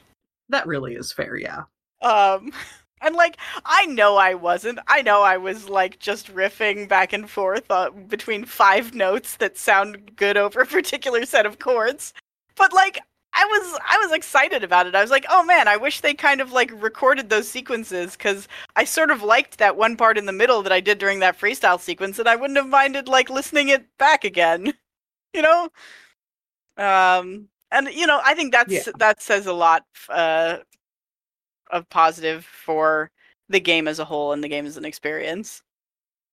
That 0.48 0.66
really 0.66 0.94
is 0.94 1.12
fair, 1.12 1.36
yeah. 1.36 1.64
Um 2.02 2.52
and 3.00 3.14
like 3.14 3.36
I 3.64 3.86
know 3.86 4.16
I 4.16 4.34
wasn't. 4.34 4.78
I 4.86 5.02
know 5.02 5.22
I 5.22 5.36
was 5.36 5.68
like 5.68 5.98
just 5.98 6.34
riffing 6.34 6.88
back 6.88 7.12
and 7.12 7.28
forth 7.28 7.70
uh, 7.70 7.90
between 7.90 8.44
five 8.44 8.94
notes 8.94 9.36
that 9.36 9.58
sound 9.58 10.16
good 10.16 10.36
over 10.36 10.60
a 10.60 10.66
particular 10.66 11.24
set 11.26 11.46
of 11.46 11.58
chords. 11.58 12.12
But 12.56 12.72
like 12.72 13.00
I 13.36 13.44
was 13.46 13.80
I 13.88 13.98
was 13.98 14.12
excited 14.12 14.62
about 14.64 14.86
it. 14.86 14.94
I 14.94 15.02
was 15.02 15.10
like, 15.10 15.26
"Oh 15.28 15.44
man, 15.44 15.66
I 15.68 15.76
wish 15.76 16.00
they 16.00 16.14
kind 16.14 16.40
of 16.40 16.52
like 16.52 16.70
recorded 16.82 17.30
those 17.30 17.48
sequences 17.48 18.16
cuz 18.16 18.48
I 18.76 18.84
sort 18.84 19.10
of 19.10 19.22
liked 19.22 19.58
that 19.58 19.76
one 19.76 19.96
part 19.96 20.18
in 20.18 20.26
the 20.26 20.32
middle 20.32 20.62
that 20.62 20.72
I 20.72 20.80
did 20.80 20.98
during 20.98 21.18
that 21.20 21.38
freestyle 21.38 21.80
sequence 21.80 22.18
and 22.18 22.28
I 22.28 22.36
wouldn't 22.36 22.56
have 22.58 22.68
minded 22.68 23.08
like 23.08 23.30
listening 23.30 23.68
it 23.68 23.86
back 23.98 24.24
again." 24.24 24.74
You 25.34 25.42
know? 25.42 25.68
Um 26.76 27.48
and 27.70 27.88
you 27.88 28.06
know, 28.06 28.20
I 28.24 28.34
think 28.34 28.52
that's 28.52 28.84
Yeah. 28.84 28.92
that 28.98 29.22
says 29.22 29.46
a 29.46 29.52
lot 29.52 29.84
uh 30.08 30.58
of 31.70 31.88
positive 31.90 32.44
for 32.44 33.10
the 33.48 33.60
game 33.60 33.88
as 33.88 33.98
a 33.98 34.04
whole 34.04 34.32
and 34.32 34.42
the 34.42 34.48
game 34.48 34.66
as 34.66 34.76
an 34.76 34.84
experience. 34.84 35.62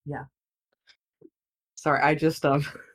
Yeah. 0.05 0.25
Sorry, 1.75 2.01
I 2.01 2.15
just 2.15 2.45
um 2.45 2.63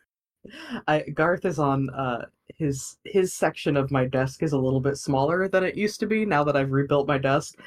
I 0.89 1.01
Garth 1.01 1.45
is 1.45 1.59
on 1.59 1.91
uh 1.91 2.27
his 2.57 2.97
his 3.05 3.35
section 3.35 3.77
of 3.77 3.91
my 3.91 4.05
desk 4.07 4.43
is 4.43 4.53
a 4.53 4.59
little 4.59 4.81
bit 4.81 4.97
smaller 4.99 5.49
than 5.49 5.65
it 5.65 5.77
used 5.77 6.01
to 6.01 6.07
be 6.07 6.25
now 6.25 6.45
that 6.45 6.57
I've 6.57 6.71
rebuilt 6.73 7.07
my 7.09 7.19
desk. 7.19 7.59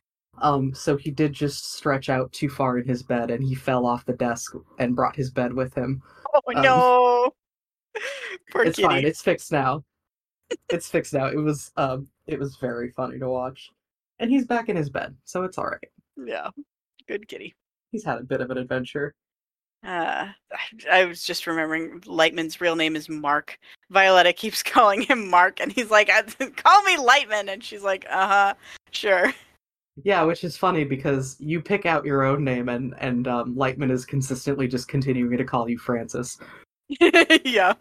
Um 0.41 0.73
so 0.73 0.95
he 0.97 1.11
did 1.11 1.33
just 1.33 1.73
stretch 1.73 2.09
out 2.09 2.31
too 2.31 2.49
far 2.49 2.77
in 2.77 2.87
his 2.87 3.03
bed 3.03 3.29
and 3.31 3.43
he 3.43 3.55
fell 3.55 3.85
off 3.85 4.05
the 4.05 4.13
desk 4.13 4.53
and 4.79 4.95
brought 4.95 5.15
his 5.15 5.29
bed 5.31 5.53
with 5.53 5.73
him. 5.73 6.01
Oh 6.33 6.41
Um, 6.55 6.61
no. 6.63 7.33
Poor 8.51 8.63
it's 8.63 8.77
kitty. 8.77 8.87
fine, 8.87 9.05
it's 9.05 9.21
fixed 9.21 9.51
now. 9.51 9.83
it's 10.69 10.87
fixed 10.89 11.13
now. 11.13 11.25
It 11.27 11.37
was 11.37 11.71
um 11.77 12.07
it 12.27 12.39
was 12.39 12.55
very 12.57 12.91
funny 12.91 13.19
to 13.19 13.29
watch. 13.29 13.71
And 14.19 14.29
he's 14.29 14.45
back 14.45 14.69
in 14.69 14.75
his 14.75 14.89
bed, 14.89 15.15
so 15.23 15.43
it's 15.43 15.57
all 15.57 15.65
right. 15.67 15.89
Yeah. 16.17 16.49
Good 17.07 17.27
kitty. 17.27 17.55
He's 17.91 18.03
had 18.03 18.19
a 18.19 18.23
bit 18.23 18.41
of 18.41 18.51
an 18.51 18.57
adventure. 18.57 19.15
Uh, 19.83 20.29
I 20.91 21.05
was 21.05 21.23
just 21.23 21.47
remembering 21.47 22.01
Lightman's 22.01 22.61
real 22.61 22.75
name 22.75 22.95
is 22.95 23.09
Mark. 23.09 23.57
Violetta 23.89 24.33
keeps 24.33 24.63
calling 24.63 25.01
him 25.01 25.29
Mark, 25.29 25.59
and 25.59 25.71
he's 25.71 25.91
like, 25.91 26.07
"Call 26.55 26.83
me 26.83 26.97
Lightman," 26.97 27.51
and 27.51 27.63
she's 27.63 27.83
like, 27.83 28.05
"Uh 28.09 28.27
huh, 28.27 28.53
sure." 28.91 29.33
Yeah, 30.03 30.23
which 30.23 30.43
is 30.43 30.55
funny 30.55 30.85
because 30.85 31.35
you 31.39 31.61
pick 31.61 31.85
out 31.85 32.05
your 32.05 32.23
own 32.23 32.43
name 32.43 32.69
and 32.69 32.95
and 32.99 33.27
um, 33.27 33.55
Lightman 33.55 33.91
is 33.91 34.05
consistently 34.05 34.67
just 34.67 34.87
continuing 34.87 35.37
to 35.37 35.43
call 35.43 35.69
you 35.69 35.77
Francis. 35.77 36.37
yeah. 37.43 37.73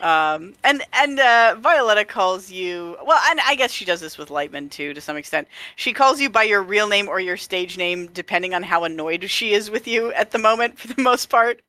Um, 0.00 0.54
and 0.64 0.82
and 0.92 1.20
uh, 1.20 1.56
Violetta 1.60 2.04
calls 2.04 2.50
you 2.50 2.96
well, 3.04 3.20
and 3.30 3.40
I 3.46 3.54
guess 3.54 3.70
she 3.70 3.84
does 3.84 4.00
this 4.00 4.18
with 4.18 4.28
Lightman 4.30 4.70
too, 4.70 4.94
to 4.94 5.00
some 5.00 5.16
extent. 5.16 5.48
She 5.76 5.92
calls 5.92 6.20
you 6.20 6.30
by 6.30 6.44
your 6.44 6.62
real 6.62 6.88
name 6.88 7.08
or 7.08 7.20
your 7.20 7.36
stage 7.36 7.76
name, 7.76 8.06
depending 8.08 8.54
on 8.54 8.62
how 8.62 8.84
annoyed 8.84 9.28
she 9.30 9.52
is 9.52 9.70
with 9.70 9.86
you 9.86 10.12
at 10.12 10.30
the 10.30 10.38
moment, 10.38 10.78
for 10.78 10.88
the 10.88 11.02
most 11.02 11.26
part. 11.28 11.60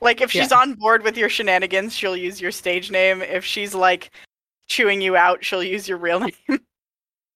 Like 0.00 0.20
if 0.20 0.30
she's 0.30 0.50
Yeah. 0.50 0.58
on 0.58 0.74
board 0.74 1.02
with 1.02 1.16
your 1.16 1.28
shenanigans, 1.28 1.94
she'll 1.94 2.16
use 2.16 2.40
your 2.40 2.52
stage 2.52 2.90
name. 2.90 3.22
If 3.22 3.44
she's 3.44 3.74
like 3.74 4.10
chewing 4.68 5.00
you 5.00 5.16
out, 5.16 5.44
she'll 5.44 5.64
use 5.64 5.88
your 5.88 5.98
real 5.98 6.20
name. 6.48 6.60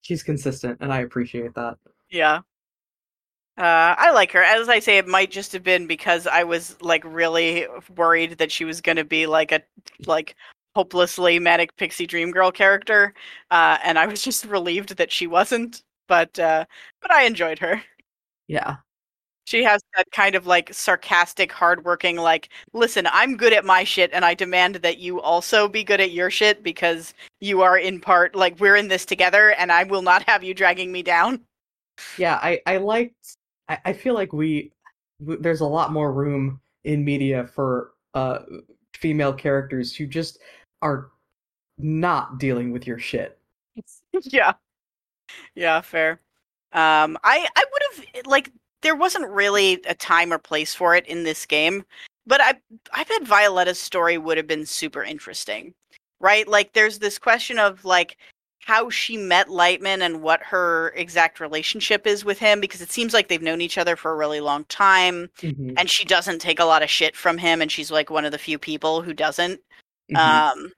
She's 0.01 0.21
consistent, 0.21 0.77
and 0.81 0.93
I 0.93 0.99
appreciate 1.01 1.55
that. 1.55 1.77
Yeah. 2.11 2.41
Uh, 3.57 3.95
I 3.97 4.11
like 4.11 4.31
her. 4.33 4.43
As 4.43 4.67
I 4.67 4.79
say, 4.79 4.97
it 4.97 5.07
might 5.07 5.31
just 5.31 5.53
have 5.53 5.63
been 5.63 5.87
because 5.87 6.27
I 6.27 6.43
was 6.43 6.81
like 6.81 7.03
really 7.05 7.67
worried 7.95 8.37
that 8.37 8.51
she 8.51 8.65
was 8.65 8.81
going 8.81 8.97
to 8.97 9.05
be 9.05 9.27
like 9.27 9.51
a 9.53 9.61
like 10.05 10.35
hopelessly 10.75 11.39
manic 11.39 11.75
pixie 11.77 12.05
dream 12.05 12.31
girl 12.31 12.51
character, 12.51 13.13
uh, 13.51 13.77
and 13.83 13.97
I 13.97 14.07
was 14.07 14.21
just 14.23 14.45
relieved 14.45 14.97
that 14.97 15.11
she 15.11 15.27
wasn't. 15.27 15.83
But 16.07 16.37
uh, 16.37 16.65
but 17.01 17.11
I 17.11 17.23
enjoyed 17.23 17.59
her. 17.59 17.81
Yeah, 18.47 18.77
She 19.45 19.63
has 19.63 19.81
that 19.95 20.09
kind 20.11 20.35
of 20.35 20.47
like 20.47 20.73
sarcastic, 20.73 21.51
hardworking, 21.51 22.17
like, 22.17 22.49
listen, 22.73 23.07
I'm 23.11 23.37
good 23.37 23.53
at 23.53 23.65
my 23.65 23.83
shit, 23.83 24.11
and 24.13 24.25
I 24.25 24.33
demand 24.33 24.75
that 24.77 24.97
you 24.99 25.21
also 25.21 25.67
be 25.67 25.83
good 25.83 26.01
at 26.01 26.11
your 26.11 26.29
shit 26.31 26.63
because 26.63 27.13
you 27.41 27.61
are 27.61 27.77
in 27.77 27.99
part 28.01 28.35
like 28.35 28.59
we're 28.59 28.75
in 28.75 28.87
this 28.87 29.05
together, 29.05 29.51
and 29.51 29.71
I 29.71 29.83
will 29.83 30.01
not 30.01 30.23
have 30.23 30.43
you 30.43 30.53
dragging 30.53 30.91
me 30.91 31.03
down. 31.03 31.45
yeah. 32.17 32.39
I 32.41 32.61
I 32.65 32.77
liked. 32.77 33.37
I, 33.69 33.77
I 33.85 33.93
feel 33.93 34.13
like 34.13 34.33
we 34.33 34.71
w- 35.19 35.41
there's 35.41 35.61
a 35.61 35.65
lot 35.65 35.91
more 35.91 36.11
room 36.11 36.59
in 36.83 37.03
media 37.03 37.47
for 37.47 37.91
uh 38.13 38.39
female 38.95 39.33
characters 39.33 39.95
who 39.95 40.05
just 40.05 40.39
are 40.81 41.11
not 41.77 42.37
dealing 42.37 42.71
with 42.71 42.87
your 42.87 42.99
shit. 42.99 43.37
yeah. 44.23 44.53
Yeah 45.55 45.81
fair. 45.81 46.21
Um 46.73 47.17
i 47.23 47.47
i 47.55 47.63
would 47.71 47.81
have 48.13 48.25
like 48.27 48.51
there 48.81 48.95
wasn't 48.95 49.27
really 49.29 49.81
a 49.87 49.95
time 49.95 50.31
or 50.31 50.37
place 50.37 50.75
for 50.75 50.95
it 50.95 51.07
in 51.07 51.23
this 51.23 51.45
game 51.45 51.83
but 52.27 52.39
i 52.41 52.53
i 52.93 53.03
bet 53.03 53.23
violetta's 53.23 53.79
story 53.79 54.17
would 54.17 54.37
have 54.37 54.47
been 54.47 54.65
super 54.65 55.03
interesting 55.03 55.73
right? 56.19 56.47
Like 56.47 56.73
there's 56.73 56.99
this 56.99 57.19
question 57.19 57.59
of 57.59 57.85
like 57.85 58.17
how 58.65 58.89
she 58.89 59.15
met 59.15 59.47
lightman 59.47 60.01
and 60.01 60.23
what 60.23 60.41
her 60.41 60.91
exact 60.95 61.39
relationship 61.39 62.07
is 62.07 62.25
with 62.25 62.39
him 62.39 62.59
because 62.59 62.81
it 62.81 62.89
seems 62.91 63.13
like 63.13 63.27
they've 63.27 63.43
known 63.43 63.61
each 63.61 63.77
other 63.77 63.95
for 63.95 64.11
a 64.11 64.15
really 64.15 64.39
long 64.39 64.65
time 64.65 65.29
Mhm, 65.37 65.75
and 65.77 65.87
she 65.87 66.03
doesn't 66.03 66.39
take 66.39 66.59
a 66.59 66.65
lot 66.65 66.81
of 66.81 66.89
shit 66.89 67.15
from 67.15 67.37
him 67.37 67.61
and 67.61 67.71
she's 67.71 67.91
like 67.91 68.09
one 68.09 68.25
of 68.25 68.31
the 68.31 68.39
few 68.39 68.57
people 68.57 69.03
who 69.03 69.13
doesn't 69.13 69.61
mhm. 70.11 70.17
um 70.17 70.71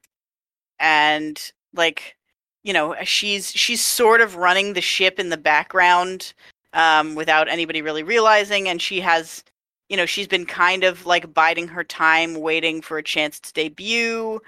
and 0.80 1.54
like 1.74 2.18
you 2.64 2.74
know 2.74 2.94
she's 3.06 3.52
she's 3.52 3.80
sort 3.80 4.20
of 4.20 4.36
running 4.36 4.74
the 4.74 4.82
ship 4.82 5.18
in 5.18 5.30
the 5.30 5.38
background 5.38 6.34
um 6.74 7.16
without 7.16 7.48
anybody 7.48 7.82
really 7.82 8.04
realizing 8.04 8.68
and 8.68 8.82
she 8.82 9.00
has 9.00 9.46
you 9.88 9.96
know 9.96 10.06
she's 10.06 10.28
been 10.28 10.46
kind 10.46 10.84
of 10.84 11.06
like 11.06 11.34
biding 11.34 11.70
her 11.70 11.86
time 11.86 12.34
waiting 12.42 12.82
for 12.82 12.98
a 12.98 13.04
chance 13.04 13.40
to 13.40 13.54
debut 13.54 14.42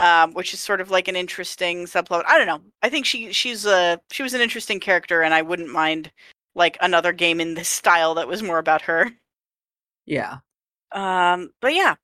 um 0.00 0.32
which 0.34 0.52
is 0.54 0.60
sort 0.60 0.80
of 0.80 0.90
like 0.90 1.08
an 1.08 1.16
interesting 1.16 1.84
subplot 1.86 2.24
i 2.26 2.36
don't 2.38 2.46
know 2.46 2.60
i 2.82 2.88
think 2.88 3.06
she 3.06 3.32
she's 3.32 3.64
a 3.66 4.00
she 4.10 4.22
was 4.22 4.34
an 4.34 4.40
interesting 4.40 4.80
character 4.80 5.22
and 5.22 5.32
i 5.34 5.42
wouldn't 5.42 5.70
mind 5.70 6.10
like 6.54 6.76
another 6.80 7.12
game 7.12 7.40
in 7.40 7.54
this 7.54 7.68
style 7.68 8.14
that 8.14 8.26
was 8.28 8.42
more 8.42 8.58
about 8.58 8.82
her 8.82 9.10
yeah. 10.06 10.38
um, 10.92 11.50
but 11.60 11.72
yeah, 11.74 11.94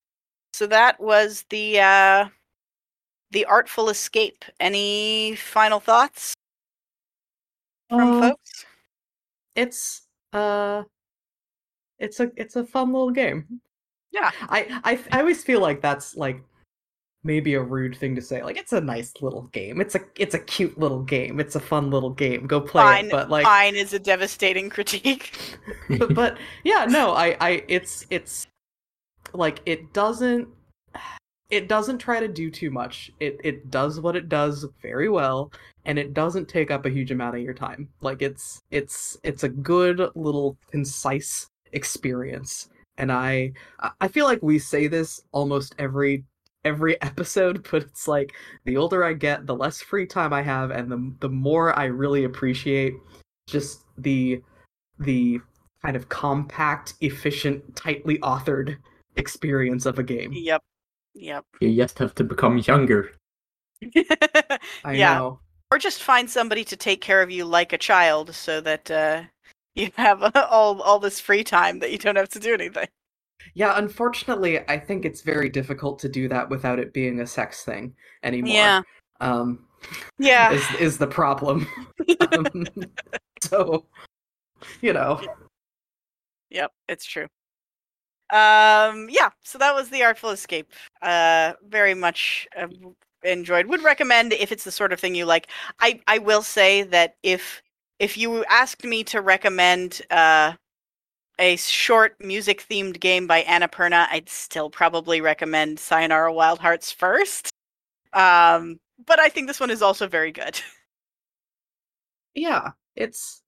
so 0.52 0.66
that 0.68 1.00
was 1.00 1.44
the 1.50 1.80
uh, 1.80 2.28
the 3.32 3.44
artful 3.46 3.88
escape. 3.88 4.44
Any 4.60 5.34
final 5.36 5.80
thoughts 5.80 6.34
from 7.96 8.12
Um, 8.12 8.20
folks? 8.20 8.64
it's 9.56 10.06
uh 10.32 10.84
it's 11.98 12.20
a 12.20 12.30
it's 12.36 12.56
a 12.56 12.64
fun 12.64 12.92
little 12.92 13.10
game 13.10 13.60
Yeah. 14.12 14.30
I, 14.48 14.80
I 14.84 15.00
i 15.12 15.20
always 15.20 15.42
feel 15.42 15.60
like 15.60 15.80
that's 15.80 16.16
like 16.16 16.42
maybe 17.26 17.54
a 17.54 17.60
rude 17.60 17.96
thing 17.96 18.14
to 18.14 18.22
say 18.22 18.42
like 18.42 18.56
it's 18.56 18.72
a 18.72 18.80
nice 18.80 19.12
little 19.20 19.42
game. 19.52 19.80
It's 19.80 19.94
a 19.94 20.00
it's 20.16 20.34
a 20.34 20.38
cute 20.38 20.78
little 20.78 21.02
game. 21.02 21.40
It's 21.40 21.56
a 21.56 21.60
fun 21.60 21.90
little 21.90 22.10
game. 22.10 22.46
Go 22.46 22.60
play 22.60 22.82
Fine, 22.82 23.06
it 23.06 23.10
but 23.10 23.28
like 23.28 23.44
Fine 23.44 23.74
is 23.74 23.92
a 23.92 23.98
devastating 23.98 24.70
critique. 24.70 25.32
but, 25.98 26.14
but 26.14 26.38
yeah 26.64 26.86
no 26.88 27.12
i 27.12 27.36
i 27.40 27.64
it's 27.68 28.06
it's 28.10 28.46
like 29.32 29.60
it 29.66 29.92
doesn't 29.92 30.48
it 31.50 31.68
doesn't 31.68 31.98
try 31.98 32.18
to 32.20 32.28
do 32.28 32.50
too 32.50 32.70
much. 32.70 33.10
It 33.20 33.40
it 33.44 33.70
does 33.70 34.00
what 34.00 34.16
it 34.16 34.28
does 34.28 34.66
very 34.82 35.08
well 35.08 35.52
and 35.84 35.98
it 35.98 36.14
doesn't 36.14 36.48
take 36.48 36.70
up 36.70 36.86
a 36.86 36.90
huge 36.90 37.10
amount 37.12 37.36
of 37.36 37.42
your 37.42 37.54
time. 37.54 37.88
Like 38.00 38.22
it's 38.22 38.62
it's 38.70 39.16
it's 39.22 39.44
a 39.44 39.48
good 39.48 40.00
little 40.14 40.56
concise 40.70 41.48
experience. 41.72 42.68
And 42.98 43.12
i 43.12 43.52
I- 43.80 43.90
i 44.00 44.08
feel 44.08 44.26
like 44.26 44.42
we 44.42 44.58
say 44.58 44.86
this 44.88 45.20
almost 45.32 45.74
every 45.78 46.24
every 46.66 47.00
episode 47.10 47.66
but 47.70 47.82
it's 47.82 48.06
like 48.08 48.34
the 48.64 48.76
older 48.76 49.04
i 49.04 49.12
get 49.12 49.46
the 49.46 49.54
less 49.54 49.80
free 49.80 50.06
time 50.06 50.32
i 50.32 50.42
have 50.42 50.70
and 50.70 50.90
the 50.90 51.14
the 51.20 51.28
more 51.28 51.78
i 51.78 51.84
really 51.84 52.24
appreciate 52.24 52.94
just 53.46 53.84
the 53.98 54.42
the 54.98 55.40
kind 55.82 55.96
of 55.96 56.08
compact 56.08 56.94
efficient 57.00 57.62
tightly 57.76 58.18
authored 58.18 58.76
experience 59.16 59.86
of 59.86 59.98
a 59.98 60.02
game 60.02 60.32
yep. 60.32 60.62
Yep. 61.14 61.46
You 61.60 61.74
just 61.74 61.98
have 61.98 62.14
to 62.16 62.24
become 62.24 62.58
younger. 62.58 63.12
i 64.84 64.92
Yeah. 64.92 65.14
know 65.14 65.40
or 65.70 65.78
just 65.78 66.02
find 66.02 66.28
somebody 66.30 66.64
to 66.64 66.76
take 66.76 67.00
care 67.00 67.22
of 67.22 67.30
you 67.30 67.44
like 67.44 67.72
a 67.72 67.78
child 67.78 68.34
so 68.34 68.60
that 68.60 68.90
uh, 68.90 69.22
you 69.74 69.90
have 69.96 70.22
all 70.50 70.80
all 70.82 70.98
this 70.98 71.20
free 71.20 71.44
time 71.44 71.78
that 71.80 71.90
you 71.92 71.98
don't 71.98 72.16
have 72.16 72.28
to 72.30 72.40
do 72.40 72.54
anything. 72.54 72.88
Yeah, 73.54 73.78
unfortunately, 73.78 74.60
I 74.68 74.78
think 74.78 75.04
it's 75.04 75.22
very 75.22 75.48
difficult 75.48 75.98
to 76.00 76.08
do 76.08 76.28
that 76.28 76.48
without 76.48 76.78
it 76.78 76.92
being 76.92 77.20
a 77.20 77.26
sex 77.26 77.64
thing 77.64 77.94
anymore. 78.22 78.52
Yeah. 78.52 78.82
Um, 79.20 79.66
Yeah. 80.18 80.52
is 80.52 80.74
is 80.80 80.98
the 80.98 81.06
problem. 81.06 81.66
um, 82.32 82.66
So, 83.42 83.84
you 84.80 84.92
know. 84.92 85.20
Yep, 86.50 86.72
it's 86.88 87.04
true. 87.04 87.26
Um, 88.30 89.08
yeah, 89.08 89.30
so 89.44 89.58
that 89.58 89.74
was 89.74 89.88
the 89.88 90.02
Artful 90.02 90.30
Escape. 90.30 90.72
Uh, 91.00 91.52
very 91.68 91.94
much 91.94 92.48
uh, 92.56 92.66
enjoyed. 93.22 93.66
Would 93.66 93.82
recommend 93.84 94.32
if 94.32 94.50
it's 94.50 94.64
the 94.64 94.72
sort 94.72 94.92
of 94.92 94.98
thing 94.98 95.14
you 95.14 95.26
like. 95.26 95.48
I 95.80 96.00
I 96.08 96.18
will 96.18 96.42
say 96.42 96.82
that 96.82 97.16
if 97.22 97.62
if 97.98 98.16
you 98.16 98.44
asked 98.46 98.84
me 98.84 99.04
to 99.04 99.20
recommend 99.20 100.02
uh 100.10 100.54
a 101.38 101.56
short 101.56 102.16
music 102.20 102.64
themed 102.68 103.00
game 103.00 103.26
by 103.26 103.42
Annapurna, 103.42 104.06
I'd 104.10 104.28
still 104.28 104.70
probably 104.70 105.20
recommend 105.20 105.78
Sayonara 105.78 106.32
Wild 106.32 106.58
Hearts 106.58 106.90
first. 106.92 107.50
Um, 108.12 108.80
but 109.06 109.18
I 109.20 109.28
think 109.28 109.46
this 109.46 109.60
one 109.60 109.70
is 109.70 109.82
also 109.82 110.06
very 110.08 110.32
good. 110.32 110.60
Yeah, 112.34 112.72
it's 112.94 113.42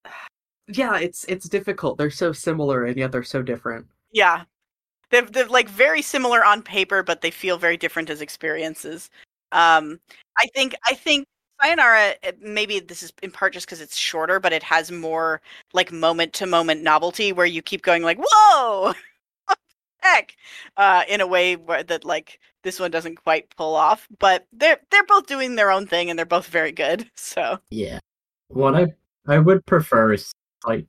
yeah, 0.66 0.98
it's 0.98 1.24
it's 1.24 1.48
difficult. 1.48 1.98
They're 1.98 2.10
so 2.10 2.32
similar 2.32 2.84
and 2.86 2.96
yet 2.96 3.12
they're 3.12 3.22
so 3.22 3.42
different. 3.42 3.86
yeah. 4.12 4.44
They're, 5.10 5.22
they're 5.22 5.46
like 5.46 5.68
very 5.68 6.02
similar 6.02 6.44
on 6.44 6.62
paper, 6.62 7.02
but 7.02 7.20
they 7.22 7.30
feel 7.30 7.58
very 7.58 7.76
different 7.78 8.10
as 8.10 8.20
experiences. 8.20 9.10
Um, 9.52 10.00
I 10.38 10.46
think 10.54 10.74
I 10.86 10.94
think 10.94 11.26
Sayonara, 11.62 12.14
eh, 12.22 12.32
maybe 12.40 12.80
this 12.80 13.02
is 13.02 13.12
in 13.22 13.30
part 13.30 13.52
just 13.52 13.66
because 13.66 13.80
it's 13.80 13.96
shorter, 13.96 14.38
but 14.40 14.52
it 14.52 14.62
has 14.62 14.92
more 14.92 15.40
like 15.72 15.92
moment 15.92 16.32
to 16.34 16.46
moment 16.46 16.82
novelty 16.82 17.32
where 17.32 17.46
you 17.46 17.62
keep 17.62 17.82
going 17.82 18.02
like, 18.02 18.18
whoa, 18.20 18.94
heck, 20.00 20.36
uh, 20.76 21.02
in 21.08 21.20
a 21.20 21.26
way 21.26 21.56
where 21.56 21.82
that 21.82 22.04
like 22.04 22.40
this 22.62 22.78
one 22.78 22.90
doesn't 22.90 23.16
quite 23.16 23.54
pull 23.56 23.74
off. 23.74 24.06
But 24.18 24.46
they're 24.52 24.78
they're 24.90 25.04
both 25.06 25.26
doing 25.26 25.56
their 25.56 25.70
own 25.70 25.86
thing 25.86 26.10
and 26.10 26.18
they're 26.18 26.26
both 26.26 26.46
very 26.48 26.72
good. 26.72 27.10
So 27.16 27.58
Yeah. 27.70 27.98
What 28.48 28.74
I 28.74 28.86
I 29.26 29.38
would 29.38 29.66
prefer 29.66 30.12
is 30.12 30.32
like 30.66 30.86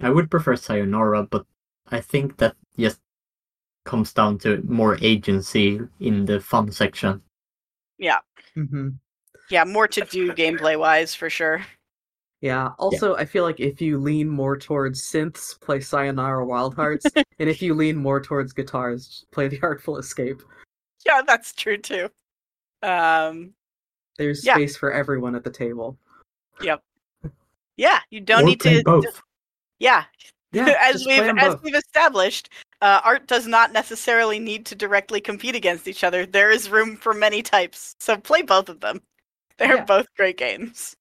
I 0.00 0.10
would 0.10 0.30
prefer 0.30 0.56
Sayonara, 0.56 1.24
but 1.24 1.46
I 1.88 2.00
think 2.00 2.38
that 2.38 2.56
just 2.78 3.00
comes 3.84 4.12
down 4.12 4.38
to 4.38 4.62
more 4.64 4.98
agency 5.00 5.80
in 6.00 6.24
the 6.26 6.40
fun 6.40 6.70
section. 6.72 7.22
yeah, 7.98 8.18
hmm 8.54 8.90
yeah, 9.50 9.64
more 9.64 9.88
to 9.88 10.00
do 10.02 10.32
gameplay 10.32 10.78
wise 10.78 11.14
for 11.14 11.30
sure. 11.30 11.64
Yeah. 12.40 12.68
Also, 12.78 13.16
I 13.16 13.24
feel 13.24 13.42
like 13.44 13.58
if 13.58 13.80
you 13.80 13.98
lean 13.98 14.28
more 14.28 14.56
towards 14.56 15.02
synths, 15.02 15.60
play 15.60 15.80
Sayonara 15.80 16.46
Wild 16.46 16.74
Hearts, 16.76 17.06
and 17.38 17.48
if 17.48 17.60
you 17.60 17.74
lean 17.74 17.96
more 17.96 18.20
towards 18.20 18.52
guitars, 18.52 19.24
play 19.32 19.48
The 19.48 19.58
Artful 19.62 19.98
Escape. 19.98 20.42
Yeah, 21.04 21.22
that's 21.26 21.52
true 21.52 21.78
too. 21.78 22.08
Um, 22.82 23.54
There's 24.18 24.44
Yeah. 24.44 24.54
space 24.54 24.76
for 24.76 24.92
everyone 24.92 25.34
at 25.34 25.42
the 25.44 25.50
table. 25.50 25.98
Yep. 26.60 26.82
Yeah, 27.76 28.00
you 28.10 28.20
don't 28.20 28.42
or 28.42 28.46
need 28.46 28.60
to. 28.60 28.82
both. 28.84 29.22
Yeah, 29.78 30.04
Yeah, 30.52 30.74
as 30.80 31.04
we've 31.06 31.20
as 31.22 31.54
both. 31.54 31.62
we've 31.62 31.74
established, 31.74 32.50
uh, 32.82 33.00
art 33.04 33.26
does 33.28 33.46
not 33.46 33.72
necessarily 33.72 34.38
need 34.40 34.66
to 34.66 34.74
directly 34.74 35.20
compete 35.20 35.54
against 35.54 35.86
each 35.88 36.02
other. 36.04 36.26
There 36.26 36.50
is 36.50 36.68
room 36.70 36.96
for 36.96 37.14
many 37.14 37.42
types, 37.42 37.94
so 38.00 38.16
play 38.16 38.42
both 38.42 38.68
of 38.68 38.80
them. 38.80 39.00
They're 39.58 39.76
Yeah. 39.76 39.84
both 39.84 40.06
great 40.16 40.36
games. 40.38 40.96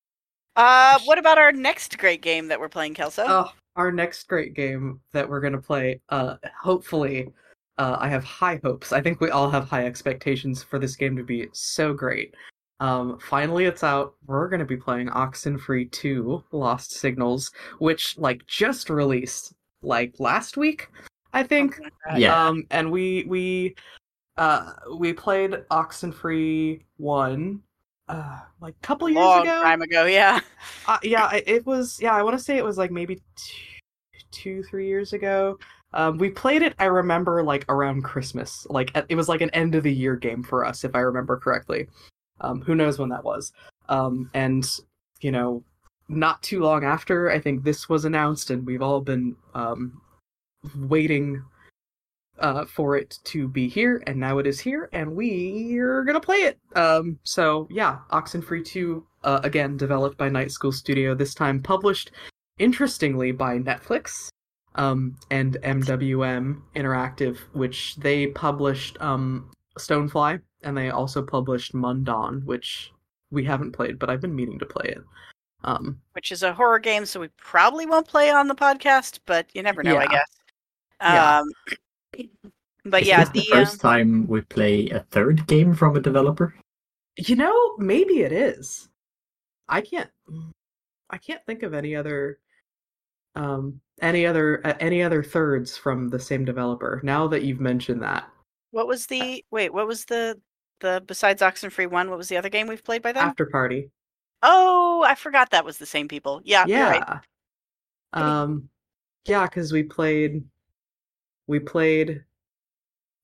Uh, 0.56 1.00
what 1.06 1.20
about 1.20 1.38
our 1.38 1.52
next 1.52 1.98
great 1.98 2.22
game 2.22 2.48
that 2.48 2.60
we're 2.60 2.70
playing, 2.70 2.96
Kelso? 2.96 3.24
Oh, 3.28 3.54
our 3.76 3.92
next 3.92 4.28
great 4.28 4.56
game 4.56 5.00
that 5.14 5.30
we're 5.30 5.40
gonna 5.40 5.62
play. 5.62 6.02
Uh, 6.10 6.38
hopefully, 6.60 7.32
uh, 7.78 7.98
I 8.00 8.10
have 8.10 8.24
high 8.24 8.60
hopes. 8.64 8.92
I 8.92 9.02
think 9.02 9.22
we 9.22 9.30
all 9.30 9.50
have 9.52 9.70
high 9.70 9.86
expectations 9.86 10.64
for 10.64 10.80
this 10.80 10.96
game 10.96 11.16
to 11.16 11.24
be 11.24 11.48
so 11.54 11.94
great. 11.94 12.34
Um, 12.80 13.20
finally, 13.20 13.66
it's 13.66 13.84
out. 13.84 14.16
We're 14.26 14.50
gonna 14.50 14.66
be 14.66 14.78
playing 14.78 15.10
Oxenfree 15.10 15.92
2: 15.92 16.44
Lost 16.52 16.92
Signals, 16.94 17.52
which 17.78 18.18
like 18.18 18.46
just 18.48 18.90
released 18.90 19.54
like 19.84 20.16
last 20.20 20.58
week, 20.58 20.90
I 21.34 21.44
think. 21.44 21.76
Something 21.76 21.92
like. 22.10 22.20
Yeah. 22.20 22.48
Um, 22.48 22.66
and 22.72 22.92
we 22.92 23.26
we 23.28 23.76
uh 24.38 24.74
we 24.98 25.14
played 25.14 25.52
Oxenfree 25.70 26.82
one 26.98 27.62
uh 28.08 28.40
like 28.62 28.76
a 28.82 28.86
couple 28.86 29.10
years 29.10 29.18
long 29.18 29.44
ago. 29.44 29.62
time 29.64 29.82
ago. 29.82 30.06
Yeah. 30.06 30.40
Uh, 30.88 30.98
yeah, 31.04 31.34
it 31.46 31.66
was. 31.66 32.00
Yeah, 32.02 32.16
I 32.16 32.24
want 32.24 32.38
to 32.38 32.44
say 32.44 32.58
it 32.58 32.64
was 32.64 32.78
like 32.78 32.92
maybe 32.92 33.22
two, 33.36 34.20
two, 34.32 34.64
three 34.64 34.88
years 34.88 35.14
ago. 35.14 35.60
Um, 35.94 36.18
we 36.18 36.30
played 36.30 36.62
it. 36.62 36.74
I 36.80 36.86
remember 36.86 37.44
like 37.44 37.66
around 37.70 38.04
Christmas. 38.04 38.66
Like 38.70 38.92
it 39.10 39.16
was 39.16 39.30
like 39.30 39.42
an 39.42 39.50
end 39.52 39.76
of 39.76 39.84
the 39.84 39.94
year 39.94 40.16
game 40.16 40.44
for 40.44 40.66
us, 40.66 40.84
if 40.84 40.96
I 40.96 41.00
remember 41.00 41.38
correctly. 41.38 41.88
Um, 42.42 42.62
who 42.62 42.76
knows 42.76 43.00
when 43.00 43.10
that 43.10 43.24
was? 43.24 43.52
Um, 43.90 44.30
and 44.34 44.66
you 45.22 45.32
know, 45.32 45.64
not 46.10 46.42
too 46.44 46.62
long 46.62 46.84
after, 46.84 47.32
I 47.32 47.40
think 47.40 47.64
this 47.64 47.90
was 47.90 48.06
announced, 48.06 48.50
and 48.50 48.66
we've 48.66 48.82
all 48.82 49.02
been 49.02 49.36
um, 49.54 50.02
waiting 50.76 51.44
uh, 52.40 52.66
for 52.66 52.96
it 52.98 53.20
to 53.26 53.48
be 53.48 53.68
here, 53.68 54.04
and 54.08 54.20
now 54.20 54.38
it 54.38 54.48
is 54.48 54.60
here, 54.60 54.90
and 54.94 55.16
we're 55.16 56.04
gonna 56.04 56.20
play 56.20 56.44
it. 56.44 56.60
Um, 56.76 57.20
so 57.24 57.68
yeah, 57.70 58.00
Oxenfree 58.12 58.66
2, 58.66 59.06
uh, 59.24 59.40
again 59.44 59.78
developed 59.78 60.18
by 60.18 60.30
Night 60.30 60.52
School 60.52 60.72
Studio, 60.72 61.16
this 61.16 61.34
time 61.34 61.62
published, 61.62 62.12
interestingly, 62.60 63.32
by 63.32 63.58
Netflix, 63.58 64.30
um, 64.76 65.16
and 65.32 65.58
MWM 65.64 66.62
Interactive, 66.76 67.38
which 67.54 67.96
they 67.98 68.28
published 68.28 69.02
um, 69.02 69.52
Stonefly, 69.78 70.42
and 70.64 70.78
they 70.78 70.90
also 70.90 71.22
published 71.22 71.74
Mundaun, 71.74 72.44
which 72.46 72.92
we 73.32 73.44
haven't 73.44 73.74
played, 73.74 74.00
but 74.00 74.10
I've 74.10 74.22
been 74.22 74.36
meaning 74.36 74.60
to 74.60 74.66
play 74.66 74.90
it. 74.90 75.04
Um, 75.64 76.00
Which 76.14 76.32
is 76.32 76.44
a 76.44 76.54
horror 76.54 76.80
game, 76.80 77.06
so 77.06 77.20
we 77.20 77.30
probably 77.38 77.86
won't 77.86 78.08
play 78.08 78.30
on 78.30 78.48
the 78.48 78.56
podcast, 78.56 79.20
but 79.26 79.48
you 79.54 79.64
never 79.64 79.84
know, 79.84 79.98
I 79.98 80.04
Yeah. 80.04 80.08
guess. 80.08 80.30
Yeah. 81.02 81.44
Um, 82.18 82.30
but 82.86 83.02
Is 83.02 83.08
yeah, 83.08 83.26
this 83.26 83.30
the 83.30 83.40
the 83.42 83.52
uh, 83.52 83.66
first 83.66 83.82
time 83.82 84.28
we 84.28 84.42
play 84.42 84.90
a 84.90 85.02
third 85.12 85.46
game 85.48 85.74
from 85.74 85.96
a 85.96 86.00
developer? 86.00 86.54
You 87.18 87.36
know, 87.36 87.76
maybe 87.78 88.22
it 88.22 88.32
is. 88.32 88.90
I 89.68 89.82
can't. 89.82 90.10
I 91.10 91.18
can't 91.18 91.46
think 91.46 91.64
of 91.64 91.74
any 91.74 91.96
other, 91.96 92.40
um, 93.36 93.80
any 94.02 94.26
other 94.26 94.62
uh, 94.66 94.76
any 94.80 95.04
other 95.04 95.24
thirds 95.24 95.76
from 95.76 96.08
the 96.08 96.20
same 96.20 96.46
developer. 96.46 97.02
Now 97.04 97.28
that 97.28 97.44
you've 97.44 97.60
mentioned 97.60 98.02
that, 98.04 98.30
what 98.72 98.88
was 98.88 99.08
the 99.08 99.44
wait? 99.52 99.74
What 99.74 99.88
was 99.88 100.06
the 100.06 100.40
the 100.80 101.04
besides 101.06 101.42
Oxenfree 101.42 101.90
one? 101.90 102.10
What 102.10 102.18
was 102.18 102.30
the 102.30 102.38
other 102.38 102.50
game 102.50 102.68
we've 102.68 102.84
played 102.84 103.02
by 103.02 103.12
them? 103.12 103.28
After 103.28 103.48
Party, 103.48 103.90
Oh, 104.44 105.04
I 105.08 105.16
forgot 105.16 105.50
that 105.52 105.66
was 105.66 105.78
the 105.78 105.86
same 105.86 106.08
people. 106.08 106.42
Yeah, 106.44 106.66
you're 106.66 106.78
yeah, 106.78 107.00
right. 107.00 107.22
um, 108.14 108.70
yeah, 109.26 109.46
because 109.46 109.72
we 109.72 109.84
played, 109.84 110.44
we 111.48 111.60
played. 111.60 112.24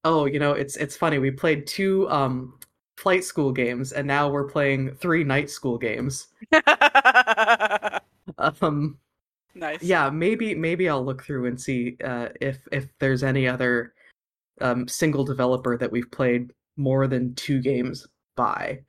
Oh, 0.06 0.26
you 0.26 0.40
know, 0.40 0.52
it's 0.54 0.76
it's 0.78 0.98
funny. 0.98 1.18
We 1.20 1.32
played 1.32 1.68
two 1.68 2.10
um 2.10 2.60
flight 2.98 3.24
school 3.24 3.52
games, 3.52 3.92
and 3.94 4.08
now 4.08 4.30
we're 4.30 4.50
playing 4.50 4.96
three 4.96 5.24
night 5.24 5.50
school 5.50 5.78
games. 5.78 6.28
Um. 8.38 8.98
nice. 9.54 9.84
yeah 9.84 10.10
maybe 10.10 10.56
maybe 10.56 10.90
i'll 10.90 11.04
look 11.06 11.24
through 11.24 11.46
and 11.46 11.60
see 11.60 11.98
uh 12.04 12.30
if 12.42 12.68
if 12.72 12.88
there's 13.00 13.24
any 13.24 13.48
other 13.48 13.94
um 14.62 14.88
single 14.88 15.24
developer 15.24 15.78
that 15.78 15.92
we've 15.92 16.10
played 16.12 16.52
more 16.78 17.06
than 17.08 17.36
two 17.36 17.62
games 17.62 18.08
by 18.36 18.80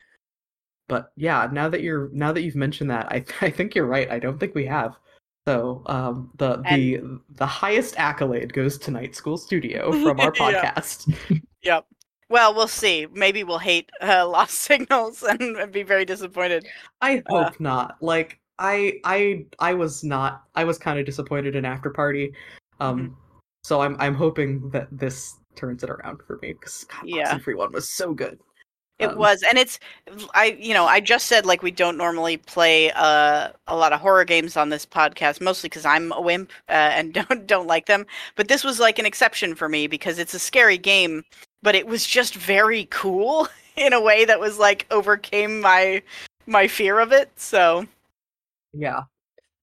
but 0.89 1.13
yeah 1.17 1.49
now 1.53 1.69
that 1.69 1.83
you're 1.83 2.09
now 2.13 2.33
that 2.33 2.43
you've 2.43 2.55
mentioned 2.57 2.91
that 2.91 3.07
i 3.13 3.25
i 3.45 3.51
think 3.51 3.75
you're 3.75 3.87
right 3.87 4.11
i 4.11 4.19
don't 4.19 4.39
think 4.39 4.55
we 4.55 4.65
have 4.67 4.97
so 5.47 5.83
um 5.87 6.31
the 6.37 6.57
the 6.71 7.01
the 7.37 7.47
highest 7.47 7.95
accolade 7.99 8.53
goes 8.53 8.79
to 8.79 8.91
night 8.91 9.15
school 9.15 9.37
studio 9.37 9.93
from 10.03 10.21
our 10.21 10.33
podcast 10.33 11.13
Yep. 11.63 11.87
Well, 12.29 12.55
we'll 12.55 12.69
see. 12.69 13.07
Maybe 13.13 13.43
we'll 13.43 13.59
hate 13.59 13.91
uh, 14.03 14.29
Lost 14.29 14.55
Signals 14.61 15.23
and 15.23 15.71
be 15.73 15.83
very 15.83 16.05
disappointed. 16.05 16.67
i 17.01 17.23
Uh. 17.27 17.45
hope 17.45 17.61
not 17.61 17.97
like 18.03 18.39
i 18.59 19.01
i 19.05 19.45
i 19.59 19.73
was 19.75 20.05
not 20.05 20.45
i 20.55 20.63
was 20.65 20.79
kind 20.79 20.99
of 20.99 21.07
disappointed 21.07 21.57
in 21.57 21.65
after 21.65 21.91
party 21.91 22.33
um 22.81 22.99
Mm-hmm. 23.01 23.15
so 23.65 23.81
i'm 23.81 23.97
i'm 23.99 24.15
hoping 24.15 24.69
that 24.71 24.89
this 24.93 25.37
turns 25.57 25.83
it 25.83 25.91
around 25.91 26.21
for 26.27 26.39
me 26.43 26.53
because 26.53 26.87
Yeah. 27.05 27.37
free 27.39 27.55
one 27.55 27.73
was 27.73 27.91
so 27.91 28.13
good 28.15 28.39
It 29.05 29.11
Um, 29.11 29.19
was, 29.19 29.43
and 29.43 29.59
it's 29.59 29.79
I 30.35 30.57
you 30.59 30.75
know 30.75 30.87
I 30.87 31.01
just 31.01 31.27
said 31.27 31.47
like 31.47 31.63
we 31.63 31.71
don't 31.71 31.97
normally 31.97 32.37
play 32.39 32.91
uh, 32.93 33.51
a 33.67 33.77
lot 33.77 33.93
of 33.93 34.01
horror 34.01 34.25
games 34.25 34.57
on 34.57 34.71
this 34.71 34.87
podcast, 34.87 35.41
mostly 35.41 35.69
because 35.69 35.85
I'm 35.85 36.13
a 36.13 36.21
wimp 36.21 36.51
uh, 36.69 36.73
and 36.73 37.13
don't 37.29 37.47
don't 37.47 37.67
like 37.67 37.87
them. 37.87 38.07
But 38.37 38.49
this 38.49 38.65
was 38.65 38.81
like 38.81 38.99
an 38.99 39.07
exception 39.07 39.55
for 39.55 39.69
me 39.69 39.87
because 39.87 40.19
it's 40.19 40.35
a 40.35 40.39
scary 40.39 40.79
game, 40.79 41.25
but 41.63 41.75
it 41.75 41.87
was 41.87 42.07
just 42.07 42.35
very 42.35 42.87
cool 42.91 43.49
in 43.77 43.93
a 43.93 44.01
way 44.01 44.25
that 44.25 44.41
was 44.41 44.59
like 44.59 44.87
overcame 44.91 45.61
my 45.61 46.03
my 46.47 46.67
fear 46.69 46.99
of 47.01 47.13
it. 47.13 47.31
So 47.37 47.87
Yeah. 48.73 49.03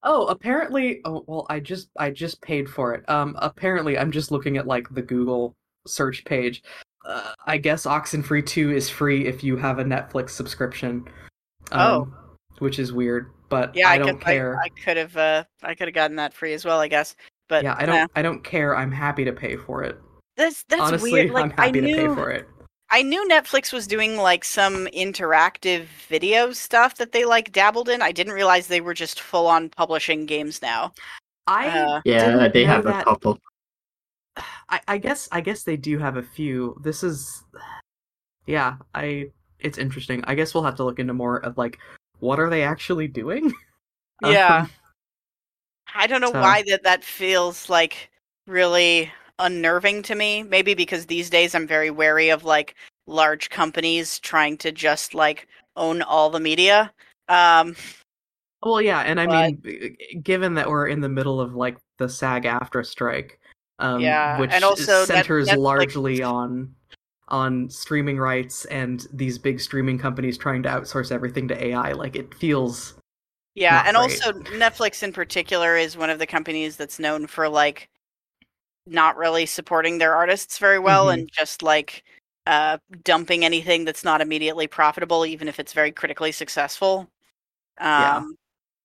Oh, 0.02 0.26
apparently. 0.26 1.00
Oh, 1.04 1.24
well, 1.26 1.46
I 1.48 1.60
just 1.60 1.90
I 1.98 2.10
just 2.10 2.40
paid 2.42 2.68
for 2.68 2.94
it. 2.94 3.08
Um, 3.08 3.36
apparently, 3.38 3.98
I'm 3.98 4.10
just 4.10 4.30
looking 4.32 4.56
at 4.56 4.66
like 4.66 4.88
the 4.90 5.02
Google 5.02 5.54
search 5.86 6.24
page. 6.24 6.62
Uh, 7.04 7.32
I 7.46 7.58
guess 7.58 7.84
Oxenfree 7.86 8.46
Two 8.46 8.70
is 8.72 8.88
free 8.88 9.26
if 9.26 9.42
you 9.42 9.56
have 9.56 9.78
a 9.78 9.84
Netflix 9.84 10.30
subscription. 10.30 11.04
Um, 11.70 11.80
Oh. 11.80 12.08
which 12.58 12.78
is 12.78 12.92
weird, 12.92 13.32
but 13.48 13.74
Yeah, 13.74 13.88
I 13.88 13.94
I, 13.94 13.98
don't 13.98 14.18
could, 14.18 14.20
care. 14.20 14.56
I, 14.60 14.66
I 14.66 14.68
could 14.68 14.96
have. 14.96 15.16
Uh, 15.16 15.44
I 15.62 15.74
could 15.74 15.88
have 15.88 15.94
gotten 15.94 16.16
that 16.16 16.34
free 16.34 16.52
as 16.52 16.64
well, 16.64 16.78
I 16.80 16.88
guess. 16.88 17.16
But 17.48 17.64
yeah, 17.64 17.74
I 17.78 17.86
don't. 17.86 18.10
I 18.14 18.22
don't 18.22 18.42
care. 18.44 18.76
I'm 18.76 18.92
happy 18.92 19.24
to 19.24 19.32
pay 19.32 19.56
for 19.56 19.82
it. 19.82 19.98
That's 20.36 20.62
that's 20.64 20.80
Honestly, 20.82 21.12
weird. 21.12 21.30
Like 21.32 21.44
I'm 21.44 21.50
happy 21.50 21.78
I 21.78 21.82
knew, 21.82 21.96
to 21.96 22.08
pay 22.08 22.14
for 22.14 22.30
it. 22.30 22.48
I 22.90 23.02
knew 23.02 23.26
Netflix 23.28 23.72
was 23.72 23.86
doing 23.86 24.16
like 24.16 24.44
some 24.44 24.86
interactive 24.88 25.84
video 26.08 26.52
stuff 26.52 26.96
that 26.96 27.12
they 27.12 27.24
like 27.24 27.50
dabbled 27.52 27.88
in. 27.88 28.02
I 28.02 28.12
didn't 28.12 28.34
realize 28.34 28.66
they 28.66 28.80
were 28.80 28.94
just 28.94 29.20
full 29.20 29.46
on 29.46 29.70
publishing 29.70 30.26
games 30.26 30.60
now. 30.62 30.92
I 31.46 31.68
Uh, 31.68 32.00
Yeah, 32.04 32.48
they 32.48 32.64
know 32.64 32.70
have 32.70 32.86
a 32.86 33.02
couple. 33.02 33.38
I, 34.36 34.80
I 34.88 34.98
guess 34.98 35.28
I 35.32 35.40
guess 35.40 35.62
they 35.64 35.76
do 35.76 35.98
have 35.98 36.16
a 36.16 36.22
few. 36.22 36.80
This 36.82 37.02
is 37.02 37.44
yeah, 38.46 38.76
I 38.94 39.30
it's 39.60 39.78
interesting. 39.78 40.24
I 40.26 40.34
guess 40.34 40.54
we'll 40.54 40.64
have 40.64 40.76
to 40.76 40.84
look 40.84 40.98
into 40.98 41.14
more 41.14 41.38
of 41.38 41.58
like 41.58 41.78
what 42.20 42.40
are 42.40 42.50
they 42.50 42.62
actually 42.62 43.08
doing? 43.08 43.52
Yeah. 44.24 44.58
Um, 44.62 44.70
I 45.96 46.06
don't 46.06 46.20
know 46.20 46.30
So- 46.30 46.40
why 46.40 46.62
that 46.68 46.84
that 46.84 47.02
feels 47.02 47.68
like 47.68 48.08
really 48.46 49.10
unnerving 49.40 50.02
to 50.04 50.14
me. 50.14 50.44
Maybe 50.44 50.74
because 50.74 51.06
these 51.06 51.28
days 51.28 51.56
I'm 51.56 51.66
very 51.66 51.90
wary 51.90 52.28
of 52.28 52.44
like 52.44 52.76
large 53.08 53.50
companies 53.50 54.20
trying 54.20 54.58
to 54.58 54.70
just 54.70 55.12
like 55.12 55.48
own 55.76 56.02
all 56.02 56.30
the 56.30 56.38
media. 56.38 56.92
Um 57.28 57.74
well, 58.62 58.80
yeah, 58.80 59.00
and 59.00 59.20
I 59.20 59.26
But- 59.26 59.64
mean, 59.64 59.96
given 60.22 60.54
that 60.54 60.68
we're 60.68 60.86
in 60.86 61.00
the 61.00 61.08
middle 61.08 61.40
of 61.40 61.56
like 61.56 61.76
the 61.98 62.08
SAG-AFTRA 62.08 62.86
strike, 62.86 63.40
um, 63.82 64.00
Yeah, 64.00 64.40
which 64.40 64.50
and 64.52 64.64
also 64.64 65.04
centers 65.04 65.48
Netflix- 65.50 65.58
largely 65.58 66.22
on 66.22 66.74
on 67.28 67.68
streaming 67.70 68.18
rights 68.18 68.64
and 68.66 69.06
these 69.12 69.38
big 69.38 69.58
streaming 69.60 69.98
companies 69.98 70.36
trying 70.36 70.62
to 70.62 70.68
outsource 70.68 71.10
everything 71.10 71.48
to 71.48 71.64
AI, 71.64 71.92
like 71.92 72.14
it 72.16 72.34
feels 72.34 72.94
Yeah, 73.54 73.82
and 73.86 73.96
great. 73.96 74.22
also 74.24 74.32
Netflix 74.32 75.02
in 75.02 75.12
particular 75.12 75.76
is 75.76 75.96
one 75.96 76.10
of 76.10 76.18
the 76.18 76.26
companies 76.26 76.76
that's 76.76 76.98
known 76.98 77.26
for 77.26 77.48
like 77.48 77.88
not 78.86 79.16
really 79.16 79.46
supporting 79.46 79.98
their 79.98 80.14
artists 80.14 80.58
very 80.58 80.78
well 80.78 81.06
Mhm. 81.06 81.14
and 81.14 81.30
just 81.32 81.62
like 81.62 82.02
uh 82.46 82.76
dumping 83.04 83.44
anything 83.44 83.84
that's 83.84 84.04
not 84.04 84.20
immediately 84.20 84.66
profitable 84.66 85.24
even 85.24 85.46
if 85.48 85.60
it's 85.60 85.72
very 85.72 85.92
critically 85.92 86.32
successful. 86.32 87.08
Um 87.78 88.00
Yeah. 88.02 88.22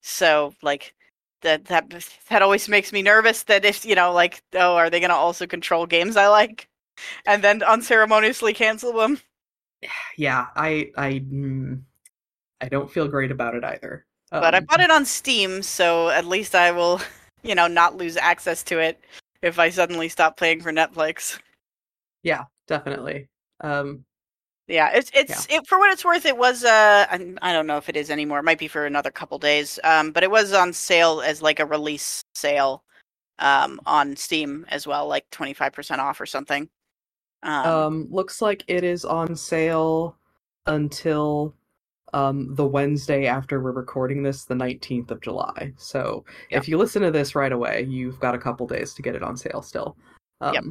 so 0.02 0.54
like 0.62 0.94
that 1.42 1.66
that 1.66 1.90
that 2.30 2.42
always 2.42 2.68
makes 2.70 2.92
me 2.94 3.02
nervous 3.02 3.44
that 3.44 3.66
if 3.66 3.86
you 3.86 3.96
know 3.96 4.12
like 4.14 4.44
oh 4.54 4.76
are 4.76 4.90
they 4.90 5.00
going 5.00 5.10
to 5.10 5.16
also 5.16 5.48
control 5.48 5.86
games 5.86 6.18
I 6.18 6.28
like 6.28 6.70
and 7.26 7.44
then 7.44 7.64
unceremoniously 7.64 8.54
cancel 8.54 8.94
them? 8.94 9.20
yeah, 10.18 10.48
I 10.56 10.92
I 10.98 11.14
mm, 11.20 11.82
I 12.62 12.70
don't 12.70 12.92
feel 12.92 13.08
great 13.08 13.32
about 13.32 13.56
it 13.56 13.64
either. 13.64 14.06
but 14.40 14.56
I 14.56 14.60
Um, 14.60 14.68
bought 14.68 14.80
it 14.82 14.92
on 14.92 15.06
Steam, 15.06 15.62
so 15.64 16.10
at 16.10 16.26
least 16.26 16.56
I 16.56 16.72
will, 16.72 17.02
you 17.44 17.56
know, 17.56 17.68
not 17.68 17.96
lose 17.98 18.18
access 18.18 18.64
to 18.64 18.80
it 18.80 19.04
if 19.42 19.60
I 19.60 19.70
suddenly 19.70 20.10
stop 20.10 20.38
playing 20.38 20.62
for 20.62 20.72
Netflix. 20.72 21.40
Yeah, 22.24 22.46
definitely. 22.68 23.30
Um, 23.62 24.06
Yeah, 24.68 24.92
it's 24.94 25.10
it's 25.14 25.48
it, 25.50 25.66
for 25.66 25.80
what 25.80 25.92
it's 25.92 26.04
worth. 26.04 26.26
It 26.26 26.38
was 26.38 26.66
uh, 26.66 27.06
I, 27.10 27.34
I 27.42 27.54
don't 27.54 27.68
know 27.68 27.78
if 27.78 27.88
it 27.88 27.96
is 27.96 28.10
anymore. 28.10 28.40
It 28.40 28.44
might 28.44 28.60
be 28.60 28.68
for 28.68 28.86
another 28.86 29.12
couple 29.12 29.40
days. 29.40 29.80
Um, 29.84 30.12
but 30.12 30.24
it 30.24 30.32
was 30.32 30.52
on 30.54 30.74
sale 30.74 31.22
as 31.22 31.42
like 31.42 31.62
a 31.62 31.66
release 31.66 32.22
sale, 32.36 32.84
um, 33.40 33.80
on 33.86 34.16
Steam 34.18 34.66
as 34.70 34.86
well, 34.86 35.08
like 35.08 35.26
twenty 35.32 35.54
five 35.54 35.72
percent 35.72 36.02
off 36.02 36.20
or 36.20 36.26
something. 36.26 36.70
Um, 37.44 37.66
um, 37.66 38.08
looks 38.10 38.42
like 38.42 38.64
it 38.68 38.84
is 38.84 39.06
on 39.06 39.36
sale 39.36 40.18
until 40.66 41.56
um 42.14 42.54
the 42.56 42.66
Wednesday 42.66 43.26
after 43.26 43.62
we're 43.62 43.72
recording 43.72 44.22
this, 44.22 44.44
the 44.44 44.56
19th 44.56 45.12
of 45.12 45.22
July. 45.22 45.72
So 45.78 46.26
Yeah. 46.50 46.58
if 46.58 46.68
you 46.68 46.78
listen 46.78 47.02
to 47.04 47.12
this 47.12 47.36
right 47.36 47.52
away, 47.52 47.86
you've 47.88 48.20
got 48.20 48.36
a 48.36 48.40
couple 48.40 48.68
days 48.68 48.94
to 48.96 49.02
get 49.02 49.16
it 49.16 49.24
on 49.24 49.38
sale 49.38 49.62
still. 49.62 49.96
Um, 50.42 50.54
Yep. 50.54 50.64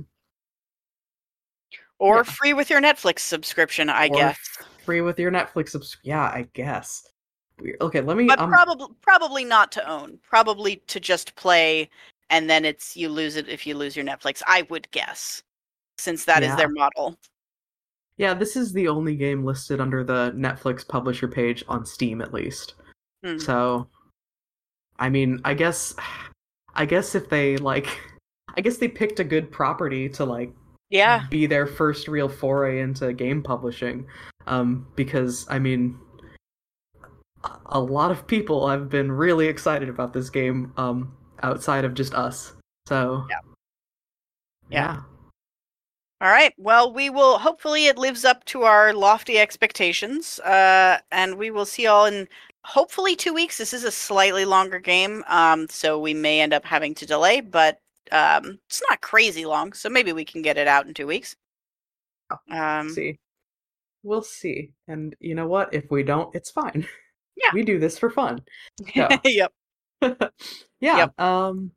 Or 1.98 2.16
yeah. 2.18 2.22
free 2.24 2.52
with 2.52 2.70
your 2.70 2.80
Netflix 2.80 3.20
subscription, 3.20 3.88
I 3.88 4.08
or 4.08 4.16
guess. 4.16 4.38
free 4.84 5.00
with 5.00 5.18
your 5.18 5.30
Netflix 5.30 5.70
subs- 5.70 5.96
Yeah, 6.02 6.22
I 6.22 6.46
guess. 6.54 7.06
Weird. 7.58 7.78
Okay, 7.80 8.00
let 8.02 8.16
me. 8.16 8.26
But 8.26 8.38
um, 8.38 8.50
probably 8.50 8.86
probably 9.00 9.44
not 9.44 9.72
to 9.72 9.88
own. 9.90 10.18
Probably 10.22 10.76
to 10.88 11.00
just 11.00 11.34
play, 11.36 11.88
and 12.30 12.50
then 12.50 12.64
it's 12.66 12.96
you 12.96 13.08
lose 13.08 13.36
it 13.36 13.48
if 13.48 13.66
you 13.66 13.74
lose 13.76 13.96
your 13.96 14.04
Netflix. 14.04 14.42
I 14.46 14.66
would 14.68 14.90
guess, 14.90 15.42
since 15.96 16.24
that 16.26 16.42
is 16.42 16.50
Yeah. 16.50 16.56
their 16.56 16.68
model. 16.68 17.16
yeah, 18.18 18.34
this 18.34 18.56
is 18.56 18.72
the 18.72 18.88
only 18.88 19.14
game 19.16 19.44
listed 19.44 19.80
under 19.80 20.04
the 20.04 20.32
Netflix 20.36 20.86
publisher 20.86 21.28
page 21.28 21.64
on 21.68 21.84
Steam, 21.86 22.20
at 22.22 22.32
least. 22.34 22.74
Hmm. 23.24 23.38
So, 23.38 23.88
I 24.98 25.08
mean, 25.10 25.40
I 25.44 25.52
guess, 25.54 25.94
I 26.74 26.84
guess 26.86 27.14
if 27.14 27.28
they 27.30 27.56
like, 27.58 27.86
I 28.56 28.60
guess 28.60 28.76
they 28.78 28.88
picked 28.88 29.20
a 29.20 29.24
good 29.24 29.50
property 29.50 30.08
to 30.10 30.24
like 30.26 30.50
Yeah, 30.90 31.24
be 31.30 31.46
their 31.46 31.66
first 31.66 32.08
real 32.08 32.28
foray 32.28 32.80
into 32.80 33.12
game 33.12 33.42
publishing, 33.42 34.06
um, 34.46 34.86
because 34.94 35.46
I 35.50 35.58
mean, 35.58 35.98
a- 37.66 37.80
lot 37.80 38.10
of 38.10 38.26
people 38.26 38.68
have 38.68 38.88
been 38.88 39.10
really 39.10 39.46
excited 39.46 39.88
about 39.88 40.12
this 40.12 40.30
game, 40.30 40.72
um, 40.76 41.16
outside 41.42 41.84
of 41.84 41.94
just 41.94 42.14
us. 42.14 42.54
So, 42.88 43.26
Yeah. 43.28 43.40
yeah, 44.70 45.02
All 46.20 46.30
right. 46.30 46.54
Well, 46.56 46.92
we 46.92 47.10
will. 47.10 47.38
Hopefully, 47.38 47.86
it 47.86 47.98
lives 47.98 48.24
up 48.24 48.44
to 48.46 48.62
our 48.62 48.94
lofty 48.94 49.38
expectations. 49.38 50.38
Uh, 50.40 50.98
and 51.12 51.36
we 51.36 51.50
will 51.50 51.66
see 51.66 51.84
y'all 51.84 52.06
in 52.06 52.26
hopefully 52.64 53.14
two 53.16 53.34
weeks. 53.34 53.58
This 53.58 53.74
is 53.74 53.84
a 53.84 53.90
slightly 53.90 54.44
longer 54.46 54.78
game, 54.78 55.24
um, 55.28 55.68
so 55.68 55.98
we 55.98 56.14
may 56.14 56.40
end 56.40 56.54
up 56.54 56.64
having 56.64 56.94
to 56.96 57.06
delay, 57.06 57.40
but 57.42 57.80
um, 58.12 58.58
it's 58.66 58.82
not 58.88 59.00
crazy 59.00 59.46
long, 59.46 59.72
so 59.72 59.88
maybe 59.88 60.12
we 60.12 60.24
can 60.24 60.42
get 60.42 60.56
it 60.56 60.68
out 60.68 60.86
in 60.86 60.94
two 60.94 61.06
weeks. 61.06 61.36
Um, 62.50 62.90
see, 62.90 63.18
we'll 64.02 64.22
see. 64.22 64.72
And 64.88 65.14
you 65.20 65.34
know 65.34 65.46
what? 65.46 65.72
If 65.72 65.90
we 65.90 66.02
don't, 66.02 66.34
it's 66.34 66.50
fine. 66.50 66.86
Yeah. 67.36 67.50
we 67.52 67.62
do 67.62 67.78
this 67.78 67.98
for 67.98 68.10
fun. 68.10 68.40
Yeah. 68.94 69.18
yep. 69.24 69.52
yeah. 70.80 71.08
Um 71.18 71.72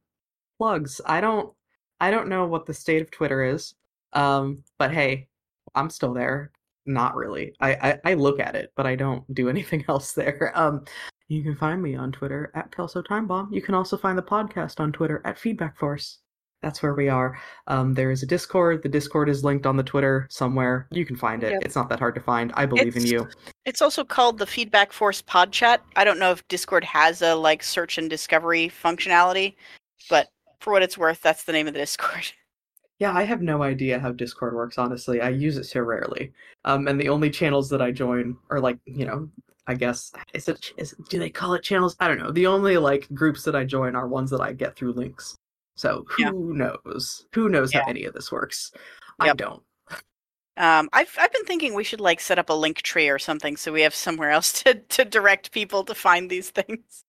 plugs. 0.57 1.01
I 1.05 1.21
don't 1.21 1.53
I 1.99 2.11
don't 2.11 2.29
know 2.29 2.45
what 2.45 2.65
the 2.65 2.73
state 2.73 3.01
of 3.01 3.11
Twitter 3.11 3.43
is. 3.43 3.73
Um, 4.13 4.63
but 4.77 4.91
hey, 4.91 5.27
I'm 5.75 5.89
still 5.89 6.13
there. 6.13 6.51
Not 6.85 7.15
really. 7.15 7.53
I, 7.59 7.73
I, 7.73 7.99
I 8.11 8.13
look 8.15 8.39
at 8.39 8.55
it, 8.55 8.71
but 8.75 8.87
I 8.87 8.95
don't 8.95 9.23
do 9.33 9.49
anything 9.53 9.85
else 9.87 10.13
there. 10.13 10.51
Um 10.55 10.85
you 11.29 11.43
can 11.43 11.55
find 11.55 11.81
me 11.81 11.95
on 11.95 12.11
Twitter 12.11 12.51
at 12.55 12.75
Kelso 12.75 13.01
Time 13.01 13.27
Bomb. 13.27 13.53
You 13.53 13.61
can 13.61 13.75
also 13.75 13.95
find 13.95 14.17
the 14.17 14.23
podcast 14.23 14.79
on 14.79 14.91
Twitter 14.91 15.21
at 15.25 15.39
Feedback 15.39 15.77
Force. 15.77 16.17
That's 16.61 16.83
where 16.83 16.95
we 16.95 17.07
are. 17.07 17.39
Um, 17.67 17.93
there 17.93 18.11
is 18.11 18.23
a 18.23 18.25
Discord. 18.25 18.83
The 18.83 18.89
Discord 18.89 19.29
is 19.29 19.43
linked 19.43 19.65
on 19.65 19.77
the 19.77 19.83
Twitter 19.83 20.27
somewhere. 20.29 20.87
You 20.91 21.05
can 21.05 21.15
find 21.15 21.43
it. 21.43 21.51
Yep. 21.53 21.61
It's 21.63 21.75
not 21.75 21.87
that 21.89 21.99
hard 21.99 22.15
to 22.15 22.21
find. 22.21 22.51
I 22.55 22.65
believe 22.65 22.97
in 22.97 23.05
you. 23.05 23.29
It's 23.63 23.81
also 23.81 24.03
called 24.03 24.39
the 24.39 24.45
Feedback 24.45 24.91
Force 24.91 25.21
Pod 25.21 25.53
Chat. 25.53 25.81
I 25.95 26.03
don't 26.03 26.19
know 26.19 26.31
if 26.31 26.45
Discord 26.49 26.83
has 26.83 27.21
a 27.21 27.35
like 27.35 27.63
search 27.63 27.97
and 27.97 28.09
discovery 28.09 28.69
functionality, 28.83 29.55
but 30.09 30.27
for 30.59 30.73
what 30.73 30.83
it's 30.83 30.97
worth, 30.97 31.21
that's 31.21 31.43
the 31.43 31.53
name 31.53 31.67
of 31.67 31.73
the 31.73 31.79
Discord. 31.79 32.31
Yeah, 33.01 33.13
I 33.13 33.23
have 33.23 33.41
no 33.41 33.63
idea 33.63 33.97
how 33.97 34.11
Discord 34.11 34.53
works, 34.53 34.77
honestly. 34.77 35.21
I 35.21 35.29
use 35.29 35.55
it 35.55 35.63
so 35.63 35.79
rarely. 35.79 36.33
Um, 36.65 36.85
and 36.89 36.99
the 36.99 37.07
only 37.07 37.29
channels 37.29 37.69
that 37.69 37.81
I 37.81 37.91
join 37.91 38.35
are 38.49 38.59
like, 38.59 38.77
you 38.83 39.05
know, 39.05 39.29
I 39.69 39.75
guess 39.75 40.11
is 40.33 40.47
it 40.49 40.73
is 40.77 40.95
do 41.09 41.19
they 41.19 41.29
call 41.29 41.53
it 41.53 41.61
channels? 41.61 41.95
I 41.99 42.07
don't 42.07 42.17
know. 42.17 42.31
The 42.31 42.47
only 42.47 42.77
like 42.77 43.07
groups 43.13 43.43
that 43.43 43.55
I 43.55 43.65
join 43.65 43.95
are 43.95 44.07
ones 44.07 44.31
that 44.31 44.41
I 44.41 44.51
get 44.51 44.75
through 44.75 44.93
links. 44.93 45.35
So 45.77 46.05
who 46.09 46.23
Yeah. 46.23 46.31
knows? 46.33 47.27
Who 47.35 47.49
knows 47.49 47.71
Yeah. 47.71 47.83
how 47.83 47.89
any 47.89 48.05
of 48.05 48.15
this 48.15 48.31
works? 48.31 48.71
I 49.19 49.31
don't. 49.35 49.61
Um, 50.57 50.89
I've 50.91 51.15
I've 51.19 51.31
been 51.31 51.45
thinking 51.45 51.75
we 51.75 51.83
should 51.83 52.01
like 52.01 52.19
set 52.19 52.39
up 52.39 52.49
a 52.49 52.53
link 52.53 52.81
tree 52.81 53.09
or 53.09 53.19
something 53.19 53.55
so 53.57 53.71
we 53.71 53.83
have 53.83 53.93
somewhere 53.93 54.31
else 54.31 54.51
to 54.63 54.73
to 54.73 55.05
direct 55.05 55.51
people 55.51 55.83
to 55.83 55.93
find 55.93 56.31
these 56.31 56.49
things. 56.49 57.03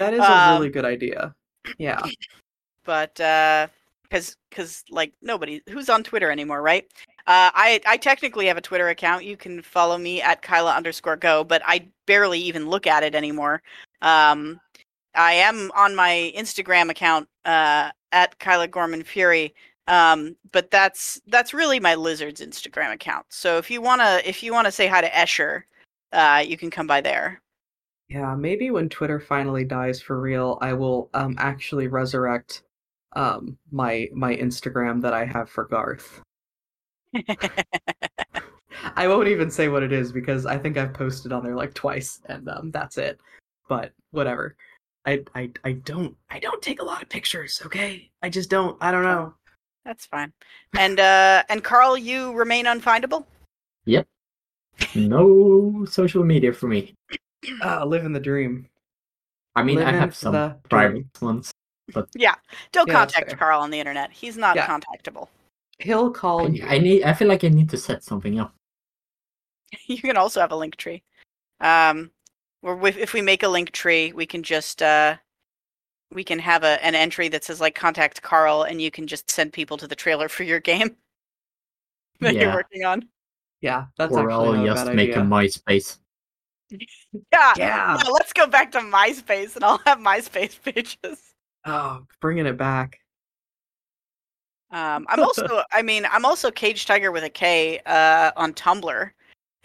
That 0.00 0.12
is 0.12 0.20
a 0.28 0.32
Um, 0.32 0.54
really 0.54 0.70
good 0.70 0.84
idea. 0.84 1.34
Yeah. 1.78 2.04
But 2.84 3.20
uh, 3.20 3.68
because 4.12 4.36
because 4.50 4.84
like 4.90 5.14
nobody 5.22 5.62
who's 5.70 5.88
on 5.88 6.02
Twitter 6.02 6.30
anymore, 6.30 6.60
right? 6.60 6.84
Uh, 7.26 7.50
I 7.54 7.80
I 7.86 7.96
technically 7.96 8.46
have 8.46 8.58
a 8.58 8.60
Twitter 8.60 8.88
account. 8.90 9.24
You 9.24 9.36
can 9.36 9.62
follow 9.62 9.96
me 9.96 10.20
at 10.20 10.42
Kyla 10.42 10.74
underscore 10.74 11.16
go, 11.16 11.44
but 11.44 11.62
I 11.64 11.88
barely 12.06 12.38
even 12.40 12.68
look 12.68 12.86
at 12.86 13.02
it 13.02 13.14
anymore. 13.14 13.62
Um, 14.02 14.60
I 15.14 15.32
am 15.34 15.70
on 15.74 15.94
my 15.94 16.32
Instagram 16.36 16.90
account 16.90 17.28
uh, 17.44 17.90
at 18.12 18.38
Kyla 18.38 18.68
Gorman 18.68 19.02
Fury. 19.02 19.54
Um, 19.88 20.36
but 20.52 20.70
that's 20.70 21.20
that's 21.26 21.54
really 21.54 21.80
my 21.80 21.94
lizard's 21.94 22.40
Instagram 22.40 22.92
account. 22.92 23.26
So 23.30 23.58
if 23.58 23.70
you 23.70 23.80
wanna 23.80 24.20
if 24.24 24.42
you 24.42 24.52
wanna 24.52 24.72
say 24.72 24.86
hi 24.86 25.00
to 25.00 25.10
Escher, 25.10 25.62
uh, 26.12 26.44
you 26.46 26.56
can 26.58 26.70
come 26.70 26.86
by 26.86 27.00
there. 27.00 27.40
Yeah, 28.08 28.34
maybe 28.34 28.70
when 28.70 28.90
Twitter 28.90 29.18
finally 29.18 29.64
dies 29.64 30.02
for 30.02 30.20
real, 30.20 30.58
I 30.60 30.74
will 30.74 31.08
um 31.14 31.34
actually 31.38 31.88
resurrect 31.88 32.62
um 33.14 33.58
my 33.70 34.08
my 34.12 34.36
Instagram 34.36 35.00
that 35.02 35.14
I 35.14 35.24
have 35.24 35.48
for 35.50 35.64
Garth. 35.64 36.20
I 38.96 39.06
won't 39.06 39.28
even 39.28 39.50
say 39.50 39.68
what 39.68 39.82
it 39.82 39.92
is 39.92 40.12
because 40.12 40.46
I 40.46 40.58
think 40.58 40.76
I've 40.76 40.94
posted 40.94 41.32
on 41.32 41.44
there 41.44 41.54
like 41.54 41.74
twice 41.74 42.20
and 42.26 42.48
um 42.48 42.70
that's 42.70 42.98
it. 42.98 43.20
but 43.68 43.92
whatever. 44.10 44.56
I 45.06 45.24
I 45.34 45.50
I 45.64 45.72
don't 45.72 46.16
I 46.30 46.38
don't 46.38 46.62
take 46.62 46.80
a 46.80 46.84
lot 46.84 47.02
of 47.02 47.08
pictures, 47.08 47.60
okay? 47.66 48.10
I 48.22 48.28
just 48.28 48.50
don't. 48.50 48.76
I 48.80 48.90
don't 48.92 49.02
know. 49.02 49.34
That's 49.84 50.06
fine. 50.06 50.32
And 50.78 51.00
uh 51.00 51.42
and 51.48 51.62
Carl, 51.64 51.96
you 51.96 52.32
remain 52.32 52.66
unfindable. 52.66 53.26
Yep. 53.84 54.06
No 54.94 55.84
social 55.88 56.24
media 56.24 56.52
for 56.52 56.68
me. 56.68 56.94
Uh, 57.62 57.84
living 57.84 58.12
the 58.12 58.20
dream. 58.20 58.68
I 59.56 59.62
mean, 59.62 59.78
I 59.78 59.90
have 59.92 60.14
some 60.14 60.54
private 60.68 60.92
dream. 60.92 61.10
ones. 61.20 61.50
Yeah, 62.14 62.34
don't 62.72 62.88
Yeah, 62.88 62.94
contact. 62.94 63.36
Carl 63.36 63.60
on 63.60 63.70
the 63.70 63.78
internet. 63.78 64.10
He's 64.12 64.36
not 64.36 64.56
Yeah. 64.56 64.66
contactable. 64.66 65.28
He'll 65.78 66.10
call 66.10 66.46
I, 66.46 66.50
you. 66.50 66.64
I 66.66 66.78
need. 66.78 67.02
I 67.04 67.12
feel 67.12 67.28
like 67.28 67.44
I 67.44 67.48
need 67.48 67.68
to 67.70 67.76
set 67.76 68.02
something 68.04 68.38
up. 68.38 68.54
You 69.86 69.98
can 69.98 70.16
also 70.16 70.40
have 70.40 70.52
a 70.52 70.56
link 70.56 70.76
tree. 70.76 71.02
Um, 71.60 72.10
or 72.62 72.86
if, 72.86 72.96
if 72.96 73.12
we 73.14 73.22
make 73.22 73.42
a 73.42 73.48
link 73.48 73.72
tree, 73.72 74.12
we 74.12 74.26
can 74.26 74.42
just 74.42 74.82
uh, 74.82 75.16
we 76.12 76.22
can 76.24 76.38
have 76.38 76.62
a 76.62 76.84
an 76.84 76.94
entry 76.94 77.28
that 77.28 77.44
says 77.44 77.60
like 77.60 77.74
contact 77.74 78.22
Carl, 78.22 78.62
and 78.64 78.80
you 78.80 78.90
can 78.90 79.06
just 79.06 79.30
send 79.30 79.52
people 79.52 79.76
to 79.78 79.88
the 79.88 79.94
trailer 79.96 80.28
for 80.28 80.42
your 80.44 80.60
game 80.60 80.96
that 82.20 82.34
you're 82.34 82.52
working 82.54 82.84
on. 82.84 83.08
Yeah, 83.60 83.86
that's 83.96 84.12
or 84.12 84.30
actually 84.30 84.48
I'll 84.48 84.52
not 84.54 84.64
a 84.64 84.66
just 84.66 84.86
bad 84.86 84.96
make 84.96 85.10
idea. 85.10 85.22
a 85.22 85.24
MySpace. 85.24 85.98
Yeah, 87.32 87.52
Yeah. 87.56 87.98
yeah, 88.02 88.08
Let's 88.10 88.32
go 88.32 88.46
back 88.46 88.72
to 88.72 88.78
MySpace, 88.80 89.56
and 89.56 89.64
I'll 89.64 89.78
have 89.84 89.98
MySpace 89.98 90.60
pages. 90.62 91.31
Oh, 91.64 92.06
bringing 92.20 92.46
it 92.46 92.56
back. 92.56 92.98
Um, 94.70 95.06
I'm 95.08 95.20
also, 95.22 95.62
I 95.72 95.82
mean, 95.82 96.06
I'm 96.10 96.24
also 96.24 96.50
Cage 96.50 96.86
Tiger 96.86 97.12
with 97.12 97.24
a 97.24 97.30
K 97.30 97.80
uh, 97.86 98.32
on 98.36 98.52
Tumblr. 98.54 99.10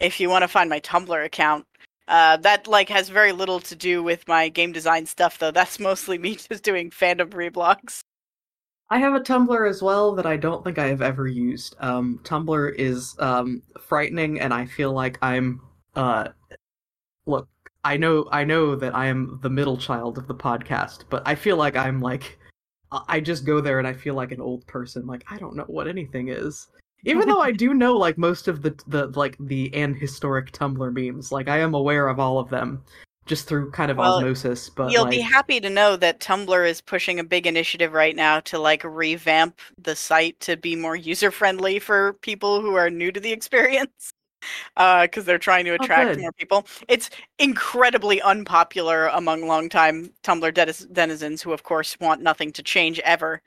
If 0.00 0.20
you 0.20 0.28
want 0.28 0.42
to 0.42 0.48
find 0.48 0.70
my 0.70 0.80
Tumblr 0.80 1.24
account, 1.24 1.66
uh, 2.06 2.36
that 2.38 2.66
like 2.66 2.88
has 2.88 3.08
very 3.08 3.32
little 3.32 3.60
to 3.60 3.74
do 3.74 4.02
with 4.02 4.26
my 4.28 4.48
game 4.48 4.72
design 4.72 5.06
stuff, 5.06 5.38
though. 5.38 5.50
That's 5.50 5.78
mostly 5.78 6.18
me 6.18 6.36
just 6.48 6.62
doing 6.62 6.90
fandom 6.90 7.30
reblogs. 7.30 8.00
I 8.90 8.98
have 8.98 9.14
a 9.14 9.20
Tumblr 9.20 9.68
as 9.68 9.82
well 9.82 10.14
that 10.14 10.24
I 10.24 10.38
don't 10.38 10.64
think 10.64 10.78
I 10.78 10.86
have 10.86 11.02
ever 11.02 11.26
used. 11.26 11.76
Um, 11.78 12.20
Tumblr 12.22 12.74
is 12.76 13.14
um, 13.18 13.62
frightening, 13.80 14.40
and 14.40 14.54
I 14.54 14.64
feel 14.66 14.92
like 14.92 15.18
I'm. 15.20 15.60
Uh, 15.94 16.28
look, 17.26 17.48
I 17.88 17.96
know, 17.96 18.28
I 18.30 18.44
know 18.44 18.76
that 18.76 18.94
I 18.94 19.06
am 19.06 19.38
the 19.42 19.48
middle 19.48 19.78
child 19.78 20.18
of 20.18 20.26
the 20.26 20.34
podcast, 20.34 21.04
but 21.08 21.22
I 21.24 21.34
feel 21.34 21.56
like 21.56 21.74
I'm 21.74 22.02
like, 22.02 22.38
I 22.92 23.18
just 23.18 23.46
go 23.46 23.62
there 23.62 23.78
and 23.78 23.88
I 23.88 23.94
feel 23.94 24.12
like 24.12 24.30
an 24.30 24.42
old 24.42 24.66
person. 24.66 25.06
Like 25.06 25.24
I 25.30 25.38
don't 25.38 25.56
know 25.56 25.64
what 25.68 25.88
anything 25.88 26.28
is, 26.28 26.66
even 27.04 27.26
though 27.26 27.40
I 27.40 27.50
do 27.50 27.72
know 27.82 27.96
like 27.96 28.18
most 28.18 28.46
of 28.46 28.60
the 28.60 28.78
the 28.88 29.06
like 29.08 29.36
the 29.40 29.74
and 29.74 29.96
historic 29.96 30.52
Tumblr 30.52 30.92
memes. 30.92 31.32
Like 31.32 31.48
I 31.48 31.60
am 31.60 31.72
aware 31.72 32.08
of 32.08 32.20
all 32.20 32.38
of 32.38 32.50
them, 32.50 32.82
just 33.24 33.48
through 33.48 33.70
kind 33.70 33.90
of 33.90 33.96
Well, 33.96 34.16
osmosis. 34.16 34.68
But 34.68 34.92
You'll 34.92 35.04
like, 35.04 35.12
be 35.12 35.20
happy 35.20 35.58
to 35.58 35.70
know 35.70 35.96
that 35.96 36.20
Tumblr 36.20 36.68
is 36.68 36.82
pushing 36.82 37.18
a 37.18 37.24
big 37.24 37.46
initiative 37.46 37.94
right 37.94 38.14
now 38.14 38.40
to 38.40 38.58
like 38.58 38.84
revamp 38.84 39.60
the 39.80 39.96
site 39.96 40.38
to 40.40 40.58
be 40.58 40.76
more 40.76 40.96
user 40.96 41.30
friendly 41.30 41.78
for 41.78 42.12
people 42.20 42.60
who 42.60 42.74
are 42.74 42.90
new 42.90 43.10
to 43.12 43.20
the 43.20 43.32
experience. 43.32 44.12
Because 44.76 45.24
they're 45.24 45.38
trying 45.38 45.64
to 45.66 45.74
attract 45.74 46.14
good. 46.14 46.20
more 46.20 46.32
people. 46.32 46.66
It's 46.88 47.10
incredibly 47.38 48.20
unpopular 48.22 49.06
among 49.06 49.46
longtime 49.46 50.12
Tumblr 50.22 50.52
deniz- 50.52 50.92
denizens 50.92 51.42
who, 51.42 51.52
of 51.52 51.62
course, 51.62 51.98
want 52.00 52.22
nothing 52.22 52.52
to 52.52 52.62
change 52.62 52.98
ever. 53.00 53.42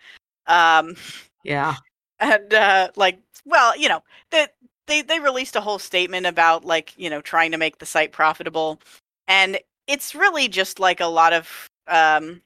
Um, 0.47 0.95
yeah, 1.43 1.75
and 2.19 2.53
uh, 2.53 2.91
like, 2.95 3.19
well, 3.45 3.77
you 3.77 3.89
know, 3.89 4.03
they, 4.31 4.47
they 4.87 5.01
they 5.01 5.19
released 5.19 5.55
a 5.55 5.61
whole 5.61 5.79
statement 5.79 6.25
about 6.25 6.65
like 6.65 6.93
you 6.97 7.09
know 7.09 7.21
trying 7.21 7.51
to 7.51 7.57
make 7.57 7.79
the 7.79 7.85
site 7.85 8.11
profitable, 8.11 8.79
and 9.27 9.59
it's 9.87 10.15
really 10.15 10.47
just 10.47 10.79
like 10.79 10.99
a 10.99 11.05
lot 11.05 11.33
of 11.33 11.69
um, 11.87 12.41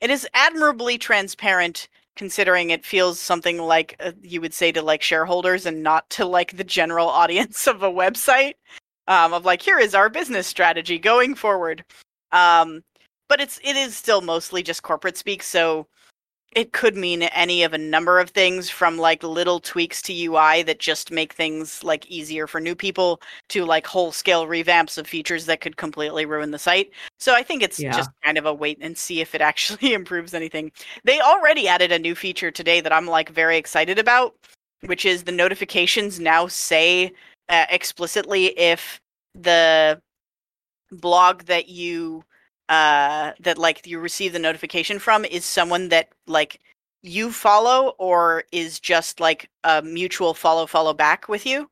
it 0.00 0.10
is 0.10 0.26
admirably 0.34 0.98
transparent 0.98 1.88
considering 2.20 2.68
it 2.68 2.84
feels 2.84 3.18
something 3.18 3.56
like 3.56 3.96
uh, 3.98 4.12
you 4.20 4.42
would 4.42 4.52
say 4.52 4.70
to 4.70 4.82
like 4.82 5.00
shareholders 5.00 5.64
and 5.64 5.82
not 5.82 6.08
to 6.10 6.26
like 6.26 6.54
the 6.54 6.62
general 6.62 7.08
audience 7.22 7.66
of 7.66 7.82
a 7.82 7.90
website 7.90 8.52
um, 9.08 9.32
of 9.32 9.46
like 9.46 9.62
here 9.62 9.78
is 9.78 9.94
our 9.94 10.10
business 10.10 10.46
strategy 10.46 10.98
going 10.98 11.34
forward. 11.34 11.82
Um, 12.30 12.82
but 13.30 13.40
it's 13.40 13.58
it 13.64 13.74
is 13.74 13.96
still 13.96 14.20
mostly 14.20 14.62
just 14.62 14.82
corporate 14.82 15.16
speak 15.16 15.42
so 15.42 15.86
it 16.52 16.72
could 16.72 16.96
mean 16.96 17.22
any 17.22 17.62
of 17.62 17.72
a 17.72 17.78
number 17.78 18.18
of 18.18 18.30
things 18.30 18.68
from 18.68 18.98
like 18.98 19.22
little 19.22 19.60
tweaks 19.60 20.02
to 20.02 20.24
UI 20.24 20.62
that 20.64 20.80
just 20.80 21.12
make 21.12 21.32
things 21.32 21.84
like 21.84 22.06
easier 22.10 22.46
for 22.48 22.60
new 22.60 22.74
people 22.74 23.20
to 23.50 23.64
like 23.64 23.86
whole 23.86 24.10
scale 24.10 24.46
revamps 24.46 24.98
of 24.98 25.06
features 25.06 25.46
that 25.46 25.60
could 25.60 25.76
completely 25.76 26.26
ruin 26.26 26.50
the 26.50 26.58
site. 26.58 26.90
So 27.20 27.34
I 27.34 27.42
think 27.44 27.62
it's 27.62 27.84
Yeah. 27.84 27.94
just 27.94 28.10
kind 28.24 28.36
of 28.36 28.46
a 28.46 28.54
wait 28.54 28.78
and 28.80 28.98
see 28.98 29.20
if 29.20 29.34
it 29.34 29.40
actually 29.50 29.92
improves 29.92 30.34
anything. 30.34 30.72
They 31.04 31.20
already 31.20 31.68
added 31.68 31.92
a 31.92 31.98
new 31.98 32.14
feature 32.16 32.50
today 32.50 32.80
that 32.80 32.92
I'm 32.92 33.06
like 33.06 33.28
very 33.28 33.56
excited 33.56 33.98
about, 33.98 34.34
which 34.86 35.04
is 35.04 35.22
the 35.22 35.32
notifications 35.32 36.18
now 36.18 36.48
say 36.48 37.12
uh, 37.48 37.66
explicitly 37.70 38.46
if 38.58 39.00
the 39.34 40.00
blog 40.92 41.44
that 41.44 41.68
you 41.68 42.24
uh 42.70 43.32
that 43.40 43.58
like 43.58 43.86
you 43.86 43.98
receive 43.98 44.32
the 44.32 44.38
notification 44.38 44.98
from 44.98 45.24
is 45.26 45.44
someone 45.44 45.90
that 45.90 46.08
like 46.26 46.60
you 47.02 47.32
follow 47.32 47.94
or 47.98 48.44
is 48.52 48.80
just 48.80 49.20
like 49.20 49.50
a 49.64 49.82
mutual 49.82 50.32
follow 50.32 50.66
follow 50.66 50.94
back 50.94 51.28
with 51.28 51.44
you? 51.44 51.68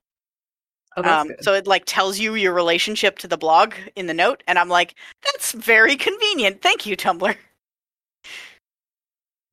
Oh, 0.96 1.02
um 1.04 1.30
so 1.40 1.54
it 1.54 1.66
like 1.66 1.84
tells 1.86 2.18
you 2.18 2.34
your 2.34 2.52
relationship 2.52 3.18
to 3.18 3.28
the 3.28 3.38
blog 3.38 3.74
in 3.94 4.06
the 4.06 4.14
note 4.14 4.42
and 4.48 4.58
i'm 4.58 4.68
like 4.68 4.94
that's 5.24 5.52
very 5.52 5.94
convenient. 5.96 6.60
Thank 6.60 6.84
you 6.84 6.96
tumblr. 6.96 7.36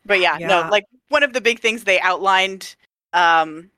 But 0.06 0.20
yeah, 0.20 0.38
Yeah. 0.40 0.48
no 0.64 0.70
like 0.72 0.86
one 1.10 1.24
of 1.24 1.34
the 1.34 1.42
big 1.42 1.60
things 1.60 1.84
they 1.84 2.00
outlined 2.00 2.76
um 3.14 3.70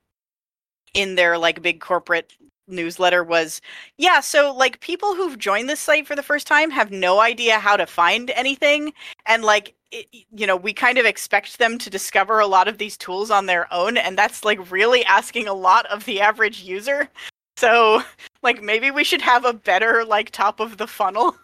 in 0.93 1.15
their 1.15 1.37
like 1.37 1.61
big 1.61 1.81
corporate 1.81 2.33
newsletter 2.67 3.23
was 3.23 3.61
yeah 3.97 4.19
so 4.19 4.53
like 4.53 4.79
people 4.81 5.15
who've 5.15 5.37
joined 5.37 5.69
this 5.69 5.79
site 5.79 6.05
for 6.05 6.15
the 6.15 6.23
first 6.23 6.47
time 6.47 6.69
have 6.69 6.91
no 6.91 7.19
idea 7.19 7.59
how 7.59 7.77
to 7.77 7.85
find 7.85 8.29
anything. 8.31 8.93
And 9.25 9.43
like 9.43 9.73
it, 9.91 10.07
you 10.31 10.45
know 10.45 10.55
we 10.55 10.73
kind 10.73 10.97
of 10.97 11.05
expect 11.05 11.59
them 11.59 11.77
to 11.77 11.89
discover 11.89 12.39
a 12.39 12.47
lot 12.47 12.67
of 12.67 12.77
these 12.77 12.97
tools 12.97 13.31
on 13.31 13.45
their 13.45 13.71
own 13.73 13.97
and 13.97 14.17
that's 14.17 14.43
like 14.43 14.71
really 14.71 15.03
asking 15.05 15.47
a 15.47 15.53
lot 15.53 15.85
of 15.87 16.05
the 16.05 16.21
average 16.21 16.63
user. 16.63 17.09
So 17.57 18.03
like 18.43 18.61
maybe 18.61 18.91
we 18.91 19.03
should 19.03 19.21
have 19.21 19.45
a 19.45 19.53
better 19.53 20.05
like 20.05 20.31
top 20.31 20.59
of 20.59 20.77
the 20.77 20.87
funnel. 20.87 21.35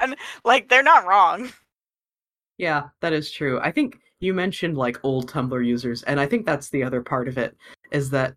And 0.00 0.14
like 0.44 0.68
they're 0.68 0.82
not 0.82 1.06
wrong. 1.06 1.50
Yeah, 2.58 2.88
that 3.00 3.12
is 3.12 3.30
true. 3.30 3.60
I 3.60 3.70
think 3.70 4.00
you 4.20 4.34
mentioned 4.34 4.76
like 4.76 4.98
old 5.04 5.30
Tumblr 5.30 5.64
users, 5.64 6.02
and 6.04 6.20
I 6.20 6.26
think 6.26 6.44
that's 6.44 6.70
the 6.70 6.82
other 6.82 7.02
part 7.02 7.28
of 7.28 7.38
it 7.38 7.56
is 7.92 8.10
that 8.10 8.34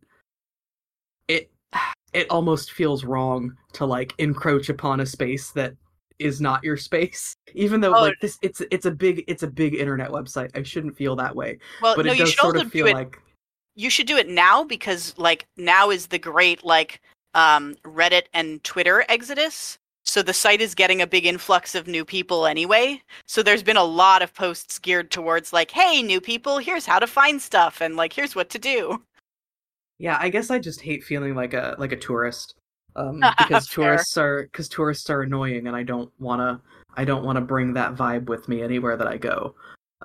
it 2.13 2.27
almost 2.29 2.71
feels 2.73 3.03
wrong 3.03 3.55
to 3.73 3.85
like 3.85 4.13
encroach 4.17 4.69
upon 4.69 4.99
a 4.99 5.05
space 5.05 5.51
that 5.51 5.73
is 6.19 6.39
not 6.41 6.63
your 6.63 6.77
space. 6.77 7.35
Even 7.55 7.81
though 7.81 7.95
Oh. 7.95 8.01
like 8.01 8.19
this 8.21 8.37
it's 8.41 8.61
it's 8.71 8.85
a 8.85 8.91
big 8.91 9.23
it's 9.27 9.43
a 9.43 9.47
big 9.47 9.75
internet 9.75 10.09
website. 10.09 10.51
I 10.55 10.63
shouldn't 10.63 10.95
feel 10.95 11.15
that 11.15 11.35
way. 11.35 11.57
well 11.81 11.95
But 11.95 12.05
no 12.05 12.11
it 12.11 12.15
you 12.17 12.19
does 12.25 12.29
should 12.31 12.39
sort 12.39 12.55
also 12.55 12.65
of 12.65 12.71
do 12.71 12.77
feel 12.79 12.87
it 12.87 12.93
like 12.93 13.17
you 13.75 13.89
should 13.89 14.05
do 14.07 14.17
it 14.17 14.27
now 14.27 14.63
because 14.63 15.13
like 15.17 15.47
now 15.57 15.89
is 15.89 16.07
the 16.07 16.19
great 16.19 16.63
like 16.65 16.99
um 17.33 17.75
reddit 17.85 18.23
and 18.33 18.61
twitter 18.65 19.05
exodus 19.07 19.79
so 20.03 20.21
the 20.21 20.33
site 20.33 20.59
is 20.59 20.75
getting 20.75 21.01
a 21.01 21.07
big 21.07 21.25
influx 21.25 21.73
of 21.73 21.87
new 21.87 22.03
people 22.03 22.45
anyway 22.45 23.01
so 23.27 23.41
there's 23.41 23.63
been 23.63 23.77
a 23.77 23.83
lot 23.83 24.21
of 24.21 24.33
posts 24.33 24.77
geared 24.77 25.09
towards 25.09 25.53
like 25.53 25.71
hey 25.71 26.03
new 26.03 26.19
people 26.19 26.57
here's 26.57 26.85
how 26.85 26.99
to 26.99 27.07
find 27.07 27.41
stuff 27.41 27.79
and 27.81 27.95
like 27.95 28.11
here's 28.11 28.35
what 28.35 28.49
to 28.49 28.59
do 28.59 29.01
Yeah, 30.01 30.17
I 30.19 30.29
guess 30.29 30.49
I 30.49 30.57
just 30.57 30.81
hate 30.81 31.03
feeling 31.03 31.35
like 31.35 31.53
a 31.53 31.75
like 31.77 31.91
a 31.91 31.95
tourist. 31.95 32.55
Um 32.95 33.21
because 33.37 33.67
tourists 33.67 34.17
are 34.17 34.47
cuz 34.47 34.67
tourists 34.67 35.11
are 35.11 35.21
annoying 35.21 35.67
and 35.67 35.75
I 35.75 35.83
don't 35.83 36.11
want 36.19 36.41
to 36.41 36.59
I 36.97 37.05
don't 37.05 37.23
want 37.23 37.35
to 37.35 37.41
bring 37.41 37.73
that 37.73 37.93
vibe 37.93 38.25
with 38.25 38.49
me 38.49 38.63
anywhere 38.63 38.97
that 38.97 39.07
I 39.07 39.17
go. 39.17 39.53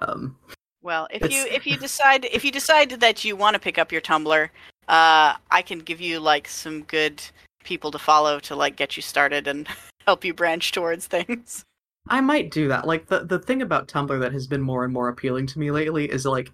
Um 0.03 0.37
well 0.83 1.09
if 1.11 1.33
you 1.33 1.47
if 1.47 1.67
you 1.67 1.79
decide 1.79 2.27
if 2.27 2.45
you 2.45 2.53
decide 2.53 2.91
that 2.91 3.25
you 3.25 3.35
want 3.37 3.55
to 3.55 3.59
pick 3.59 3.79
up 3.79 3.91
your 3.91 4.01
tumblr 4.01 4.49
uh 4.89 5.35
i 5.51 5.63
can 5.63 5.81
give 5.81 6.01
you 6.01 6.21
like 6.21 6.47
some 6.47 6.83
good 6.83 7.21
people 7.65 7.91
to 7.91 7.99
follow 7.99 8.39
to 8.39 8.55
like 8.55 8.77
get 8.77 8.97
you 8.97 9.03
started 9.03 9.49
and 9.49 9.67
help 10.07 10.25
you 10.25 10.33
branch 10.33 10.71
towards 10.73 11.07
things 11.07 11.65
I 12.09 12.21
might 12.21 12.53
do 12.53 12.69
that. 12.69 12.87
Like 12.87 13.09
the 13.09 13.25
the 13.25 13.41
thing 13.41 13.63
about 13.63 13.89
Tumblr 13.89 14.21
that 14.21 14.33
has 14.33 14.47
been 14.47 14.63
more 14.63 14.85
and 14.85 14.93
more 14.93 15.09
appealing 15.09 15.47
to 15.49 15.59
me 15.59 15.73
lately 15.73 16.05
is 16.09 16.25
like 16.25 16.53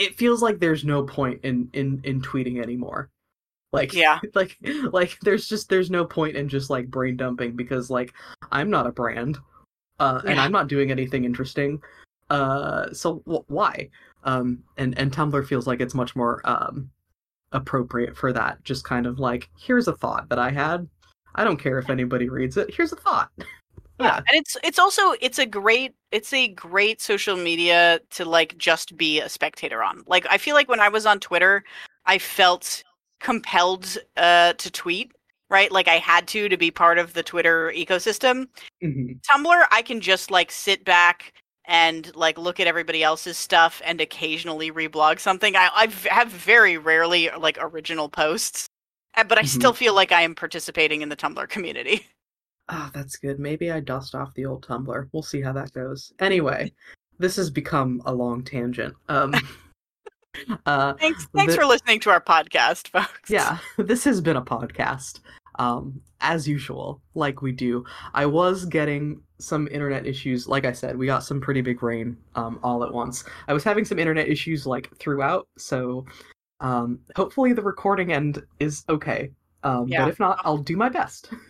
it 0.00 0.16
feels 0.16 0.42
like 0.42 0.58
there's 0.58 0.84
no 0.84 1.02
point 1.04 1.40
in 1.44 1.68
in 1.72 2.00
in 2.04 2.20
tweeting 2.22 2.62
anymore. 2.62 3.10
Like 3.72 3.92
Yeah. 3.92 4.18
like 4.34 4.56
like 4.90 5.18
there's 5.20 5.46
just 5.48 5.68
there's 5.68 5.90
no 5.90 6.04
point 6.04 6.36
in 6.36 6.48
just 6.48 6.70
like 6.70 6.90
brain 6.90 7.16
dumping 7.16 7.54
because 7.54 7.90
like 7.90 8.14
I'm 8.50 8.70
not 8.70 8.86
a 8.86 8.92
brand. 8.92 9.38
Uh 9.98 10.22
and 10.26 10.40
I'm 10.40 10.52
not 10.52 10.68
doing 10.68 10.90
anything 10.90 11.24
interesting. 11.24 11.80
Uh 12.30 12.92
so 12.92 13.22
wh- 13.26 13.48
why? 13.50 13.90
Um 14.24 14.64
and 14.78 14.98
and 14.98 15.12
Tumblr 15.12 15.46
feels 15.46 15.66
like 15.66 15.80
it's 15.80 15.94
much 15.94 16.16
more 16.16 16.40
um 16.44 16.90
appropriate 17.52 18.16
for 18.16 18.32
that. 18.32 18.64
Just 18.64 18.84
kind 18.84 19.06
of 19.06 19.18
like 19.18 19.50
here's 19.58 19.88
a 19.88 19.96
thought 19.96 20.28
that 20.30 20.38
I 20.38 20.50
had. 20.50 20.88
I 21.34 21.44
don't 21.44 21.58
care 21.58 21.78
if 21.78 21.90
anybody 21.90 22.28
reads 22.28 22.56
it. 22.56 22.74
Here's 22.74 22.92
a 22.92 22.96
thought. 22.96 23.30
Yeah, 24.00 24.16
and 24.16 24.26
it's 24.30 24.56
it's 24.64 24.78
also 24.78 25.12
it's 25.20 25.38
a 25.38 25.46
great 25.46 25.94
it's 26.10 26.32
a 26.32 26.48
great 26.48 27.00
social 27.00 27.36
media 27.36 28.00
to 28.10 28.24
like 28.24 28.56
just 28.58 28.96
be 28.96 29.20
a 29.20 29.28
spectator 29.28 29.82
on. 29.82 30.02
Like 30.06 30.26
I 30.30 30.38
feel 30.38 30.54
like 30.54 30.68
when 30.68 30.80
I 30.80 30.88
was 30.88 31.06
on 31.06 31.20
Twitter, 31.20 31.64
I 32.06 32.18
felt 32.18 32.82
compelled 33.20 33.96
uh 34.16 34.54
to 34.54 34.70
tweet, 34.70 35.12
right? 35.50 35.70
Like 35.70 35.88
I 35.88 35.96
had 35.98 36.26
to 36.28 36.48
to 36.48 36.56
be 36.56 36.70
part 36.70 36.98
of 36.98 37.12
the 37.14 37.22
Twitter 37.22 37.72
ecosystem. 37.76 38.46
Mhm. 38.82 39.20
Tumblr, 39.22 39.64
I 39.70 39.82
can 39.82 40.00
just 40.00 40.30
like 40.30 40.50
sit 40.50 40.84
back 40.84 41.32
and 41.66 42.14
like 42.16 42.38
look 42.38 42.58
at 42.60 42.66
everybody 42.66 43.02
else's 43.02 43.36
stuff 43.36 43.80
and 43.84 44.00
occasionally 44.00 44.72
reblog 44.72 45.20
something. 45.20 45.54
i 45.56 45.68
i 45.74 45.86
have 46.12 46.28
very 46.28 46.78
rarely 46.78 47.30
like 47.38 47.58
original 47.60 48.08
posts, 48.08 48.66
uh, 49.16 49.24
but 49.24 49.38
I 49.38 49.42
still 49.44 49.72
feel 49.74 49.94
like 49.94 50.12
I 50.12 50.22
am 50.22 50.34
participating 50.34 51.02
in 51.02 51.08
the 51.10 51.16
Tumblr 51.16 51.48
community. 51.48 52.06
Ah, 52.70 52.90
that's 52.94 53.16
good. 53.16 53.38
Maybe 53.40 53.70
I 53.70 53.80
dust 53.80 54.14
off 54.14 54.32
the 54.34 54.46
old 54.46 54.64
Tumblr. 54.66 55.08
We'll 55.12 55.22
see 55.22 55.40
how 55.42 55.52
that 55.54 55.72
goes. 55.72 56.12
Anyway, 56.20 56.72
this 57.18 57.34
has 57.36 57.50
become 57.50 58.00
a 58.06 58.14
long 58.14 58.44
tangent. 58.44 58.94
Um, 59.08 59.34
uh, 60.66 60.94
Thanks, 60.94 61.26
thanks 61.34 61.54
The- 61.54 61.60
for 61.60 61.66
listening 61.66 62.00
to 62.00 62.10
our 62.10 62.20
podcast, 62.20 62.88
folks. 62.88 63.28
yeah, 63.28 63.58
this 63.76 64.04
has 64.04 64.20
been 64.20 64.36
a 64.36 64.42
podcast. 64.42 65.20
Um, 65.58 66.00
as 66.22 66.46
usual, 66.48 67.02
like 67.14 67.42
we 67.42 67.50
do. 67.52 67.84
I 68.14 68.24
was 68.24 68.64
getting 68.64 69.20
some 69.38 69.68
internet 69.68 70.06
issues. 70.06 70.46
Like 70.46 70.64
I 70.64 70.72
said, 70.72 70.96
we 70.96 71.06
got 71.06 71.24
some 71.24 71.40
pretty 71.40 71.60
big 71.60 71.82
rain 71.82 72.16
um, 72.36 72.60
all 72.62 72.84
at 72.84 72.92
once. 72.92 73.24
I 73.48 73.52
was 73.52 73.64
having 73.64 73.84
some 73.84 73.98
internet 73.98 74.28
issues 74.28 74.66
like 74.66 74.94
throughout, 74.98 75.48
so 75.58 76.06
um, 76.60 77.00
hopefully 77.16 77.52
the 77.52 77.62
recording 77.62 78.12
end 78.12 78.42
is 78.60 78.84
okay. 78.88 79.30
Um, 79.64 79.88
Yeah. 79.88 80.04
But 80.04 80.10
if 80.12 80.20
not, 80.20 80.40
I'll 80.44 80.56
do 80.58 80.76
my 80.76 80.88
best. 80.88 81.30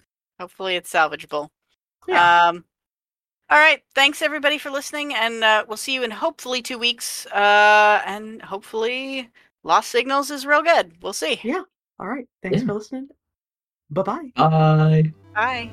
Hopefully, 0.41 0.77
it's 0.77 0.91
salvageable. 0.91 1.51
Yeah. 2.09 2.49
Um, 2.49 2.65
all 3.51 3.59
right. 3.59 3.83
Thanks 3.95 4.23
everybody 4.23 4.57
for 4.57 4.71
listening, 4.71 5.13
and 5.15 5.45
uh, 5.45 5.65
we'll 5.69 5.77
see 5.77 5.93
you 5.93 6.03
in 6.03 6.11
hopefully 6.11 6.63
two 6.63 6.79
weeks. 6.79 7.27
Uh, 7.27 8.01
and 8.07 8.41
hopefully, 8.41 9.29
Lost 9.65 9.91
Signals 9.91 10.31
is 10.31 10.47
real 10.47 10.63
good. 10.63 10.93
We'll 11.03 11.13
see. 11.13 11.39
Yeah. 11.43 11.63
All 11.99 12.09
right. 12.09 12.27
Thanks 12.43 12.61
Yeah. 12.61 12.67
for 12.67 12.75
listening. 12.75 13.09
Bye 13.91 14.03
bye. 14.03 14.33
Bye. 14.35 15.13
Bye. 15.35 15.71